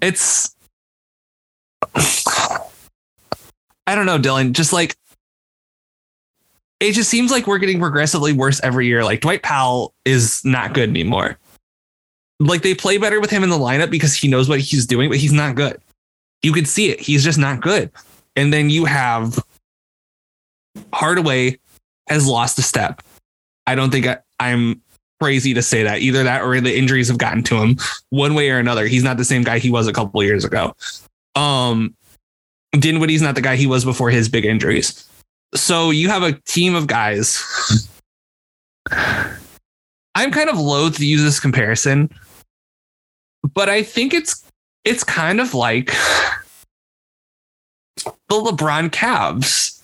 It's 0.00 0.55
I 3.86 3.94
don't 3.94 4.06
know, 4.06 4.18
Dylan. 4.18 4.52
Just 4.52 4.72
like 4.72 4.96
it 6.80 6.92
just 6.92 7.08
seems 7.08 7.30
like 7.30 7.46
we're 7.46 7.58
getting 7.58 7.80
progressively 7.80 8.32
worse 8.32 8.60
every 8.62 8.86
year. 8.86 9.02
Like 9.04 9.20
Dwight 9.20 9.42
Powell 9.42 9.94
is 10.04 10.44
not 10.44 10.74
good 10.74 10.88
anymore. 10.88 11.38
Like 12.38 12.62
they 12.62 12.74
play 12.74 12.98
better 12.98 13.20
with 13.20 13.30
him 13.30 13.42
in 13.42 13.48
the 13.48 13.58
lineup 13.58 13.90
because 13.90 14.14
he 14.14 14.28
knows 14.28 14.48
what 14.48 14.60
he's 14.60 14.86
doing, 14.86 15.08
but 15.08 15.18
he's 15.18 15.32
not 15.32 15.54
good. 15.54 15.80
You 16.42 16.52
can 16.52 16.66
see 16.66 16.90
it. 16.90 17.00
He's 17.00 17.24
just 17.24 17.38
not 17.38 17.62
good. 17.62 17.90
And 18.36 18.52
then 18.52 18.68
you 18.68 18.84
have 18.84 19.38
Hardaway 20.92 21.58
has 22.08 22.26
lost 22.26 22.58
a 22.58 22.62
step. 22.62 23.02
I 23.66 23.74
don't 23.74 23.90
think 23.90 24.06
I, 24.06 24.18
I'm 24.38 24.82
crazy 25.18 25.54
to 25.54 25.62
say 25.62 25.82
that. 25.82 26.00
Either 26.00 26.22
that 26.24 26.42
or 26.42 26.60
the 26.60 26.76
injuries 26.76 27.08
have 27.08 27.16
gotten 27.16 27.42
to 27.44 27.56
him 27.56 27.78
one 28.10 28.34
way 28.34 28.50
or 28.50 28.58
another. 28.58 28.86
He's 28.86 29.02
not 29.02 29.16
the 29.16 29.24
same 29.24 29.42
guy 29.42 29.58
he 29.58 29.70
was 29.70 29.86
a 29.86 29.92
couple 29.94 30.22
years 30.22 30.44
ago. 30.44 30.74
Um, 31.36 31.94
Dinwiddie's 32.72 33.22
not 33.22 33.34
the 33.36 33.40
guy 33.40 33.56
he 33.56 33.66
was 33.66 33.84
before 33.84 34.10
his 34.10 34.28
big 34.28 34.44
injuries. 34.44 35.08
So 35.54 35.90
you 35.90 36.08
have 36.08 36.22
a 36.22 36.32
team 36.32 36.74
of 36.74 36.86
guys. 36.86 37.88
I'm 38.90 40.30
kind 40.30 40.48
of 40.48 40.58
loath 40.58 40.96
to 40.96 41.06
use 41.06 41.22
this 41.22 41.38
comparison, 41.38 42.10
but 43.54 43.68
I 43.68 43.82
think 43.82 44.14
it's 44.14 44.44
it's 44.84 45.04
kind 45.04 45.40
of 45.40 45.52
like 45.54 45.88
the 48.04 48.12
LeBron 48.30 48.90
Cavs. 48.90 49.82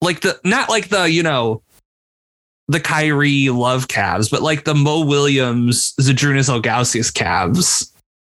Like 0.00 0.20
the 0.20 0.40
not 0.44 0.68
like 0.68 0.88
the, 0.88 1.04
you 1.04 1.22
know, 1.22 1.62
the 2.68 2.80
Kyrie 2.80 3.50
Love 3.50 3.88
Cavs, 3.88 4.30
but 4.30 4.42
like 4.42 4.64
the 4.64 4.74
Mo 4.74 5.04
Williams, 5.04 5.94
Zydrunas 6.00 6.48
Ilgauskas 6.50 7.12
Cavs, 7.12 7.92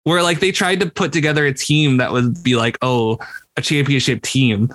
where 0.05 0.23
like 0.23 0.41
they 0.41 0.53
tried 0.53 0.81
to 0.81 0.91
put 0.91 1.12
together 1.12 1.47
a 1.47 1.53
team 1.53 1.99
that 1.99 2.12
would 2.12 2.43
be 2.43 2.57
like, 2.57 2.79
oh, 2.83 3.19
a 3.57 3.62
championship 3.62 4.23
team. 4.23 4.70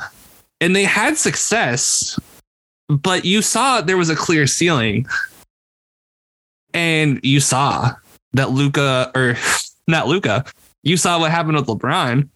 And 0.61 0.75
they 0.75 0.83
had 0.83 1.17
success, 1.17 2.19
but 2.87 3.25
you 3.25 3.41
saw 3.41 3.81
there 3.81 3.97
was 3.97 4.09
a 4.09 4.15
clear 4.15 4.47
ceiling. 4.47 5.07
And 6.73 7.19
you 7.23 7.39
saw 7.39 7.91
that 8.33 8.51
Luka 8.51 9.11
or 9.15 9.35
not 9.87 10.07
Luka, 10.07 10.45
you 10.83 10.97
saw 10.97 11.19
what 11.19 11.31
happened 11.31 11.55
with 11.55 11.67
LeBron. 11.67 12.29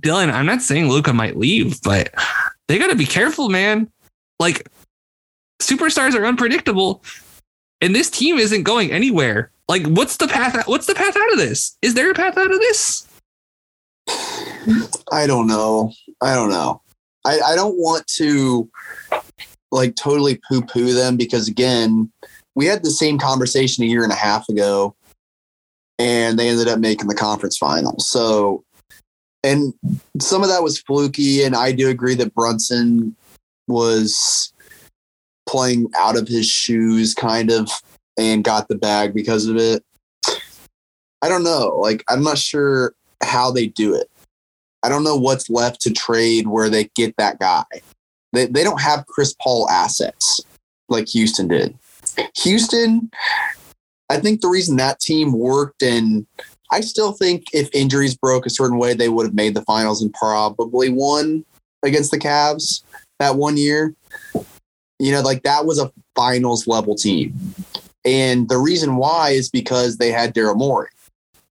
Dylan, 0.00 0.32
I'm 0.32 0.46
not 0.46 0.62
saying 0.62 0.88
Luka 0.88 1.12
might 1.12 1.38
leave, 1.38 1.80
but 1.82 2.12
they 2.68 2.78
got 2.78 2.88
to 2.88 2.96
be 2.96 3.06
careful, 3.06 3.48
man. 3.48 3.90
Like 4.38 4.68
superstars 5.60 6.14
are 6.14 6.26
unpredictable, 6.26 7.02
and 7.80 7.94
this 7.94 8.10
team 8.10 8.36
isn't 8.36 8.64
going 8.64 8.92
anywhere. 8.92 9.50
Like, 9.68 9.86
what's 9.86 10.16
the 10.16 10.28
path? 10.28 10.66
What's 10.66 10.86
the 10.86 10.94
path 10.94 11.16
out 11.16 11.32
of 11.32 11.38
this? 11.38 11.76
Is 11.82 11.94
there 11.94 12.10
a 12.10 12.14
path 12.14 12.38
out 12.38 12.52
of 12.52 12.58
this? 12.58 13.06
I 15.12 15.26
don't 15.26 15.46
know. 15.46 15.92
I 16.20 16.34
don't 16.34 16.50
know. 16.50 16.82
I, 17.24 17.40
I 17.40 17.54
don't 17.56 17.76
want 17.76 18.06
to 18.18 18.70
like 19.72 19.96
totally 19.96 20.40
poo 20.48 20.62
poo 20.62 20.92
them 20.92 21.16
because 21.16 21.48
again, 21.48 22.10
we 22.54 22.66
had 22.66 22.82
the 22.82 22.90
same 22.90 23.18
conversation 23.18 23.82
a 23.84 23.86
year 23.86 24.04
and 24.04 24.12
a 24.12 24.16
half 24.16 24.48
ago 24.48 24.94
and 25.98 26.38
they 26.38 26.48
ended 26.48 26.68
up 26.68 26.78
making 26.78 27.08
the 27.08 27.14
conference 27.14 27.56
final. 27.56 27.98
So, 27.98 28.64
and 29.42 29.74
some 30.20 30.42
of 30.42 30.48
that 30.48 30.62
was 30.62 30.80
fluky. 30.80 31.42
And 31.42 31.56
I 31.56 31.72
do 31.72 31.88
agree 31.88 32.14
that 32.16 32.34
Brunson 32.34 33.16
was 33.68 34.52
playing 35.48 35.90
out 35.96 36.16
of 36.16 36.28
his 36.28 36.46
shoes 36.48 37.14
kind 37.14 37.50
of 37.50 37.70
and 38.18 38.44
got 38.44 38.68
the 38.68 38.76
bag 38.76 39.14
because 39.14 39.46
of 39.46 39.56
it. 39.56 39.82
I 41.22 41.28
don't 41.28 41.44
know. 41.44 41.76
Like, 41.80 42.04
I'm 42.08 42.22
not 42.22 42.38
sure 42.38 42.94
how 43.22 43.50
they 43.50 43.66
do 43.66 43.94
it. 43.94 44.10
I 44.82 44.88
don't 44.88 45.04
know 45.04 45.16
what's 45.16 45.50
left 45.50 45.80
to 45.82 45.92
trade 45.92 46.46
where 46.46 46.70
they 46.70 46.84
get 46.94 47.16
that 47.16 47.38
guy. 47.40 47.64
They, 48.32 48.46
they 48.46 48.62
don't 48.62 48.80
have 48.80 49.06
Chris 49.06 49.34
Paul 49.42 49.68
assets 49.68 50.40
like 50.88 51.08
Houston 51.08 51.48
did. 51.48 51.76
Houston, 52.36 53.10
I 54.10 54.18
think 54.18 54.40
the 54.40 54.48
reason 54.48 54.76
that 54.76 55.00
team 55.00 55.32
worked, 55.32 55.82
and 55.82 56.26
I 56.70 56.80
still 56.80 57.12
think 57.12 57.46
if 57.52 57.68
injuries 57.72 58.16
broke 58.16 58.46
a 58.46 58.50
certain 58.50 58.78
way, 58.78 58.94
they 58.94 59.08
would 59.08 59.26
have 59.26 59.34
made 59.34 59.54
the 59.54 59.62
finals 59.62 60.02
and 60.02 60.12
probably 60.14 60.90
won 60.90 61.44
against 61.82 62.10
the 62.10 62.18
Cavs 62.18 62.82
that 63.18 63.36
one 63.36 63.56
year. 63.56 63.94
You 64.98 65.12
know, 65.12 65.20
like 65.20 65.42
that 65.42 65.66
was 65.66 65.78
a 65.78 65.92
finals 66.14 66.66
level 66.66 66.94
team. 66.94 67.34
And 68.06 68.48
the 68.48 68.58
reason 68.58 68.96
why 68.96 69.30
is 69.30 69.50
because 69.50 69.98
they 69.98 70.12
had 70.12 70.32
Daryl 70.32 70.56
Morey, 70.56 70.90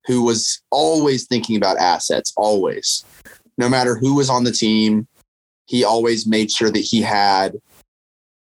who 0.06 0.24
was 0.24 0.62
always 0.72 1.28
thinking 1.28 1.58
about 1.58 1.78
assets, 1.78 2.34
always. 2.38 3.04
No 3.58 3.68
matter 3.68 3.96
who 3.96 4.16
was 4.16 4.30
on 4.30 4.46
the 4.46 4.52
team, 4.54 5.06
he 5.66 5.84
always 5.84 6.26
made 6.26 6.50
sure 6.50 6.72
that 6.72 6.80
he 6.80 7.02
had 7.02 7.58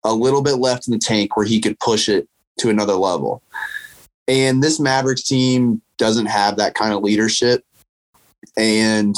a 0.05 0.12
little 0.14 0.43
bit 0.43 0.55
left 0.55 0.89
in 0.89 0.93
the 0.93 0.98
tank 0.98 1.36
where 1.36 1.44
he 1.44 1.60
could 1.60 1.78
push 1.80 2.09
it 2.09 2.26
to 2.60 2.70
another 2.70 2.94
level. 2.94 3.43
And 4.26 4.62
this 4.62 4.80
Mavericks 4.80 5.22
team 5.22 5.82
doesn't 5.98 6.26
have 6.26 6.56
that 6.56 6.74
kind 6.74 6.94
of 6.94 7.02
leadership. 7.02 7.62
And 8.56 9.14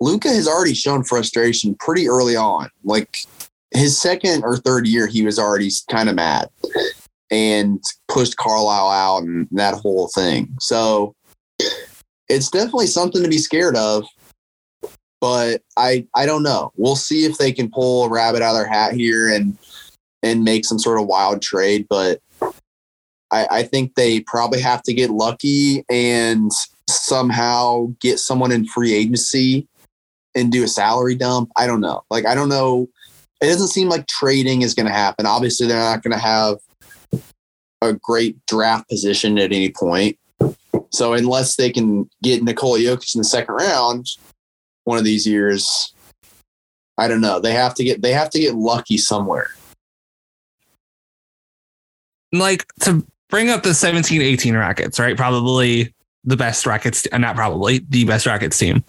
Luka 0.00 0.28
has 0.28 0.46
already 0.46 0.74
shown 0.74 1.02
frustration 1.02 1.74
pretty 1.74 2.08
early 2.08 2.36
on. 2.36 2.70
Like 2.84 3.18
his 3.72 4.00
second 4.00 4.44
or 4.44 4.56
third 4.56 4.86
year, 4.86 5.06
he 5.06 5.22
was 5.24 5.38
already 5.38 5.70
kind 5.90 6.08
of 6.08 6.14
mad 6.14 6.48
and 7.32 7.82
pushed 8.08 8.36
Carlisle 8.36 8.90
out 8.90 9.22
and 9.22 9.48
that 9.52 9.74
whole 9.74 10.08
thing. 10.08 10.54
So 10.60 11.16
it's 12.28 12.50
definitely 12.50 12.86
something 12.86 13.22
to 13.22 13.28
be 13.28 13.38
scared 13.38 13.74
of. 13.74 14.04
But 15.20 15.62
I 15.76 16.06
I 16.14 16.26
don't 16.26 16.42
know. 16.42 16.72
We'll 16.76 16.96
see 16.96 17.24
if 17.24 17.38
they 17.38 17.52
can 17.52 17.70
pull 17.70 18.04
a 18.04 18.10
rabbit 18.10 18.42
out 18.42 18.50
of 18.50 18.56
their 18.56 18.68
hat 18.68 18.92
here 18.92 19.32
and 19.32 19.56
and 20.22 20.44
make 20.44 20.64
some 20.64 20.78
sort 20.78 21.00
of 21.00 21.06
wild 21.06 21.42
trade. 21.42 21.86
But 21.88 22.20
I, 23.30 23.46
I 23.50 23.62
think 23.62 23.94
they 23.94 24.20
probably 24.20 24.60
have 24.60 24.82
to 24.82 24.92
get 24.92 25.10
lucky 25.10 25.84
and 25.88 26.50
somehow 26.88 27.86
get 28.00 28.18
someone 28.18 28.52
in 28.52 28.66
free 28.66 28.94
agency 28.94 29.66
and 30.34 30.52
do 30.52 30.64
a 30.64 30.68
salary 30.68 31.14
dump. 31.14 31.50
I 31.56 31.66
don't 31.66 31.80
know. 31.80 32.02
Like 32.10 32.26
I 32.26 32.34
don't 32.34 32.48
know. 32.50 32.88
It 33.40 33.46
doesn't 33.46 33.68
seem 33.68 33.88
like 33.88 34.06
trading 34.06 34.62
is 34.62 34.74
going 34.74 34.86
to 34.86 34.92
happen. 34.92 35.26
Obviously, 35.26 35.66
they're 35.66 35.78
not 35.78 36.02
going 36.02 36.12
to 36.12 36.18
have 36.18 36.58
a 37.82 37.94
great 37.94 38.44
draft 38.46 38.88
position 38.88 39.38
at 39.38 39.52
any 39.52 39.70
point. 39.70 40.18
So 40.90 41.14
unless 41.14 41.56
they 41.56 41.70
can 41.70 42.08
get 42.22 42.42
Nikola 42.42 42.78
Jokic 42.78 43.14
in 43.14 43.20
the 43.20 43.24
second 43.24 43.54
round, 43.54 44.06
one 44.84 44.98
of 44.98 45.04
these 45.04 45.26
years, 45.26 45.94
I 46.98 47.08
don't 47.08 47.20
know. 47.20 47.40
They 47.40 47.52
have 47.52 47.74
to 47.74 47.84
get 47.84 48.02
they 48.02 48.12
have 48.12 48.30
to 48.30 48.38
get 48.38 48.54
lucky 48.54 48.98
somewhere. 48.98 49.50
Like 52.32 52.66
to 52.80 53.06
bring 53.28 53.50
up 53.50 53.62
the 53.62 53.74
17 53.74 54.20
18 54.20 54.54
Rockets, 54.54 54.98
right? 54.98 55.16
Probably 55.16 55.92
the 56.24 56.36
best 56.36 56.66
Rockets, 56.66 57.06
uh, 57.10 57.18
not 57.18 57.36
probably 57.36 57.80
the 57.88 58.04
best 58.04 58.26
Rockets 58.26 58.58
team. 58.58 58.84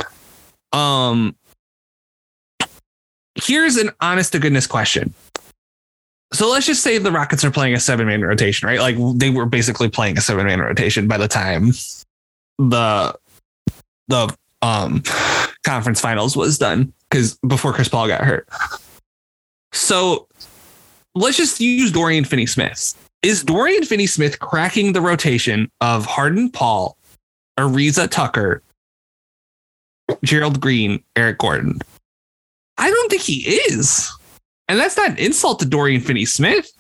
Um, 0.72 1.36
here's 3.36 3.78
an 3.78 3.92
honest 4.02 4.34
to 4.34 4.40
goodness 4.40 4.68
question. 4.68 5.14
So 6.34 6.50
let's 6.50 6.66
just 6.66 6.82
say 6.82 6.98
the 6.98 7.12
Rockets 7.12 7.46
are 7.46 7.52
playing 7.52 7.76
a 7.76 7.80
seven 7.80 8.08
man 8.08 8.22
rotation, 8.22 8.68
right? 8.68 8.80
Like 8.80 8.96
they 9.16 9.30
were 9.30 9.46
basically 9.46 9.90
playing 9.90 10.18
a 10.18 10.22
seven 10.22 10.46
man 10.48 10.60
rotation 10.60 11.08
by 11.08 11.18
the 11.18 11.28
time 11.28 11.72
the 12.58 13.16
the 14.08 14.36
um 14.62 15.04
conference 15.66 16.02
finals 16.02 16.36
was 16.36 16.58
done 16.58 16.92
because 17.10 17.38
before 17.48 17.74
Chris 17.74 17.88
Paul 17.88 18.08
got 18.08 18.22
hurt. 18.22 18.48
So 19.72 20.28
let's 21.16 21.38
just 21.38 21.60
use 21.60 21.92
Dorian 21.92 22.26
Finney 22.26 22.46
Smith. 22.46 22.96
Is 23.22 23.44
Dorian 23.44 23.86
Finney 23.86 24.08
Smith 24.08 24.40
cracking 24.40 24.94
the 24.94 25.02
rotation 25.02 25.72
of 25.82 26.06
Harden 26.06 26.50
Paul, 26.50 26.98
Ariza 27.58 28.10
Tucker, 28.10 28.62
Gerald 30.24 30.60
Green, 30.60 31.02
Eric 31.16 31.38
Gordon? 31.38 31.80
I 32.78 32.90
don't 32.90 33.10
think 33.10 33.22
he 33.22 33.48
is. 33.48 34.12
And 34.68 34.80
that's 34.80 34.98
not 34.98 35.12
an 35.12 35.18
insult 35.18 35.60
to 35.60 35.66
Dorian 35.66 36.02
Finney 36.02 36.26
Smith. 36.26 36.72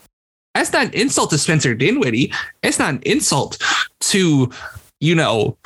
That's 0.55 0.71
not 0.71 0.87
an 0.87 0.93
insult 0.93 1.31
to 1.31 1.37
Spencer 1.37 1.73
Dinwiddie. 1.73 2.31
It's 2.61 2.79
not 2.79 2.93
an 2.93 3.01
insult 3.05 3.61
to, 4.01 4.51
you 4.99 5.15
know, 5.15 5.57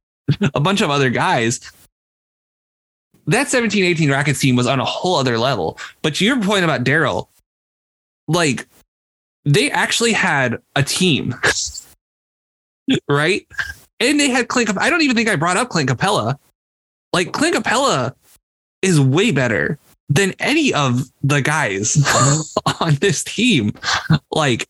a 0.54 0.60
bunch 0.60 0.80
of 0.80 0.90
other 0.90 1.10
guys. 1.10 1.72
That 3.26 3.48
17 3.48 3.84
18 3.84 4.10
Rockets 4.10 4.40
team 4.40 4.54
was 4.54 4.66
on 4.66 4.80
a 4.80 4.84
whole 4.84 5.16
other 5.16 5.38
level. 5.38 5.78
But 6.02 6.16
to 6.16 6.24
your 6.24 6.40
point 6.42 6.64
about 6.64 6.84
Daryl, 6.84 7.28
like 8.28 8.66
they 9.44 9.70
actually 9.70 10.12
had 10.12 10.58
a 10.76 10.82
team, 10.82 11.34
right? 13.08 13.46
And 14.00 14.20
they 14.20 14.28
had 14.28 14.48
Clint. 14.48 14.76
I 14.78 14.90
don't 14.90 15.02
even 15.02 15.16
think 15.16 15.28
I 15.28 15.36
brought 15.36 15.56
up 15.56 15.70
Clint 15.70 15.88
Capela. 15.88 16.36
Like 17.14 17.32
Clint 17.32 17.56
Capela 17.56 18.14
is 18.82 19.00
way 19.00 19.30
better 19.30 19.78
than 20.08 20.34
any 20.38 20.72
of 20.74 21.02
the 21.22 21.40
guys 21.40 21.96
on 22.80 22.94
this 22.96 23.24
team. 23.24 23.72
Like, 24.30 24.68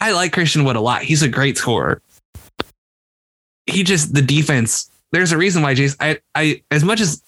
I 0.00 0.12
like 0.12 0.32
Christian 0.32 0.64
Wood 0.64 0.76
a 0.76 0.80
lot. 0.80 1.02
He's 1.02 1.22
a 1.22 1.28
great 1.28 1.58
scorer. 1.58 2.02
He 3.66 3.82
just 3.84 4.14
the 4.14 4.22
defense. 4.22 4.90
There's 5.12 5.32
a 5.32 5.38
reason 5.38 5.62
why 5.62 5.74
Jason. 5.74 5.96
I, 6.00 6.18
I 6.34 6.62
as 6.70 6.82
much 6.82 7.00
as 7.00 7.22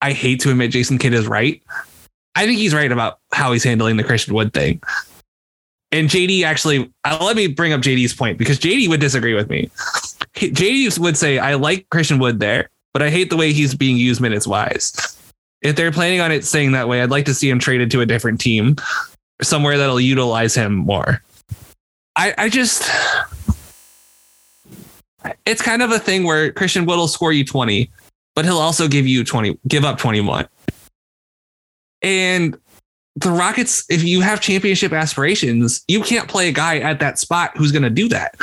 I 0.00 0.12
hate 0.12 0.40
to 0.40 0.50
admit 0.50 0.70
Jason 0.70 0.98
Kidd 0.98 1.12
is 1.12 1.26
right, 1.26 1.62
I 2.34 2.46
think 2.46 2.58
he's 2.58 2.74
right 2.74 2.90
about 2.90 3.18
how 3.32 3.52
he's 3.52 3.64
handling 3.64 3.96
the 3.96 4.04
Christian 4.04 4.34
Wood 4.34 4.52
thing. 4.52 4.80
And 5.90 6.08
JD 6.08 6.44
actually, 6.44 6.90
uh, 7.04 7.18
let 7.20 7.36
me 7.36 7.48
bring 7.48 7.74
up 7.74 7.82
JD's 7.82 8.14
point 8.14 8.38
because 8.38 8.58
JD 8.58 8.88
would 8.88 9.00
disagree 9.00 9.34
with 9.34 9.50
me. 9.50 9.70
JD 10.34 10.98
would 10.98 11.18
say, 11.18 11.38
I 11.38 11.54
like 11.54 11.88
Christian 11.90 12.18
Wood 12.18 12.40
there, 12.40 12.70
but 12.94 13.02
I 13.02 13.10
hate 13.10 13.28
the 13.28 13.36
way 13.36 13.52
he's 13.52 13.74
being 13.74 13.98
used 13.98 14.20
minutes 14.20 14.46
wise. 14.46 15.18
If 15.62 15.76
they're 15.76 15.92
planning 15.92 16.20
on 16.20 16.32
it 16.32 16.44
staying 16.44 16.72
that 16.72 16.88
way, 16.88 17.02
I'd 17.02 17.10
like 17.10 17.24
to 17.26 17.34
see 17.34 17.48
him 17.48 17.58
traded 17.58 17.90
to 17.92 18.00
a 18.00 18.06
different 18.06 18.40
team, 18.40 18.76
somewhere 19.40 19.78
that'll 19.78 20.00
utilize 20.00 20.54
him 20.54 20.74
more. 20.74 21.22
I, 22.16 22.34
I 22.36 22.48
just, 22.48 22.90
it's 25.46 25.62
kind 25.62 25.82
of 25.82 25.90
a 25.90 25.98
thing 25.98 26.24
where 26.24 26.52
Christian 26.52 26.84
Wood 26.84 26.96
will 26.96 27.08
score 27.08 27.32
you 27.32 27.44
20, 27.44 27.90
but 28.34 28.44
he'll 28.44 28.58
also 28.58 28.88
give 28.88 29.06
you 29.06 29.24
20, 29.24 29.58
give 29.68 29.84
up 29.84 29.98
21. 29.98 30.48
And 32.02 32.58
the 33.16 33.30
Rockets, 33.30 33.84
if 33.88 34.02
you 34.02 34.20
have 34.20 34.40
championship 34.40 34.92
aspirations, 34.92 35.84
you 35.86 36.02
can't 36.02 36.28
play 36.28 36.48
a 36.48 36.52
guy 36.52 36.78
at 36.78 36.98
that 37.00 37.18
spot 37.18 37.56
who's 37.56 37.72
going 37.72 37.82
to 37.82 37.90
do 37.90 38.08
that. 38.08 38.34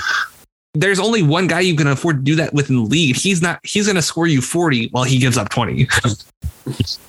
There's 0.74 1.00
only 1.00 1.24
one 1.24 1.48
guy 1.48 1.62
you 1.62 1.76
can 1.76 1.88
afford 1.88 2.18
to 2.18 2.22
do 2.22 2.36
that 2.36 2.54
with 2.54 2.70
in 2.70 2.76
the 2.78 2.84
league. 2.84 3.16
He's 3.16 3.42
not, 3.42 3.60
he's 3.64 3.88
going 3.88 3.96
to 3.96 4.02
score 4.02 4.28
you 4.28 4.42
40 4.42 4.90
while 4.90 5.04
he 5.04 5.18
gives 5.18 5.38
up 5.38 5.50
20. 5.50 5.88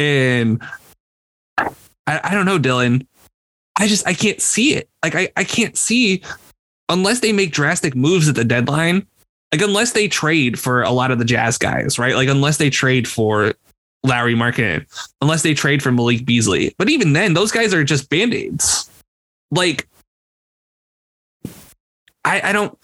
and 0.00 0.62
I, 1.58 1.68
I 2.06 2.34
don't 2.34 2.46
know, 2.46 2.58
Dylan. 2.58 3.06
I 3.78 3.86
just, 3.86 4.06
I 4.06 4.14
can't 4.14 4.40
see 4.40 4.74
it. 4.74 4.88
Like, 5.02 5.14
I, 5.14 5.28
I 5.36 5.44
can't 5.44 5.76
see 5.76 6.22
unless 6.88 7.20
they 7.20 7.32
make 7.32 7.52
drastic 7.52 7.94
moves 7.94 8.28
at 8.28 8.34
the 8.34 8.44
deadline. 8.44 9.06
Like, 9.52 9.60
unless 9.60 9.92
they 9.92 10.08
trade 10.08 10.58
for 10.58 10.82
a 10.82 10.90
lot 10.90 11.10
of 11.10 11.18
the 11.18 11.24
Jazz 11.24 11.58
guys, 11.58 11.98
right? 11.98 12.14
Like, 12.14 12.28
unless 12.28 12.56
they 12.56 12.70
trade 12.70 13.06
for 13.06 13.52
Lauri 14.02 14.34
Markkanen, 14.34 14.86
unless 15.20 15.42
they 15.42 15.52
trade 15.52 15.82
for 15.82 15.92
Malik 15.92 16.24
Beasley. 16.24 16.74
But 16.78 16.88
even 16.88 17.12
then, 17.12 17.34
those 17.34 17.52
guys 17.52 17.74
are 17.74 17.84
just 17.84 18.08
band 18.08 18.32
aids. 18.32 18.88
Like, 19.50 19.86
I, 22.24 22.40
I 22.42 22.52
don't, 22.52 22.78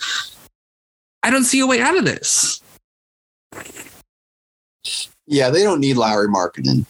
I 1.22 1.30
don't 1.30 1.44
see 1.44 1.60
a 1.60 1.66
way 1.66 1.80
out 1.80 1.96
of 1.96 2.04
this. 2.04 2.60
Yeah, 5.26 5.50
they 5.50 5.62
don't 5.62 5.80
need 5.80 5.96
Lauri 5.96 6.28
Markkanen. 6.28 6.84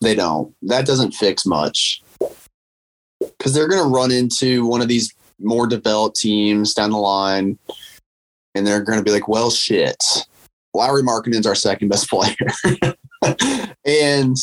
They 0.00 0.14
don't. 0.14 0.54
That 0.62 0.86
doesn't 0.86 1.12
fix 1.12 1.44
much 1.44 2.02
because 3.20 3.52
they're 3.52 3.68
going 3.68 3.82
to 3.82 3.88
run 3.88 4.10
into 4.10 4.66
one 4.66 4.80
of 4.80 4.88
these 4.88 5.12
more 5.40 5.66
developed 5.66 6.16
teams 6.16 6.74
down 6.74 6.90
the 6.90 6.98
line, 6.98 7.58
and 8.54 8.66
they're 8.66 8.82
going 8.82 8.98
to 8.98 9.04
be 9.04 9.10
like, 9.10 9.28
"Well, 9.28 9.50
shit, 9.50 10.02
Lauri 10.74 11.02
Markkanen's 11.02 11.46
our 11.46 11.54
second 11.54 11.88
best 11.88 12.08
player." 12.10 12.34
and 13.84 14.36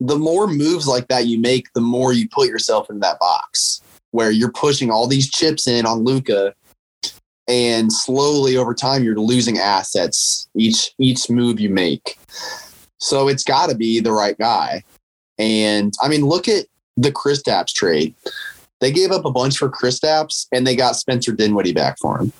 the 0.00 0.18
more 0.18 0.46
moves 0.46 0.86
like 0.86 1.08
that 1.08 1.26
you 1.26 1.38
make, 1.38 1.72
the 1.74 1.80
more 1.80 2.12
you 2.12 2.28
put 2.28 2.48
yourself 2.48 2.90
in 2.90 3.00
that 3.00 3.18
box 3.18 3.80
where 4.10 4.30
you're 4.30 4.52
pushing 4.52 4.90
all 4.90 5.06
these 5.06 5.30
chips 5.30 5.66
in 5.66 5.86
on 5.86 6.04
Luka, 6.04 6.54
and 7.48 7.92
slowly 7.92 8.56
over 8.56 8.74
time 8.74 9.02
you're 9.02 9.16
losing 9.16 9.58
assets 9.58 10.48
each 10.54 10.94
each 10.98 11.28
move 11.28 11.58
you 11.58 11.70
make. 11.70 12.18
So 13.02 13.26
it's 13.26 13.42
got 13.42 13.68
to 13.68 13.74
be 13.74 13.98
the 13.98 14.12
right 14.12 14.38
guy. 14.38 14.84
And 15.36 15.92
I 16.00 16.08
mean, 16.08 16.24
look 16.24 16.46
at 16.46 16.66
the 16.96 17.10
Kristaps 17.10 17.74
trade. 17.74 18.14
They 18.80 18.92
gave 18.92 19.10
up 19.10 19.24
a 19.24 19.30
bunch 19.30 19.58
for 19.58 19.68
Kristaps 19.68 20.46
and 20.52 20.64
they 20.64 20.76
got 20.76 20.94
Spencer 20.94 21.32
Dinwiddie 21.32 21.72
back 21.72 21.98
for 22.00 22.20
him. 22.20 22.32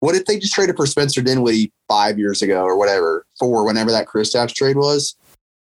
What 0.00 0.16
if 0.16 0.24
they 0.24 0.40
just 0.40 0.52
traded 0.52 0.76
for 0.76 0.86
Spencer 0.86 1.22
Dinwiddie 1.22 1.72
five 1.88 2.18
years 2.18 2.42
ago 2.42 2.64
or 2.64 2.76
whatever, 2.76 3.24
for 3.38 3.64
whenever 3.64 3.92
that 3.92 4.08
Kristaps 4.08 4.54
trade 4.54 4.76
was? 4.76 5.14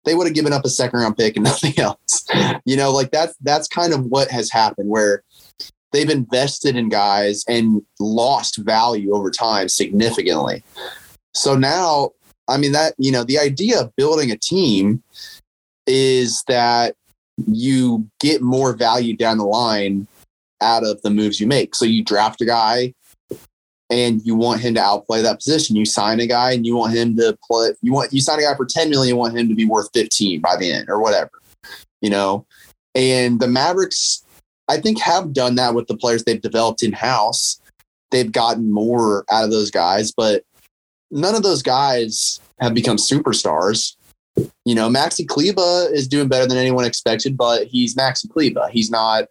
They 0.06 0.16
would 0.16 0.26
have 0.26 0.34
given 0.34 0.54
up 0.54 0.66
a 0.66 0.70
second 0.70 1.00
round 1.00 1.16
pick 1.16 1.36
and 1.36 1.44
nothing 1.46 1.78
else. 1.78 2.26
you 2.66 2.76
know, 2.76 2.92
like 2.92 3.12
that's 3.12 3.36
that's 3.42 3.68
kind 3.68 3.94
of 3.94 4.06
what 4.06 4.32
has 4.32 4.50
happened 4.50 4.90
where 4.90 5.24
they've 5.92 6.10
invested 6.10 6.76
in 6.76 6.90
guys 6.90 7.46
and 7.48 7.84
lost 8.00 8.58
value 8.58 9.14
over 9.14 9.30
time 9.30 9.70
significantly. 9.70 10.64
So 11.36 11.56
now, 11.56 12.12
I 12.52 12.58
mean 12.58 12.74
that, 12.74 12.94
you 12.98 13.12
know, 13.12 13.24
the 13.24 13.40
idea 13.40 13.80
of 13.80 13.96
building 13.96 14.32
a 14.32 14.38
team 14.38 15.02
is 15.88 16.44
that 16.48 16.96
you 17.48 18.08
get 18.20 18.42
more 18.42 18.74
value 18.74 19.16
down 19.16 19.38
the 19.38 19.46
line 19.46 20.08
out 20.62 20.86
of 20.86 21.02
the 21.02 21.10
moves 21.10 21.40
you 21.40 21.48
make. 21.48 21.74
So 21.74 21.86
you 21.86 22.04
draft 22.04 22.42
a 22.42 22.46
guy 22.46 22.94
and 23.90 24.22
you 24.24 24.36
want 24.36 24.62
him 24.62 24.76
to 24.76 24.82
outplay 24.82 25.22
that 25.22 25.40
position. 25.40 25.76
You 25.76 25.86
sign 25.86 26.20
a 26.20 26.28
guy 26.28 26.52
and 26.52 26.66
you 26.66 26.76
want 26.76 26.94
him 26.94 27.16
to 27.18 27.38
play. 27.44 27.74
You 27.82 27.94
want 27.94 28.14
you 28.14 28.22
sign 28.22 28.40
a 28.40 28.44
guy 28.44 28.56
for 28.56 28.66
ten 28.66 28.90
million. 28.90 29.16
You 29.16 29.20
want 29.20 29.38
him 29.38 29.50
to 29.50 29.56
be 29.56 29.66
worth 29.66 29.90
fifteen 29.94 30.40
by 30.40 30.56
the 30.56 30.72
end 30.72 30.90
or 30.90 31.02
whatever, 31.02 31.32
you 32.02 32.10
know. 32.10 32.46
And 32.94 33.40
the 33.40 33.48
Mavericks, 33.48 34.24
I 34.68 34.80
think, 34.80 35.00
have 35.00 35.34
done 35.34 35.56
that 35.56 35.74
with 35.74 35.88
the 35.88 35.98
players 35.98 36.24
they've 36.24 36.42
developed 36.42 36.84
in 36.84 36.92
house. 36.92 37.60
They've 38.12 38.32
gotten 38.32 38.72
more 38.72 39.26
out 39.32 39.46
of 39.46 39.52
those 39.52 39.72
guys, 39.72 40.12
but 40.12 40.44
none 41.12 41.36
of 41.36 41.44
those 41.44 41.62
guys 41.62 42.40
have 42.60 42.74
become 42.74 42.98
superstars. 42.98 43.96
You 44.66 44.76
know, 44.76 44.90
Maxi 44.90 45.28
Kleber 45.28 45.90
is 45.94 46.08
doing 46.08 46.28
better 46.28 46.48
than 46.48 46.58
anyone 46.58 46.86
expected, 46.86 47.36
but 47.36 47.68
he's 47.68 47.96
Maxi 47.96 48.30
Kleber. 48.30 48.70
He's 48.72 48.90
not 48.90 49.26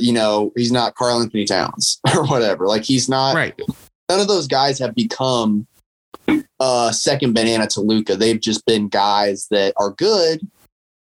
you 0.00 0.12
know, 0.12 0.52
he's 0.56 0.72
not 0.72 0.94
Karl 0.96 1.20
Anthony 1.20 1.44
Towns 1.44 2.00
or 2.14 2.26
whatever. 2.26 2.66
Like 2.66 2.84
he's 2.84 3.08
not 3.08 3.34
right. 3.34 3.54
none 4.08 4.20
of 4.20 4.28
those 4.28 4.48
guys 4.48 4.78
have 4.78 4.94
become 4.94 5.66
uh 6.58 6.90
second 6.90 7.34
banana 7.34 7.66
to 7.68 7.80
Luka. 7.80 8.16
They've 8.16 8.40
just 8.40 8.66
been 8.66 8.88
guys 8.88 9.46
that 9.50 9.74
are 9.76 9.90
good, 9.90 10.40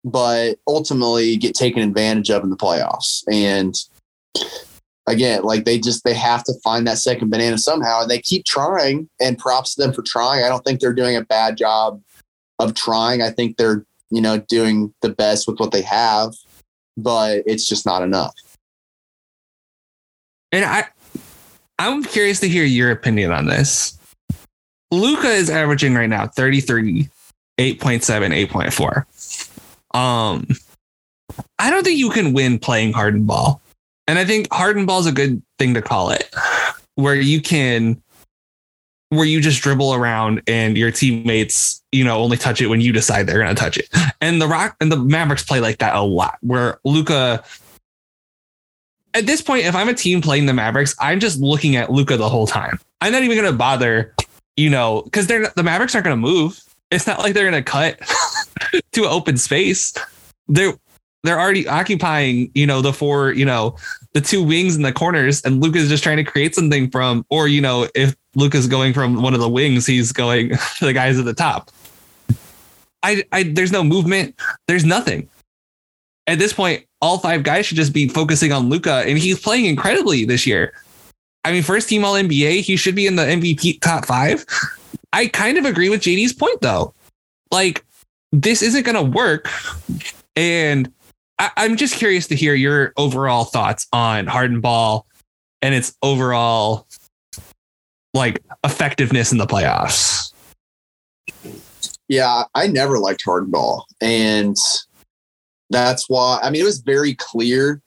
but 0.03 0.57
ultimately 0.67 1.37
get 1.37 1.53
taken 1.53 1.83
advantage 1.83 2.31
of 2.31 2.43
in 2.43 2.49
the 2.49 2.57
playoffs. 2.57 3.23
And 3.31 3.75
again, 5.07 5.43
like 5.43 5.65
they 5.65 5.79
just 5.79 6.03
they 6.03 6.13
have 6.13 6.43
to 6.45 6.53
find 6.63 6.87
that 6.87 6.97
second 6.97 7.29
banana 7.29 7.57
somehow, 7.57 8.01
and 8.01 8.09
they 8.09 8.19
keep 8.19 8.45
trying. 8.45 9.09
And 9.19 9.37
props 9.37 9.75
to 9.75 9.81
them 9.81 9.93
for 9.93 10.01
trying. 10.01 10.43
I 10.43 10.49
don't 10.49 10.63
think 10.63 10.79
they're 10.79 10.93
doing 10.93 11.15
a 11.15 11.23
bad 11.23 11.57
job 11.57 12.01
of 12.59 12.73
trying. 12.73 13.21
I 13.21 13.29
think 13.29 13.57
they're 13.57 13.85
you 14.09 14.21
know 14.21 14.39
doing 14.39 14.93
the 15.01 15.09
best 15.09 15.47
with 15.47 15.59
what 15.59 15.71
they 15.71 15.81
have, 15.81 16.33
but 16.97 17.43
it's 17.45 17.67
just 17.67 17.85
not 17.85 18.01
enough. 18.01 18.35
And 20.51 20.63
I, 20.63 20.85
I'm 21.79 22.03
curious 22.03 22.39
to 22.39 22.47
hear 22.47 22.63
your 22.63 22.91
opinion 22.91 23.31
on 23.31 23.47
this. 23.47 23.97
Luka 24.91 25.27
is 25.27 25.49
averaging 25.49 25.95
right 25.95 26.07
now 26.07 26.27
33, 26.27 27.09
8.7, 27.57 28.47
8.4. 28.47 29.97
Um, 29.97 30.47
I 31.59 31.69
don't 31.69 31.83
think 31.83 31.99
you 31.99 32.09
can 32.09 32.33
win 32.33 32.59
playing 32.59 32.93
Harden 32.93 33.25
ball. 33.25 33.61
And 34.07 34.19
I 34.19 34.25
think 34.25 34.51
Harden 34.53 34.85
ball 34.85 34.99
is 34.99 35.07
a 35.07 35.11
good 35.11 35.41
thing 35.57 35.73
to 35.73 35.81
call 35.81 36.11
it, 36.11 36.33
where 36.95 37.15
you 37.15 37.41
can, 37.41 38.01
where 39.09 39.25
you 39.25 39.41
just 39.41 39.61
dribble 39.61 39.93
around 39.93 40.41
and 40.47 40.77
your 40.77 40.91
teammates, 40.91 41.81
you 41.91 42.03
know, 42.03 42.17
only 42.17 42.37
touch 42.37 42.61
it 42.61 42.67
when 42.67 42.81
you 42.81 42.93
decide 42.93 43.27
they're 43.27 43.41
going 43.41 43.55
to 43.55 43.59
touch 43.59 43.77
it. 43.77 43.89
And 44.21 44.41
the 44.41 44.47
Rock 44.47 44.75
and 44.79 44.91
the 44.91 44.97
Mavericks 44.97 45.43
play 45.43 45.59
like 45.59 45.79
that 45.79 45.95
a 45.95 46.01
lot, 46.01 46.37
where 46.41 46.79
Luka 46.83 47.43
at 49.15 49.25
this 49.25 49.41
point, 49.41 49.65
if 49.65 49.75
I'm 49.75 49.87
a 49.87 49.93
team 49.93 50.21
playing 50.21 50.45
the 50.45 50.53
Mavericks, 50.53 50.93
I'm 50.99 51.19
just 51.19 51.39
looking 51.39 51.77
at 51.77 51.89
Luka 51.89 52.17
the 52.17 52.29
whole 52.29 52.45
time. 52.45 52.79
I'm 53.01 53.13
not 53.13 53.23
even 53.23 53.37
going 53.37 53.51
to 53.51 53.57
bother, 53.57 54.13
you 54.57 54.69
know, 54.69 55.03
because 55.03 55.27
they're 55.27 55.47
the 55.55 55.63
Mavericks 55.63 55.95
aren't 55.95 56.05
going 56.05 56.17
to 56.17 56.21
move. 56.21 56.61
It's 56.91 57.07
not 57.07 57.19
like 57.19 57.33
they're 57.33 57.49
going 57.49 57.63
to 57.63 57.69
cut 57.69 57.99
to 58.91 59.05
open 59.05 59.37
space. 59.37 59.93
They're 60.47 60.73
they're 61.25 61.39
already 61.39 61.67
occupying, 61.67 62.51
you 62.53 62.65
know, 62.65 62.81
the 62.81 62.93
four, 62.93 63.31
you 63.31 63.45
know, 63.45 63.75
the 64.13 64.21
two 64.21 64.43
wings 64.43 64.75
in 64.75 64.81
the 64.81 64.93
corners, 64.93 65.41
and 65.43 65.61
Luka's 65.61 65.89
just 65.89 66.03
trying 66.03 66.17
to 66.17 66.23
create 66.23 66.55
something 66.55 66.89
from, 66.89 67.25
or 67.29 67.47
you 67.47 67.61
know, 67.61 67.87
if 67.95 68.15
Luka's 68.35 68.67
going 68.67 68.93
from 68.93 69.21
one 69.21 69.33
of 69.33 69.39
the 69.39 69.49
wings, 69.49 69.85
he's 69.85 70.11
going 70.11 70.49
to 70.77 70.85
the 70.85 70.93
guys 70.93 71.19
at 71.19 71.25
the 71.25 71.33
top. 71.33 71.71
I, 73.03 73.23
I 73.31 73.43
there's 73.43 73.71
no 73.71 73.83
movement. 73.83 74.39
There's 74.67 74.85
nothing. 74.85 75.29
At 76.27 76.39
this 76.39 76.53
point, 76.53 76.85
all 77.01 77.19
five 77.19 77.43
guys 77.43 77.67
should 77.67 77.77
just 77.77 77.93
be 77.93 78.07
focusing 78.07 78.51
on 78.51 78.69
Luka, 78.69 79.03
and 79.05 79.17
he's 79.17 79.39
playing 79.39 79.65
incredibly 79.65 80.25
this 80.25 80.47
year. 80.47 80.73
I 81.43 81.51
mean, 81.51 81.61
first 81.61 81.87
team 81.87 82.03
All 82.03 82.15
NBA, 82.15 82.61
he 82.61 82.75
should 82.75 82.95
be 82.95 83.05
in 83.05 83.15
the 83.15 83.23
MVP 83.23 83.79
top 83.81 84.05
five. 84.05 84.43
I 85.13 85.27
kind 85.27 85.57
of 85.57 85.65
agree 85.65 85.89
with 85.89 86.01
JD's 86.01 86.33
point 86.33 86.61
though. 86.61 86.93
Like, 87.51 87.85
this 88.31 88.61
isn't 88.61 88.83
to 88.85 89.03
work, 89.03 89.49
and 90.35 90.91
I, 91.39 91.51
I'm 91.57 91.75
just 91.75 91.95
curious 91.95 92.27
to 92.27 92.35
hear 92.35 92.53
your 92.53 92.93
overall 92.97 93.45
thoughts 93.45 93.87
on 93.91 94.27
Harden 94.27 94.61
Ball 94.61 95.05
and 95.61 95.75
its 95.75 95.95
overall 96.01 96.87
like 98.13 98.41
effectiveness 98.63 99.31
in 99.31 99.37
the 99.37 99.47
playoffs. 99.47 100.33
Yeah, 102.07 102.43
I 102.53 102.67
never 102.67 102.99
liked 102.99 103.23
Harden 103.25 103.49
Ball, 103.49 103.85
and 103.99 104.55
that's 105.69 106.07
why, 106.07 106.39
I 106.41 106.49
mean, 106.49 106.61
it 106.61 106.65
was 106.65 106.79
very 106.79 107.15
clear. 107.15 107.81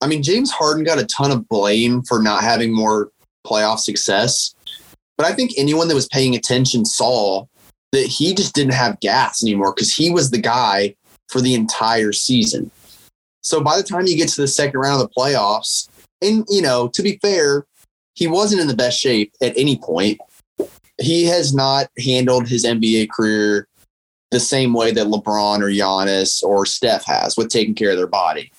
I 0.00 0.06
mean, 0.06 0.22
James 0.22 0.50
Harden 0.50 0.84
got 0.84 0.98
a 0.98 1.06
ton 1.06 1.30
of 1.30 1.48
blame 1.48 2.02
for 2.02 2.22
not 2.22 2.42
having 2.42 2.74
more 2.74 3.10
playoff 3.46 3.78
success. 3.78 4.54
But 5.16 5.26
I 5.26 5.32
think 5.32 5.52
anyone 5.56 5.88
that 5.88 5.94
was 5.94 6.06
paying 6.08 6.36
attention 6.36 6.84
saw 6.84 7.46
that 7.92 8.06
he 8.06 8.34
just 8.34 8.54
didn't 8.54 8.74
have 8.74 9.00
gas 9.00 9.42
anymore 9.42 9.72
because 9.74 9.92
he 9.92 10.10
was 10.10 10.30
the 10.30 10.38
guy 10.38 10.94
for 11.28 11.40
the 11.40 11.54
entire 11.54 12.12
season. 12.12 12.70
So 13.42 13.60
by 13.62 13.76
the 13.76 13.82
time 13.82 14.06
you 14.06 14.16
get 14.16 14.28
to 14.30 14.40
the 14.40 14.48
second 14.48 14.80
round 14.80 15.00
of 15.00 15.08
the 15.08 15.14
playoffs, 15.14 15.88
and 16.20 16.44
you 16.48 16.62
know, 16.62 16.88
to 16.88 17.02
be 17.02 17.18
fair, 17.22 17.64
he 18.14 18.26
wasn't 18.26 18.60
in 18.60 18.66
the 18.66 18.74
best 18.74 18.98
shape 18.98 19.32
at 19.40 19.56
any 19.56 19.76
point. 19.76 20.20
He 21.00 21.24
has 21.26 21.54
not 21.54 21.88
handled 22.04 22.48
his 22.48 22.64
NBA 22.64 23.10
career 23.10 23.68
the 24.30 24.40
same 24.40 24.74
way 24.74 24.90
that 24.90 25.06
LeBron 25.06 25.60
or 25.60 25.70
Giannis 25.70 26.42
or 26.42 26.66
Steph 26.66 27.04
has 27.06 27.36
with 27.36 27.48
taking 27.48 27.74
care 27.74 27.92
of 27.92 27.96
their 27.96 28.06
body. 28.08 28.52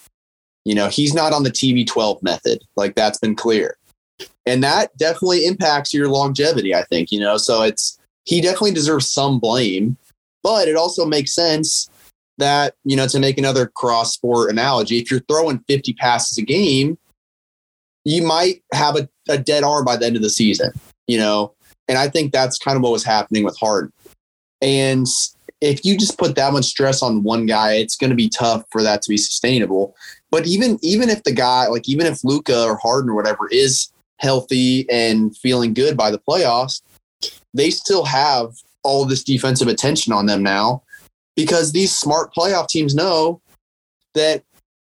You 0.65 0.75
know, 0.75 0.87
he's 0.87 1.13
not 1.13 1.33
on 1.33 1.43
the 1.43 1.51
TB12 1.51 2.23
method. 2.23 2.63
Like 2.75 2.95
that's 2.95 3.19
been 3.19 3.35
clear. 3.35 3.75
And 4.45 4.63
that 4.63 4.95
definitely 4.97 5.45
impacts 5.45 5.93
your 5.93 6.07
longevity, 6.07 6.73
I 6.73 6.83
think, 6.83 7.11
you 7.11 7.19
know. 7.19 7.37
So 7.37 7.61
it's 7.61 7.99
he 8.25 8.41
definitely 8.41 8.71
deserves 8.71 9.09
some 9.09 9.39
blame, 9.39 9.97
but 10.43 10.67
it 10.67 10.75
also 10.75 11.05
makes 11.05 11.33
sense 11.33 11.89
that, 12.39 12.75
you 12.83 12.95
know, 12.95 13.07
to 13.07 13.19
make 13.19 13.37
another 13.37 13.67
cross 13.67 14.13
sport 14.13 14.49
analogy, 14.49 14.97
if 14.97 15.11
you're 15.11 15.21
throwing 15.29 15.63
50 15.67 15.93
passes 15.93 16.37
a 16.37 16.41
game, 16.41 16.97
you 18.03 18.23
might 18.23 18.63
have 18.73 18.95
a, 18.97 19.07
a 19.29 19.37
dead 19.37 19.63
arm 19.63 19.85
by 19.85 19.95
the 19.95 20.05
end 20.05 20.15
of 20.15 20.21
the 20.21 20.29
season, 20.29 20.71
you 21.07 21.17
know. 21.17 21.53
And 21.87 21.97
I 21.97 22.07
think 22.07 22.31
that's 22.31 22.57
kind 22.57 22.75
of 22.75 22.83
what 22.83 22.91
was 22.91 23.03
happening 23.03 23.43
with 23.43 23.57
Harden. 23.57 23.91
And 24.61 25.07
if 25.61 25.83
you 25.83 25.97
just 25.97 26.17
put 26.17 26.35
that 26.35 26.53
much 26.53 26.65
stress 26.65 27.01
on 27.01 27.23
one 27.23 27.45
guy, 27.45 27.73
it's 27.73 27.95
going 27.95 28.09
to 28.09 28.15
be 28.15 28.29
tough 28.29 28.63
for 28.71 28.81
that 28.83 29.01
to 29.03 29.09
be 29.09 29.17
sustainable. 29.17 29.95
But 30.31 30.47
even 30.47 30.77
even 30.81 31.09
if 31.09 31.23
the 31.23 31.31
guy, 31.31 31.67
like 31.67 31.89
even 31.89 32.05
if 32.05 32.23
Luka 32.23 32.63
or 32.63 32.77
Harden 32.77 33.09
or 33.09 33.15
whatever 33.15 33.47
is 33.51 33.91
healthy 34.17 34.89
and 34.89 35.35
feeling 35.37 35.73
good 35.73 35.97
by 35.97 36.11
the 36.11 36.19
playoffs, 36.19 36.81
they 37.53 37.69
still 37.69 38.05
have 38.05 38.53
all 38.83 39.05
this 39.05 39.23
defensive 39.23 39.67
attention 39.67 40.13
on 40.13 40.25
them 40.25 40.43
now 40.43 40.83
because 41.39 41.71
these 41.71 41.95
smart 41.95 42.33
playoff 42.33 42.67
teams 42.67 42.93
know 42.93 43.39
that 44.13 44.43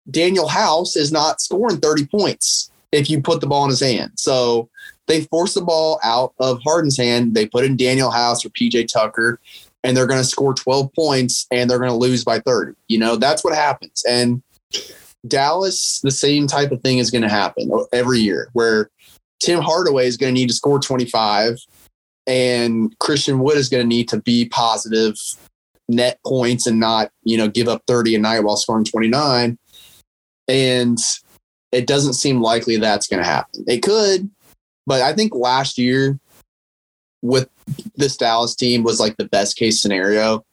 Danuel 0.09 0.49
House 0.49 0.97
is 0.97 1.09
not 1.09 1.39
scoring 1.39 1.77
30 1.77 2.07
points 2.07 2.69
if 2.91 3.09
you 3.09 3.21
put 3.21 3.39
the 3.39 3.47
ball 3.47 3.63
in 3.63 3.69
his 3.69 3.79
hand. 3.79 4.11
So 4.17 4.67
they 5.07 5.21
force 5.21 5.53
the 5.53 5.61
ball 5.61 5.97
out 6.03 6.33
of 6.41 6.59
Harden's 6.61 6.97
hand. 6.97 7.35
They 7.35 7.45
put 7.45 7.63
in 7.63 7.77
Danuel 7.77 8.11
House 8.11 8.45
or 8.45 8.49
PJ 8.49 8.91
Tucker 8.91 9.39
and 9.85 9.95
they're 9.95 10.05
going 10.05 10.19
to 10.19 10.27
score 10.27 10.53
12 10.53 10.93
points 10.93 11.47
and 11.51 11.69
they're 11.69 11.79
going 11.79 11.89
to 11.89 11.95
lose 11.95 12.25
by 12.25 12.39
30. 12.39 12.73
You 12.89 12.97
know, 12.97 13.15
that's 13.15 13.45
what 13.45 13.55
happens. 13.55 14.03
And 14.05 14.43
Dallas, 15.25 16.01
the 16.03 16.11
same 16.11 16.47
type 16.47 16.73
of 16.73 16.81
thing 16.81 16.97
is 16.97 17.11
going 17.11 17.21
to 17.21 17.29
happen 17.29 17.71
every 17.93 18.19
year 18.19 18.49
where 18.51 18.89
Tim 19.39 19.61
Hardaway 19.61 20.05
is 20.05 20.17
going 20.17 20.35
to 20.35 20.37
need 20.37 20.49
to 20.49 20.53
score 20.53 20.79
25 20.81 21.59
and 22.27 22.93
Christian 22.99 23.39
Wood 23.39 23.55
is 23.55 23.69
going 23.69 23.83
to 23.83 23.87
need 23.87 24.09
to 24.09 24.19
be 24.19 24.49
positive 24.49 25.15
net 25.89 26.19
points 26.25 26.67
and 26.67 26.79
not, 26.79 27.11
you 27.23 27.37
know, 27.37 27.47
give 27.47 27.67
up 27.67 27.83
30 27.87 28.15
a 28.15 28.19
night 28.19 28.41
while 28.41 28.57
scoring 28.57 28.85
29. 28.85 29.57
And 30.47 30.97
it 31.71 31.87
doesn't 31.87 32.13
seem 32.13 32.41
likely 32.41 32.77
that's 32.77 33.07
going 33.07 33.21
to 33.21 33.29
happen. 33.29 33.63
It 33.67 33.81
could, 33.81 34.29
but 34.85 35.01
I 35.01 35.13
think 35.13 35.33
last 35.33 35.77
year 35.77 36.19
with 37.21 37.49
this 37.95 38.17
Dallas 38.17 38.55
team 38.55 38.83
was 38.83 38.99
like 38.99 39.17
the 39.17 39.27
best 39.27 39.57
case 39.57 39.81
scenario 39.81 40.43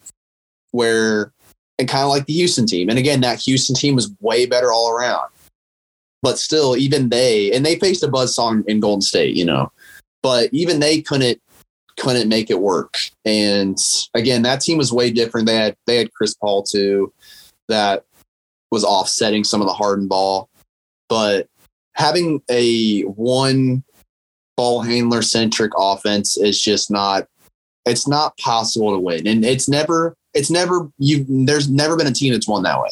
where 0.70 1.32
and 1.78 1.88
kind 1.88 2.02
of 2.02 2.10
like 2.10 2.26
the 2.26 2.32
Houston 2.32 2.66
team. 2.66 2.88
And 2.88 2.98
again, 2.98 3.20
that 3.20 3.40
Houston 3.40 3.74
team 3.74 3.94
was 3.94 4.12
way 4.20 4.46
better 4.46 4.72
all 4.72 4.90
around. 4.90 5.28
But 6.22 6.38
still, 6.38 6.76
even 6.76 7.10
they 7.10 7.52
and 7.52 7.64
they 7.64 7.78
faced 7.78 8.02
a 8.02 8.08
buzz 8.08 8.34
song 8.34 8.64
in 8.66 8.80
Golden 8.80 9.02
State, 9.02 9.36
you 9.36 9.44
know. 9.44 9.70
But 10.22 10.48
even 10.52 10.80
they 10.80 11.00
couldn't 11.00 11.40
couldn't 11.98 12.28
make 12.28 12.50
it 12.50 12.60
work. 12.60 12.94
And 13.24 13.76
again, 14.14 14.42
that 14.42 14.60
team 14.60 14.78
was 14.78 14.92
way 14.92 15.10
different. 15.10 15.46
They 15.46 15.56
had 15.56 15.76
they 15.86 15.96
had 15.96 16.14
Chris 16.14 16.34
Paul 16.34 16.62
too, 16.62 17.12
that 17.68 18.04
was 18.70 18.84
offsetting 18.84 19.44
some 19.44 19.60
of 19.60 19.66
the 19.66 19.74
Harden 19.74 20.08
ball. 20.08 20.48
But 21.08 21.48
having 21.94 22.42
a 22.50 23.02
one 23.02 23.82
ball 24.56 24.82
handler 24.82 25.22
centric 25.22 25.72
offense 25.76 26.36
is 26.36 26.60
just 26.60 26.90
not 26.90 27.26
it's 27.86 28.06
not 28.06 28.36
possible 28.38 28.92
to 28.92 28.98
win. 28.98 29.26
And 29.26 29.44
it's 29.44 29.68
never 29.68 30.14
it's 30.34 30.50
never 30.50 30.90
you 30.98 31.26
there's 31.28 31.68
never 31.68 31.96
been 31.96 32.06
a 32.06 32.12
team 32.12 32.32
that's 32.32 32.48
won 32.48 32.62
that 32.62 32.80
way. 32.80 32.88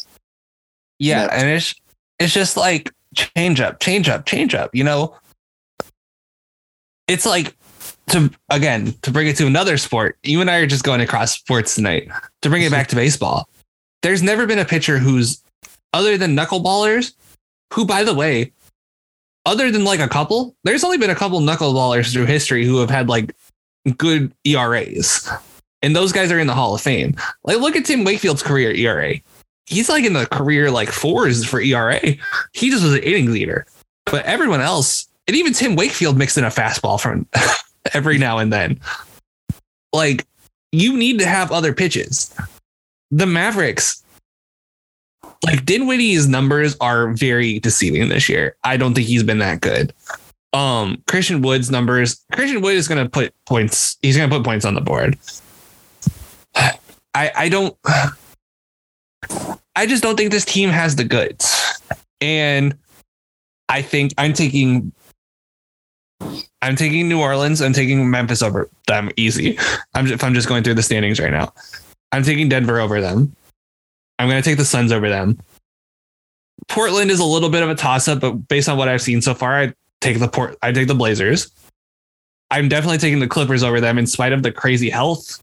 Yeah, 0.99 1.21
never. 1.21 1.33
and 1.33 1.49
it's 1.49 1.75
it's 2.19 2.33
just 2.33 2.57
like 2.57 2.91
change 3.15 3.61
up, 3.61 3.79
change 3.79 4.09
up, 4.09 4.25
change 4.25 4.55
up, 4.55 4.73
you 4.73 4.83
know. 4.83 5.15
It's 7.07 7.25
like 7.25 7.55
to 8.07 8.31
again 8.49 8.93
to 9.01 9.11
bring 9.11 9.27
it 9.27 9.35
to 9.37 9.47
another 9.47 9.77
sport. 9.77 10.17
You 10.23 10.41
and 10.41 10.49
I 10.49 10.57
are 10.57 10.67
just 10.67 10.83
going 10.83 11.01
across 11.01 11.33
sports 11.33 11.75
tonight. 11.75 12.09
To 12.41 12.49
bring 12.49 12.63
it 12.63 12.71
back 12.71 12.87
to 12.89 12.95
baseball. 12.95 13.49
There's 14.01 14.23
never 14.23 14.45
been 14.45 14.59
a 14.59 14.65
pitcher 14.65 14.97
who's 14.97 15.41
other 15.93 16.17
than 16.17 16.35
knuckleballers, 16.35 17.13
who 17.73 17.85
by 17.85 18.03
the 18.03 18.13
way, 18.13 18.51
other 19.45 19.71
than 19.71 19.83
like 19.83 19.99
a 19.99 20.07
couple, 20.07 20.55
there's 20.63 20.83
only 20.83 20.97
been 20.97 21.09
a 21.09 21.15
couple 21.15 21.39
knuckleballers 21.39 22.11
through 22.11 22.25
history 22.25 22.65
who 22.65 22.79
have 22.79 22.89
had 22.89 23.09
like 23.09 23.35
good 23.97 24.31
ERAs. 24.45 25.29
And 25.81 25.95
those 25.95 26.11
guys 26.11 26.31
are 26.31 26.39
in 26.39 26.47
the 26.47 26.53
Hall 26.53 26.75
of 26.75 26.81
Fame. 26.81 27.15
Like 27.43 27.59
look 27.59 27.75
at 27.75 27.85
Tim 27.85 28.03
Wakefield's 28.03 28.43
career 28.43 28.71
ERA. 28.71 29.15
He's 29.65 29.89
like 29.89 30.05
in 30.05 30.13
the 30.13 30.25
career 30.27 30.71
like 30.71 30.89
fours 30.89 31.45
for 31.45 31.59
ERA. 31.59 31.99
He 32.53 32.69
just 32.69 32.83
was 32.83 32.93
an 32.93 33.03
inning 33.03 33.31
leader. 33.31 33.65
But 34.05 34.25
everyone 34.25 34.61
else 34.61 35.07
and 35.27 35.35
even 35.35 35.53
Tim 35.53 35.75
Wakefield 35.75 36.17
mixed 36.17 36.37
in 36.37 36.45
a 36.45 36.49
fastball 36.49 36.99
from 36.99 37.27
every 37.93 38.17
now 38.17 38.37
and 38.37 38.51
then. 38.51 38.79
Like 39.93 40.25
you 40.71 40.97
need 40.97 41.19
to 41.19 41.25
have 41.25 41.51
other 41.51 41.73
pitches. 41.73 42.33
The 43.09 43.25
Mavericks, 43.25 44.03
like 45.45 45.65
Dinwiddie's 45.65 46.27
numbers 46.27 46.75
are 46.81 47.13
very 47.13 47.59
deceiving 47.59 48.09
this 48.09 48.27
year. 48.27 48.55
I 48.63 48.77
don't 48.77 48.93
think 48.93 49.07
he's 49.07 49.23
been 49.23 49.39
that 49.39 49.61
good. 49.61 49.93
Um, 50.53 51.03
Christian 51.07 51.41
Wood's 51.41 51.69
numbers, 51.69 52.23
Christian 52.33 52.61
Wood 52.61 52.75
is 52.75 52.87
going 52.87 53.03
to 53.03 53.09
put 53.09 53.33
points. 53.45 53.97
He's 54.01 54.17
going 54.17 54.29
to 54.29 54.35
put 54.35 54.43
points 54.43 54.65
on 54.65 54.73
the 54.73 54.81
board. 54.81 55.17
I 56.55 57.31
I 57.35 57.49
don't. 57.49 57.75
I 59.75 59.85
just 59.85 60.03
don't 60.03 60.15
think 60.15 60.31
this 60.31 60.45
team 60.45 60.69
has 60.69 60.95
the 60.95 61.03
goods, 61.03 61.81
and 62.21 62.77
I 63.69 63.81
think 63.81 64.13
I'm 64.17 64.33
taking. 64.33 64.91
I'm 66.61 66.75
taking 66.75 67.07
New 67.07 67.21
Orleans. 67.21 67.61
I'm 67.61 67.73
taking 67.73 68.09
Memphis 68.09 68.41
over 68.41 68.69
them 68.87 69.09
easy. 69.15 69.57
I'm 69.93 70.07
if 70.07 70.23
I'm 70.23 70.33
just 70.33 70.47
going 70.47 70.63
through 70.63 70.73
the 70.73 70.83
standings 70.83 71.19
right 71.19 71.31
now. 71.31 71.53
I'm 72.11 72.23
taking 72.23 72.49
Denver 72.49 72.79
over 72.79 72.99
them. 73.01 73.35
I'm 74.19 74.27
going 74.27 74.41
to 74.41 74.49
take 74.49 74.57
the 74.57 74.65
Suns 74.65 74.91
over 74.91 75.09
them. 75.09 75.39
Portland 76.67 77.11
is 77.11 77.19
a 77.19 77.25
little 77.25 77.49
bit 77.49 77.63
of 77.63 77.69
a 77.69 77.75
toss 77.75 78.07
up, 78.07 78.19
but 78.19 78.31
based 78.47 78.67
on 78.67 78.77
what 78.77 78.89
I've 78.89 79.01
seen 79.01 79.21
so 79.21 79.33
far, 79.33 79.61
I 79.61 79.73
take 80.01 80.19
the 80.19 80.27
port. 80.27 80.57
I 80.61 80.71
take 80.71 80.87
the 80.87 80.95
Blazers. 80.95 81.51
I'm 82.49 82.69
definitely 82.69 82.97
taking 82.97 83.19
the 83.19 83.27
Clippers 83.27 83.63
over 83.63 83.79
them 83.79 83.97
in 83.97 84.07
spite 84.07 84.33
of 84.33 84.41
the 84.41 84.51
crazy 84.51 84.89
health. 84.89 85.41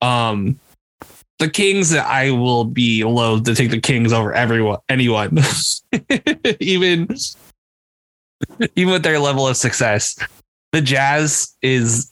Um, 0.00 0.58
the 1.38 1.48
Kings, 1.48 1.94
I 1.94 2.30
will 2.30 2.64
be 2.64 3.04
loath 3.04 3.44
to 3.44 3.54
take 3.54 3.70
the 3.70 3.80
Kings 3.80 4.12
over 4.12 4.32
everyone, 4.32 4.78
anyone, 4.88 5.38
even 6.60 7.08
even 8.76 8.92
with 8.92 9.02
their 9.02 9.18
level 9.18 9.46
of 9.46 9.56
success. 9.56 10.18
The 10.72 10.80
Jazz 10.80 11.54
is 11.62 12.10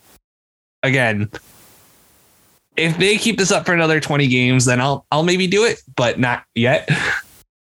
again. 0.83 1.31
If 2.77 2.99
they 2.99 3.17
keep 3.17 3.39
this 3.39 3.51
up 3.51 3.65
for 3.65 3.73
another 3.73 4.01
20 4.01 4.27
games, 4.29 4.67
then 4.67 4.81
I'll 4.81 5.07
I'll 5.11 5.23
maybe 5.23 5.47
do 5.47 5.65
it, 5.65 5.83
but 5.97 6.19
not 6.19 6.45
yet. 6.55 6.89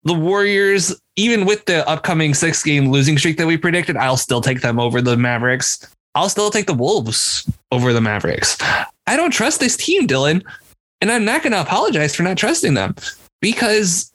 The 0.04 0.14
Warriors, 0.14 1.00
even 1.16 1.46
with 1.46 1.66
the 1.66 1.88
upcoming 1.88 2.34
six 2.34 2.64
game 2.64 2.90
losing 2.90 3.18
streak 3.18 3.38
that 3.38 3.48
we 3.48 3.58
predicted, 3.58 3.98
I'll 3.98 4.18
still 4.18 4.42
take 4.42 4.62
them 4.62 4.80
over 4.80 5.02
the 5.02 5.16
Mavericks. 5.16 5.88
I'll 6.16 6.30
still 6.30 6.50
take 6.50 6.66
the 6.66 6.74
Wolves 6.74 7.50
over 7.72 7.94
the 7.94 8.02
Mavericks. 8.02 8.58
I 9.08 9.16
don't 9.16 9.32
trust 9.32 9.60
this 9.60 9.78
team, 9.78 10.08
Dylan. 10.08 10.44
And 11.02 11.12
I'm 11.12 11.26
not 11.26 11.42
going 11.42 11.54
to 11.54 11.62
apologize 11.62 12.16
for 12.16 12.24
not 12.24 12.38
trusting 12.38 12.76
them 12.76 12.96
because 13.42 14.12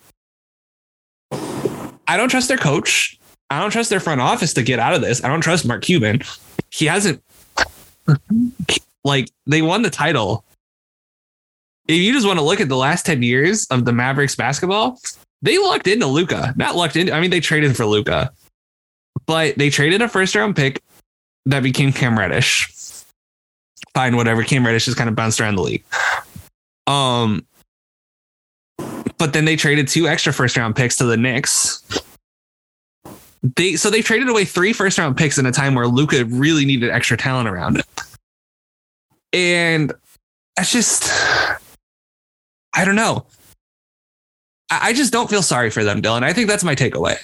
I 1.33 2.17
don't 2.17 2.29
trust 2.29 2.49
their 2.49 2.57
coach. 2.57 3.19
I 3.51 3.61
don't 3.61 3.71
trust 3.71 3.91
their 3.91 4.01
front 4.01 4.21
office 4.21 4.53
to 4.55 4.63
get 4.63 4.79
out 4.79 4.95
of 4.95 5.01
this. 5.01 5.23
I 5.23 5.29
don't 5.29 5.41
trust 5.41 5.67
Mark 5.67 5.83
Cuban. 5.83 6.23
He 6.71 6.87
hasn't, 6.87 7.23
like, 9.05 9.31
they 9.47 9.63
won 9.63 9.83
the 9.83 9.91
title. 9.91 10.45
If 11.87 11.97
you 11.97 12.13
just 12.13 12.27
want 12.27 12.39
to 12.39 12.45
look 12.45 12.61
at 12.61 12.69
the 12.69 12.77
last 12.77 13.07
10 13.07 13.23
years 13.23 13.67
of 13.69 13.85
the 13.85 13.93
Mavericks 13.93 14.35
basketball, 14.35 14.99
they 15.43 15.59
lucked 15.59 15.87
into 15.87 16.07
Luka. 16.07 16.55
Not 16.57 16.75
lucked 16.75 16.97
into, 16.97 17.13
I 17.13 17.21
mean, 17.21 17.31
they 17.31 17.41
traded 17.41 17.77
for 17.77 17.87
Luka, 17.87 18.33
but 19.27 19.57
they 19.57 19.71
traded 19.71 20.03
a 20.03 20.09
first 20.09 20.35
round 20.35 20.57
pick 20.57 20.83
that 21.47 21.63
became 21.63 21.93
Cam 21.93 22.19
Reddish. 22.19 22.69
Fine, 23.95 24.17
whatever. 24.17 24.43
Cam 24.43 24.67
Reddish 24.67 24.87
just 24.87 24.97
kind 24.97 25.09
of 25.09 25.15
bounced 25.15 25.41
around 25.41 25.55
the 25.55 25.63
league. 25.63 25.85
Um, 26.89 27.47
but 29.19 29.33
then 29.33 29.45
they 29.45 29.57
traded 29.57 29.89
two 29.89 30.09
extra 30.09 30.33
first 30.33 30.57
round 30.57 30.75
picks 30.75 30.97
to 30.99 31.05
the 31.05 31.17
Knicks. 31.17 31.83
They 33.43 33.77
so 33.77 33.91
they 33.91 34.03
traded 34.03 34.29
away 34.29 34.45
three 34.45 34.73
first 34.73 34.99
round 34.99 35.17
picks 35.17 35.39
in 35.39 35.47
a 35.47 35.53
time 35.53 35.75
where 35.75 35.87
Luka 35.87 36.25
really 36.27 36.65
needed 36.65 36.91
extra 36.91 37.17
talent 37.17 37.49
around 37.49 37.79
it. 37.79 37.87
And 39.33 39.93
that's 40.57 40.73
just 40.73 41.11
I 42.75 42.85
don't 42.85 42.97
know. 42.97 43.27
I, 44.71 44.89
I 44.89 44.93
just 44.93 45.13
don't 45.13 45.31
feel 45.31 45.43
sorry 45.43 45.71
for 45.71 45.85
them, 45.85 46.03
Dylan. 46.03 46.23
I 46.23 46.33
think 46.33 46.49
that's 46.49 46.65
my 46.65 46.75
takeaway. 46.75 47.17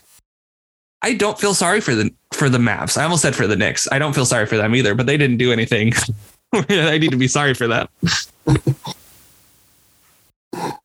I 1.02 1.14
don't 1.14 1.38
feel 1.38 1.54
sorry 1.54 1.80
for 1.80 1.94
the 1.94 2.12
for 2.32 2.48
the 2.48 2.58
Mavs. 2.58 2.96
I 2.96 3.04
almost 3.04 3.22
said 3.22 3.34
for 3.34 3.46
the 3.46 3.56
Knicks. 3.56 3.88
I 3.90 3.98
don't 3.98 4.14
feel 4.14 4.26
sorry 4.26 4.46
for 4.46 4.56
them 4.56 4.74
either, 4.74 4.94
but 4.94 5.06
they 5.06 5.16
didn't 5.16 5.38
do 5.38 5.52
anything. 5.52 5.92
I 6.52 6.98
need 6.98 7.10
to 7.10 7.16
be 7.16 7.28
sorry 7.28 7.54
for 7.54 7.66
them. 7.66 7.88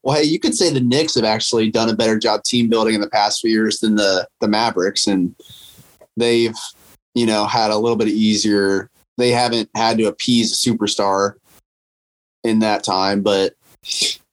Well, 0.03 0.15
hey, 0.15 0.23
you 0.23 0.39
could 0.39 0.55
say 0.55 0.69
the 0.71 0.79
Knicks 0.79 1.15
have 1.15 1.25
actually 1.25 1.69
done 1.69 1.89
a 1.89 1.95
better 1.95 2.17
job 2.17 2.43
team 2.43 2.69
building 2.69 2.95
in 2.95 3.01
the 3.01 3.09
past 3.09 3.41
few 3.41 3.51
years 3.51 3.79
than 3.79 3.95
the 3.95 4.27
the 4.39 4.47
Mavericks, 4.47 5.07
and 5.07 5.35
they've 6.15 6.55
you 7.13 7.25
know 7.25 7.45
had 7.45 7.71
a 7.71 7.77
little 7.77 7.97
bit 7.97 8.07
easier. 8.07 8.89
They 9.17 9.31
haven't 9.31 9.69
had 9.75 9.97
to 9.97 10.05
appease 10.05 10.53
a 10.53 10.69
superstar 10.69 11.33
in 12.43 12.59
that 12.59 12.83
time, 12.83 13.21
but 13.21 13.53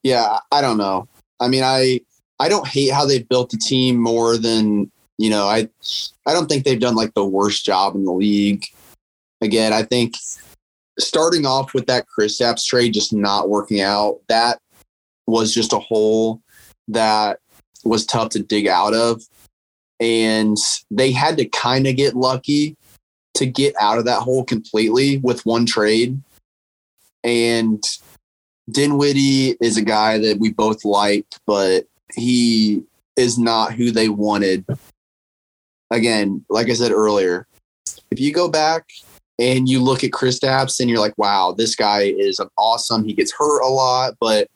yeah, 0.03 0.39
I 0.53 0.61
don't 0.61 0.79
know. 0.79 1.09
I 1.41 1.49
mean, 1.49 1.65
I 1.65 2.01
I 2.39 2.49
don't 2.49 2.69
hate 2.69 2.93
how 2.93 3.07
they've 3.07 3.29
built 3.29 3.51
the 3.51 3.59
team 3.59 3.97
more 3.97 4.37
than 4.37 4.91
you 5.19 5.31
know. 5.31 5.47
I 5.47 5.69
I 6.27 6.33
don't 6.33 6.49
think 6.49 6.65
they've 6.65 6.81
done 6.81 6.95
like 6.95 7.15
the 7.15 7.25
worst 7.25 7.65
job 7.65 7.95
in 7.95 8.05
the 8.05 8.13
league. 8.13 8.65
Again, 9.41 9.73
I 9.73 9.83
think 9.83 10.15
starting 10.99 11.45
off 11.47 11.75
with 11.75 11.87
that 11.87 12.07
Kristaps 12.07 12.65
trade 12.65 12.95
just 12.95 13.13
not 13.13 13.49
working 13.49 13.81
out. 13.81 14.21
That 14.29 14.59
was 15.27 15.53
just 15.55 15.73
a 15.73 15.79
hole 15.79 16.41
that 16.89 17.41
was 17.85 18.07
tough 18.07 18.31
to 18.31 18.41
dig 18.41 18.67
out 18.67 18.95
of. 18.95 19.23
And 20.01 20.57
they 20.91 21.13
had 21.13 21.37
to 21.39 21.45
kind 21.47 21.87
of 21.87 21.97
get 21.97 22.15
lucky 22.15 22.77
to 23.35 23.47
get 23.47 23.75
out 23.81 23.99
of 23.99 24.05
that 24.05 24.21
hole 24.21 24.45
completely 24.45 25.19
with 25.19 25.45
one 25.47 25.67
trade. 25.67 26.21
And 27.23 27.83
Dinwiddie 28.71 29.57
is 29.61 29.77
a 29.77 29.83
guy 29.83 30.19
that 30.19 30.39
we 30.39 30.53
both 30.53 30.85
liked, 30.85 31.41
but 31.47 31.87
he 32.15 32.83
is 33.17 33.39
not 33.39 33.75
who 33.75 33.91
they 33.91 34.09
wanted. 34.09 34.65
Again, 35.91 36.45
like 36.49 36.69
I 36.69 36.75
said 36.75 36.93
earlier, 36.93 37.47
if 38.11 38.21
you 38.21 38.33
go 38.33 38.49
back 38.49 38.89
and 39.39 39.69
you 39.69 39.81
look 39.81 40.05
at 40.05 40.11
Kristaps 40.11 40.81
and 40.81 40.89
you're 40.89 41.01
like, 41.01 41.17
wow, 41.19 41.55
this 41.57 41.75
guy 41.75 42.03
is 42.03 42.41
awesome. 42.57 43.05
He 43.05 43.13
gets 43.13 43.33
hurt 43.33 43.63
a 43.63 43.69
lot, 43.69 44.15
but 44.21 44.49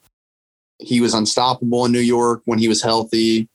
he 0.79 1.01
was 1.01 1.13
unstoppable 1.13 1.85
in 1.85 1.91
New 1.91 1.99
York 1.99 2.41
when 2.45 2.59
he 2.59 2.67
was 2.67 2.81
healthy. 2.81 3.47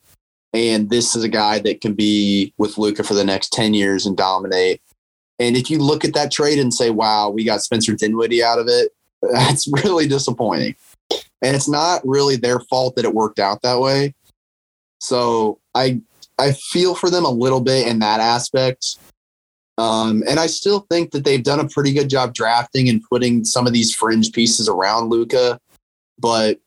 And 0.53 0.89
this 0.89 1.17
is 1.17 1.25
a 1.25 1.29
guy 1.29 1.59
that 1.61 1.81
can 1.81 1.95
be 1.95 2.55
with 2.59 2.79
Luka 2.79 3.03
for 3.03 3.15
the 3.15 3.25
next 3.25 3.53
10 3.53 3.75
years 3.75 4.07
and 4.07 4.17
dominate. 4.17 4.81
And 5.39 5.57
if 5.57 5.69
you 5.69 5.79
look 5.79 6.05
at 6.05 6.15
that 6.15 6.31
trade 6.31 6.59
and 6.59 6.73
say, 6.73 6.91
wow, 6.91 7.29
we 7.29 7.45
got 7.45 7.63
Spencer 7.63 7.95
Dinwiddie 7.95 8.45
out 8.45 8.61
of 8.61 8.69
it, 8.69 8.93
that's 9.33 9.69
really 9.85 10.07
disappointing. 10.07 10.77
And 11.11 11.57
it's 11.57 11.69
not 11.69 12.03
really 12.05 12.37
their 12.37 12.61
fault 12.61 12.97
that 12.97 13.05
it 13.05 13.15
worked 13.15 13.39
out 13.39 13.63
that 13.63 13.81
way. 13.81 14.15
So 15.01 15.59
I 15.75 16.01
I 16.39 16.53
feel 16.53 16.95
for 16.95 17.11
them 17.11 17.25
a 17.25 17.31
little 17.31 17.61
bit 17.61 17.87
in 17.87 17.99
that 18.01 18.21
aspect. 18.21 18.97
Um, 19.77 20.23
and 20.29 20.39
I 20.39 20.47
still 20.47 20.87
think 20.91 21.11
that 21.11 21.25
they've 21.25 21.43
done 21.43 21.61
a 21.61 21.69
pretty 21.69 21.93
good 21.93 22.09
job 22.09 22.33
drafting 22.35 22.89
and 22.89 23.03
putting 23.11 23.45
some 23.45 23.67
of 23.67 23.73
these 23.73 23.95
fringe 23.95 24.33
pieces 24.33 24.69
around 24.69 25.11
Luka. 25.11 25.61
But 26.19 26.59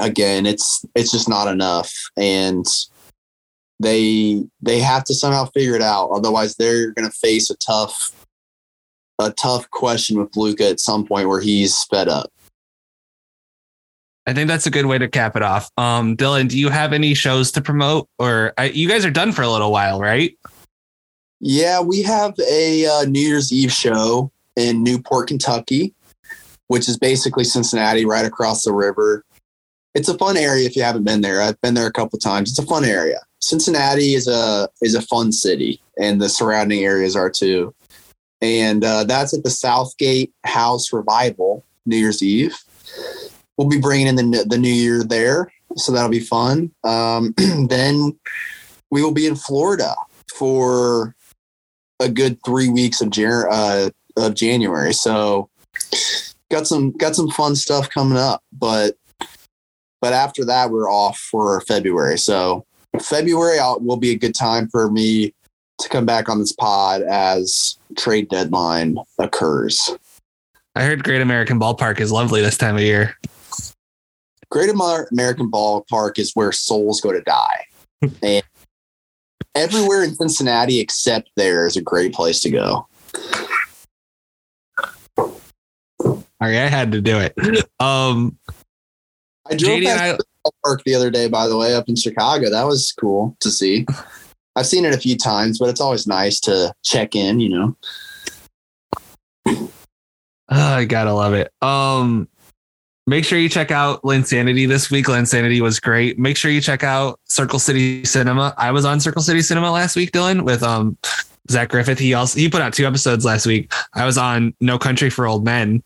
again, 0.00 0.46
it's 0.46 0.84
it's 0.94 1.10
just 1.10 1.28
not 1.28 1.48
enough, 1.48 1.92
and 2.16 2.66
they 3.80 4.44
they 4.60 4.80
have 4.80 5.04
to 5.04 5.14
somehow 5.14 5.46
figure 5.46 5.74
it 5.74 5.82
out. 5.82 6.10
Otherwise, 6.10 6.56
they're 6.56 6.92
going 6.92 7.08
to 7.08 7.16
face 7.16 7.50
a 7.50 7.56
tough 7.56 8.26
a 9.18 9.30
tough 9.30 9.70
question 9.70 10.18
with 10.18 10.36
Luka 10.36 10.68
at 10.68 10.80
some 10.80 11.06
point 11.06 11.28
where 11.28 11.40
he's 11.40 11.74
sped 11.74 12.08
up. 12.08 12.30
I 14.26 14.32
think 14.32 14.48
that's 14.48 14.66
a 14.66 14.70
good 14.70 14.86
way 14.86 14.96
to 14.98 15.06
cap 15.06 15.36
it 15.36 15.42
off. 15.42 15.70
Um, 15.76 16.16
Dylan, 16.16 16.48
do 16.48 16.58
you 16.58 16.70
have 16.70 16.94
any 16.94 17.12
shows 17.12 17.52
to 17.52 17.60
promote, 17.60 18.08
or 18.18 18.54
I, 18.56 18.66
you 18.66 18.88
guys 18.88 19.04
are 19.04 19.10
done 19.10 19.32
for 19.32 19.42
a 19.42 19.48
little 19.48 19.70
while, 19.70 20.00
right? 20.00 20.36
Yeah, 21.40 21.80
we 21.82 22.00
have 22.02 22.34
a 22.48 22.86
uh, 22.86 23.04
New 23.04 23.20
Year's 23.20 23.52
Eve 23.52 23.70
show 23.70 24.32
in 24.56 24.82
Newport, 24.82 25.28
Kentucky, 25.28 25.92
which 26.68 26.88
is 26.88 26.96
basically 26.96 27.44
Cincinnati, 27.44 28.06
right 28.06 28.24
across 28.24 28.64
the 28.64 28.72
river 28.72 29.24
it's 29.94 30.08
a 30.08 30.18
fun 30.18 30.36
area 30.36 30.66
if 30.66 30.76
you 30.76 30.82
haven't 30.82 31.04
been 31.04 31.20
there. 31.20 31.40
I've 31.40 31.60
been 31.60 31.74
there 31.74 31.86
a 31.86 31.92
couple 31.92 32.18
times. 32.18 32.50
It's 32.50 32.58
a 32.58 32.66
fun 32.66 32.84
area. 32.84 33.20
Cincinnati 33.40 34.14
is 34.14 34.26
a 34.26 34.68
is 34.82 34.94
a 34.94 35.02
fun 35.02 35.32
city, 35.32 35.80
and 35.98 36.20
the 36.20 36.28
surrounding 36.28 36.84
areas 36.84 37.14
are 37.14 37.30
too. 37.30 37.74
And 38.40 38.84
uh, 38.84 39.04
that's 39.04 39.32
at 39.32 39.44
the 39.44 39.50
Southgate 39.50 40.32
House 40.44 40.92
Revival 40.92 41.64
New 41.86 41.96
Year's 41.96 42.22
Eve. 42.22 42.56
We'll 43.56 43.68
be 43.68 43.80
bringing 43.80 44.08
in 44.08 44.16
the 44.16 44.44
the 44.48 44.58
new 44.58 44.72
year 44.72 45.04
there, 45.04 45.52
so 45.76 45.92
that'll 45.92 46.10
be 46.10 46.20
fun. 46.20 46.72
Um, 46.82 47.34
then 47.68 48.18
we 48.90 49.02
will 49.02 49.12
be 49.12 49.26
in 49.26 49.36
Florida 49.36 49.94
for 50.34 51.14
a 52.00 52.08
good 52.08 52.38
three 52.44 52.68
weeks 52.68 53.00
of 53.00 53.10
Jan- 53.10 53.46
uh, 53.48 53.90
of 54.16 54.34
January. 54.34 54.92
So 54.92 55.48
got 56.50 56.66
some 56.66 56.90
got 56.92 57.14
some 57.14 57.30
fun 57.30 57.54
stuff 57.54 57.88
coming 57.90 58.18
up, 58.18 58.42
but 58.52 58.96
but 60.04 60.12
after 60.12 60.44
that, 60.44 60.70
we're 60.70 60.90
off 60.90 61.18
for 61.18 61.62
February. 61.62 62.18
So 62.18 62.66
February 63.00 63.58
I'll, 63.58 63.80
will 63.80 63.96
be 63.96 64.10
a 64.10 64.18
good 64.18 64.34
time 64.34 64.68
for 64.68 64.90
me 64.90 65.32
to 65.80 65.88
come 65.88 66.04
back 66.04 66.28
on 66.28 66.38
this 66.40 66.52
pod 66.52 67.00
as 67.00 67.78
trade 67.96 68.28
deadline 68.28 68.98
occurs. 69.18 69.96
I 70.74 70.84
heard 70.84 71.04
Great 71.04 71.22
American 71.22 71.58
Ballpark 71.58 72.00
is 72.00 72.12
lovely 72.12 72.42
this 72.42 72.58
time 72.58 72.76
of 72.76 72.82
year. 72.82 73.16
Great 74.50 74.68
American 74.68 75.50
Ballpark 75.50 76.18
is 76.18 76.32
where 76.34 76.52
souls 76.52 77.00
go 77.00 77.10
to 77.10 77.22
die. 77.22 77.64
and 78.22 78.44
everywhere 79.54 80.04
in 80.04 80.14
Cincinnati 80.16 80.80
except 80.80 81.30
there 81.36 81.66
is 81.66 81.78
a 81.78 81.80
great 81.80 82.12
place 82.12 82.40
to 82.40 82.50
go. 82.50 82.86
All 85.16 86.50
right, 86.50 86.56
I 86.56 86.68
had 86.68 86.92
to 86.92 87.00
do 87.00 87.20
it. 87.20 87.34
Um, 87.80 88.36
I 89.50 89.56
drove 89.56 89.80
JD 89.80 89.84
past 89.84 90.22
I, 90.46 90.50
Park 90.64 90.82
the 90.84 90.94
other 90.94 91.10
day, 91.10 91.28
by 91.28 91.48
the 91.48 91.56
way, 91.56 91.74
up 91.74 91.88
in 91.88 91.96
Chicago. 91.96 92.50
That 92.50 92.64
was 92.64 92.92
cool 92.98 93.36
to 93.40 93.50
see. 93.50 93.86
I've 94.56 94.66
seen 94.66 94.84
it 94.84 94.94
a 94.94 94.98
few 94.98 95.16
times, 95.16 95.58
but 95.58 95.68
it's 95.68 95.80
always 95.80 96.06
nice 96.06 96.38
to 96.40 96.72
check 96.84 97.16
in, 97.16 97.40
you 97.40 97.48
know. 97.48 97.76
Oh, 99.46 99.70
I 100.48 100.84
gotta 100.84 101.12
love 101.12 101.34
it. 101.34 101.52
Um, 101.60 102.28
make 103.06 103.24
sure 103.24 103.38
you 103.38 103.48
check 103.48 103.70
out 103.70 104.02
Linsanity 104.02 104.68
this 104.68 104.90
week. 104.90 105.06
Linsanity 105.06 105.60
was 105.60 105.80
great. 105.80 106.18
Make 106.18 106.36
sure 106.36 106.50
you 106.50 106.60
check 106.60 106.84
out 106.84 107.18
Circle 107.24 107.58
City 107.58 108.04
Cinema. 108.04 108.54
I 108.56 108.70
was 108.70 108.84
on 108.84 109.00
Circle 109.00 109.22
City 109.22 109.42
Cinema 109.42 109.72
last 109.72 109.96
week, 109.96 110.12
Dylan, 110.12 110.44
with 110.44 110.62
um 110.62 110.96
Zach 111.50 111.68
Griffith. 111.68 111.98
He 111.98 112.14
also 112.14 112.38
he 112.38 112.48
put 112.48 112.62
out 112.62 112.72
two 112.72 112.86
episodes 112.86 113.24
last 113.24 113.46
week. 113.46 113.72
I 113.94 114.06
was 114.06 114.16
on 114.16 114.54
No 114.60 114.78
Country 114.78 115.10
for 115.10 115.26
Old 115.26 115.44
Men. 115.44 115.82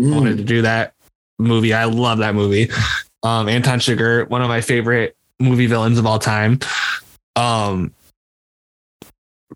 Mm. 0.00 0.14
Wanted 0.14 0.38
to 0.38 0.44
do 0.44 0.62
that 0.62 0.94
movie. 1.38 1.72
I 1.72 1.84
love 1.84 2.18
that 2.18 2.34
movie. 2.34 2.70
Um, 3.22 3.48
Anton 3.48 3.78
Chigurh, 3.78 4.28
one 4.28 4.42
of 4.42 4.48
my 4.48 4.60
favorite 4.60 5.16
movie 5.40 5.66
villains 5.66 5.98
of 5.98 6.06
all 6.06 6.18
time. 6.18 6.60
Um, 7.36 7.92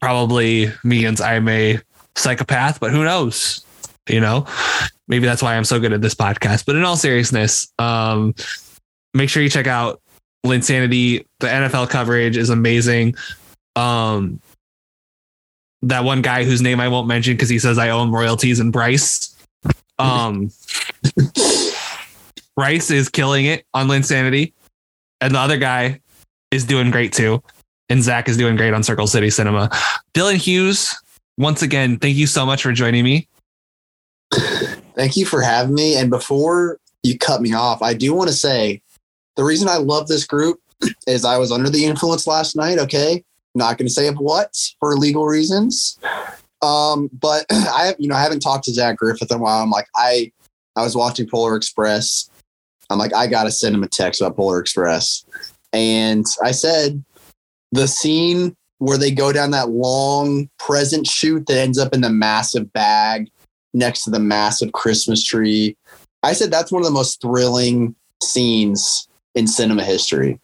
probably 0.00 0.72
means 0.84 1.20
I'm 1.20 1.48
a 1.48 1.78
psychopath, 2.16 2.80
but 2.80 2.90
who 2.90 3.04
knows? 3.04 3.64
You 4.08 4.20
know, 4.20 4.46
maybe 5.06 5.26
that's 5.26 5.42
why 5.42 5.56
I'm 5.56 5.64
so 5.64 5.78
good 5.78 5.92
at 5.92 6.00
this 6.00 6.14
podcast. 6.14 6.66
But 6.66 6.76
in 6.76 6.84
all 6.84 6.96
seriousness, 6.96 7.72
um, 7.78 8.34
make 9.14 9.30
sure 9.30 9.42
you 9.42 9.48
check 9.48 9.66
out 9.66 10.00
Linsanity. 10.44 11.24
The 11.38 11.46
NFL 11.46 11.88
coverage 11.88 12.36
is 12.36 12.50
amazing. 12.50 13.14
Um, 13.76 14.40
that 15.82 16.04
one 16.04 16.22
guy 16.22 16.44
whose 16.44 16.62
name 16.62 16.80
I 16.80 16.88
won't 16.88 17.06
mention 17.06 17.34
because 17.34 17.48
he 17.48 17.58
says 17.58 17.78
I 17.78 17.90
own 17.90 18.10
royalties 18.10 18.60
and 18.60 18.72
Bryce. 18.72 19.36
Um, 19.98 20.50
Bryce 22.56 22.90
is 22.90 23.08
killing 23.08 23.46
it 23.46 23.64
on 23.74 23.88
Linsanity, 23.88 24.52
and 25.20 25.34
the 25.34 25.38
other 25.38 25.56
guy 25.56 26.00
is 26.50 26.64
doing 26.64 26.90
great 26.90 27.12
too. 27.12 27.42
And 27.88 28.02
Zach 28.02 28.28
is 28.28 28.36
doing 28.36 28.56
great 28.56 28.72
on 28.72 28.82
Circle 28.82 29.06
City 29.06 29.30
Cinema. 29.30 29.68
Dylan 30.14 30.36
Hughes, 30.36 30.94
once 31.36 31.62
again, 31.62 31.98
thank 31.98 32.16
you 32.16 32.26
so 32.26 32.46
much 32.46 32.62
for 32.62 32.72
joining 32.72 33.04
me. 33.04 33.28
Thank 34.94 35.16
you 35.16 35.26
for 35.26 35.42
having 35.42 35.74
me. 35.74 35.96
And 35.96 36.10
before 36.10 36.78
you 37.02 37.18
cut 37.18 37.42
me 37.42 37.52
off, 37.52 37.82
I 37.82 37.94
do 37.94 38.14
want 38.14 38.28
to 38.28 38.34
say 38.34 38.82
the 39.36 39.44
reason 39.44 39.68
I 39.68 39.76
love 39.76 40.08
this 40.08 40.26
group 40.26 40.60
is 41.06 41.24
I 41.24 41.38
was 41.38 41.52
under 41.52 41.70
the 41.70 41.84
influence 41.84 42.26
last 42.26 42.56
night. 42.56 42.78
Okay. 42.78 43.24
Not 43.54 43.76
going 43.76 43.86
to 43.86 43.92
say 43.92 44.08
of 44.08 44.16
what 44.16 44.54
for 44.80 44.96
legal 44.96 45.26
reasons. 45.26 45.98
Um, 46.62 47.10
but 47.12 47.44
I 47.50 47.94
you 47.98 48.08
know, 48.08 48.14
I 48.14 48.22
haven't 48.22 48.40
talked 48.40 48.64
to 48.64 48.72
Zach 48.72 48.96
Griffith 48.96 49.30
in 49.30 49.36
a 49.36 49.40
while. 49.40 49.62
I'm 49.62 49.70
like, 49.70 49.88
I, 49.96 50.32
I 50.76 50.82
was 50.82 50.96
watching 50.96 51.28
Polar 51.28 51.56
Express. 51.56 52.30
I'm 52.92 52.98
like, 52.98 53.14
I 53.14 53.26
got 53.26 53.44
to 53.44 53.50
send 53.50 53.74
him 53.74 53.82
a 53.82 53.88
text 53.88 54.20
about 54.20 54.36
Polar 54.36 54.60
Express. 54.60 55.24
And 55.72 56.26
I 56.42 56.50
said, 56.52 57.02
the 57.72 57.88
scene 57.88 58.54
where 58.78 58.98
they 58.98 59.10
go 59.10 59.32
down 59.32 59.52
that 59.52 59.70
long 59.70 60.50
present 60.58 61.06
chute 61.06 61.46
that 61.46 61.58
ends 61.58 61.78
up 61.78 61.94
in 61.94 62.00
the 62.00 62.10
massive 62.10 62.72
bag 62.72 63.30
next 63.72 64.02
to 64.04 64.10
the 64.10 64.18
massive 64.18 64.72
Christmas 64.72 65.24
tree. 65.24 65.76
I 66.22 66.32
said 66.32 66.50
that's 66.50 66.70
one 66.70 66.82
of 66.82 66.86
the 66.86 66.92
most 66.92 67.20
thrilling 67.20 67.94
scenes 68.22 69.08
in 69.34 69.46
cinema 69.46 69.84
history. 69.84 70.40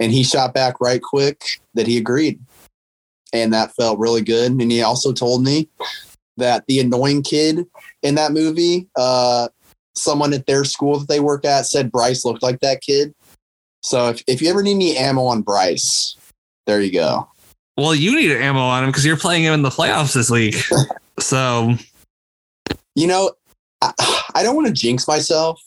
And 0.00 0.12
he 0.12 0.22
shot 0.22 0.54
back 0.54 0.80
right 0.80 1.02
quick 1.02 1.42
that 1.74 1.86
he 1.86 1.98
agreed. 1.98 2.40
And 3.32 3.52
that 3.52 3.74
felt 3.74 3.98
really 3.98 4.22
good. 4.22 4.52
And 4.52 4.70
he 4.70 4.82
also 4.82 5.12
told 5.12 5.42
me 5.42 5.68
that 6.36 6.64
the 6.68 6.80
annoying 6.80 7.22
kid 7.22 7.66
in 8.02 8.14
that 8.14 8.32
movie, 8.32 8.88
uh, 8.96 9.48
someone 9.96 10.32
at 10.32 10.46
their 10.46 10.64
school 10.64 10.98
that 10.98 11.08
they 11.08 11.20
work 11.20 11.44
at 11.44 11.66
said 11.66 11.90
Bryce 11.90 12.24
looked 12.24 12.42
like 12.42 12.60
that 12.60 12.80
kid. 12.80 13.14
So 13.82 14.08
if, 14.08 14.22
if 14.26 14.42
you 14.42 14.50
ever 14.50 14.62
need 14.62 14.74
any 14.74 14.96
ammo 14.96 15.24
on 15.26 15.42
Bryce, 15.42 16.16
there 16.66 16.80
you 16.80 16.92
go. 16.92 17.28
Well, 17.76 17.94
you 17.94 18.14
need 18.14 18.30
ammo 18.30 18.60
on 18.60 18.84
him 18.84 18.90
because 18.90 19.04
you're 19.04 19.16
playing 19.16 19.44
him 19.44 19.54
in 19.54 19.62
the 19.62 19.68
playoffs 19.68 20.14
this 20.14 20.30
week. 20.30 20.56
so, 21.20 21.74
you 22.94 23.06
know, 23.06 23.32
I, 23.82 23.92
I 24.34 24.42
don't 24.42 24.56
want 24.56 24.66
to 24.68 24.72
jinx 24.72 25.06
myself, 25.06 25.62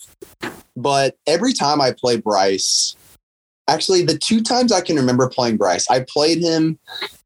but 0.76 1.16
every 1.28 1.54
time 1.54 1.82
I 1.82 1.92
play 1.92 2.18
Bryce, 2.18 2.96
actually, 3.68 4.04
the 4.04 4.18
two 4.18 4.42
times 4.42 4.72
I 4.72 4.82
can 4.82 4.96
remember 4.96 5.30
playing 5.30 5.58
Bryce, 5.58 5.90
I 5.90 6.06
played 6.10 6.42
him 6.42 6.80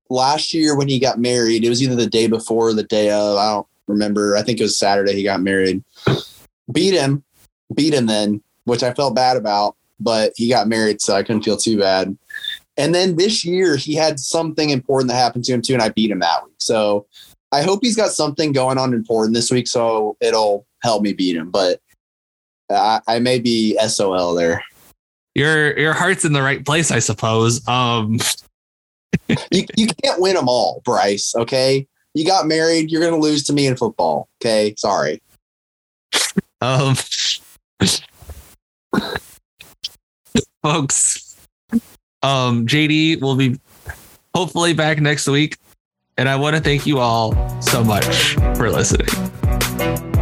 last 0.09 0.53
year 0.53 0.75
when 0.75 0.89
he 0.89 0.99
got 0.99 1.19
married. 1.19 1.63
It 1.63 1.69
was 1.69 1.81
either 1.81 1.95
the 1.95 2.07
day 2.07 2.27
before 2.27 2.69
or 2.69 2.73
the 2.73 2.83
day 2.83 3.09
of. 3.09 3.37
I 3.37 3.53
don't 3.53 3.67
remember. 3.87 4.35
I 4.35 4.43
think 4.43 4.59
it 4.59 4.63
was 4.63 4.77
Saturday 4.77 5.13
he 5.13 5.23
got 5.23 5.41
married. 5.41 5.83
Beat 6.71 6.93
him, 6.93 7.23
beat 7.73 7.93
him 7.93 8.05
then, 8.05 8.41
which 8.65 8.83
I 8.83 8.93
felt 8.93 9.15
bad 9.15 9.37
about, 9.37 9.75
but 9.99 10.33
he 10.35 10.49
got 10.49 10.67
married, 10.67 11.01
so 11.01 11.15
I 11.15 11.23
couldn't 11.23 11.43
feel 11.43 11.57
too 11.57 11.79
bad. 11.79 12.17
And 12.77 12.95
then 12.95 13.17
this 13.17 13.45
year, 13.45 13.75
he 13.75 13.93
had 13.95 14.19
something 14.19 14.69
important 14.69 15.09
that 15.09 15.17
happened 15.17 15.43
to 15.45 15.53
him 15.53 15.61
too, 15.61 15.73
and 15.73 15.81
I 15.81 15.89
beat 15.89 16.11
him 16.11 16.19
that 16.19 16.43
week. 16.43 16.55
So 16.57 17.05
I 17.51 17.61
hope 17.61 17.79
he's 17.83 17.95
got 17.95 18.11
something 18.11 18.51
going 18.51 18.77
on 18.77 18.93
important 18.93 19.35
this 19.35 19.51
week, 19.51 19.67
so 19.67 20.17
it'll 20.21 20.65
help 20.81 21.03
me 21.03 21.13
beat 21.13 21.35
him. 21.35 21.51
But 21.51 21.79
I, 22.69 23.01
I 23.07 23.19
may 23.19 23.39
be 23.39 23.77
SOL 23.87 24.33
there. 24.33 24.63
Your 25.35 25.77
your 25.77 25.93
heart's 25.93 26.25
in 26.25 26.33
the 26.33 26.41
right 26.41 26.63
place, 26.63 26.91
I 26.91 26.99
suppose. 26.99 27.67
Um, 27.67 28.19
you 29.51 29.65
you 29.75 29.87
can't 30.03 30.21
win 30.21 30.35
them 30.35 30.47
all, 30.47 30.81
Bryce. 30.85 31.33
Okay, 31.35 31.87
you 32.13 32.25
got 32.25 32.45
married. 32.45 32.91
You're 32.91 33.01
gonna 33.01 33.21
lose 33.21 33.43
to 33.45 33.53
me 33.53 33.65
in 33.65 33.75
football. 33.75 34.29
Okay, 34.41 34.75
sorry. 34.77 35.22
Um, 36.63 36.95
folks 40.63 41.23
um, 42.23 42.65
JD 42.65 43.21
will 43.21 43.35
be 43.35 43.59
hopefully 44.33 44.73
back 44.73 44.99
next 44.99 45.27
week. 45.27 45.57
And 46.17 46.29
I 46.29 46.35
want 46.35 46.55
to 46.55 46.61
thank 46.61 46.85
you 46.85 46.99
all 46.99 47.33
so 47.61 47.83
much 47.83 48.35
for 48.55 48.69
listening. 48.69 50.12